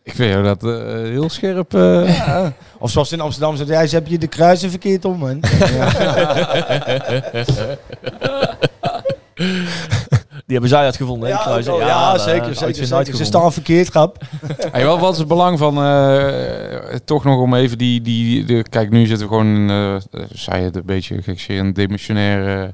Ik 0.03 0.15
vind 0.15 0.31
jou 0.33 0.43
dat 0.45 0.65
eh, 0.65 0.71
heel 0.93 1.29
scherp. 1.31 1.75
eh. 1.75 2.17
Ja. 2.17 2.53
Of 2.79 2.91
zoals 2.91 3.09
ze 3.09 3.15
in 3.15 3.21
Amsterdam 3.21 3.57
zeggen, 3.57 3.77
ja, 3.77 3.87
ze 3.87 3.95
heb 3.95 4.07
je 4.07 4.19
de 4.19 4.27
kruisen 4.27 4.71
verkeerd 4.71 5.05
om, 5.05 5.19
man. 5.19 5.41
Die 10.53 10.61
hebben 10.61 10.79
zij 10.79 10.87
uitgevonden, 10.87 11.29
hè, 11.29 11.35
die 11.35 11.45
kruisen. 11.45 11.75
Ja, 11.75 11.87
ja, 11.87 12.13
de- 12.13 12.19
zeker, 12.19 12.49
de 12.49 12.55
zeker. 12.87 13.17
Ze 13.17 13.25
staan 13.25 13.53
verkeerd, 13.53 13.89
grap. 13.89 14.19
Hey, 14.73 14.87
wat, 14.87 15.01
wat 15.01 15.13
is 15.13 15.19
het 15.19 15.29
belang 15.29 15.59
van, 15.59 15.77
eh, 15.85 16.97
toch 17.05 17.25
nog 17.25 17.41
om 17.41 17.55
even 17.55 17.79
die, 17.79 18.01
die, 18.01 18.45
de, 18.45 18.65
kijk 18.71 18.91
nu 18.91 19.07
zitten 19.07 19.29
we 19.29 19.33
gewoon, 19.35 19.71
eh, 19.71 19.95
eh, 19.95 20.01
zei 20.33 20.63
het 20.65 20.77
een 20.77 20.83
beetje 20.85 21.21
een 21.47 21.73
demissionaire 21.73 22.73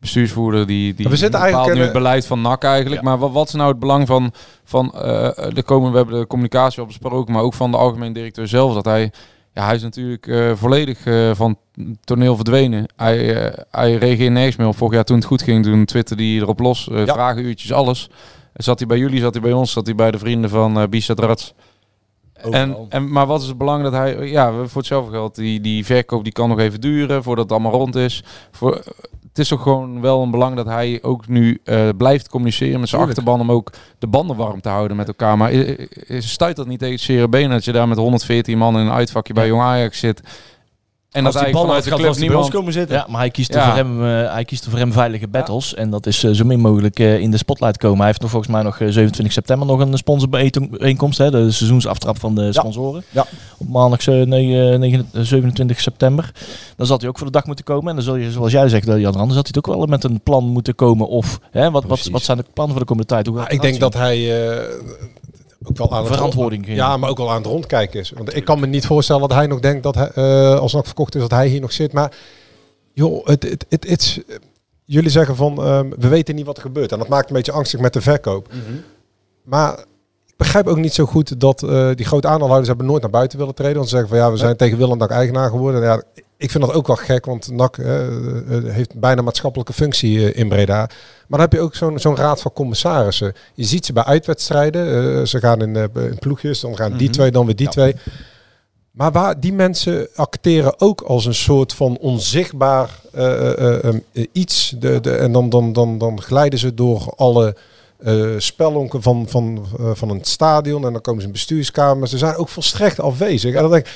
bestuursvoerder 0.00 0.66
die, 0.66 0.94
die 0.94 1.08
We 1.08 1.16
zitten 1.16 1.40
bepaalt 1.40 1.54
eigenlijk, 1.54 1.74
nu 1.74 1.78
eh, 1.80 1.84
het 1.84 2.02
beleid 2.02 2.26
van 2.26 2.40
NAC 2.40 2.64
eigenlijk. 2.64 3.02
Maar 3.02 3.18
wat, 3.18 3.32
wat 3.32 3.46
is 3.48 3.54
nou 3.54 3.68
het 3.70 3.78
belang 3.78 4.06
van, 4.06 4.32
van 4.64 4.92
eh, 4.94 5.30
de 5.52 5.62
komen, 5.62 5.90
we 5.90 5.96
hebben 5.96 6.20
de 6.20 6.26
communicatie 6.26 6.80
al 6.80 6.86
besproken, 6.86 7.32
maar 7.32 7.42
ook 7.42 7.54
van 7.54 7.70
de 7.70 7.76
algemeen 7.76 8.12
directeur 8.12 8.48
zelf, 8.48 8.74
dat 8.74 8.84
hij, 8.84 9.12
ja, 9.54 9.64
hij 9.64 9.74
is 9.74 9.82
natuurlijk 9.82 10.26
eh, 10.26 10.52
volledig 10.54 11.06
eh, 11.06 11.30
van 11.34 11.56
het 11.74 11.96
toneel 12.04 12.34
verdwenen. 12.36 12.86
Hij, 12.96 13.44
eh, 13.44 13.58
hij 13.70 13.94
reageerde 13.94 14.30
nergens 14.30 14.56
meer 14.56 14.66
op. 14.66 14.76
Vorig 14.76 14.94
jaar 14.94 15.04
toen 15.04 15.16
het 15.16 15.24
goed 15.24 15.42
ging, 15.42 15.64
toen 15.64 15.84
twitterde 15.84 16.22
hij 16.22 16.32
erop 16.36 16.58
los, 16.60 16.88
Ja. 16.92 17.06
vragenuurtjes, 17.06 17.72
alles. 17.72 18.10
Zat 18.54 18.78
hij 18.78 18.88
bij 18.88 18.98
jullie, 18.98 19.20
zat 19.20 19.32
hij 19.32 19.42
bij 19.42 19.52
ons, 19.52 19.72
zat 19.72 19.86
hij 19.86 19.94
bij 19.94 20.10
de 20.10 20.18
vrienden 20.18 20.50
van 20.50 20.80
eh 20.80 20.88
Bisat 20.88 21.18
Rats. 21.18 21.54
En, 22.50 22.76
en, 22.88 23.12
maar 23.12 23.26
wat 23.26 23.42
is 23.42 23.48
het 23.48 23.58
belang 23.58 23.82
dat 23.82 23.92
hij, 23.92 24.28
ja, 24.28 24.52
voor 24.52 24.80
hetzelfde 24.80 25.10
geld, 25.12 25.34
die, 25.34 25.60
die 25.60 25.84
verkoop 25.84 26.24
die 26.24 26.32
kan 26.32 26.48
nog 26.48 26.58
even 26.58 26.80
duren 26.80 27.22
voordat 27.22 27.44
het 27.44 27.52
allemaal 27.52 27.72
rond 27.72 27.94
is. 27.94 28.24
Voor, 28.50 28.82
het 29.32 29.38
is 29.40 29.48
toch 29.48 29.62
gewoon 29.62 30.00
wel 30.00 30.22
een 30.22 30.30
belang 30.30 30.56
dat 30.56 30.66
hij 30.66 30.98
ook 31.02 31.28
nu 31.28 31.60
eh, 31.64 31.88
blijft 31.96 32.28
communiceren 32.28 32.80
met 32.80 32.88
zijn 32.88 33.00
Tuurlijk. 33.02 33.18
achterban 33.28 33.48
om 33.48 33.56
ook 33.56 33.70
de 33.98 34.06
banden 34.06 34.36
warm 34.36 34.60
te 34.60 34.68
houden 34.68 34.96
met 34.96 35.06
elkaar. 35.08 35.36
Maar 35.36 35.52
i- 35.54 35.88
i- 36.10 36.22
stuit 36.22 36.56
dat 36.56 36.66
niet 36.66 36.78
tegen 36.78 37.20
het 37.20 37.30
been 37.30 37.50
dat 37.50 37.64
je 37.64 37.72
daar 37.72 37.88
met 37.88 37.98
114 37.98 38.58
man 38.58 38.74
in 38.78 38.80
een 38.86 38.92
uitvakje 38.92 39.32
bij 39.34 39.46
Jong 39.46 39.62
Ajax 39.62 39.98
zit? 39.98 40.20
En 41.12 41.26
Als 41.26 41.34
hij 41.34 41.50
bal 41.52 41.60
vanuit 41.64 41.84
de 41.84 41.90
uitgaat, 41.90 41.94
club 41.98 42.06
was 42.08 42.16
die 42.18 42.26
bij 42.28 42.36
ons 42.36 42.44
niemand... 42.48 42.50
komen 42.50 42.72
zitten. 42.72 42.96
Ja, 42.96 43.06
maar 43.08 43.20
hij 43.20 43.30
kiest, 43.30 43.54
Ja. 43.54 43.58
er 43.60 43.66
voor 43.66 43.74
hem, 43.74 44.04
eh, 44.24 44.32
hij 44.32 44.44
kiest 44.44 44.64
er 44.64 44.70
voor 44.70 44.78
hem 44.78 44.92
veilige 44.92 45.28
battles. 45.28 45.74
En 45.74 45.90
dat 45.90 46.06
is 46.06 46.24
eh, 46.24 46.30
zo 46.30 46.44
min 46.44 46.60
mogelijk 46.60 46.98
eh, 46.98 47.18
in 47.18 47.30
de 47.30 47.36
spotlight 47.36 47.76
komen. 47.78 47.98
Hij 47.98 48.06
heeft 48.06 48.20
nog 48.20 48.30
volgens 48.30 48.52
mij 48.52 48.62
nog 48.62 48.80
eh, 48.80 48.88
27 48.88 49.32
september 49.34 49.66
nog 49.66 49.80
een 49.80 49.96
sponsorbijeenkomst. 49.98 51.18
hè, 51.18 51.30
De 51.30 51.50
seizoensaftrap 51.50 52.18
van 52.18 52.34
de 52.34 52.52
sponsoren. 52.52 53.02
Ja. 53.10 53.26
Op 53.58 53.68
maandag 53.68 54.06
eh, 54.06 54.22
nee, 54.22 54.70
eh, 54.72 54.78
9 54.78 55.08
eh, 55.12 55.20
27 55.22 55.80
september. 55.80 56.32
Dan 56.76 56.86
zal 56.86 56.98
hij 56.98 57.08
ook 57.08 57.16
voor 57.18 57.26
de 57.26 57.32
dag 57.32 57.46
moeten 57.46 57.64
komen. 57.64 57.88
En 57.88 57.94
dan 57.94 58.04
zul 58.04 58.16
je, 58.16 58.30
zoals 58.30 58.52
jij 58.52 58.68
zegt, 58.68 58.86
Jan 58.86 59.02
Rand, 59.02 59.14
dan 59.14 59.32
zal 59.32 59.42
hij 59.42 59.52
ook 59.56 59.66
wel 59.66 59.86
met 59.86 60.04
een 60.04 60.20
plan 60.20 60.44
moeten 60.44 60.74
komen. 60.74 61.08
Of 61.08 61.38
hè, 61.50 61.62
wat, 61.62 61.72
wat, 61.72 61.86
Precies. 61.86 62.10
wat 62.12 62.22
zijn 62.22 62.36
de 62.38 62.44
plannen 62.52 62.70
voor 62.76 62.80
de 62.86 62.90
komende 62.90 63.08
tijd? 63.14 63.26
Hoe 63.26 63.38
gaat 63.38 63.52
ik 63.52 63.60
denk 63.60 63.80
dat 63.80 63.94
hij 63.94 64.48
eh, 64.50 64.62
ook 65.68 65.76
wel 65.78 65.92
aan 65.92 66.04
het 66.04 66.12
Verantwoording 66.14 66.62
geven. 66.64 66.76
Ja, 66.76 66.96
maar 66.96 67.10
ook 67.10 67.16
wel 67.18 67.30
aan 67.30 67.36
het 67.36 67.46
rondkijken 67.46 68.00
is. 68.00 68.10
Want 68.10 68.36
ik 68.36 68.44
kan 68.44 68.60
me 68.60 68.66
niet 68.66 68.86
voorstellen 68.86 69.22
dat 69.28 69.32
hij 69.36 69.46
nog 69.46 69.60
denkt 69.60 69.82
dat 69.82 69.94
hij, 69.94 70.08
eh, 70.14 70.58
als 70.58 70.72
nog 70.72 70.86
verkocht 70.86 71.14
is, 71.14 71.20
dat 71.20 71.30
hij 71.30 71.48
hier 71.48 71.60
nog 71.60 71.72
zit. 71.72 71.92
Maar 71.92 72.12
joh, 72.92 73.26
het, 73.26 73.42
het, 73.42 73.66
het, 73.68 73.88
het 73.88 74.00
is- 74.00 74.20
jullie 74.84 75.10
zeggen 75.10 75.36
van 75.36 75.62
ehm, 75.62 75.90
we 75.98 76.08
weten 76.08 76.34
niet 76.34 76.46
wat 76.46 76.56
er 76.56 76.62
gebeurt. 76.62 76.92
En 76.92 76.98
dat 76.98 77.08
maakt 77.08 77.28
een 77.30 77.36
beetje 77.36 77.52
angstig 77.52 77.80
met 77.80 77.92
de 77.92 78.00
verkoop. 78.00 78.48
Maar 79.42 79.78
ik 80.26 80.36
begrijp 80.36 80.66
ook 80.66 80.76
niet 80.78 80.94
zo 80.94 81.04
goed 81.04 81.40
dat 81.40 81.62
eh, 81.62 81.90
die 81.94 82.06
grote 82.06 82.26
aandeelhouders 82.26 82.68
hebben 82.68 82.86
nooit 82.86 83.02
naar 83.02 83.10
buiten 83.10 83.38
willen 83.38 83.54
treden. 83.54 83.76
Want 83.76 83.88
ze 83.88 83.96
zeggen 83.96 84.16
van 84.16 84.24
ja, 84.24 84.30
we 84.30 84.36
zijn 84.36 84.56
tegen 84.56 84.78
wil 84.78 84.92
en 84.92 84.98
dank 84.98 85.10
eigenaar 85.10 85.50
geworden. 85.50 85.82
Ja, 85.82 86.02
ik 86.42 86.50
vind 86.50 86.64
dat 86.64 86.74
ook 86.74 86.86
wel 86.86 86.96
gek, 86.96 87.24
want 87.26 87.50
NAC 87.50 87.78
eh, 87.78 88.06
eh, 88.06 88.64
heeft 88.74 89.00
bijna 89.00 89.22
maatschappelijke 89.22 89.72
functie 89.72 90.32
eh, 90.32 90.40
in 90.40 90.48
Breda. 90.48 90.76
Maar 90.76 90.88
dan 91.28 91.40
heb 91.40 91.52
je 91.52 91.60
ook 91.60 91.74
zo'n 91.74 91.98
zo'n 91.98 92.16
raad 92.16 92.40
van 92.40 92.52
commissarissen. 92.52 93.32
Je 93.54 93.64
ziet 93.64 93.86
ze 93.86 93.92
bij 93.92 94.04
uitwedstrijden. 94.04 95.16
eh, 95.18 95.24
ze 95.26 95.38
gaan 95.38 95.60
in, 95.62 95.76
eh, 95.76 95.82
in 95.94 96.18
ploegjes, 96.18 96.60
dan 96.60 96.76
gaan 96.76 96.92
die 96.96 97.02
Mhm. 97.08 97.12
twee, 97.12 97.30
dan 97.30 97.46
weer 97.46 97.56
die 97.56 97.68
twee. 97.68 97.94
Maar 98.90 99.12
waar 99.12 99.40
die 99.40 99.52
mensen 99.52 100.08
acteren 100.14 100.80
ook 100.80 101.00
als 101.00 101.24
een 101.26 101.34
soort 101.34 101.74
van 101.74 101.96
onzichtbaar 102.00 102.90
eh, 103.12 103.50
eh, 103.50 103.84
eh, 103.84 103.94
eh, 104.12 104.26
iets. 104.32 104.74
De, 104.78 105.00
de, 105.00 105.10
en 105.14 105.32
dan, 105.32 105.48
dan, 105.48 105.72
dan, 105.72 105.98
dan 105.98 106.22
glijden 106.22 106.58
ze 106.58 106.74
door 106.74 107.12
alle 107.16 107.56
eh 108.04 108.24
spelonken 108.38 109.02
van, 109.02 109.24
van, 109.28 109.64
eh, 109.78 109.90
van 109.94 110.10
een 110.10 110.24
stadion. 110.24 110.86
En 110.86 110.92
dan 110.92 111.00
komen 111.00 111.20
ze 111.20 111.26
in 111.26 111.32
bestuurskamer. 111.32 112.08
Ze 112.08 112.18
zijn 112.18 112.36
ook 112.36 112.48
volstrekt 112.48 113.00
afwezig. 113.00 113.54
En 113.54 113.62
dan 113.62 113.70
denk 113.70 113.86
ik, 113.86 113.92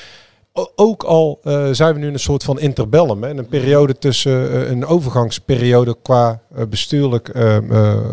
ook 0.75 1.03
al 1.03 1.39
eh, 1.43 1.67
zijn 1.71 1.93
we 1.93 1.99
nu 1.99 2.07
in 2.07 2.13
een 2.13 2.19
soort 2.19 2.43
van 2.43 2.59
interbellum. 2.59 3.23
Hè, 3.23 3.29
een 3.29 3.47
periode 3.47 3.97
tussen 3.97 4.51
eh, 4.51 4.69
een 4.69 4.85
overgangsperiode 4.85 5.97
qua 6.01 6.41
eh, 6.55 6.65
bestuurlijk 6.69 7.31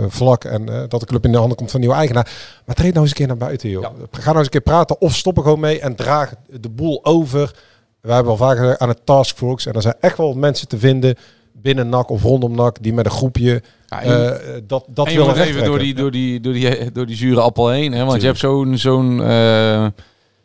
vlak. 0.08 0.44
En 0.44 0.66
dat 0.88 1.00
de 1.00 1.06
club 1.06 1.24
in 1.24 1.32
de 1.32 1.38
handen 1.38 1.56
komt 1.56 1.70
van 1.70 1.80
een 1.80 1.86
nieuwe 1.86 2.00
eigenaar. 2.00 2.32
Maar 2.66 2.74
treed 2.74 2.92
nou 2.92 3.00
eens 3.00 3.10
een 3.10 3.16
keer 3.16 3.26
naar 3.26 3.36
buiten, 3.36 3.68
joh. 3.68 3.82
Ga 4.10 4.24
nou 4.24 4.36
eens 4.36 4.44
een 4.44 4.50
keer 4.50 4.60
praten 4.60 5.00
of 5.00 5.14
stop 5.14 5.36
er 5.36 5.42
gewoon 5.42 5.60
mee 5.60 5.80
en 5.80 5.94
draag 5.94 6.34
de 6.60 6.70
boel 6.70 7.04
over. 7.04 7.54
We 8.00 8.12
hebben 8.12 8.32
al 8.32 8.38
vaker 8.38 8.78
aan 8.78 8.88
het 8.88 9.06
taskforce. 9.06 9.68
En 9.68 9.74
er 9.74 9.82
zijn 9.82 9.96
echt 10.00 10.16
wel 10.16 10.34
mensen 10.34 10.68
te 10.68 10.78
vinden 10.78 11.14
binnen 11.52 11.88
NAC 11.88 12.10
of 12.10 12.22
rondom 12.22 12.54
NAC 12.54 12.76
die 12.80 12.92
met 12.92 13.04
een 13.04 13.10
groepje 13.10 13.62
Ja, 13.86 14.02
en 14.02 14.10
je 14.10 14.62
dat, 14.66 14.86
dat 14.88 15.06
en 15.06 15.12
je 15.12 15.18
willen 15.18 15.40
even 15.40 15.64
door 15.64 15.78
die, 15.78 15.94
door, 15.94 16.10
die, 16.10 16.40
door, 16.40 16.52
die, 16.52 16.92
door 16.92 17.06
die 17.06 17.16
zure 17.16 17.40
appel 17.40 17.70
heen. 17.70 17.92
Hè? 17.92 18.04
Want 18.04 18.20
je 18.20 18.26
hebt 18.26 18.38
zo'n, 18.38 18.78
zo'n 18.78 19.20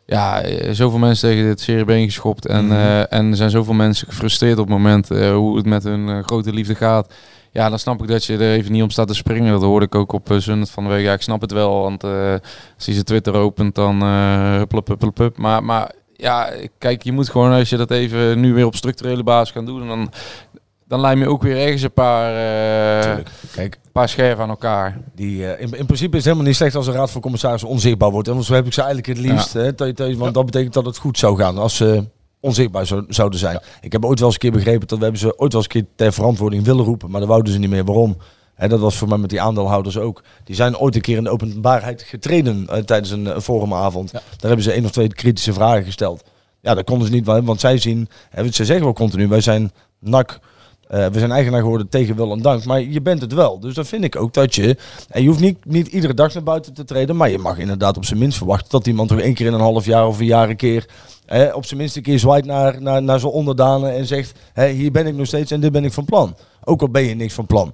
ja, 0.10 0.41
eh, 0.41 0.70
zoveel 0.74 0.99
mensen 0.99 1.30
tegen 1.30 1.45
dit 1.45 1.62
serie 1.62 1.86
been 1.86 2.05
geschopt. 2.05 2.45
En, 2.45 2.66
Mhm. 2.66 2.74
eh, 2.76 3.14
en 3.14 3.30
er 3.30 3.36
zijn 3.36 3.49
zoveel 3.49 3.74
mensen 3.74 4.07
gefrustreerd 4.07 4.57
op 4.57 4.66
het 4.68 4.78
moment 4.78 5.12
eh, 5.12 5.32
hoe 5.34 5.57
het 5.57 5.66
met 5.66 5.84
hun 5.84 6.24
grote 6.24 6.53
liefde 6.53 6.76
gaat. 6.76 7.14
Ja, 7.51 7.70
dan 7.70 7.80
snap 7.80 8.01
ik 8.01 8.07
dat 8.07 8.26
je 8.26 8.34
er 8.34 8.51
even 8.51 8.72
niet 8.72 8.84
om 8.84 8.89
staat 8.89 9.07
te 9.07 9.14
springen. 9.14 9.51
Dat 9.51 9.62
hoorde 9.62 9.86
ik 9.86 9.95
ook 9.95 10.12
op 10.12 10.30
Zundet 10.38 10.70
van 10.70 10.84
de 10.84 10.89
week. 10.89 11.03
Ja, 11.03 11.14
ik 11.14 11.22
snap 11.22 11.41
het 11.41 11.51
wel, 11.51 11.82
want 11.82 12.03
als 12.03 12.86
je 12.86 12.93
ze 12.93 13.03
Twitter 13.03 13.34
opent, 13.34 13.76
dan 13.76 14.01
huppel, 14.03 14.82
huppel, 14.86 14.97
huppel. 15.16 15.30
Maar, 15.36 15.64
maar 15.64 15.91
ja, 16.16 16.49
kijk, 16.78 17.03
je 17.03 17.12
moet 17.12 17.30
gewoon 17.30 17.51
als 17.51 17.70
je 17.70 17.78
dat 17.78 17.91
even 17.91 18.39
nu 18.39 18.53
weer 18.53 18.66
op 18.66 18.76
structurele 18.76 19.24
basis 19.24 19.51
gaan 19.53 19.66
doen, 19.66 19.88
dan, 19.88 20.12
dan 20.90 21.00
lijm 21.00 21.20
je 21.20 21.28
ook 21.28 21.42
weer 21.42 21.58
ergens 21.58 21.82
een 21.82 21.92
paar, 21.92 22.32
uh, 22.32 23.24
Kijk, 23.52 23.80
een 23.84 23.92
paar 23.92 24.10
scherven 24.10 24.44
aan 24.44 24.50
elkaar. 24.50 24.98
Die, 25.16 25.38
uh, 25.38 25.50
in, 25.50 25.74
in, 25.74 25.86
principe 25.86 26.10
is 26.10 26.16
het 26.18 26.24
helemaal 26.24 26.46
niet 26.46 26.56
slecht 26.56 26.76
als 26.76 26.88
een 26.88 26.94
raad 26.94 27.12
van 27.12 27.22
commissarissen 27.22 27.70
onzichtbaar 27.70 28.12
wordt. 28.12 28.28
En 28.28 28.44
zo 28.44 28.54
heb 28.54 28.66
ik 28.66 28.74
ze 28.74 28.82
eigenlijk 28.82 29.18
het 29.18 29.28
liefst. 29.28 29.54
Ja. 29.54 29.60
Hè, 29.60 30.16
want 30.16 30.34
dat 30.34 30.46
betekent 30.46 30.74
dat 30.74 30.86
het 30.86 30.98
goed 30.98 31.18
zou 31.18 31.38
gaan 31.38 31.58
als 31.58 31.76
ze 31.76 32.04
onzichtbaar 32.40 32.86
zou, 32.86 33.06
zouden 33.08 33.40
zijn. 33.40 33.54
Ja. 33.54 33.62
Ik 33.82 33.92
heb 33.92 34.06
ooit 34.06 34.20
wel 34.20 34.28
eens 34.28 34.36
een 34.36 34.42
keer 34.42 34.60
begrepen 34.60 34.88
dat 34.88 34.98
we 34.98 35.04
hebben 35.04 35.22
ze 35.22 35.38
ooit 35.38 35.54
wel 35.54 35.62
eens 35.62 35.74
een 35.74 35.82
keer 35.82 35.92
ter 35.96 36.14
verantwoording 36.14 36.64
willen 36.64 36.86
roepen. 36.86 37.10
Maar 37.12 37.20
dat 37.20 37.30
wouden 37.30 37.54
ze 37.54 37.60
niet 37.60 37.70
meer. 37.70 37.86
Waarom? 37.86 38.18
Hè, 38.56 38.68
dat 38.68 38.80
was 38.80 38.96
voor 38.96 39.08
mij 39.08 39.18
met 39.18 39.30
die 39.30 39.42
aandeelhouders 39.42 39.98
ook. 39.98 40.24
Die 40.44 40.56
zijn 40.56 40.78
ooit 40.78 40.96
een 40.96 41.02
keer 41.02 41.18
in 41.18 41.24
de 41.24 41.30
openbaarheid 41.30 42.02
getreden 42.02 42.68
uh, 42.70 42.78
tijdens 42.78 43.12
een, 43.12 43.42
forumavond. 43.42 44.12
Daar 44.12 44.22
hebben 44.40 44.64
ze 44.64 44.72
één 44.72 44.86
of 44.86 44.92
twee 44.92 45.08
kritische 45.08 45.54
vragen 45.54 45.84
gesteld. 45.84 46.24
Ja, 46.62 46.74
dat 46.74 46.86
konden 46.86 47.08
ze 47.08 47.14
niet, 47.14 47.26
want 47.26 47.60
zij 47.60 47.78
zien, 47.78 48.10
ze 48.52 48.66
zeggen 48.66 48.84
wel 48.84 48.94
continu, 48.94 49.28
wij 49.28 49.42
zijn 49.42 49.72
NAC 50.00 50.40
uh, 50.90 51.06
we 51.06 51.20
zijn 51.20 51.32
eigenaar 51.32 51.62
geworden 51.62 51.90
tegen 51.90 52.16
wil 52.16 52.32
en 52.32 52.42
dank. 52.42 52.66
Maar 52.66 52.82
je 52.82 53.02
bent 53.02 53.22
het 53.22 53.34
wel. 53.34 53.60
Dus 53.60 53.74
dan 53.74 53.86
vind 53.86 54.04
ik 54.04 54.16
ook 54.16 54.34
dat 54.34 54.56
je. 54.56 54.78
En 55.10 55.22
je 55.22 55.28
hoeft 55.28 55.40
niet, 55.40 55.66
niet 55.66 55.88
iedere 55.88 56.14
dag 56.14 56.34
naar 56.34 56.44
buiten 56.44 56.74
te 56.74 56.84
treden. 56.84 57.16
Maar 57.16 57.30
je 57.30 57.38
mag 57.38 57.58
inderdaad 57.58 57.98
op 57.98 58.06
zijn 58.06 58.20
minst 58.20 58.38
verwachten 58.38 58.70
dat 58.70 58.88
iemand 58.88 59.10
toch 59.10 59.20
één 59.20 59.34
keer 59.34 59.46
in 59.46 59.54
een 59.54 59.60
half 59.60 59.86
jaar 59.86 60.08
of 60.08 60.20
een 60.20 60.26
jaar 60.26 60.50
een 60.50 60.56
keer. 60.56 60.86
Eh, 61.26 61.56
op 61.56 61.66
zijn 61.66 61.80
minst 61.80 61.96
een 61.96 62.02
keer 62.02 62.20
zwaait 62.20 62.46
naar, 62.46 62.82
naar, 62.82 63.04
naar 63.04 63.20
zijn 63.20 63.32
onderdanen. 63.32 63.96
En 63.96 64.06
zegt: 64.06 64.40
hier 64.54 64.92
ben 64.92 65.08
ik 65.08 65.16
nog 65.16 65.28
steeds 65.28 65.52
en 65.52 65.60
dit 65.60 65.72
ben 65.72 65.86
ik 65.86 65.94
van 65.94 66.06
plan. 66.06 66.36
Ook 66.64 66.82
al 66.82 66.90
ben 66.90 67.04
je 67.04 67.16
niks 67.16 67.34
van 67.34 67.46
plan. 67.46 67.74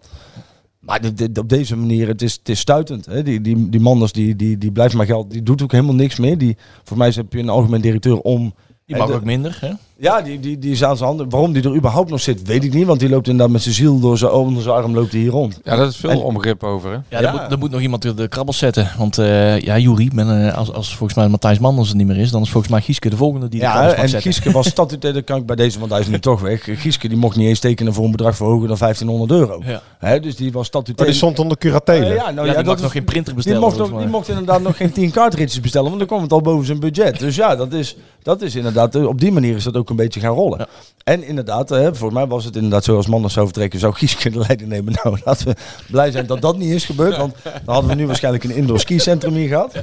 Maar 0.80 1.02
dit, 1.02 1.18
dit, 1.18 1.38
op 1.38 1.50
deze 1.50 1.76
manier, 1.76 2.08
het 2.08 2.22
is, 2.22 2.34
het 2.34 2.50
is 2.50 2.60
stuitend. 2.60 3.06
Hè? 3.06 3.24
Die, 3.24 3.42
die, 3.42 3.70
die 3.70 3.80
Manders, 3.80 4.12
die, 4.12 4.36
die, 4.36 4.58
die 4.58 4.72
blijft 4.72 4.94
maar 4.96 5.06
geld. 5.06 5.32
Die 5.32 5.44
doet 5.44 5.62
ook 5.62 5.72
helemaal 5.72 5.96
niks 5.96 6.18
meer. 6.18 6.38
Die, 6.38 6.58
voor 6.84 6.98
mij 6.98 7.12
heb 7.16 7.34
je 7.34 7.40
een 7.40 7.50
algemeen 7.50 7.82
directeur 7.82 8.20
om. 8.20 8.54
Die 8.86 8.98
mag 8.98 9.12
ook 9.12 9.24
minder, 9.24 9.58
hè? 9.62 9.72
Ja, 9.98 10.22
die, 10.22 10.40
die, 10.40 10.60
die 10.60 10.72
is 10.72 10.84
aan 10.84 10.96
zijn 10.98 11.08
handen. 11.10 11.30
Waarom 11.30 11.54
die 11.54 11.64
er 11.64 11.76
überhaupt 11.76 12.10
nog 12.10 12.20
zit, 12.22 12.48
weet 12.48 12.64
ik 12.64 12.74
niet. 12.74 12.86
Want 12.86 13.00
die 13.00 13.10
loopt 13.10 13.28
inderdaad 13.28 13.52
met 13.54 13.62
zijn 13.62 13.76
ziel 13.76 14.00
door 14.00 14.18
zijn, 14.18 14.32
onder 14.32 14.64
zijn 14.64 14.76
arm 14.76 14.94
loopt 14.94 15.12
hij 15.12 15.22
hier 15.22 15.30
rond. 15.32 15.60
Ja, 15.64 15.76
dat 15.76 15.90
is 15.90 15.98
veel 15.98 16.10
En- 16.10 16.18
onbegrip 16.18 16.64
over, 16.64 16.92
hè? 16.92 16.98
Ja, 17.20 17.22
Er, 17.22 17.32
moet, 17.32 17.52
er 17.52 17.58
moet 17.58 17.72
nog 17.72 17.82
iemand 17.82 18.18
de 18.18 18.28
krabbels 18.28 18.58
zetten. 18.58 18.92
Want 18.98 19.18
eh 19.18 19.60
ja, 19.60 19.78
Jury, 19.78 20.10
men, 20.14 20.48
eh, 20.48 20.58
als, 20.58 20.74
als 20.74 20.96
volgens 20.96 21.18
mij 21.20 21.28
Matthijs 21.28 21.60
Manders 21.60 21.90
er 21.90 21.96
niet 21.96 22.08
meer 22.08 22.18
is, 22.18 22.32
dan 22.32 22.42
is 22.42 22.50
volgens 22.50 22.72
mij 22.72 22.82
Gieske 22.82 23.10
de 23.10 23.16
volgende 23.18 23.48
die 23.48 23.60
de 23.60 23.66
Ja, 23.66 23.84
en 23.94 24.10
zetten. 24.10 24.22
Gieske 24.22 24.52
was 24.52 24.68
statutair, 24.68 25.14
dat 25.20 25.24
kan 25.24 25.38
ik 25.38 25.46
bij 25.46 25.56
deze, 25.56 25.80
want 25.80 25.92
hij 25.92 26.00
is 26.00 26.08
nu 26.08 26.20
toch 26.20 26.42
weg. 26.42 26.68
Gieske 26.80 27.08
die 27.08 27.18
mocht 27.18 27.36
niet 27.36 27.48
eens 27.48 27.60
tekenen 27.60 27.94
voor 27.94 28.06
een 28.06 28.12
bedrag 28.12 28.36
verhogen 28.36 28.68
dan 28.68 28.78
1500 28.78 29.32
euro. 29.40 29.62
Ja. 29.66 29.82
Hè, 30.00 30.20
dus 30.20 30.36
die 30.36 30.46
was 30.46 30.54
Maar 30.56 30.66
statutair. 30.66 31.08
die 31.10 31.18
stond 31.18 31.40
onder 31.40 31.58
curatele. 31.58 32.06
Eh, 32.06 32.16
ja, 32.16 32.32
nou, 32.32 32.36
Ja, 32.36 32.42
ja, 32.42 32.46
die 32.46 32.56
dat 32.56 32.66
mag 32.66 32.82
nog 32.82 32.92
geen 32.92 33.04
printer 33.04 33.26
Die 33.26 33.36
bestellen. 33.36 33.60
mocht, 33.62 33.74
volgens 33.76 33.96
nog, 33.96 34.06
die 34.06 34.12
mocht 34.16 34.30
inderdaad 34.30 34.62
nog 34.62 34.78
geen 34.78 34.92
10 34.92 35.12
kaartritjes 35.12 35.60
bestellen, 35.60 35.88
want 35.88 35.98
dan 36.00 36.08
kwam 36.08 36.22
het 36.22 36.32
al 36.32 36.42
boven 36.42 36.66
zijn 36.66 36.80
budget. 36.80 37.20
Dus 37.20 37.36
ja, 37.36 37.56
dat 37.56 37.74
is, 37.74 37.96
dat 38.24 38.42
is 38.42 38.56
inderdaad, 38.56 38.96
eh, 38.96 39.08
op 39.08 39.20
die 39.20 39.32
manier 39.32 39.56
is 39.56 39.64
dat 39.64 39.76
ook 39.78 39.85
een 39.90 39.96
beetje 39.96 40.20
gaan 40.20 40.34
rollen. 40.34 40.58
Ja. 40.60 40.68
En 41.04 41.24
inderdaad, 41.24 41.70
hè, 41.70 41.96
voor 41.96 42.14
mij 42.14 42.28
was 42.28 42.46
het 42.46 42.56
inderdaad 42.56 42.84
zo 42.84 42.96
als 42.96 43.08
Manders 43.08 43.34
zou 43.34 43.46
vertrekken, 43.46 43.80
zou 43.80 43.94
Gieske 43.94 44.30
de 44.32 44.40
leiding 44.40 44.70
nemen. 44.70 44.94
Nou, 45.04 45.18
laten 45.26 45.48
we 45.48 45.56
blij 45.92 46.12
zijn 46.12 46.26
dat 46.26 46.42
dat 46.42 46.58
niet 46.58 46.72
is 46.72 46.86
gebeurd, 46.86 47.18
want 47.18 47.36
dan 47.44 47.74
hadden 47.74 47.90
we 47.90 47.96
nu 47.96 48.08
waarschijnlijk 48.08 48.44
een 48.44 48.56
indoor 48.56 48.80
skicentrum 48.80 49.34
hier 49.34 49.48
gehad. 49.48 49.74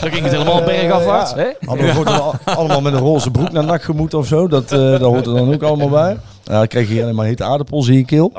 Dan 0.00 0.10
ging 0.10 0.22
het 0.22 0.32
helemaal 0.32 0.62
bergafwaarts. 0.62 1.30
Ja. 1.30 1.36
hè? 1.36 1.66
Hadden 1.66 1.94
we 2.04 2.32
allemaal 2.44 2.80
met 2.80 2.92
een 2.92 2.98
roze 2.98 3.30
broek 3.30 3.52
naar 3.52 3.64
nak 3.64 3.82
gemoet 3.82 4.14
of 4.14 4.26
zo. 4.26 4.48
Dat, 4.48 4.72
eh 4.72 4.78
dat 4.78 5.00
hoort 5.00 5.26
er 5.26 5.34
dan 5.34 5.54
ook 5.54 5.62
allemaal 5.62 5.88
bij. 5.88 6.18
Ja, 6.44 6.58
dan 6.58 6.66
kreeg 6.66 6.86
je 6.86 6.92
hier 6.92 7.02
alleen 7.02 7.14
maar 7.14 7.26
hete 7.26 7.44
aardappels 7.44 7.88
in 7.88 7.94
je 7.96 8.04
keel. 8.04 8.32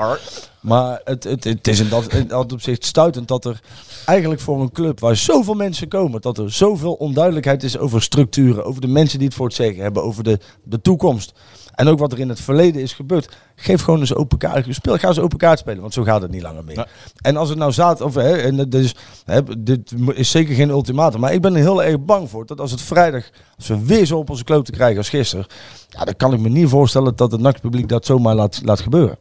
Maar 0.66 1.02
het, 1.04 1.24
het, 1.24 1.44
het 1.44 1.68
is 1.68 1.80
in 1.80 1.90
dat, 1.90 2.14
in 2.14 2.28
dat 2.28 2.54
opzicht 2.54 2.86
stuitend 2.86 3.28
dat 3.28 3.46
er 3.46 3.60
eigenlijk 4.06 4.42
voor 4.42 4.62
een 4.62 4.72
club 4.72 5.00
waar 5.00 5.16
zoveel 5.16 5.54
mensen 5.54 5.88
komen, 5.88 6.22
dat 6.22 6.38
er 6.38 6.52
zoveel 6.52 6.94
onduidelijkheid 6.94 7.64
is 7.64 7.78
over 7.78 8.02
structuren, 8.02 8.66
over 8.66 8.82
de 8.82 8.88
mensen 8.88 9.18
die 9.18 9.28
het 9.28 9.38
voor 9.38 9.46
het 9.46 9.56
zeggen 9.56 9.84
hebben, 9.84 10.04
over 10.04 10.24
de, 10.24 10.40
de 10.64 10.82
toekomst. 10.82 11.34
En 11.76 11.88
ook 11.88 12.00
wat 12.00 12.12
er 12.12 12.20
in 12.20 12.30
het 12.30 12.42
verleden 12.42 12.82
is 12.82 12.94
gebeurd. 12.94 13.38
Geef 13.56 13.82
gewoon 13.82 14.00
eens 14.00 14.14
open 14.14 14.38
kaart. 14.38 14.66
Speel, 14.70 14.98
ga 14.98 15.08
eens 15.08 15.20
open 15.20 15.38
kaart 15.38 15.60
spelen, 15.60 15.82
want 15.82 15.94
zo 15.94 16.04
gaat 16.04 16.22
het 16.22 16.32
niet 16.32 16.42
langer 16.42 16.64
meer. 16.64 16.90
En 17.22 17.38
als 17.38 17.50
het 17.50 17.58
nou 17.58 17.72
zaad, 17.72 18.02
of 18.02 18.16
hè, 18.16 18.38
en 18.38 18.70
is, 18.70 18.96
hè, 19.26 19.64
dit 19.64 19.94
is 20.14 20.32
zeker 20.32 20.56
geen 20.56 20.70
ultimatum, 20.70 21.20
maar 21.20 21.34
ik 21.34 21.42
ben 21.42 21.56
er 21.56 21.62
heel 21.62 21.84
erg 21.84 22.06
bang 22.06 22.30
voor 22.30 22.46
dat 22.46 22.60
als 22.60 22.72
het 22.72 22.82
vrijdag, 22.82 23.30
als 23.58 23.68
we 23.68 23.86
weer 23.86 24.06
zo 24.06 24.18
op 24.18 24.30
onze 24.30 24.44
kloot 24.44 24.66
te 24.66 24.72
krijgen 24.72 24.98
als 24.98 25.10
gisteren, 25.10 25.46
ja, 25.88 26.06
dan 26.06 26.16
kan 26.16 26.34
ik 26.34 26.40
me 26.40 26.50
niet 26.50 26.70
voorstellen 26.70 27.16
dat 27.16 27.32
het 27.32 27.42
nachtpubliek 27.42 27.90
dat 27.90 28.06
zomaar 28.06 28.36
laat, 28.36 28.62
laat 28.64 28.80
gebeuren. 28.80 29.18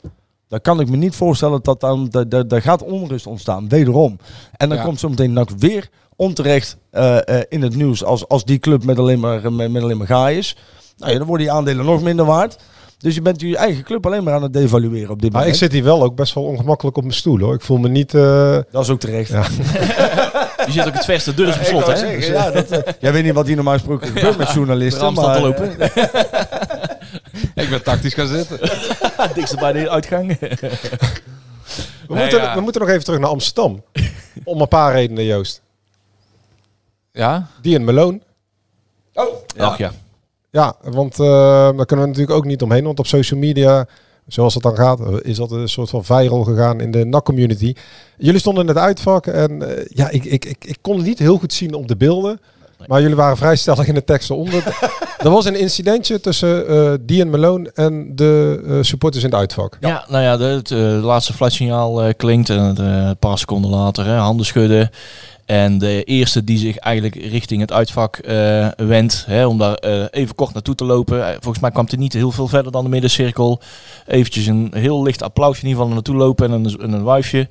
Dan 0.63 0.75
kan 0.77 0.81
ik 0.85 0.89
me 0.91 0.97
niet 0.97 1.15
voorstellen 1.15 1.61
dat 1.63 1.81
dan, 1.81 2.09
da- 2.11 2.25
da- 2.25 2.43
daar 2.43 2.63
gaat 2.63 2.83
onrust 2.83 3.27
ontstaan, 3.27 3.69
wederom. 3.69 4.19
En 4.57 4.69
dan 4.69 4.79
Ja. 4.79 4.85
komt 4.85 5.01
zometeen 5.01 5.33
NAC 5.33 5.51
weer 5.59 5.89
onterecht 6.17 6.77
eh, 6.91 7.17
eh, 7.29 7.43
in 7.49 7.63
het 7.63 7.77
nieuws 7.77 8.05
als, 8.05 8.29
als 8.29 8.45
die 8.45 8.59
club 8.59 8.85
met 8.85 8.99
alleen 8.99 9.21
maar, 9.21 9.53
met, 9.53 9.71
met 9.71 9.83
alleen 9.83 9.97
maar 9.99 10.07
gaai 10.07 10.39
is. 10.39 10.57
Nou 10.97 11.13
ja, 11.13 11.19
dan 11.19 11.27
worden 11.27 11.47
die 11.47 11.55
aandelen 11.57 11.85
nog 11.85 12.03
minder 12.03 12.25
waard. 12.25 12.57
Dus 12.99 13.15
je 13.15 13.23
bent 13.23 13.41
je 13.41 13.57
eigen 13.57 13.85
club 13.85 14.07
alleen 14.07 14.25
maar 14.25 14.35
aan 14.35 14.43
het 14.43 14.53
devalueren 14.53 15.11
op 15.11 15.23
dit 15.23 15.33
Maar 15.33 15.41
moment. 15.41 15.61
ik 15.63 15.63
zit 15.63 15.73
hier 15.73 15.85
wel 15.85 16.03
ook 16.03 16.15
best 16.17 16.35
wel 16.35 16.45
ongemakkelijk 16.45 16.97
op 16.97 17.03
mijn 17.03 17.15
stoel 17.15 17.39
hoor. 17.39 17.55
Ik 17.55 17.61
voel 17.61 17.77
me 17.79 17.89
niet... 17.89 18.15
eh, 18.15 18.59
Dat 18.71 18.83
is 18.83 18.91
ook 18.91 19.01
terecht. 19.01 19.31
Ja. 19.31 19.45
Je 20.67 20.73
zit 20.73 20.87
ook 20.87 20.93
het 20.95 21.05
verste 21.05 21.35
deur 21.35 21.49
is 21.49 21.55
op 21.55 21.61
Ik 21.61 21.67
slot, 21.67 21.81
wou 21.85 21.93
hè? 21.93 21.99
zeggen, 21.99 22.19
Dus, 22.19 22.27
ja, 22.29 22.51
dat, 22.51 22.95
jij 23.01 23.13
weet 23.13 23.25
niet 23.25 23.33
wat 23.35 23.47
hier 23.47 23.55
normaal 23.57 23.73
gesproken 23.75 24.07
gebeurt 24.09 24.37
met 24.37 24.51
journalisten. 24.55 25.13
Maar, 25.13 25.35
te 25.37 25.41
lopen. 25.43 25.77
Ik 27.63 27.71
ben 27.71 27.83
tactisch 27.83 28.15
gaan 28.15 28.27
zitten. 28.27 28.59
Dikste 29.35 29.57
bij 29.57 29.73
de 29.73 29.91
uitgang. 29.91 30.39
we, 30.39 30.49
Nee, 32.09 32.23
moeten, 32.23 32.41
ja. 32.41 32.55
we 32.55 32.61
moeten 32.61 32.81
nog 32.81 32.91
even 32.91 33.05
terug 33.05 33.21
naar 33.21 33.31
Amsterdam. 33.31 33.85
Om 34.45 34.61
een 34.61 34.69
paar 34.69 34.93
redenen, 34.93 35.25
Joost. 35.25 35.63
Ja? 37.13 37.49
Die 37.63 37.75
en 37.75 37.85
Malone. 37.85 38.21
Ach 39.57 39.79
ja. 39.79 39.93
Ja, 40.51 40.77
want 40.83 41.21
eh, 41.21 41.27
daar 41.77 41.87
kunnen 41.87 42.05
we 42.05 42.11
natuurlijk 42.11 42.31
ook 42.31 42.45
niet 42.45 42.63
omheen. 42.63 42.85
Want 42.85 42.99
op 42.99 43.07
social 43.07 43.41
media, 43.41 43.87
zoals 44.27 44.55
het 44.55 44.63
dan 44.63 44.77
gaat, 44.77 45.01
eh, 45.01 45.17
is 45.23 45.37
dat 45.37 45.51
een 45.51 45.69
soort 45.69 45.91
van 45.91 46.05
viral 46.05 46.45
gegaan 46.45 46.81
in 46.81 46.91
de 46.91 47.05
NAC-community. 47.05 47.75
Jullie 48.19 48.41
stonden 48.41 48.63
in 48.63 48.69
het 48.69 48.79
uitvak 48.79 49.27
en 49.27 49.77
eh, 49.77 49.87
ja, 49.89 50.11
ik, 50.11 50.25
ik, 50.25 50.45
ik, 50.45 50.65
ik 50.65 50.79
kon 50.81 50.97
het 50.97 51.07
niet 51.07 51.19
heel 51.19 51.39
goed 51.39 51.53
zien 51.53 51.75
op 51.75 51.89
de 51.89 51.97
beelden. 51.97 52.41
Maar 52.87 53.01
jullie 53.01 53.17
waren 53.17 53.37
vrij 53.37 53.57
stellig 53.57 53.87
in 53.87 53.95
de 53.95 54.05
teksten 54.05 54.37
onder. 54.37 54.65
er 55.19 55.31
was 55.31 55.45
een 55.45 55.61
incidentje 55.61 56.21
tussen 56.21 56.67
eh 56.69 56.93
Dian 57.01 57.31
Malone 57.31 57.71
en 57.75 58.17
de 58.17 58.63
eh, 58.67 58.77
supporters 58.81 59.25
in 59.25 59.31
het 59.31 59.39
uitvak. 59.39 59.77
Ja, 59.81 60.05
nou 60.09 60.23
ja, 60.23 60.37
de, 60.37 60.45
het 60.45 60.71
eh, 60.71 61.05
laatste 61.05 61.33
fluitsignaal 61.33 62.03
eh, 62.03 62.13
klinkt 62.17 62.51
en 62.51 62.77
eh, 62.77 63.07
een 63.07 63.17
paar 63.17 63.39
seconden 63.39 63.71
later 63.71 64.05
hè, 64.07 64.17
handen 64.17 64.47
schudden. 64.47 64.91
En 65.45 65.79
de 65.79 66.05
eerste 66.05 66.45
die 66.45 66.59
zich 66.59 66.77
eigenlijk 66.77 67.15
richting 67.15 67.61
het 67.61 67.73
uitvak 67.73 68.17
eh 68.17 68.69
wendt, 68.77 69.25
hè, 69.27 69.47
om 69.47 69.59
daar 69.59 69.75
eh, 69.75 70.05
even 70.11 70.35
kort 70.35 70.53
naartoe 70.53 70.75
te 70.75 70.85
lopen. 70.85 71.33
Volgens 71.33 71.59
mij 71.59 71.71
kwam 71.71 71.87
hij 71.89 71.99
niet 71.99 72.13
heel 72.13 72.31
veel 72.31 72.49
verder 72.49 72.73
dan 72.73 72.85
de 72.85 72.91
middencirkel. 72.91 73.61
Eventjes 74.07 74.47
een 74.47 74.71
heel 74.75 75.03
licht 75.03 75.23
applausje 75.23 75.63
in 75.63 75.69
ieder 75.69 75.81
geval 75.81 75.95
naartoe 75.95 76.17
lopen 76.17 76.47
en 76.47 76.53
een, 76.53 76.81
en 76.81 76.93
een 76.93 77.03
wuifje. 77.03 77.49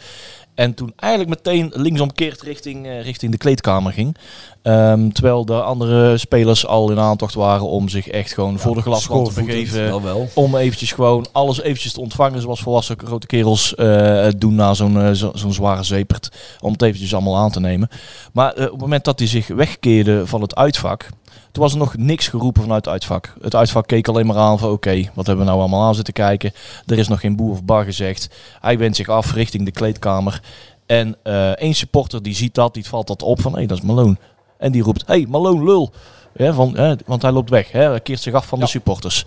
En 0.55 0.73
toen 0.73 0.93
eigenlijk 0.95 1.31
meteen 1.45 1.71
linksomkeerd 1.75 2.41
richting, 2.41 2.85
eh, 2.85 3.01
richting 3.03 3.31
de 3.31 3.37
kleedkamer 3.37 3.93
ging. 3.93 4.17
Ehm, 4.61 5.09
terwijl 5.09 5.45
de 5.45 5.61
andere 5.61 6.17
spelers 6.17 6.65
al 6.67 6.91
in 6.91 6.99
aantocht 6.99 7.33
waren 7.33 7.67
om 7.67 7.89
zich 7.89 8.07
echt 8.07 8.33
gewoon 8.33 8.59
voor 8.59 8.75
de 8.75 8.81
glaswand 8.81 9.33
te 9.33 9.43
begeven. 9.43 9.83
wel 9.85 10.01
wel. 10.01 10.29
Om 10.33 10.55
eventjes 10.55 10.91
gewoon 10.91 11.25
alles 11.31 11.61
eventjes 11.61 11.93
te 11.93 11.99
ontvangen 12.01 12.41
zoals 12.41 12.59
volwassen 12.61 12.97
grote 13.05 13.27
kerels 13.27 13.75
eh, 13.75 14.27
doen 14.37 14.55
na 14.55 14.73
zo'n 14.73 15.01
eh, 15.01 15.11
zo- 15.11 15.31
zo'n 15.33 15.53
zware 15.53 15.83
zepert. 15.83 16.29
Om 16.61 16.71
het 16.71 16.81
eventjes 16.81 17.13
allemaal 17.13 17.37
aan 17.37 17.51
te 17.51 17.59
nemen. 17.59 17.89
Maar 18.33 18.51
op 18.51 18.57
het 18.71 18.79
moment 18.79 19.05
dat 19.05 19.19
hij 19.19 19.27
zich 19.27 19.47
wegkeerde 19.47 20.27
van 20.27 20.41
het 20.41 20.55
uitvak, 20.55 21.09
toen 21.53 21.63
was 21.63 21.71
er 21.71 21.77
nog 21.77 21.97
niks 21.97 22.27
geroepen 22.27 22.61
vanuit 22.61 22.85
het 22.85 22.93
uitvak. 22.93 23.33
Het 23.41 23.55
uitvak 23.55 23.87
keek 23.87 24.07
alleen 24.07 24.25
maar 24.25 24.37
aan 24.37 24.59
van 24.59 24.69
oké, 24.69 25.09
wat 25.13 25.25
hebben 25.25 25.45
we 25.45 25.51
nou 25.51 25.61
allemaal 25.61 25.83
aan 25.83 25.95
zitten 25.95 26.13
kijken. 26.13 26.51
Er 26.85 26.97
is 26.97 27.07
nog 27.07 27.19
geen 27.19 27.35
boer 27.35 27.51
of 27.51 27.63
bar 27.63 27.83
gezegd. 27.83 28.29
Hij 28.61 28.77
wendt 28.77 28.95
zich 28.95 29.09
af 29.09 29.33
richting 29.33 29.65
de 29.65 29.71
kleedkamer. 29.71 30.41
En 30.85 31.15
eh 31.23 31.51
één 31.51 31.73
supporter 31.73 32.23
die 32.23 32.35
ziet 32.35 32.55
dat, 32.55 32.73
die 32.73 32.85
valt 32.85 33.07
dat 33.07 33.23
op 33.23 33.41
van 33.41 33.57
hé, 33.57 33.65
dat 33.65 33.77
is 33.77 33.83
Malone. 33.83 34.17
En 34.57 34.71
die 34.71 34.81
roept, 34.81 35.07
hé, 35.07 35.13
hey, 35.13 35.25
Malone 35.29 35.63
lul. 35.63 35.91
Ja, 36.35 36.53
van, 36.53 36.77
hè, 36.77 36.95
want 37.05 37.21
hij 37.21 37.31
loopt 37.31 37.49
weg, 37.49 37.71
hè, 37.71 37.89
hij 37.89 37.99
keert 37.99 38.21
zich 38.21 38.33
af 38.33 38.45
van 38.45 38.59
de 38.59 38.67
supporters. 38.67 39.25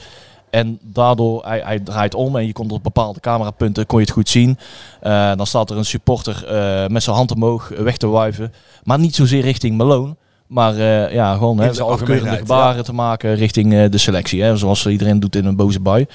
En 0.51 0.79
daardoor, 0.83 1.45
hij, 1.45 1.61
hij 1.65 1.81
draait 1.81 2.15
om 2.15 2.37
en 2.37 2.47
je 2.47 2.53
kon 2.53 2.71
op 2.71 2.83
bepaalde 2.83 3.21
camerapunten, 3.21 3.87
kon 3.87 3.99
je 3.99 4.05
het 4.05 4.15
goed 4.15 4.29
zien. 4.29 4.59
Eh, 5.01 5.37
dan 5.37 5.47
staat 5.47 5.71
er 5.71 5.77
een 5.77 5.85
supporter 5.85 6.47
eh, 6.47 6.89
met 6.89 7.03
zijn 7.03 7.17
hand 7.17 7.31
omhoog 7.31 7.69
weg 7.69 7.97
te 7.97 8.07
wuiven. 8.07 8.53
Maar 8.85 8.99
niet 8.99 9.15
zozeer 9.15 9.43
richting 9.43 9.77
Malone. 9.77 10.17
Maar 10.47 10.77
eh, 10.77 11.13
ja, 11.13 11.33
gewoon 11.35 11.59
hè, 11.59 11.67
afkeurende 11.93 12.31
gebaren 12.39 12.85
te 12.85 12.93
maken 12.93 13.35
richting 13.35 13.75
eh, 13.75 13.91
de 13.91 13.99
selectie. 13.99 14.43
Hè, 14.43 14.57
zoals 14.57 14.87
iedereen 14.87 15.21
doet 15.21 15.37
in 15.37 15.45
een 15.45 15.57
boze 15.57 15.81
bui. 15.81 16.07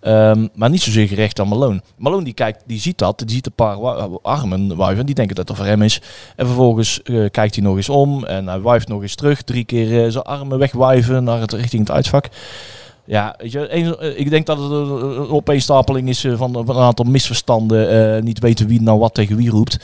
Ehm, 0.00 0.46
maar 0.54 0.70
niet 0.70 0.82
zozeer 0.82 1.08
gericht 1.08 1.40
aan 1.40 1.48
Malone. 1.48 1.82
Malone 1.98 2.24
die 2.24 2.32
kijkt, 2.32 2.62
die 2.66 2.80
ziet 2.80 2.98
dat. 2.98 3.18
Die 3.18 3.30
ziet 3.30 3.46
een 3.46 3.52
paar 3.52 3.76
armen 4.22 4.76
wuiven. 4.76 5.06
Die 5.06 5.14
denken 5.14 5.36
dat 5.36 5.46
dat 5.46 5.56
voor 5.56 5.66
hem 5.66 5.82
is. 5.82 6.00
En 6.36 6.46
vervolgens 6.46 7.02
eh, 7.02 7.24
kijkt 7.30 7.54
hij 7.54 7.64
nog 7.64 7.76
eens 7.76 7.88
om. 7.88 8.24
En 8.24 8.46
hij 8.48 8.60
wuift 8.60 8.88
nog 8.88 9.02
eens 9.02 9.14
terug. 9.14 9.42
Drie 9.42 9.64
keer 9.64 10.10
zijn 10.10 10.24
armen 10.24 10.58
wegwuiven 10.58 11.24
naar 11.24 11.40
het, 11.40 11.52
richting 11.52 11.86
het 11.86 11.96
uitvak. 11.96 12.28
Ja, 13.04 13.34
weet 13.38 13.52
je, 13.52 13.74
een- 13.74 14.18
ik 14.18 14.30
denk 14.30 14.46
dat 14.46 14.58
het 14.58 14.70
een 14.70 14.90
een 15.20 15.28
opeenstapeling 15.30 16.08
is 16.08 16.24
eh, 16.24 16.32
van 16.36 16.56
een 16.56 16.70
aantal 16.76 17.04
misverstanden. 17.04 18.24
niet 18.24 18.38
weten 18.38 18.66
wie 18.66 18.82
nou 18.82 18.98
wat 18.98 19.14
tegen 19.14 19.36
wie 19.36 19.50
roept. 19.50 19.78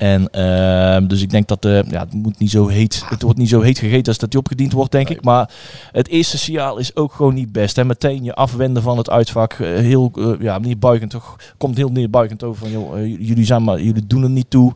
En 0.00 0.30
ehm, 0.30 1.06
dus 1.06 1.22
ik 1.22 1.30
denk 1.30 1.48
dat 1.48 1.64
eh, 1.64 1.82
ja, 1.82 2.00
het 2.00 2.12
moet 2.12 2.38
niet 2.38 2.50
zo 2.50 2.66
heet. 2.68 3.02
Het 3.08 3.22
wordt 3.22 3.38
niet 3.38 3.48
zo 3.48 3.60
heet 3.60 3.78
gegeten 3.78 4.06
als 4.06 4.18
dat 4.18 4.30
die 4.30 4.38
opgediend 4.40 4.72
wordt, 4.72 4.92
denk 4.92 5.08
ik. 5.08 5.24
Maar 5.24 5.50
het 5.92 6.08
eerste 6.08 6.38
signaal 6.38 6.78
is 6.78 6.96
ook 6.96 7.12
gewoon 7.12 7.34
niet 7.34 7.52
best. 7.52 7.78
En 7.78 7.86
meteen 7.86 8.24
je 8.24 8.34
afwenden 8.34 8.82
van 8.82 8.98
het 8.98 9.10
uitvak. 9.10 9.52
eh, 9.52 9.68
heel 9.68 10.10
eh, 10.14 10.28
ja, 10.40 10.58
neerbuigend 10.58 11.10
toch. 11.10 11.36
Komt 11.58 11.76
heel 11.76 11.88
neerbuigend 11.88 12.42
over 12.42 12.60
van 12.60 12.70
joh, 12.70 12.96
jullie 13.18 13.44
zijn 13.44 13.64
maar, 13.64 13.80
jullie 13.80 14.06
doen 14.06 14.22
er 14.22 14.30
niet 14.30 14.50
toe. 14.50 14.72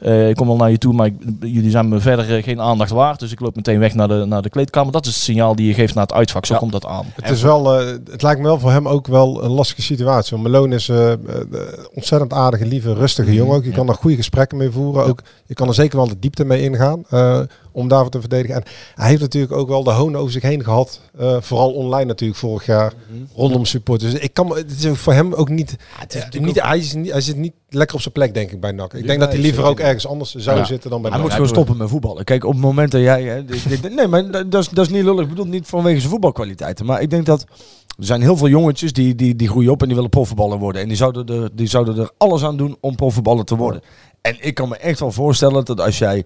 Eh, 0.00 0.28
ik 0.28 0.36
kom 0.36 0.46
wel 0.46 0.56
naar 0.56 0.70
je 0.70 0.78
toe, 0.78 0.92
maar 0.92 1.06
ik- 1.06 1.22
jullie 1.40 1.70
zijn 1.70 1.88
me 1.88 2.00
verder 2.00 2.42
geen 2.42 2.60
aandacht 2.60 2.90
waard. 2.90 3.20
Dus 3.20 3.32
ik 3.32 3.40
loop 3.40 3.56
meteen 3.56 3.78
weg 3.78 3.94
naar 3.94 4.08
de, 4.08 4.24
naar 4.28 4.42
de 4.42 4.50
kleedkamer. 4.50 4.92
Dat 4.92 5.06
is 5.06 5.14
het 5.14 5.22
signaal 5.22 5.56
die 5.56 5.66
je 5.66 5.74
geeft 5.74 5.94
naar 5.94 6.04
het 6.04 6.12
uitvak. 6.12 6.46
Zo 6.46 6.56
komt 6.56 6.72
dat 6.72 6.86
aan. 6.86 7.04
Het, 7.14 7.30
is 7.30 7.42
wel, 7.42 7.80
eh, 7.80 7.86
het 8.10 8.22
lijkt 8.22 8.40
me 8.40 8.46
wel 8.46 8.58
voor 8.60 8.70
hem 8.70 8.88
ook 8.88 9.06
wel 9.06 9.44
een 9.44 9.50
lastige 9.50 9.82
situatie. 9.82 10.36
Malone 10.36 10.74
is 10.74 10.90
ontzettend 11.94 12.32
aardige, 12.32 12.66
lieve, 12.66 12.94
rustige 12.94 13.28
Mhm, 13.28 13.38
jongen. 13.38 13.56
Ook. 13.56 13.64
Je 13.64 13.70
kan 13.70 13.88
er 13.88 13.94
goede 13.94 14.16
gesprekken 14.16 14.58
mee 14.58 14.65
voeren. 14.72 15.04
Ook, 15.04 15.22
je 15.46 15.54
kan 15.54 15.68
er 15.68 15.74
zeker 15.74 15.96
wel 15.96 16.08
de 16.08 16.18
diepte 16.18 16.44
mee 16.44 16.62
ingaan 16.62 17.04
eh, 17.10 17.40
om 17.72 17.88
daarvoor 17.88 18.10
te 18.10 18.20
verdedigen. 18.20 18.54
En 18.56 18.62
hij 18.94 19.08
heeft 19.08 19.20
natuurlijk 19.20 19.52
ook 19.52 19.68
wel 19.68 19.82
de 19.84 19.90
hoon 19.90 20.16
over 20.16 20.32
zich 20.32 20.42
heen 20.42 20.64
gehad. 20.64 21.00
eh, 21.18 21.36
vooral 21.40 21.72
online 21.72 22.04
natuurlijk 22.04 22.38
vorig 22.38 22.66
jaar. 22.66 22.92
Mhm. 23.10 23.22
Rondom 23.34 23.64
supporters. 23.64 24.12
Dus 24.12 24.20
ik 24.20 24.34
kan, 24.34 24.56
het 24.56 24.70
is 24.84 24.98
voor 24.98 25.12
hem 25.12 25.32
ook 25.34 25.48
niet... 25.48 25.76
niet, 26.40 26.62
hij, 26.62 26.78
is 26.78 26.94
niet 26.94 27.10
hij 27.12 27.20
zit 27.20 27.36
niet 27.36 27.52
lekker 27.68 27.94
op 27.96 28.02
zijn 28.02 28.14
plek, 28.14 28.34
denk 28.34 28.50
ik, 28.50 28.60
bij 28.60 28.72
NAC. 28.72 28.94
Ik 28.94 29.06
denk 29.06 29.20
dat 29.20 29.32
hij 29.32 29.40
liever 29.40 29.64
ook 29.64 29.80
ergens 29.80 30.06
anders 30.06 30.34
zou 30.34 30.58
Ja. 30.58 30.64
zitten 30.64 30.90
dan 30.90 31.00
bij 31.02 31.10
Hij 31.10 31.18
NAC. 31.20 31.28
moet 31.28 31.36
gewoon 31.36 31.54
stoppen 31.54 31.76
met 31.76 31.88
voetballen. 31.88 32.24
Kijk, 32.24 32.44
op 32.44 32.52
het 32.52 32.60
moment 32.60 32.90
dat 32.90 33.00
jij... 33.00 33.22
Hè, 33.22 33.44
dit- 33.44 33.68
dit- 33.68 33.94
nee, 33.94 34.06
maar 34.06 34.30
dat 34.30 34.50
dat 34.52 34.62
is, 34.62 34.68
dat 34.68 34.86
is 34.86 34.92
niet 34.92 35.04
lullig. 35.04 35.22
Ik 35.22 35.28
bedoel 35.28 35.46
niet 35.46 35.66
vanwege 35.66 35.98
zijn 35.98 36.10
voetbalkwaliteiten. 36.10 36.86
Maar 36.86 37.00
ik 37.02 37.10
denk 37.10 37.26
dat... 37.26 37.44
Er 37.98 38.04
zijn 38.04 38.20
heel 38.22 38.36
veel 38.36 38.48
jongetjes 38.48 38.92
die, 38.92 39.14
die, 39.14 39.36
die 39.36 39.48
groeien 39.48 39.70
op 39.70 39.80
en 39.80 39.86
die 39.86 39.94
willen 39.94 40.10
profvoetballer 40.10 40.58
worden. 40.58 40.82
En 40.82 40.88
die 40.88 40.96
zouden, 40.96 41.42
er, 41.42 41.48
die 41.52 41.66
zouden 41.66 41.98
er 41.98 42.10
alles 42.18 42.42
aan 42.44 42.56
doen 42.56 42.76
om 42.80 42.94
profvoetballer 42.96 43.44
te 43.44 43.56
worden. 43.56 43.80
En 44.26 44.36
ik 44.40 44.54
kan 44.54 44.68
me 44.68 44.76
echt 44.76 45.00
wel 45.00 45.12
voorstellen 45.12 45.64
dat 45.64 45.80
als 45.80 45.98
jij 45.98 46.24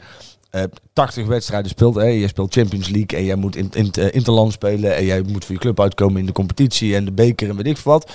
eh, 0.51 0.63
80 0.93 1.27
wedstrijden 1.27 1.71
speelt. 1.71 1.95
Hè. 1.95 2.05
Je 2.05 2.29
speelt 2.29 2.53
Champions 2.53 2.89
League 2.89 3.19
en 3.19 3.25
jij 3.25 3.35
moet 3.35 3.57
in, 3.57 3.71
in, 3.73 3.91
eh, 3.93 4.15
interland 4.15 4.53
spelen. 4.53 4.97
En 4.97 5.05
jij 5.05 5.23
moet 5.23 5.45
voor 5.45 5.55
je 5.55 5.61
club 5.61 5.81
uitkomen 5.81 6.21
in 6.21 6.27
de 6.27 6.33
competitie 6.33 6.95
en 6.95 7.05
de 7.05 7.13
beker 7.13 7.49
en 7.49 7.57
weet 7.57 7.67
ik 7.67 7.79
wat. 7.79 8.11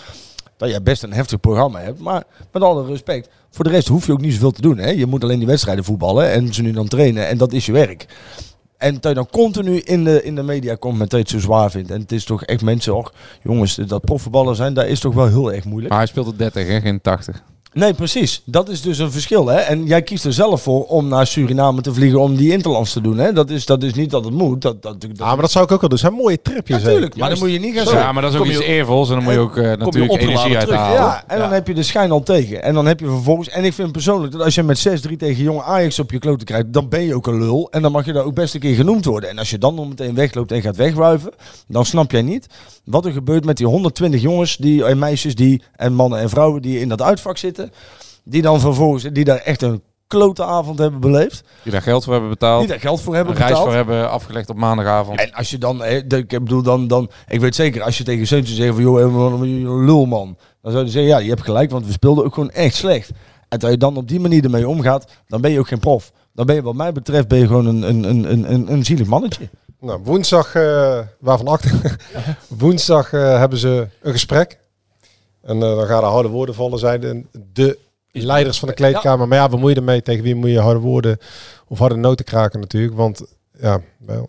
Dat 0.58 0.70
jij 0.70 0.82
best 0.82 1.04
een 1.04 1.14
heftig 1.14 1.40
programma 1.40 1.80
hebt. 1.80 2.00
Maar 2.00 2.24
met 2.52 2.62
alle 2.62 2.86
respect, 2.86 3.30
voor 3.52 3.64
de 3.64 3.70
rest 3.70 3.88
hoef 3.88 4.06
je 4.06 4.12
ook 4.12 4.22
niet 4.22 4.34
zoveel 4.34 4.52
te 4.52 4.62
doen. 4.62 4.78
Hè. 4.78 4.90
Je 4.90 5.06
moet 5.06 5.24
alleen 5.24 5.38
die 5.38 5.48
wedstrijden 5.48 5.84
voetballen 5.84 6.32
en 6.32 6.54
ze 6.54 6.62
nu 6.62 6.72
dan 6.72 6.88
trainen. 6.88 7.28
En 7.28 7.38
dat 7.38 7.54
is 7.54 7.66
je 7.66 7.72
werk. 7.72 8.06
En 8.78 8.94
dat 8.94 9.04
je 9.04 9.14
dan 9.14 9.30
continu 9.32 9.80
in 9.80 10.04
de, 10.04 10.24
in 10.24 10.36
de 10.36 10.44
media 10.44 10.76
komt 10.76 10.98
met 10.98 11.10
dat 11.10 11.20
je 11.20 11.26
het 11.26 11.42
zo 11.42 11.48
zwaar 11.48 11.72
vindt. 11.72 11.92
En 11.92 12.02
het 12.02 12.12
is 12.12 12.24
toch 12.24 12.44
echt 12.44 12.62
mensen, 12.62 12.96
och, 12.96 13.14
jongens, 13.44 13.76
dat 13.76 14.02
profvoetballers 14.02 14.58
zijn, 14.58 14.74
dat 14.74 14.86
is 14.86 15.00
toch 15.00 15.14
wel 15.14 15.28
heel 15.28 15.54
erg 15.54 15.66
moeilijk. 15.66 15.90
Maar 15.90 16.02
hij 16.02 16.08
speelt 16.08 16.28
op 16.28 16.38
30, 16.38 16.68
hè? 16.68 16.82
geen 16.82 17.02
80. 17.02 17.44
Nee, 17.76 17.94
precies. 17.94 18.42
Dat 18.46 18.70
is 18.70 18.82
dus 18.82 18.98
een 18.98 19.12
verschil. 19.12 19.48
Hè? 19.48 19.56
En 19.58 19.86
jij 19.86 20.02
kiest 20.02 20.26
er 20.26 20.34
zelf 20.34 20.62
voor 20.62 20.86
om 20.86 21.08
naar 21.08 21.28
Suriname 21.28 21.82
te 21.82 21.94
vliegen 21.94 22.20
om 22.20 22.36
die 22.36 22.52
interlands 22.52 22.94
te 22.94 23.02
doen. 23.02 23.18
Hè? 23.18 23.34
Dat, 23.34 23.50
is, 23.50 23.66
dat 23.66 23.84
is 23.84 23.94
niet 23.94 24.10
dat 24.10 24.26
het 24.26 24.34
moet. 24.34 24.62
Dat, 24.62 24.82
dat, 24.82 25.02
dat... 25.02 25.10
Ah, 25.18 25.28
maar 25.28 25.42
dat 25.42 25.52
zou 25.52 25.66
ik 25.66 25.72
ook 25.72 25.80
wel 25.82 25.90
doen. 25.90 26.00
Dat 26.00 26.00
zijn 26.00 26.14
mooie 26.14 26.42
tripjes. 26.42 26.82
hè. 26.82 26.84
Natuurlijk, 26.88 27.16
maar 27.16 27.30
dan 27.30 27.40
moet 27.40 27.52
je 27.52 27.60
niet 27.60 27.76
gaan 27.76 27.84
Ja, 27.84 27.90
zeggen. 27.90 28.14
maar 28.14 28.24
dat 28.24 28.34
is 28.34 28.40
ook 28.40 28.46
iets 28.46 28.60
eervols 28.60 29.10
en 29.10 29.16
dan 29.16 29.24
moet 29.24 29.34
je 29.34 29.40
ook 29.40 29.58
eh, 29.58 29.72
je 29.72 29.78
natuurlijk 29.78 30.22
energie 30.22 30.58
uithalen. 30.58 30.94
Ja, 30.94 31.24
en 31.28 31.40
dan 31.40 31.52
heb 31.52 31.68
je 31.68 31.74
de 31.74 31.84
schijn 31.84 32.12
al 32.12 32.24
tegen. 32.24 32.64
En 32.64 32.74
dan 32.74 32.86
heb 32.86 33.00
je 33.00 33.06
vervolgens... 33.06 33.50
En 33.50 33.64
ik 33.64 33.74
vind 33.74 33.92
persoonlijk 33.92 34.32
dat 34.32 34.42
als 34.42 34.56
je 34.56 34.64
met 34.64 34.88
6-3 35.12 35.16
tegen 35.18 35.44
jonge 35.44 35.64
Ajax 35.64 36.00
op 36.00 36.12
je 36.12 36.20
kloten 36.20 36.46
krijgt, 36.46 36.74
dan 36.74 36.90
ben 36.90 37.02
je 37.02 37.16
ook 37.16 37.28
een 37.28 37.40
lul. 37.40 37.68
En 37.72 37.82
dan 37.82 37.92
mag 37.92 38.06
je 38.06 38.14
daar 38.14 38.26
ook 38.26 38.36
best 38.36 38.54
een 38.54 38.60
keer 38.60 38.76
genoemd 38.76 39.06
worden. 39.06 39.30
En 39.30 39.38
als 39.38 39.50
je 39.50 39.58
dan 39.58 39.76
nog 39.76 39.88
meteen 39.88 40.16
wegloopt 40.16 40.52
en 40.52 40.62
gaat 40.62 40.76
wegwuiven, 40.76 41.32
dan 41.68 41.86
snap 41.86 42.12
jij 42.12 42.22
niet 42.22 42.48
wat 42.86 43.06
er 43.06 43.12
gebeurt 43.12 43.46
met 43.46 43.58
die 43.58 43.68
120 43.68 44.22
jongens 44.22 44.58
die, 44.58 44.86
en 44.86 45.00
meisjes 45.00 45.36
die, 45.36 45.62
en 45.76 45.94
mannen 45.94 46.20
en 46.20 46.30
vrouwen 46.30 46.62
die 46.62 46.80
in 46.80 46.90
dat 46.90 47.02
uitvak 47.02 47.38
zitten. 47.38 47.65
Die 48.24 48.42
dan 48.42 48.60
vervolgens, 48.60 49.04
die 49.04 49.24
daar 49.24 49.38
echt 49.38 49.62
een 49.62 49.82
klote 50.08 50.44
avond 50.44 50.80
hebben 50.80 51.00
beleefd. 51.00 51.44
Die 51.64 51.72
daar 51.72 51.82
geld 51.82 52.04
voor 52.04 52.14
hebben 52.14 52.32
betaald. 52.32 52.60
Die 52.60 52.70
daar 52.70 52.80
geld 52.80 53.02
voor 53.02 53.16
hebben 53.16 53.34
een 53.34 53.40
reis 53.40 53.52
betaald. 53.52 53.68
voor 53.68 53.78
hebben 53.78 54.10
afgelegd 54.10 54.50
op 54.50 54.56
maandagavond. 54.56 55.20
En 55.20 55.32
als 55.34 55.50
je 55.50 55.58
dan, 55.58 55.86
ik 55.86 56.28
bedoel 56.28 56.62
dan, 56.62 56.88
dan, 56.88 57.10
ik 57.28 57.40
weet 57.40 57.56
zeker, 57.56 57.82
als 57.82 57.98
je 57.98 58.04
tegen 58.04 58.28
Seuntje 58.28 58.56
zegt 58.56 58.74
van, 58.74 58.84
joh, 58.84 59.02
eh, 59.02 59.16
wat 59.16 59.32
een 59.32 59.86
lul 59.86 60.06
man. 60.06 60.38
Dan 60.62 60.72
zou 60.72 60.86
je 60.86 60.92
zeggen, 60.92 61.12
ja, 61.12 61.18
je 61.18 61.30
hebt 61.30 61.44
gelijk, 61.44 61.72
want 61.72 61.86
we 61.86 61.92
speelden 61.92 62.26
ook 62.26 62.34
gewoon 62.34 62.52
echt 62.52 62.76
slecht. 62.76 63.12
En 63.50 63.60
dat 63.60 63.72
je 63.72 63.78
dan 63.78 63.98
op 63.98 64.08
die 64.08 64.20
manier 64.20 64.44
ermee 64.44 64.68
omgaat, 64.68 65.12
dan 65.28 65.42
ben 65.42 65.52
je 65.52 65.60
ook 65.60 65.68
geen 65.68 65.80
prof. 65.80 66.12
Dan 66.34 66.46
ben 66.46 66.56
je 66.56 66.62
wat 66.62 66.76
mij 66.76 66.92
betreft 66.92 67.28
ben 67.28 67.40
je 67.40 67.48
gewoon 67.48 67.66
een, 67.66 67.90
een, 67.90 68.04
een, 68.04 68.32
een, 68.32 68.54
een, 68.54 68.72
een 68.72 68.86
zielig 68.86 69.08
mannetje. 69.08 69.50
Nou, 69.80 70.00
woensdag, 70.04 70.56
eh, 70.56 71.00
waarvan 71.20 71.48
achter, 71.48 71.98
woensdag 72.60 73.14
eh, 73.14 73.38
hebben 73.38 73.58
ze 73.58 73.88
een 74.02 74.12
gesprek. 74.12 74.60
En 75.46 75.56
eh, 75.56 75.76
dan 75.76 75.86
gaan 75.86 76.04
er 76.04 76.10
harde 76.10 76.30
woorden 76.30 76.56
vallen, 76.56 76.80
zeiden 76.80 77.28
de 77.54 77.78
leiders 78.12 78.60
van 78.60 78.68
de 78.68 78.74
kleedkamer. 78.74 79.28
Maar 79.28 79.38
ja, 79.38 79.50
wat 79.50 79.60
moet 79.60 79.70
je 79.70 79.76
ermee? 79.76 80.02
Tegen 80.02 80.24
wie 80.24 80.36
moet 80.36 80.50
je 80.50 80.60
harde 80.60 80.80
woorden 80.80 81.18
of 81.68 81.80
harde 81.80 81.96
noten 81.96 82.26
kraken 82.26 82.60
natuurlijk? 82.60 82.96
Want 82.96 83.26
ja, 83.60 83.82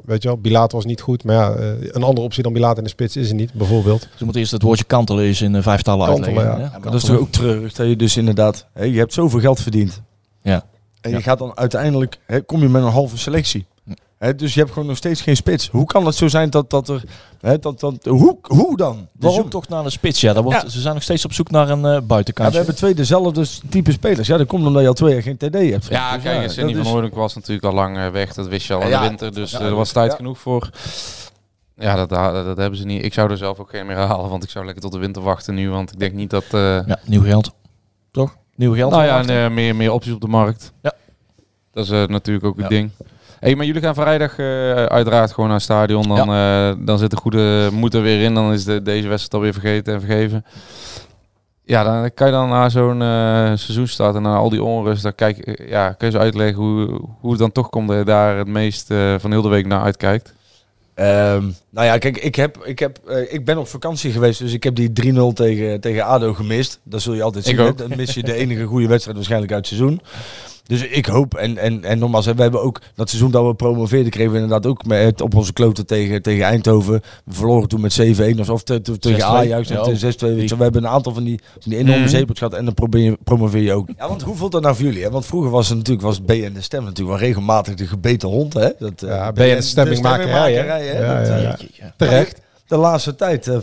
weet 0.05 0.23
je 0.23 0.29
wel, 0.29 0.39
Bilaat 0.39 0.73
was 0.73 0.85
niet 0.85 1.01
goed. 1.01 1.25
Maar 1.25 1.35
ja, 1.35 1.53
eh, 1.53 1.69
een 1.81 2.03
andere 2.03 2.27
optie 2.27 2.43
dan 2.43 2.53
Bilaat 2.53 2.79
in 2.79 2.83
de 2.83 2.89
spits 2.89 3.17
is 3.17 3.29
er 3.29 3.35
niet, 3.35 3.53
bijvoorbeeld. 3.53 4.09
Ze 4.15 4.23
moeten 4.25 4.41
eerst 4.41 4.53
het 4.53 4.63
woordje 4.63 4.85
kantelen 4.85 5.25
eens 5.25 5.43
in 5.43 5.63
vijf 5.63 5.83
talen 5.83 6.07
uitleggen. 6.09 6.43
ja. 6.45 6.59
hè? 6.59 6.69
Maar 6.71 6.81
dat 6.81 6.95
is 6.95 7.05
toch 7.05 7.19
ook 7.19 7.31
treurig, 7.31 7.73
dat 7.73 7.89
je 7.89 7.97
dus 7.97 8.17
inderdaad, 8.17 8.67
hè, 8.73 8.85
je 8.85 8.99
hebt 8.99 9.13
zoveel 9.13 9.41
geld 9.41 9.61
verdiend. 9.61 10.03
Ja. 10.43 10.65
En 11.01 11.11
Ja. 11.11 11.17
je 11.17 11.23
gaat 11.23 11.39
dan 11.39 11.57
uiteindelijk, 11.57 12.19
hè, 12.27 12.41
kom 12.41 12.61
je 12.61 12.69
met 12.69 12.83
een 12.83 12.89
halve 12.89 13.19
selectie. 13.19 13.67
Hè, 14.19 14.35
dus 14.35 14.55
je 14.55 14.61
hebt 14.61 14.73
gewoon 14.73 14.89
nog 14.89 14.97
steeds 14.97 15.21
geen 15.21 15.37
spits. 15.37 15.69
Hoe 15.69 15.87
kan 15.87 16.07
het 16.07 16.15
zo 16.15 16.29
zijn 16.29 16.51
dat, 16.51 16.71
dat 16.71 16.89
er, 16.89 17.03
hè, 17.41 17.59
dat, 17.59 17.81
dat, 17.81 18.05
hoe, 18.05 18.39
hoe 18.43 18.77
dan? 18.77 18.97
De 18.97 19.09
Waarom? 19.19 19.41
zoektocht 19.41 19.69
naar 19.69 19.85
een 19.85 19.91
spits, 19.91 20.21
ja, 20.21 20.43
wordt, 20.43 20.63
Ja. 20.63 20.69
Ze 20.69 20.81
zijn 20.81 20.95
nog 20.95 21.03
steeds 21.03 21.25
op 21.25 21.33
zoek 21.33 21.51
naar 21.51 21.69
een 21.71 21.85
eh 21.85 21.93
Ja, 21.93 22.01
buitenkantje. 22.01 22.53
we 22.53 22.59
hebben 22.59 22.77
twee 22.77 22.95
dezelfde 22.95 23.47
type 23.69 23.93
spelers. 23.93 24.27
Ja, 24.29 24.37
dat 24.37 24.47
komt 24.47 24.67
omdat 24.67 24.83
je 24.83 24.89
al 24.89 24.95
twee 24.95 25.13
jaar 25.13 25.23
geen 25.23 25.37
TD 25.37 25.55
hebt. 25.55 25.87
Ja, 25.89 26.15
Dus 26.15 26.23
kijk, 26.23 26.43
dat 26.43 26.53
Cindy 26.53 26.75
van 26.75 26.87
Hoornik 26.87 27.15
was 27.15 27.35
natuurlijk 27.35 27.67
al 27.67 27.73
lang 27.73 27.97
eh, 27.97 28.09
weg. 28.09 28.35
Dat 28.35 28.47
wist 28.49 28.67
je 28.67 28.75
al 28.75 28.81
in 28.83 28.89
Ja, 28.89 29.03
de 29.03 29.09
winter. 29.09 29.35
Dus 29.35 29.51
ja, 29.51 29.59
eh, 29.61 29.67
er 29.67 29.75
was 29.75 29.93
tijd 29.93 30.11
ja. 30.11 30.17
genoeg 30.17 30.39
voor. 30.39 30.71
Ja, 31.77 31.95
dat, 31.97 32.09
dat, 32.09 32.45
dat 32.45 32.57
hebben 32.57 32.79
ze 32.79 32.85
niet. 32.87 33.05
Ik 33.05 33.13
zou 33.15 33.31
er 33.31 33.37
zelf 33.37 33.59
ook 33.59 33.71
geen 33.71 33.87
meer 33.87 33.97
halen. 34.13 34.31
Want 34.31 34.45
ik 34.45 34.51
zou 34.51 34.65
lekker 34.65 34.83
tot 34.83 34.93
de 34.93 34.99
winter 34.99 35.23
wachten 35.23 35.55
nu. 35.55 35.71
Want 35.71 35.93
ik 35.93 35.99
denk 35.99 36.13
niet 36.15 36.31
dat... 36.31 36.45
eh, 36.51 36.61
Ja, 36.87 36.99
nieuw 37.05 37.23
geld. 37.23 37.51
Toch? 38.11 38.37
Nieuw 38.55 38.75
geld. 38.75 38.91
nou 38.91 39.05
ja, 39.05 39.25
en, 39.27 39.55
meer, 39.55 39.77
meer 39.77 39.93
opties 39.93 40.13
op 40.13 40.21
de 40.21 40.29
markt. 40.29 40.73
Ja. 40.83 40.93
Dat 41.73 41.85
is 41.85 41.91
natuurlijk 41.91 42.47
ook 42.47 42.55
het 42.57 42.63
Ja. 42.63 42.69
ding. 42.69 42.91
Hey, 43.41 43.55
maar 43.55 43.67
jullie 43.67 43.83
gaan 43.83 43.95
vrijdag 43.95 44.39
eh, 44.39 44.73
uiteraard 44.73 45.31
gewoon 45.31 45.47
naar 45.47 45.55
het 45.55 45.65
stadion. 45.65 46.09
Dan, 46.09 46.29
eh, 46.33 46.73
dan 46.79 46.99
zit 46.99 47.11
de 47.11 47.17
goede 47.17 47.69
moed 47.73 47.95
er 47.95 48.03
weer 48.03 48.23
in. 48.23 48.35
Dan 48.35 48.53
is 48.53 48.65
de, 48.65 48.83
deze 48.83 49.09
wedstrijd 49.09 49.35
alweer 49.35 49.53
vergeten 49.53 49.95
en 49.95 50.01
vergeven. 50.01 50.45
Ja, 51.65 51.85
dan 51.85 52.15
kan 52.15 52.27
je 52.27 52.33
dan 52.33 52.49
naar 52.49 52.71
zo'n 52.71 53.03
eh 53.03 53.53
seizoenstart 53.55 54.15
en 54.15 54.23
naar 54.23 54.39
al 54.39 54.51
die 54.51 54.63
onrust, 54.63 55.03
dan 55.03 55.15
kijk, 55.15 55.63
ja, 55.69 55.93
kun 55.93 56.07
je 56.07 56.13
zo 56.13 56.19
uitleggen 56.19 56.63
hoe, 56.63 57.01
hoe 57.21 57.31
het 57.31 57.41
dan 57.41 57.53
toch 57.53 57.69
komt 57.69 57.89
dat 57.89 57.97
je 57.97 58.05
daar 58.05 58.37
het 58.37 58.49
meest 58.49 58.87
van 59.19 59.31
heel 59.31 59.43
de 59.43 59.49
week 59.49 59.67
naar 59.67 59.83
uitkijkt. 59.83 60.35
Ehm, 60.95 61.45
nou 61.71 61.87
ja, 61.87 61.99
kijk, 61.99 62.19
ik, 62.19 62.35
heb, 62.35 62.59
ik, 62.65 62.79
heb, 62.79 63.11
ik 63.29 63.45
ben 63.45 63.59
op 63.59 63.69
vakantie 63.69 64.13
geweest, 64.13 64.39
dus 64.39 64.53
ik 64.53 64.63
heb 64.63 64.75
die 64.75 65.15
3-0 65.15 65.33
tegen, 65.35 65.81
tegen 65.81 66.05
ADO 66.05 66.35
gemist. 66.35 66.81
Dat 66.83 67.03
zul 67.03 67.15
je 67.15 67.23
altijd 67.23 67.45
zien. 67.45 67.73
Dan 67.77 67.97
mis 67.97 68.15
je 68.15 68.23
de 68.23 68.35
enige 68.35 68.65
goede 68.65 68.87
wedstrijd 68.87 69.17
waarschijnlijk 69.17 69.53
uit 69.53 69.69
het 69.69 69.79
seizoen. 69.79 70.01
Dus 70.67 70.87
ik 70.89 71.07
hoop, 71.07 71.35
en, 71.35 71.59
en, 71.59 71.85
en 71.85 71.99
nogmaals, 71.99 72.27
we 72.27 72.43
hebben 72.43 72.63
ook 72.63 72.81
dat 72.95 73.09
seizoen 73.09 73.31
dat 73.31 73.47
we 73.47 73.55
promoveerden, 73.55 74.11
kregen 74.11 74.33
we 74.33 74.39
inderdaad 74.39 74.67
ook 74.67 74.85
met, 74.85 75.21
op 75.21 75.35
onze 75.35 75.53
kloten 75.53 75.87
tegen, 75.87 76.23
tegen 76.23 76.45
Eindhoven. 76.45 77.01
We 77.25 77.35
verloren 77.35 77.69
toen 77.69 77.81
met 77.81 78.01
7-1 78.37 78.39
of, 78.41 78.51
of 78.51 78.63
te- 78.63 78.81
te- 78.81 78.99
tegen 78.99 79.19
6-2. 79.21 79.23
Ajax 79.23 79.71
en 79.71 79.77
Ja, 79.77 79.83
tegen 79.83 80.13
6-2. 80.15 80.37
weet 80.37 80.49
je. 80.49 80.57
We 80.57 80.63
hebben 80.63 80.85
een 80.85 80.91
aantal 80.91 81.15
van 81.15 81.25
die, 81.25 81.41
van 81.53 81.71
die 81.71 81.79
enorme 81.79 82.09
zeepels 82.09 82.39
gehad 82.39 82.55
en 82.55 82.65
dan 82.65 82.75
probeer 82.75 83.03
je, 83.03 83.19
promoveer 83.25 83.63
je 83.63 83.73
ook. 83.73 83.89
Ja, 83.99 84.09
want 84.09 84.23
hoe 84.23 84.37
voelt 84.37 84.53
dat 84.53 84.63
nou 84.63 84.75
voor 84.77 84.85
jullie? 84.85 85.03
Hè? 85.03 85.11
Want 85.11 85.27
vroeger 85.27 85.51
was 85.51 85.69
het 85.69 85.77
natuurlijk, 85.77 86.07
was 86.07 86.25
BN 86.25 86.53
de 86.53 86.63
Stem 86.63 86.85
natuurlijk 86.85 87.19
wel 87.19 87.27
regelmatig 87.29 87.75
de 87.75 87.87
gebeten 87.87 88.29
hond. 88.29 88.53
Hè? 88.55 88.69
Dat, 88.79 89.03
eh, 89.03 89.09
Ja, 89.09 89.33
BN 89.33 89.41
de 89.41 89.65
hè? 90.55 90.65
Ja, 90.65 90.77
ja, 90.77 91.21
eh, 91.23 91.39
ja. 91.73 91.93
Terecht. 91.97 92.41
De 92.67 92.77
laatste 92.77 93.15
tijd 93.15 93.49
eh, 93.49 93.59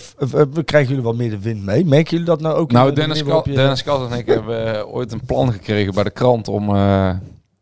we 0.54 0.64
krijgen 0.64 0.90
jullie 0.90 1.04
wat 1.04 1.16
meer 1.16 1.30
de 1.30 1.40
wind 1.40 1.64
mee. 1.64 1.86
Merken 1.86 2.12
jullie 2.12 2.26
dat 2.26 2.42
nou 2.42 2.56
ook? 2.56 2.72
Nou, 2.72 2.90
de 2.90 2.96
Dennis, 2.96 3.24
Kal 3.24 3.42
je- 3.50 3.56
Dennis 3.56 3.84
en 3.84 4.12
ik 4.18 4.26
hebben 4.26 4.76
eh, 4.78 4.94
ooit 4.94 5.12
een 5.12 5.26
plan 5.26 5.52
gekregen 5.52 5.94
bij 5.94 6.04
de 6.04 6.10
krant 6.10 6.48
om, 6.48 6.76
eh, 6.76 7.10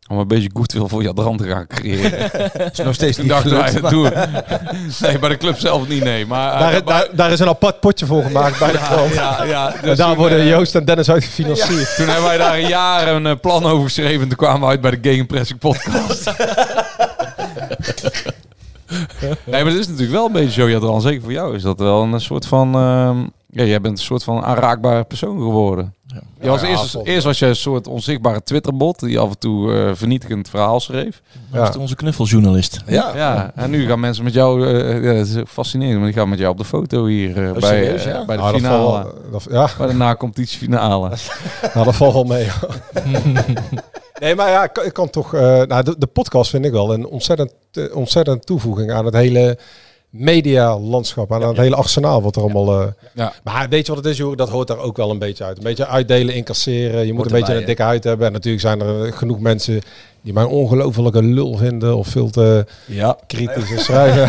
om 0.08 0.18
een 0.18 0.28
beetje 0.28 0.50
goodwill 0.52 0.88
voor 0.88 1.02
Jadran 1.02 1.36
te 1.36 1.48
gaan 1.48 1.66
creëren. 1.66 2.30
is 2.72 2.78
nog 2.78 2.94
steeds 2.94 3.18
niet 3.18 3.28
dachten 3.28 3.50
wij, 3.50 3.68
gelukt, 3.68 3.82
dat 3.82 3.90
doen. 3.90 4.10
Nee, 5.08 5.18
bij 5.18 5.28
de 5.28 5.36
club 5.36 5.58
zelf 5.58 5.88
niet, 5.88 6.04
nee. 6.04 6.26
Maar, 6.26 6.58
Daar, 6.58 6.84
daar, 6.84 7.08
daar 7.12 7.30
is 7.32 7.40
een 7.40 7.48
apart 7.48 7.80
potje 7.80 8.06
voor 8.06 8.22
gemaakt 8.22 8.58
bij 8.58 8.72
de 8.72 8.78
krant. 8.78 9.14
ja, 9.14 9.44
ja, 9.44 9.74
dus 9.82 9.96
daar 9.98 10.16
worden 10.16 10.46
Joost 10.46 10.74
en 10.74 10.84
Dennis 10.84 11.10
uit 11.10 11.24
gefinancierd. 11.24 11.96
Toen 11.96 12.06
hebben 12.06 12.24
wij 12.24 12.38
daar 12.38 12.54
een 12.58 12.68
jaar 12.68 13.08
een 13.08 13.40
plan 13.40 13.64
over 13.66 13.84
geschreven. 13.84 14.22
En 14.22 14.28
toen 14.28 14.36
kwamen 14.36 14.60
we 14.60 14.66
uit 14.66 14.80
bij 14.80 14.90
de 14.90 14.98
Gegenpressing 15.02 15.58
podcast. 15.58 16.30
nee, 19.20 19.64
maar 19.64 19.72
het 19.72 19.80
is 19.80 19.86
natuurlijk 19.86 20.12
wel 20.12 20.26
een 20.26 20.32
beetje 20.32 20.60
zo, 20.60 20.70
Jadran. 20.70 21.00
Zeker 21.00 21.22
voor 21.22 21.32
jou 21.32 21.54
is 21.54 21.62
dat 21.62 21.78
wel 21.78 22.02
een 22.02 22.20
soort 22.20 22.46
van... 22.46 22.74
ehm, 22.74 23.18
ja, 23.54 23.64
jij 23.64 23.80
bent 23.80 23.98
een 23.98 24.04
soort 24.04 24.24
van 24.24 24.42
aanraakbare 24.44 25.04
persoon 25.04 25.36
geworden. 25.38 25.94
Je 26.40 26.48
was 26.48 26.60
Ja, 26.60 26.66
eerst, 26.68 26.94
eerst 27.02 27.24
was 27.24 27.38
je 27.38 27.46
een 27.46 27.56
soort 27.56 27.86
onzichtbare 27.86 28.42
Twitterbot 28.42 29.00
die 29.00 29.18
af 29.18 29.28
en 29.30 29.38
toe 29.38 29.74
eh, 29.74 29.90
vernietigend 29.94 30.48
verhaal 30.48 30.80
schreef. 30.80 31.22
Dat 31.50 31.68
is 31.68 31.76
onze 31.76 31.94
knuffeljournalist. 31.96 32.80
Ja, 32.86 33.12
ja. 33.16 33.52
En 33.54 33.70
nu 33.70 33.86
gaan 33.86 34.00
mensen 34.00 34.24
met 34.24 34.32
jou, 34.34 34.66
eh, 34.66 35.04
ja, 35.04 35.12
dat 35.12 35.26
is 35.26 35.36
fascinerend, 35.48 35.96
maar 35.98 36.06
die 36.06 36.14
gaan 36.18 36.28
met 36.28 36.38
jou 36.38 36.50
op 36.52 36.58
de 36.58 36.64
foto 36.64 37.06
hier 37.06 37.46
eh, 37.46 37.52
bij, 37.52 37.60
serieus, 37.60 38.04
ja? 38.04 38.24
bij 38.24 38.36
de 38.36 38.42
Nou, 38.42 38.52
dat 38.52 38.60
finale. 38.60 39.14
dat- 39.30 39.46
ja, 39.50 39.68
Bij 39.78 39.86
de 39.86 39.94
na-competitiefinale. 39.94 41.08
nou, 41.74 41.84
dat 41.84 41.94
valt 41.96 42.12
wel 42.12 42.24
mee. 42.24 42.46
nee, 44.22 44.34
maar 44.34 44.48
ja, 44.50 44.64
ik 44.64 44.72
kan, 44.72 44.84
ik 44.84 44.92
kan 44.92 45.10
toch... 45.10 45.34
eh, 45.34 45.40
nou, 45.62 45.82
de, 45.82 45.94
de 45.98 46.06
podcast 46.06 46.50
vind 46.50 46.64
ik 46.64 46.72
wel 46.72 46.92
een 46.94 47.06
ontzettend, 47.06 47.52
eh, 47.72 47.96
ontzettend 47.96 48.46
toevoeging 48.46 48.92
aan 48.92 49.04
het 49.04 49.14
hele 49.14 49.58
medialandschap. 50.10 51.32
Aan 51.32 51.42
het 51.42 51.56
hele 51.56 51.76
arsenaal 51.76 52.22
wat 52.22 52.36
er 52.36 52.42
allemaal... 52.42 52.80
eh, 52.80 52.86
Ja. 53.14 53.32
Maar 53.44 53.68
weet 53.68 53.86
je 53.86 53.94
wat 53.94 54.04
het 54.04 54.12
is, 54.12 54.18
joh? 54.18 54.36
Dat 54.36 54.48
hoort 54.48 54.68
daar 54.68 54.78
ook 54.78 54.96
wel 54.96 55.10
een 55.10 55.18
beetje 55.18 55.44
uit. 55.44 55.56
Een 55.56 55.62
beetje 55.62 55.86
uitdelen, 55.86 56.34
incasseren. 56.34 57.06
Je 57.06 57.12
moet 57.12 57.20
Hoort 57.22 57.32
een 57.32 57.38
beetje 57.40 57.54
een 57.60 57.66
dikke 57.66 57.82
huid 57.82 58.04
hebben. 58.04 58.26
En 58.26 58.32
natuurlijk 58.32 58.62
zijn 58.62 58.80
er 58.80 59.12
genoeg 59.12 59.40
mensen 59.40 59.80
die 60.20 60.32
mij 60.32 60.42
een 60.42 60.48
ongelofelijke 60.48 61.22
lul 61.22 61.56
vinden. 61.56 61.96
Of 61.96 62.06
veel 62.08 62.30
te 62.30 62.66
Ja. 62.86 63.16
kritisch 63.26 63.84
schrijven. 63.84 64.22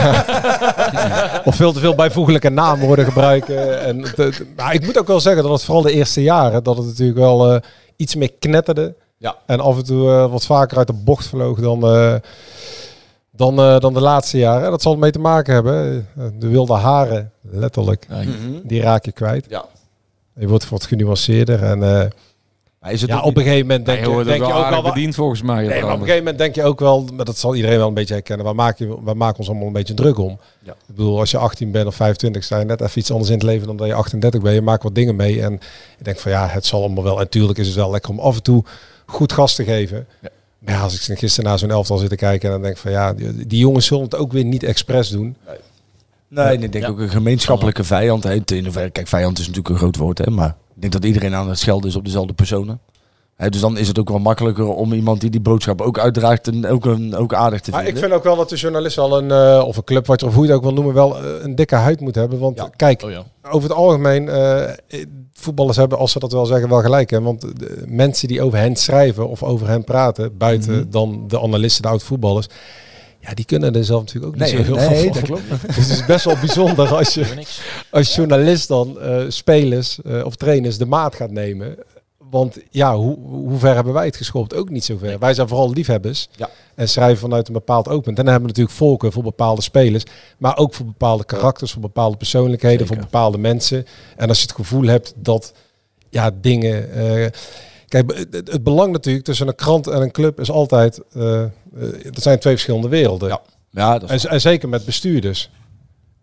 of 1.50 1.56
veel 1.56 1.72
te 1.74 1.80
veel 1.80 1.96
bijvoeglijke 1.96 2.50
naamwoorden 2.50 3.06
gebruiken. 3.06 3.82
En 3.82 4.02
te- 4.16 4.46
maar 4.56 4.74
ik 4.74 4.86
moet 4.86 5.00
ook 5.00 5.08
wel 5.08 5.20
zeggen 5.20 5.44
dat 5.44 5.52
het 5.52 5.64
vooral 5.64 5.84
de 5.84 5.92
eerste 5.92 6.22
jaren... 6.24 6.64
dat 6.64 6.78
het 6.78 6.86
natuurlijk 6.86 7.18
wel 7.18 7.60
iets 7.96 8.16
meer 8.16 8.32
knetterde. 8.40 8.94
Ja. 9.24 9.36
En 9.46 9.60
af 9.60 9.78
en 9.78 9.84
toe 9.86 10.10
eh, 10.10 10.32
wat 10.32 10.46
vaker 10.46 10.78
uit 10.78 10.88
de 10.88 10.94
bocht 10.94 11.28
vloog 11.28 11.60
dan, 11.60 11.84
eh, 11.88 12.16
dan, 13.32 13.60
eh, 13.60 13.80
dan 13.80 13.94
de 13.94 14.02
laatste 14.02 14.38
jaren. 14.38 14.72
Dat 14.72 14.82
zal 14.82 14.94
ermee 14.94 15.12
te 15.12 15.20
maken 15.20 15.54
hebben. 15.54 16.08
De 16.40 16.48
wilde 16.48 16.74
haren, 16.74 17.32
letterlijk, 17.42 18.06
Mhm. 18.10 18.28
die 18.64 18.82
raak 18.82 19.06
je 19.06 19.12
kwijt. 19.12 19.46
Ja. 19.50 19.66
Je 20.36 20.48
wordt 20.48 20.70
wat 20.70 20.86
genuanceerder. 20.86 21.64
En 21.64 21.84
eh, 21.84 22.92
is 22.92 23.02
het 23.02 23.10
ja, 23.10 23.22
op 23.22 23.38
een 23.38 23.44
gegeven 23.44 23.68
moment 23.68 23.86
denk 23.86 24.06
Nee, 24.06 24.18
je, 24.18 24.24
denk 24.24 24.42
ook 24.42 24.48
je 24.48 24.54
wel 24.54 24.64
ook 24.64 24.70
wel... 24.70 24.82
bediend 24.82 25.16
volgens 25.16 25.42
mij. 25.42 25.68
Nee, 25.68 25.82
maar 25.82 25.84
op 25.84 25.90
een 25.90 26.06
gegeven 26.06 26.18
moment 26.18 26.38
denk 26.38 26.56
je 26.56 26.64
ook 26.64 26.80
wel, 26.80 27.08
maar 27.14 27.26
dat 27.26 27.38
zal 27.38 27.56
iedereen 27.56 27.78
wel 27.78 27.88
een 27.88 27.94
beetje 27.94 28.14
herkennen. 28.14 28.46
Waar, 28.46 28.56
maak 28.56 28.78
je, 28.78 28.88
waar 29.02 29.18
maken 29.18 29.34
we 29.34 29.40
ons 29.40 29.48
allemaal 29.50 29.68
een 29.68 29.74
beetje 29.74 29.94
druk 29.94 30.18
om? 30.18 30.40
Ja. 30.60 30.72
Ik 30.72 30.96
bedoel, 30.96 31.20
als 31.20 31.32
je 31.32 31.38
18 31.38 31.72
bent 31.72 31.88
of 31.88 31.96
25, 31.96 32.44
sta 32.44 32.60
je 32.60 32.66
net 32.66 32.82
even 32.82 33.00
iets 33.00 33.12
anders 33.12 33.30
in 33.30 33.36
het 33.38 33.46
leven 33.46 33.68
dan 33.68 33.78
dat 33.78 33.88
je 33.88 33.94
38 33.94 34.42
bent. 34.42 34.56
Je 34.56 34.62
maakt 34.62 34.84
wat 34.84 34.96
dingen 34.96 35.16
mee 35.16 35.42
en 35.42 35.52
je 35.98 36.04
denkt 36.04 36.22
van 36.22 36.32
ja, 36.32 36.48
het 36.48 36.66
zal 36.66 36.80
allemaal 36.80 37.04
wel. 37.04 37.20
En 37.20 37.30
tuurlijk 37.30 37.60
is 37.60 37.68
het 37.68 37.76
wel 37.76 37.92
lekker 37.92 38.12
om 38.12 38.20
af 38.20 38.36
en 38.36 38.44
toe 38.44 38.64
goed 39.06 39.34
gas 39.34 39.56
te 39.56 39.64
geven. 39.64 40.08
Ja. 40.22 40.30
Ja, 40.66 40.82
als 40.82 41.10
ik 41.10 41.20
gisteren 41.20 41.50
naar 41.50 41.60
zo'n 41.60 41.72
elftal 41.72 41.98
zit 41.98 42.10
te 42.10 42.16
kijken 42.16 42.48
en 42.48 42.54
dan 42.54 42.62
denk 42.62 42.76
ik 42.76 42.82
van 42.82 42.92
ja, 42.92 43.14
die, 43.14 43.48
die 43.48 43.60
jongens 43.60 43.86
zullen 43.86 44.04
het 44.04 44.16
ook 44.16 44.32
weer 44.32 44.46
niet 44.46 44.64
expres 44.64 45.10
doen. 45.10 45.36
Nee, 46.28 46.46
en 46.46 46.64
ik 46.64 46.72
denk 46.72 46.88
ook 46.88 47.00
een 47.00 47.10
gemeenschappelijke 47.10 47.84
vijand. 47.84 48.24
Hè. 48.24 48.40
Kijk, 48.40 49.08
vijand 49.08 49.40
is 49.40 49.48
natuurlijk 49.48 49.70
een 49.70 49.82
groot 49.82 49.96
woord, 49.96 50.18
hè, 50.18 50.32
maar 50.32 50.56
ik 50.76 50.82
denk 50.82 50.94
dat 50.94 51.06
iedereen 51.06 51.36
aan 51.36 51.50
het 51.50 51.60
schelden 51.60 51.90
is 51.90 51.96
op 51.96 52.06
dezelfde 52.06 52.34
personen. 52.34 52.80
Dus 53.50 53.62
dan 53.62 53.78
is 53.78 53.88
het 53.88 54.00
ook 54.00 54.10
wel 54.10 54.20
makkelijker 54.20 54.68
om 54.68 54.94
iemand 54.94 55.22
die 55.22 55.30
die 55.30 55.40
boodschap 55.42 55.82
ook 55.82 56.00
uitdraagt 56.00 56.48
en 56.48 56.68
ook, 56.68 56.86
een, 56.86 57.16
ook 57.16 57.34
aardig 57.34 57.62
te 57.62 57.72
Maar 57.72 57.80
vinden. 57.84 57.98
ik 58.02 58.04
vind 58.08 58.18
ook 58.20 58.24
wel 58.26 58.36
dat 58.36 58.50
de 58.50 58.56
journalist 58.56 58.96
wel 58.96 59.18
een, 59.18 59.32
eh, 59.32 59.64
of 59.68 59.78
een 59.78 59.84
club, 59.84 60.06
wat 60.08 60.20
je, 60.20 60.26
of 60.26 60.34
hoe 60.34 60.44
je 60.44 60.48
het 60.50 60.58
ook 60.58 60.64
wil 60.64 60.74
noemen, 60.74 60.94
wel 60.94 61.18
eh, 61.18 61.24
een 61.42 61.56
dikke 61.56 61.76
huid 61.76 62.00
moet 62.00 62.16
hebben. 62.16 62.40
Want 62.40 62.70
kijk, 62.76 63.04
Oh 63.04 63.12
ja. 63.12 63.24
over 63.52 63.70
het 63.70 63.78
algemeen, 63.78 64.30
eh, 64.30 64.62
voetballers 65.34 65.78
hebben, 65.78 65.98
als 65.98 66.12
ze 66.12 66.20
dat 66.20 66.32
wel 66.32 66.46
zeggen, 66.46 66.70
wel 66.70 66.82
gelijk. 66.82 67.10
Hè? 67.10 67.22
Want 67.22 67.42
de 67.42 67.84
mensen 67.88 68.28
die 68.28 68.42
over 68.42 68.58
hen 68.60 68.76
schrijven 68.76 69.28
of 69.30 69.44
over 69.44 69.68
hen 69.68 69.84
praten, 69.84 70.38
buiten 70.38 70.74
Mhm. 70.80 70.90
dan 70.90 71.24
de 71.28 71.42
analisten, 71.42 71.82
de 71.82 71.88
oud-voetballers, 71.88 72.48
ja, 73.20 73.34
die 73.34 73.46
kunnen 73.46 73.76
er 73.76 73.86
zelf 73.86 74.00
natuurlijk 74.00 74.34
ook 74.34 74.40
niet 74.42 74.54
Nee, 74.54 74.64
zo 74.66 74.76
heel 74.76 74.90
nee, 74.90 75.00
veel 75.02 75.12
dat 75.12 75.18
van. 75.18 75.24
klopt. 75.28 75.42
Dus 75.76 75.88
het 75.88 75.90
is 76.00 76.06
best 76.06 76.26
wel 76.26 76.38
bijzonder 76.40 76.94
als 76.98 77.14
je 77.14 77.44
als 77.90 78.16
journalist 78.16 78.68
dan 78.68 78.98
spelers 79.28 80.00
of 80.24 80.36
trainers 80.36 80.78
de 80.78 80.86
maat 80.86 81.16
gaat 81.16 81.32
nemen. 81.32 81.76
Want 82.34 82.58
ja, 82.70 82.96
hoe, 82.96 83.18
hoe 83.26 83.58
ver 83.60 83.76
hebben 83.76 83.94
wij 83.94 84.06
het 84.06 84.16
geschopt? 84.18 84.56
Ook 84.56 84.70
niet 84.70 84.84
zo 84.86 84.98
ver. 84.98 85.20
Wij 85.20 85.34
zijn 85.34 85.48
vooral 85.48 85.72
liefhebbers 85.74 86.28
Ja. 86.36 86.50
en 86.76 86.90
schrijven 86.90 87.18
vanuit 87.18 87.48
een 87.48 87.54
bepaald 87.54 87.88
oogpunt. 87.88 88.18
En 88.18 88.24
dan 88.26 88.34
hebben 88.34 88.42
we 88.44 88.48
natuurlijk 88.48 88.76
volken 88.78 89.12
voor 89.12 89.24
bepaalde 89.24 89.62
spelers, 89.62 90.04
maar 90.38 90.58
ook 90.58 90.74
voor 90.74 90.86
bepaalde 90.86 91.26
karakters, 91.26 91.72
voor 91.72 91.82
bepaalde 91.82 92.18
persoonlijkheden, 92.18 92.88
voor 92.88 92.98
bepaalde 92.98 93.38
mensen. 93.38 93.86
En 94.16 94.28
als 94.30 94.38
je 94.38 94.46
het 94.48 94.56
gevoel 94.56 94.84
hebt 94.88 95.14
dat 95.16 95.54
ja, 96.10 96.32
dingen. 96.42 96.92
eh, 96.94 97.30
kijk, 97.88 98.14
het, 98.32 98.52
het 98.52 98.64
belang 98.64 98.92
natuurlijk 98.92 99.26
tussen 99.26 99.48
een 99.48 99.56
krant 99.56 99.88
en 99.88 100.02
een 100.02 100.12
club 100.12 100.40
is 100.40 100.52
altijd. 100.52 101.00
eh 101.14 101.44
eh, 101.44 101.50
dat 102.04 102.22
zijn 102.24 102.40
twee 102.40 102.54
verschillende 102.54 102.88
werelden. 102.88 103.30
Ja, 103.30 103.42
ja 103.70 104.00
dat 104.00 104.12
is 104.12 104.26
en, 104.26 104.32
en 104.32 104.42
zeker 104.42 104.70
met 104.70 104.86
bestuurders. 104.86 105.50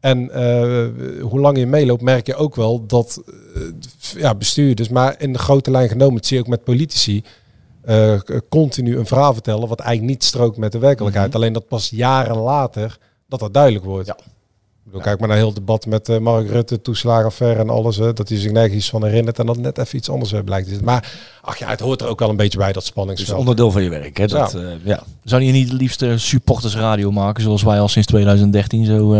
En 0.00 0.30
eh, 0.30 1.22
hoe 1.22 1.40
lang 1.40 1.58
je 1.58 1.66
meeloopt, 1.66 2.02
merk 2.02 2.26
je 2.26 2.34
ook 2.34 2.54
wel 2.56 2.86
dat 2.86 3.22
eh, 3.54 3.62
ja, 4.20 4.34
bestuurders, 4.34 4.88
maar 4.88 5.14
in 5.18 5.32
de 5.32 5.38
grote 5.38 5.70
lijn 5.70 5.88
genomen, 5.88 6.14
dat 6.14 6.26
zie 6.26 6.36
je 6.36 6.42
ook 6.42 6.48
met 6.48 6.64
politici, 6.64 7.24
eh, 7.80 8.18
continu 8.48 8.98
een 8.98 9.06
verhaal 9.06 9.32
vertellen 9.32 9.68
wat 9.68 9.80
eigenlijk 9.80 10.12
niet 10.12 10.24
strookt 10.24 10.56
met 10.56 10.72
de 10.72 10.78
werkelijkheid. 10.78 11.26
Mhm. 11.26 11.36
Alleen 11.36 11.52
dat 11.52 11.68
pas 11.68 11.90
jaren 11.90 12.36
later 12.36 12.98
dat 13.28 13.40
dat 13.40 13.54
duidelijk 13.54 13.84
wordt. 13.84 14.06
Ja. 14.06 14.16
Ik 14.16 14.96
bedoel, 14.96 15.00
Kijk 15.00 15.18
maar 15.18 15.28
naar 15.28 15.36
heel 15.36 15.46
het 15.46 15.56
debat 15.56 15.86
met 15.86 16.20
Mark 16.20 16.48
Rutte, 16.48 16.80
toeslagenaffaire 16.80 17.60
en 17.60 17.70
alles. 17.70 17.96
dat 17.96 18.28
hij 18.28 18.38
zich 18.38 18.52
nergens 18.52 18.90
van 18.90 19.04
herinnert 19.04 19.38
en 19.38 19.46
dat 19.46 19.56
net 19.56 19.78
even 19.78 19.98
iets 19.98 20.10
anders 20.10 20.34
blijkt. 20.44 20.80
Maar 20.80 21.12
ach 21.40 21.58
ja, 21.58 21.68
het 21.68 21.80
hoort 21.80 22.00
er 22.00 22.06
ook 22.06 22.18
wel 22.18 22.28
een 22.28 22.36
beetje 22.36 22.58
bij, 22.58 22.72
dat 22.72 22.82
is 22.82 22.88
spanningsveld. 22.88 23.38
onderdeel 23.38 23.70
van 23.70 23.82
je 23.82 23.90
werk. 23.90 24.16
Hè, 24.16 24.26
dat, 24.26 24.52
Ja. 24.52 24.76
ja. 24.84 25.02
Zou 25.24 25.42
je 25.42 25.52
niet 25.52 25.68
het 25.70 25.80
liefst 25.80 26.04
supportersradio 26.16 27.10
maken, 27.10 27.42
zoals 27.42 27.62
wij 27.62 27.80
al 27.80 27.88
sinds 27.88 28.08
2013 28.08 28.84
zo... 28.84 29.14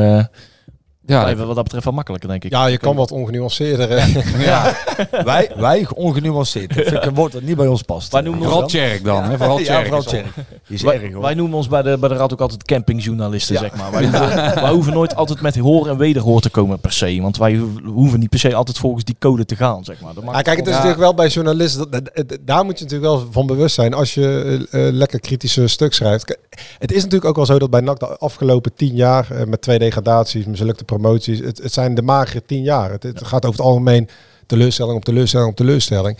Ja, 1.06 1.20
blijven 1.22 1.46
wat 1.46 1.54
dat 1.54 1.64
betreft 1.64 1.84
wel 1.84 1.94
makkelijker, 1.94 2.28
denk 2.28 2.44
ik. 2.44 2.50
Ja, 2.50 2.66
je 2.66 2.78
kan 2.78 2.96
wat 2.96 3.12
ongenuanceerder. 3.12 3.88
Ja. 4.38 4.76
wij, 5.24 5.50
wij 5.56 5.86
ongenuanceerd. 5.94 6.74
Dat 6.74 6.84
vind 6.84 6.96
ik 6.96 7.04
een 7.04 7.14
woord 7.14 7.32
dat 7.32 7.42
niet 7.42 7.56
bij 7.56 7.66
ons 7.66 7.82
past. 7.82 8.12
Wij 8.12 8.20
noemen 8.20 8.42
Vooral 8.42 8.62
ons, 8.62 8.72
Tjerk 8.72 9.04
dan, 9.04 9.24
hè? 9.24 9.36
Vooral 9.36 9.58
ja, 9.58 9.82
vooral 9.84 10.04
is 10.68 10.82
wij, 10.82 11.00
erg 11.02 11.12
hoor. 11.12 11.22
wij 11.22 11.34
noemen 11.34 11.56
ons 11.56 11.68
bij 11.68 11.82
de, 11.82 11.98
bij 11.98 12.08
de 12.08 12.14
Rad 12.14 12.32
ook 12.32 12.40
altijd 12.40 12.62
campingjournalisten, 12.64 13.54
Ja. 13.54 13.60
zeg 13.60 13.76
maar. 13.76 13.90
Wij 13.90 14.02
hoeven, 14.08 14.34
wij 14.62 14.70
hoeven 14.70 14.92
nooit 14.92 15.14
altijd 15.14 15.40
met 15.40 15.56
hoor 15.56 15.88
en 15.88 15.96
wederhoor 15.96 16.40
te 16.40 16.50
komen 16.50 16.78
per 16.80 16.92
se. 16.92 17.18
Want 17.20 17.36
wij 17.36 17.56
ho- 17.56 17.90
hoeven 17.92 18.20
niet 18.20 18.30
per 18.30 18.38
se 18.38 18.54
altijd 18.54 18.78
volgens 18.78 19.04
die 19.04 19.16
code 19.18 19.44
te 19.44 19.56
gaan, 19.56 19.84
zeg 19.84 20.00
maar. 20.00 20.14
Dat 20.14 20.24
maakt 20.24 20.42
kijk, 20.42 20.56
het 20.58 20.66
is 20.66 20.72
natuurlijk 20.72 21.00
wel 21.00 21.14
bij 21.14 21.28
journalisten, 21.28 21.90
dat, 21.90 22.10
dat- 22.14 22.28
dat- 22.28 22.38
daar 22.40 22.64
moet 22.64 22.78
je 22.78 22.84
natuurlijk 22.84 23.12
wel 23.12 23.28
van 23.30 23.46
bewust 23.46 23.74
zijn 23.74 23.94
als 23.94 24.14
je 24.14 24.66
eh, 24.70 24.86
eh, 24.86 24.94
lekker 24.94 25.20
kritische 25.20 25.66
stuk 25.68 25.92
schrijft. 25.94 26.36
Het 26.78 26.90
is 26.92 26.96
natuurlijk 27.02 27.24
ook 27.30 27.36
wel 27.36 27.46
zo 27.46 27.58
dat 27.58 27.70
bij 27.70 27.80
NAC 27.80 27.98
de 28.00 28.18
afgelopen 28.18 28.74
tien 28.74 28.94
jaar, 28.94 29.30
eh, 29.30 29.44
met 29.46 29.62
twee 29.62 29.78
degradaties, 29.78 30.44
mislukte 30.44 30.84
promoties, 31.00 31.38
het, 31.38 31.58
het 31.58 31.72
zijn 31.72 31.94
de 31.94 32.02
magere 32.02 32.42
tien 32.46 32.62
jaar. 32.62 32.90
Het, 32.90 33.02
het 33.02 33.26
gaat 33.26 33.44
over 33.44 33.58
het 33.58 33.68
algemeen 33.68 34.08
teleurstelling 34.46 34.96
op 34.96 35.04
teleurstelling 35.04 35.50
op 35.50 35.56
teleurstelling. 35.56 36.18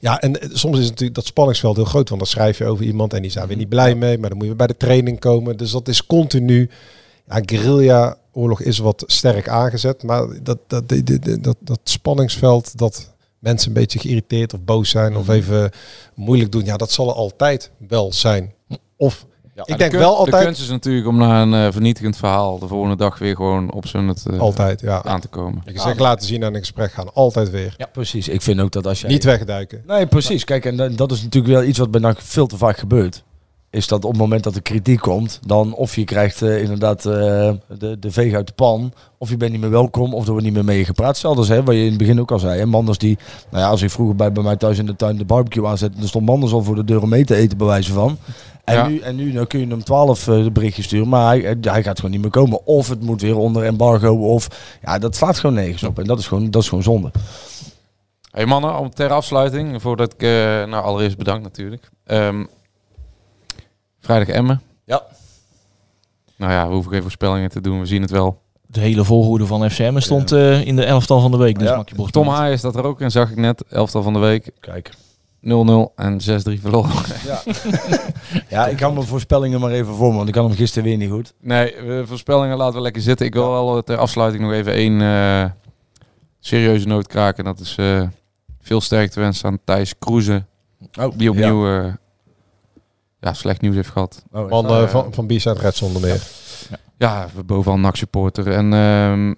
Ja, 0.00 0.20
en 0.20 0.38
soms 0.52 0.78
is 0.78 0.88
natuurlijk 0.88 1.14
dat 1.14 1.26
spanningsveld 1.26 1.76
heel 1.76 1.84
groot, 1.84 2.08
want 2.08 2.20
dan 2.20 2.30
schrijf 2.30 2.58
je 2.58 2.64
over 2.64 2.84
iemand 2.84 3.12
en 3.12 3.22
die 3.22 3.30
zijn 3.30 3.46
weer 3.46 3.56
niet 3.56 3.68
blij 3.68 3.94
mee, 3.94 4.18
maar 4.18 4.28
dan 4.28 4.38
moet 4.38 4.46
je 4.46 4.54
bij 4.54 4.66
de 4.66 4.76
training 4.76 5.20
komen. 5.20 5.56
Dus 5.56 5.70
dat 5.70 5.88
is 5.88 6.06
continu, 6.06 6.70
ja, 7.26 7.40
guerrilla 7.46 8.16
oorlog 8.32 8.60
is 8.60 8.78
wat 8.78 9.04
sterk 9.06 9.48
aangezet, 9.48 10.02
maar 10.02 10.26
dat, 10.42 10.58
dat, 10.66 10.88
dat, 10.88 11.06
dat, 11.06 11.44
dat, 11.44 11.56
dat 11.60 11.80
spanningsveld, 11.82 12.78
dat 12.78 13.14
mensen 13.38 13.68
een 13.68 13.74
beetje 13.74 13.98
geïrriteerd 13.98 14.54
of 14.54 14.60
boos 14.60 14.90
zijn 14.90 15.16
of 15.16 15.28
even 15.28 15.70
moeilijk 16.14 16.52
doen, 16.52 16.64
ja, 16.64 16.76
dat 16.76 16.90
zal 16.90 17.08
er 17.08 17.14
altijd 17.14 17.70
wel 17.88 18.12
zijn. 18.12 18.52
Of 18.96 19.26
Ja, 19.54 19.62
ik 19.62 19.66
de 19.72 19.76
denk 19.76 19.90
kun- 19.90 20.00
wel 20.00 20.16
altijd... 20.16 20.36
De 20.38 20.44
kunst 20.44 20.60
is 20.60 20.68
natuurlijk 20.68 21.06
om 21.06 21.16
na 21.16 21.42
een 21.42 21.54
eh, 21.54 21.72
vernietigend 21.72 22.16
verhaal 22.16 22.58
de 22.58 22.68
volgende 22.68 22.96
dag 22.96 23.18
weer 23.18 23.36
gewoon 23.36 23.72
op 23.72 23.86
zo'n 23.86 24.08
het 24.08 24.26
eh, 24.30 24.38
Altijd, 24.38 24.80
ja. 24.80 25.02
aan 25.04 25.20
te 25.20 25.28
komen. 25.28 25.62
Je 25.64 25.80
zegt 25.80 25.98
laten 26.00 26.26
zien 26.26 26.42
en 26.42 26.54
een 26.54 26.60
gesprek 26.60 26.92
gaan. 26.92 27.12
Altijd 27.14 27.50
weer. 27.50 27.74
Ja, 27.76 27.86
precies. 27.86 28.28
Ik 28.28 28.42
vind 28.42 28.60
ook 28.60 28.72
dat 28.72 28.86
als 28.86 29.00
jij... 29.00 29.10
Niet 29.10 29.24
wegduiken. 29.24 29.82
Nee, 29.86 30.06
precies. 30.06 30.44
Kijk, 30.44 30.64
en 30.64 30.76
dat- 30.76 30.96
dat 30.96 31.12
is 31.12 31.22
natuurlijk 31.22 31.54
wel 31.54 31.62
iets 31.64 31.78
wat 31.78 31.90
bij 31.90 32.00
NAC 32.00 32.20
veel 32.20 32.46
te 32.46 32.56
vaak 32.56 32.78
gebeurt. 32.78 33.22
Is 33.74 33.88
dat 33.88 34.04
op 34.04 34.10
het 34.10 34.20
moment 34.20 34.44
dat 34.44 34.54
er 34.54 34.62
kritiek 34.62 35.00
komt, 35.00 35.40
dan 35.46 35.74
of 35.74 35.96
je 35.96 36.04
krijgt 36.04 36.42
eh, 36.42 36.62
inderdaad 36.62 37.06
eh, 37.06 37.50
de, 37.78 37.98
de 37.98 38.10
veeg 38.10 38.34
uit 38.34 38.46
de 38.46 38.52
pan, 38.52 38.92
of 39.18 39.30
je 39.30 39.36
bent 39.36 39.52
niet 39.52 39.60
meer 39.60 39.70
welkom, 39.70 40.14
of 40.14 40.24
er 40.24 40.30
wordt 40.30 40.44
niet 40.44 40.54
meer 40.54 40.64
mee 40.64 40.78
je 40.78 40.84
gepraat. 40.84 41.16
Stel 41.16 41.34
dus, 41.34 41.48
hè, 41.48 41.62
wat 41.62 41.74
je 41.74 41.80
in 41.80 41.88
het 41.88 41.98
begin 41.98 42.20
ook 42.20 42.30
al 42.30 42.38
zei, 42.38 42.58
hè, 42.58 42.66
Manders 42.66 42.98
die, 42.98 43.18
nou 43.50 43.62
ja, 43.62 43.68
als 43.70 43.82
ik 43.82 43.90
vroeger 43.90 44.16
bij, 44.16 44.32
bij 44.32 44.42
mij 44.42 44.56
thuis 44.56 44.78
in 44.78 44.86
de 44.86 44.96
tuin 44.96 45.16
de 45.16 45.24
barbecue 45.24 45.66
aanzette, 45.66 45.98
dan 45.98 46.08
stond 46.08 46.26
Manders 46.26 46.52
al 46.52 46.62
voor 46.62 46.74
de 46.74 46.84
deur 46.84 47.02
om 47.02 47.08
mee 47.08 47.24
te 47.24 47.34
eten, 47.34 47.58
bij 47.58 47.66
wijze 47.66 47.92
van. 47.92 48.18
En, 48.64 48.74
Ja. 48.74 48.86
nu, 48.86 48.98
en 48.98 49.16
nu 49.16 49.32
nou 49.32 49.46
kun 49.46 49.60
je 49.60 49.66
hem 49.66 49.84
twaalf 49.84 50.28
eh, 50.28 50.46
berichtjes 50.46 50.84
sturen, 50.84 51.08
maar 51.08 51.26
hij, 51.26 51.56
hij 51.60 51.82
gaat 51.82 51.96
gewoon 51.96 52.10
niet 52.10 52.20
meer 52.22 52.30
komen. 52.30 52.66
Of 52.66 52.88
het 52.88 53.02
moet 53.02 53.20
weer 53.20 53.36
onder 53.36 53.64
embargo, 53.64 54.14
of 54.32 54.48
ja, 54.82 54.98
dat 54.98 55.16
slaat 55.16 55.38
gewoon 55.38 55.54
nergens 55.54 55.82
op. 55.82 55.98
En 55.98 56.04
dat 56.04 56.18
is 56.18 56.26
gewoon, 56.26 56.50
dat 56.50 56.62
is 56.62 56.68
gewoon 56.68 56.84
zonde. 56.84 57.10
Hey 58.30 58.46
mannen, 58.46 58.78
om 58.78 58.90
ter 58.90 59.10
afsluiting, 59.10 59.82
voordat 59.82 60.12
ik, 60.12 60.20
nou 60.68 60.84
allereerst 60.84 61.16
bedankt 61.16 61.42
natuurlijk. 61.42 61.90
Ehm, 62.04 62.44
vrijdag 64.04 64.28
Emmen. 64.28 64.62
Ja. 64.84 65.02
Nou 66.36 66.52
ja, 66.52 66.66
we 66.68 66.72
hoeven 66.74 66.92
geen 66.92 67.02
voorspellingen 67.02 67.50
te 67.50 67.60
doen, 67.60 67.80
we 67.80 67.86
zien 67.86 68.02
het 68.02 68.10
wel. 68.10 68.42
De 68.66 68.80
hele 68.80 69.04
volgorde 69.04 69.46
van 69.46 69.70
FCM 69.70 69.98
stond 69.98 70.32
eh, 70.32 70.66
in 70.66 70.76
de 70.76 70.84
elftal 70.84 71.20
van 71.20 71.30
de 71.30 71.36
week. 71.36 71.58
Dus 71.58 71.68
Ja. 71.68 71.76
maak 71.76 71.88
je 71.88 71.94
borst 71.94 72.12
Tom. 72.12 72.28
Haaien 72.28 72.58
staat 72.58 72.76
er 72.76 72.84
ook 72.84 73.00
in, 73.00 73.10
zag 73.10 73.30
ik 73.30 73.36
net. 73.36 73.64
Elftal 73.68 74.02
van 74.02 74.12
de 74.12 74.18
week. 74.18 74.50
0-0 74.50 74.52
Kijk. 74.60 74.90
en 75.96 76.20
6-3 76.20 76.60
verloren. 76.60 76.92
Ja. 77.26 77.42
ja, 78.56 78.66
ik 78.66 78.80
hou 78.80 78.94
mijn 78.94 79.06
voorspellingen 79.06 79.60
maar 79.60 79.70
even 79.70 79.94
voor 79.94 80.10
me, 80.10 80.16
want 80.16 80.28
ik 80.28 80.34
had 80.34 80.44
hem 80.44 80.56
gisteren 80.56 80.88
weer 80.88 80.96
niet 80.96 81.10
goed. 81.10 81.34
Nee, 81.40 81.74
eh, 81.74 82.00
voorspellingen 82.06 82.56
laten 82.56 82.74
we 82.74 82.80
lekker 82.80 83.02
zitten. 83.02 83.26
Ik 83.26 83.34
wil 83.34 83.50
wel 83.50 83.82
ter 83.82 83.96
afsluiting 83.96 84.42
nog 84.42 84.52
even 84.52 84.72
één 84.72 85.00
eh, 85.00 85.50
serieuze 86.40 86.86
noot 86.86 87.06
kraken. 87.06 87.44
Dat 87.44 87.60
is 87.60 87.76
eh, 87.76 88.02
veel 88.60 88.80
sterkte 88.80 89.20
wensen 89.20 89.48
aan 89.48 89.58
Thijs 89.64 89.98
Kroeze. 89.98 90.44
Oh, 91.00 91.12
die 91.16 91.30
opnieuw 91.30 91.68
ja. 91.68 91.98
Ja, 93.24 93.32
slecht 93.32 93.60
nieuws 93.60 93.74
heeft 93.74 93.90
gehad. 93.90 94.24
Oh, 94.32 94.48
Van, 94.48 94.66
Uh, 94.66 94.82
eh, 94.82 94.88
van, 94.88 95.14
van 95.14 95.26
B-Side 95.26 95.60
Red 95.60 95.74
zonder 95.74 96.02
meer. 96.02 96.22
Ja, 96.96 97.28
we 97.34 97.44
bovenal 97.44 97.78
NAC 97.78 97.96
supporter. 97.96 98.50
En 98.50 98.72
ehm, 98.72 99.34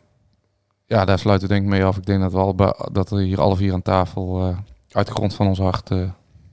ja, 0.86 1.04
daar 1.04 1.18
sluiten 1.18 1.48
we 1.48 1.54
denk 1.54 1.66
ik 1.66 1.72
mee 1.72 1.84
af. 1.84 1.96
Ik 1.96 2.06
denk 2.06 2.20
dat 2.20 2.32
we, 2.32 2.38
al, 2.38 2.54
dat 2.92 3.10
we 3.10 3.22
hier 3.22 3.40
alle 3.40 3.56
vier 3.56 3.72
aan 3.72 3.82
tafel 3.82 4.48
uh, 4.48 4.56
uit 4.90 5.06
de 5.06 5.12
grond 5.12 5.34
van 5.34 5.46
ons 5.46 5.58
hart 5.58 5.90
uh, 5.90 6.10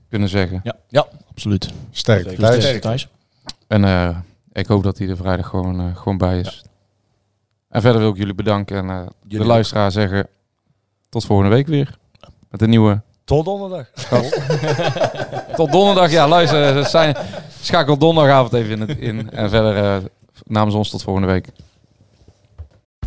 kunnen 0.08 0.28
zeggen. 0.28 0.60
Ja, 0.62 0.76
ja 0.88 1.06
absoluut. 1.30 1.72
Sterk 1.90 2.36
Thijs. 2.36 2.62
Sterk 2.62 2.80
Thijs. 2.80 3.08
En 3.66 3.82
uh, 3.82 4.18
ik 4.52 4.66
hoop 4.66 4.82
dat 4.82 4.98
hij 4.98 5.08
er 5.08 5.16
vrijdag 5.16 5.46
gewoon, 5.46 5.80
uh, 5.80 5.96
gewoon 5.96 6.18
bij 6.18 6.40
is. 6.40 6.62
Ja. 6.64 6.70
En 7.68 7.80
verder 7.80 8.00
wil 8.00 8.10
ik 8.10 8.16
jullie 8.16 8.34
bedanken 8.34 8.76
en 8.76 8.86
uh, 8.86 9.06
de 9.22 9.44
luisteraar 9.44 9.92
zeggen 9.92 10.28
tot 11.08 11.24
volgende 11.24 11.50
week 11.50 11.66
weer. 11.66 11.98
Met 12.50 12.62
een 12.62 12.70
nieuwe... 12.70 13.02
Tot 13.24 13.44
donderdag. 13.44 13.86
tot 15.56 15.72
donderdag, 15.72 16.10
ja 16.10 16.28
luister. 16.28 16.84
Zijn, 16.84 17.16
schakel 17.60 17.96
donderdagavond 17.96 18.52
even 18.52 18.88
in. 18.88 18.98
In 18.98 19.30
en 19.30 19.50
verder 19.50 19.76
uh, 19.76 19.96
namens 20.46 20.74
ons 20.74 20.90
tot 20.90 21.02
volgende 21.02 21.28
week. 21.28 21.48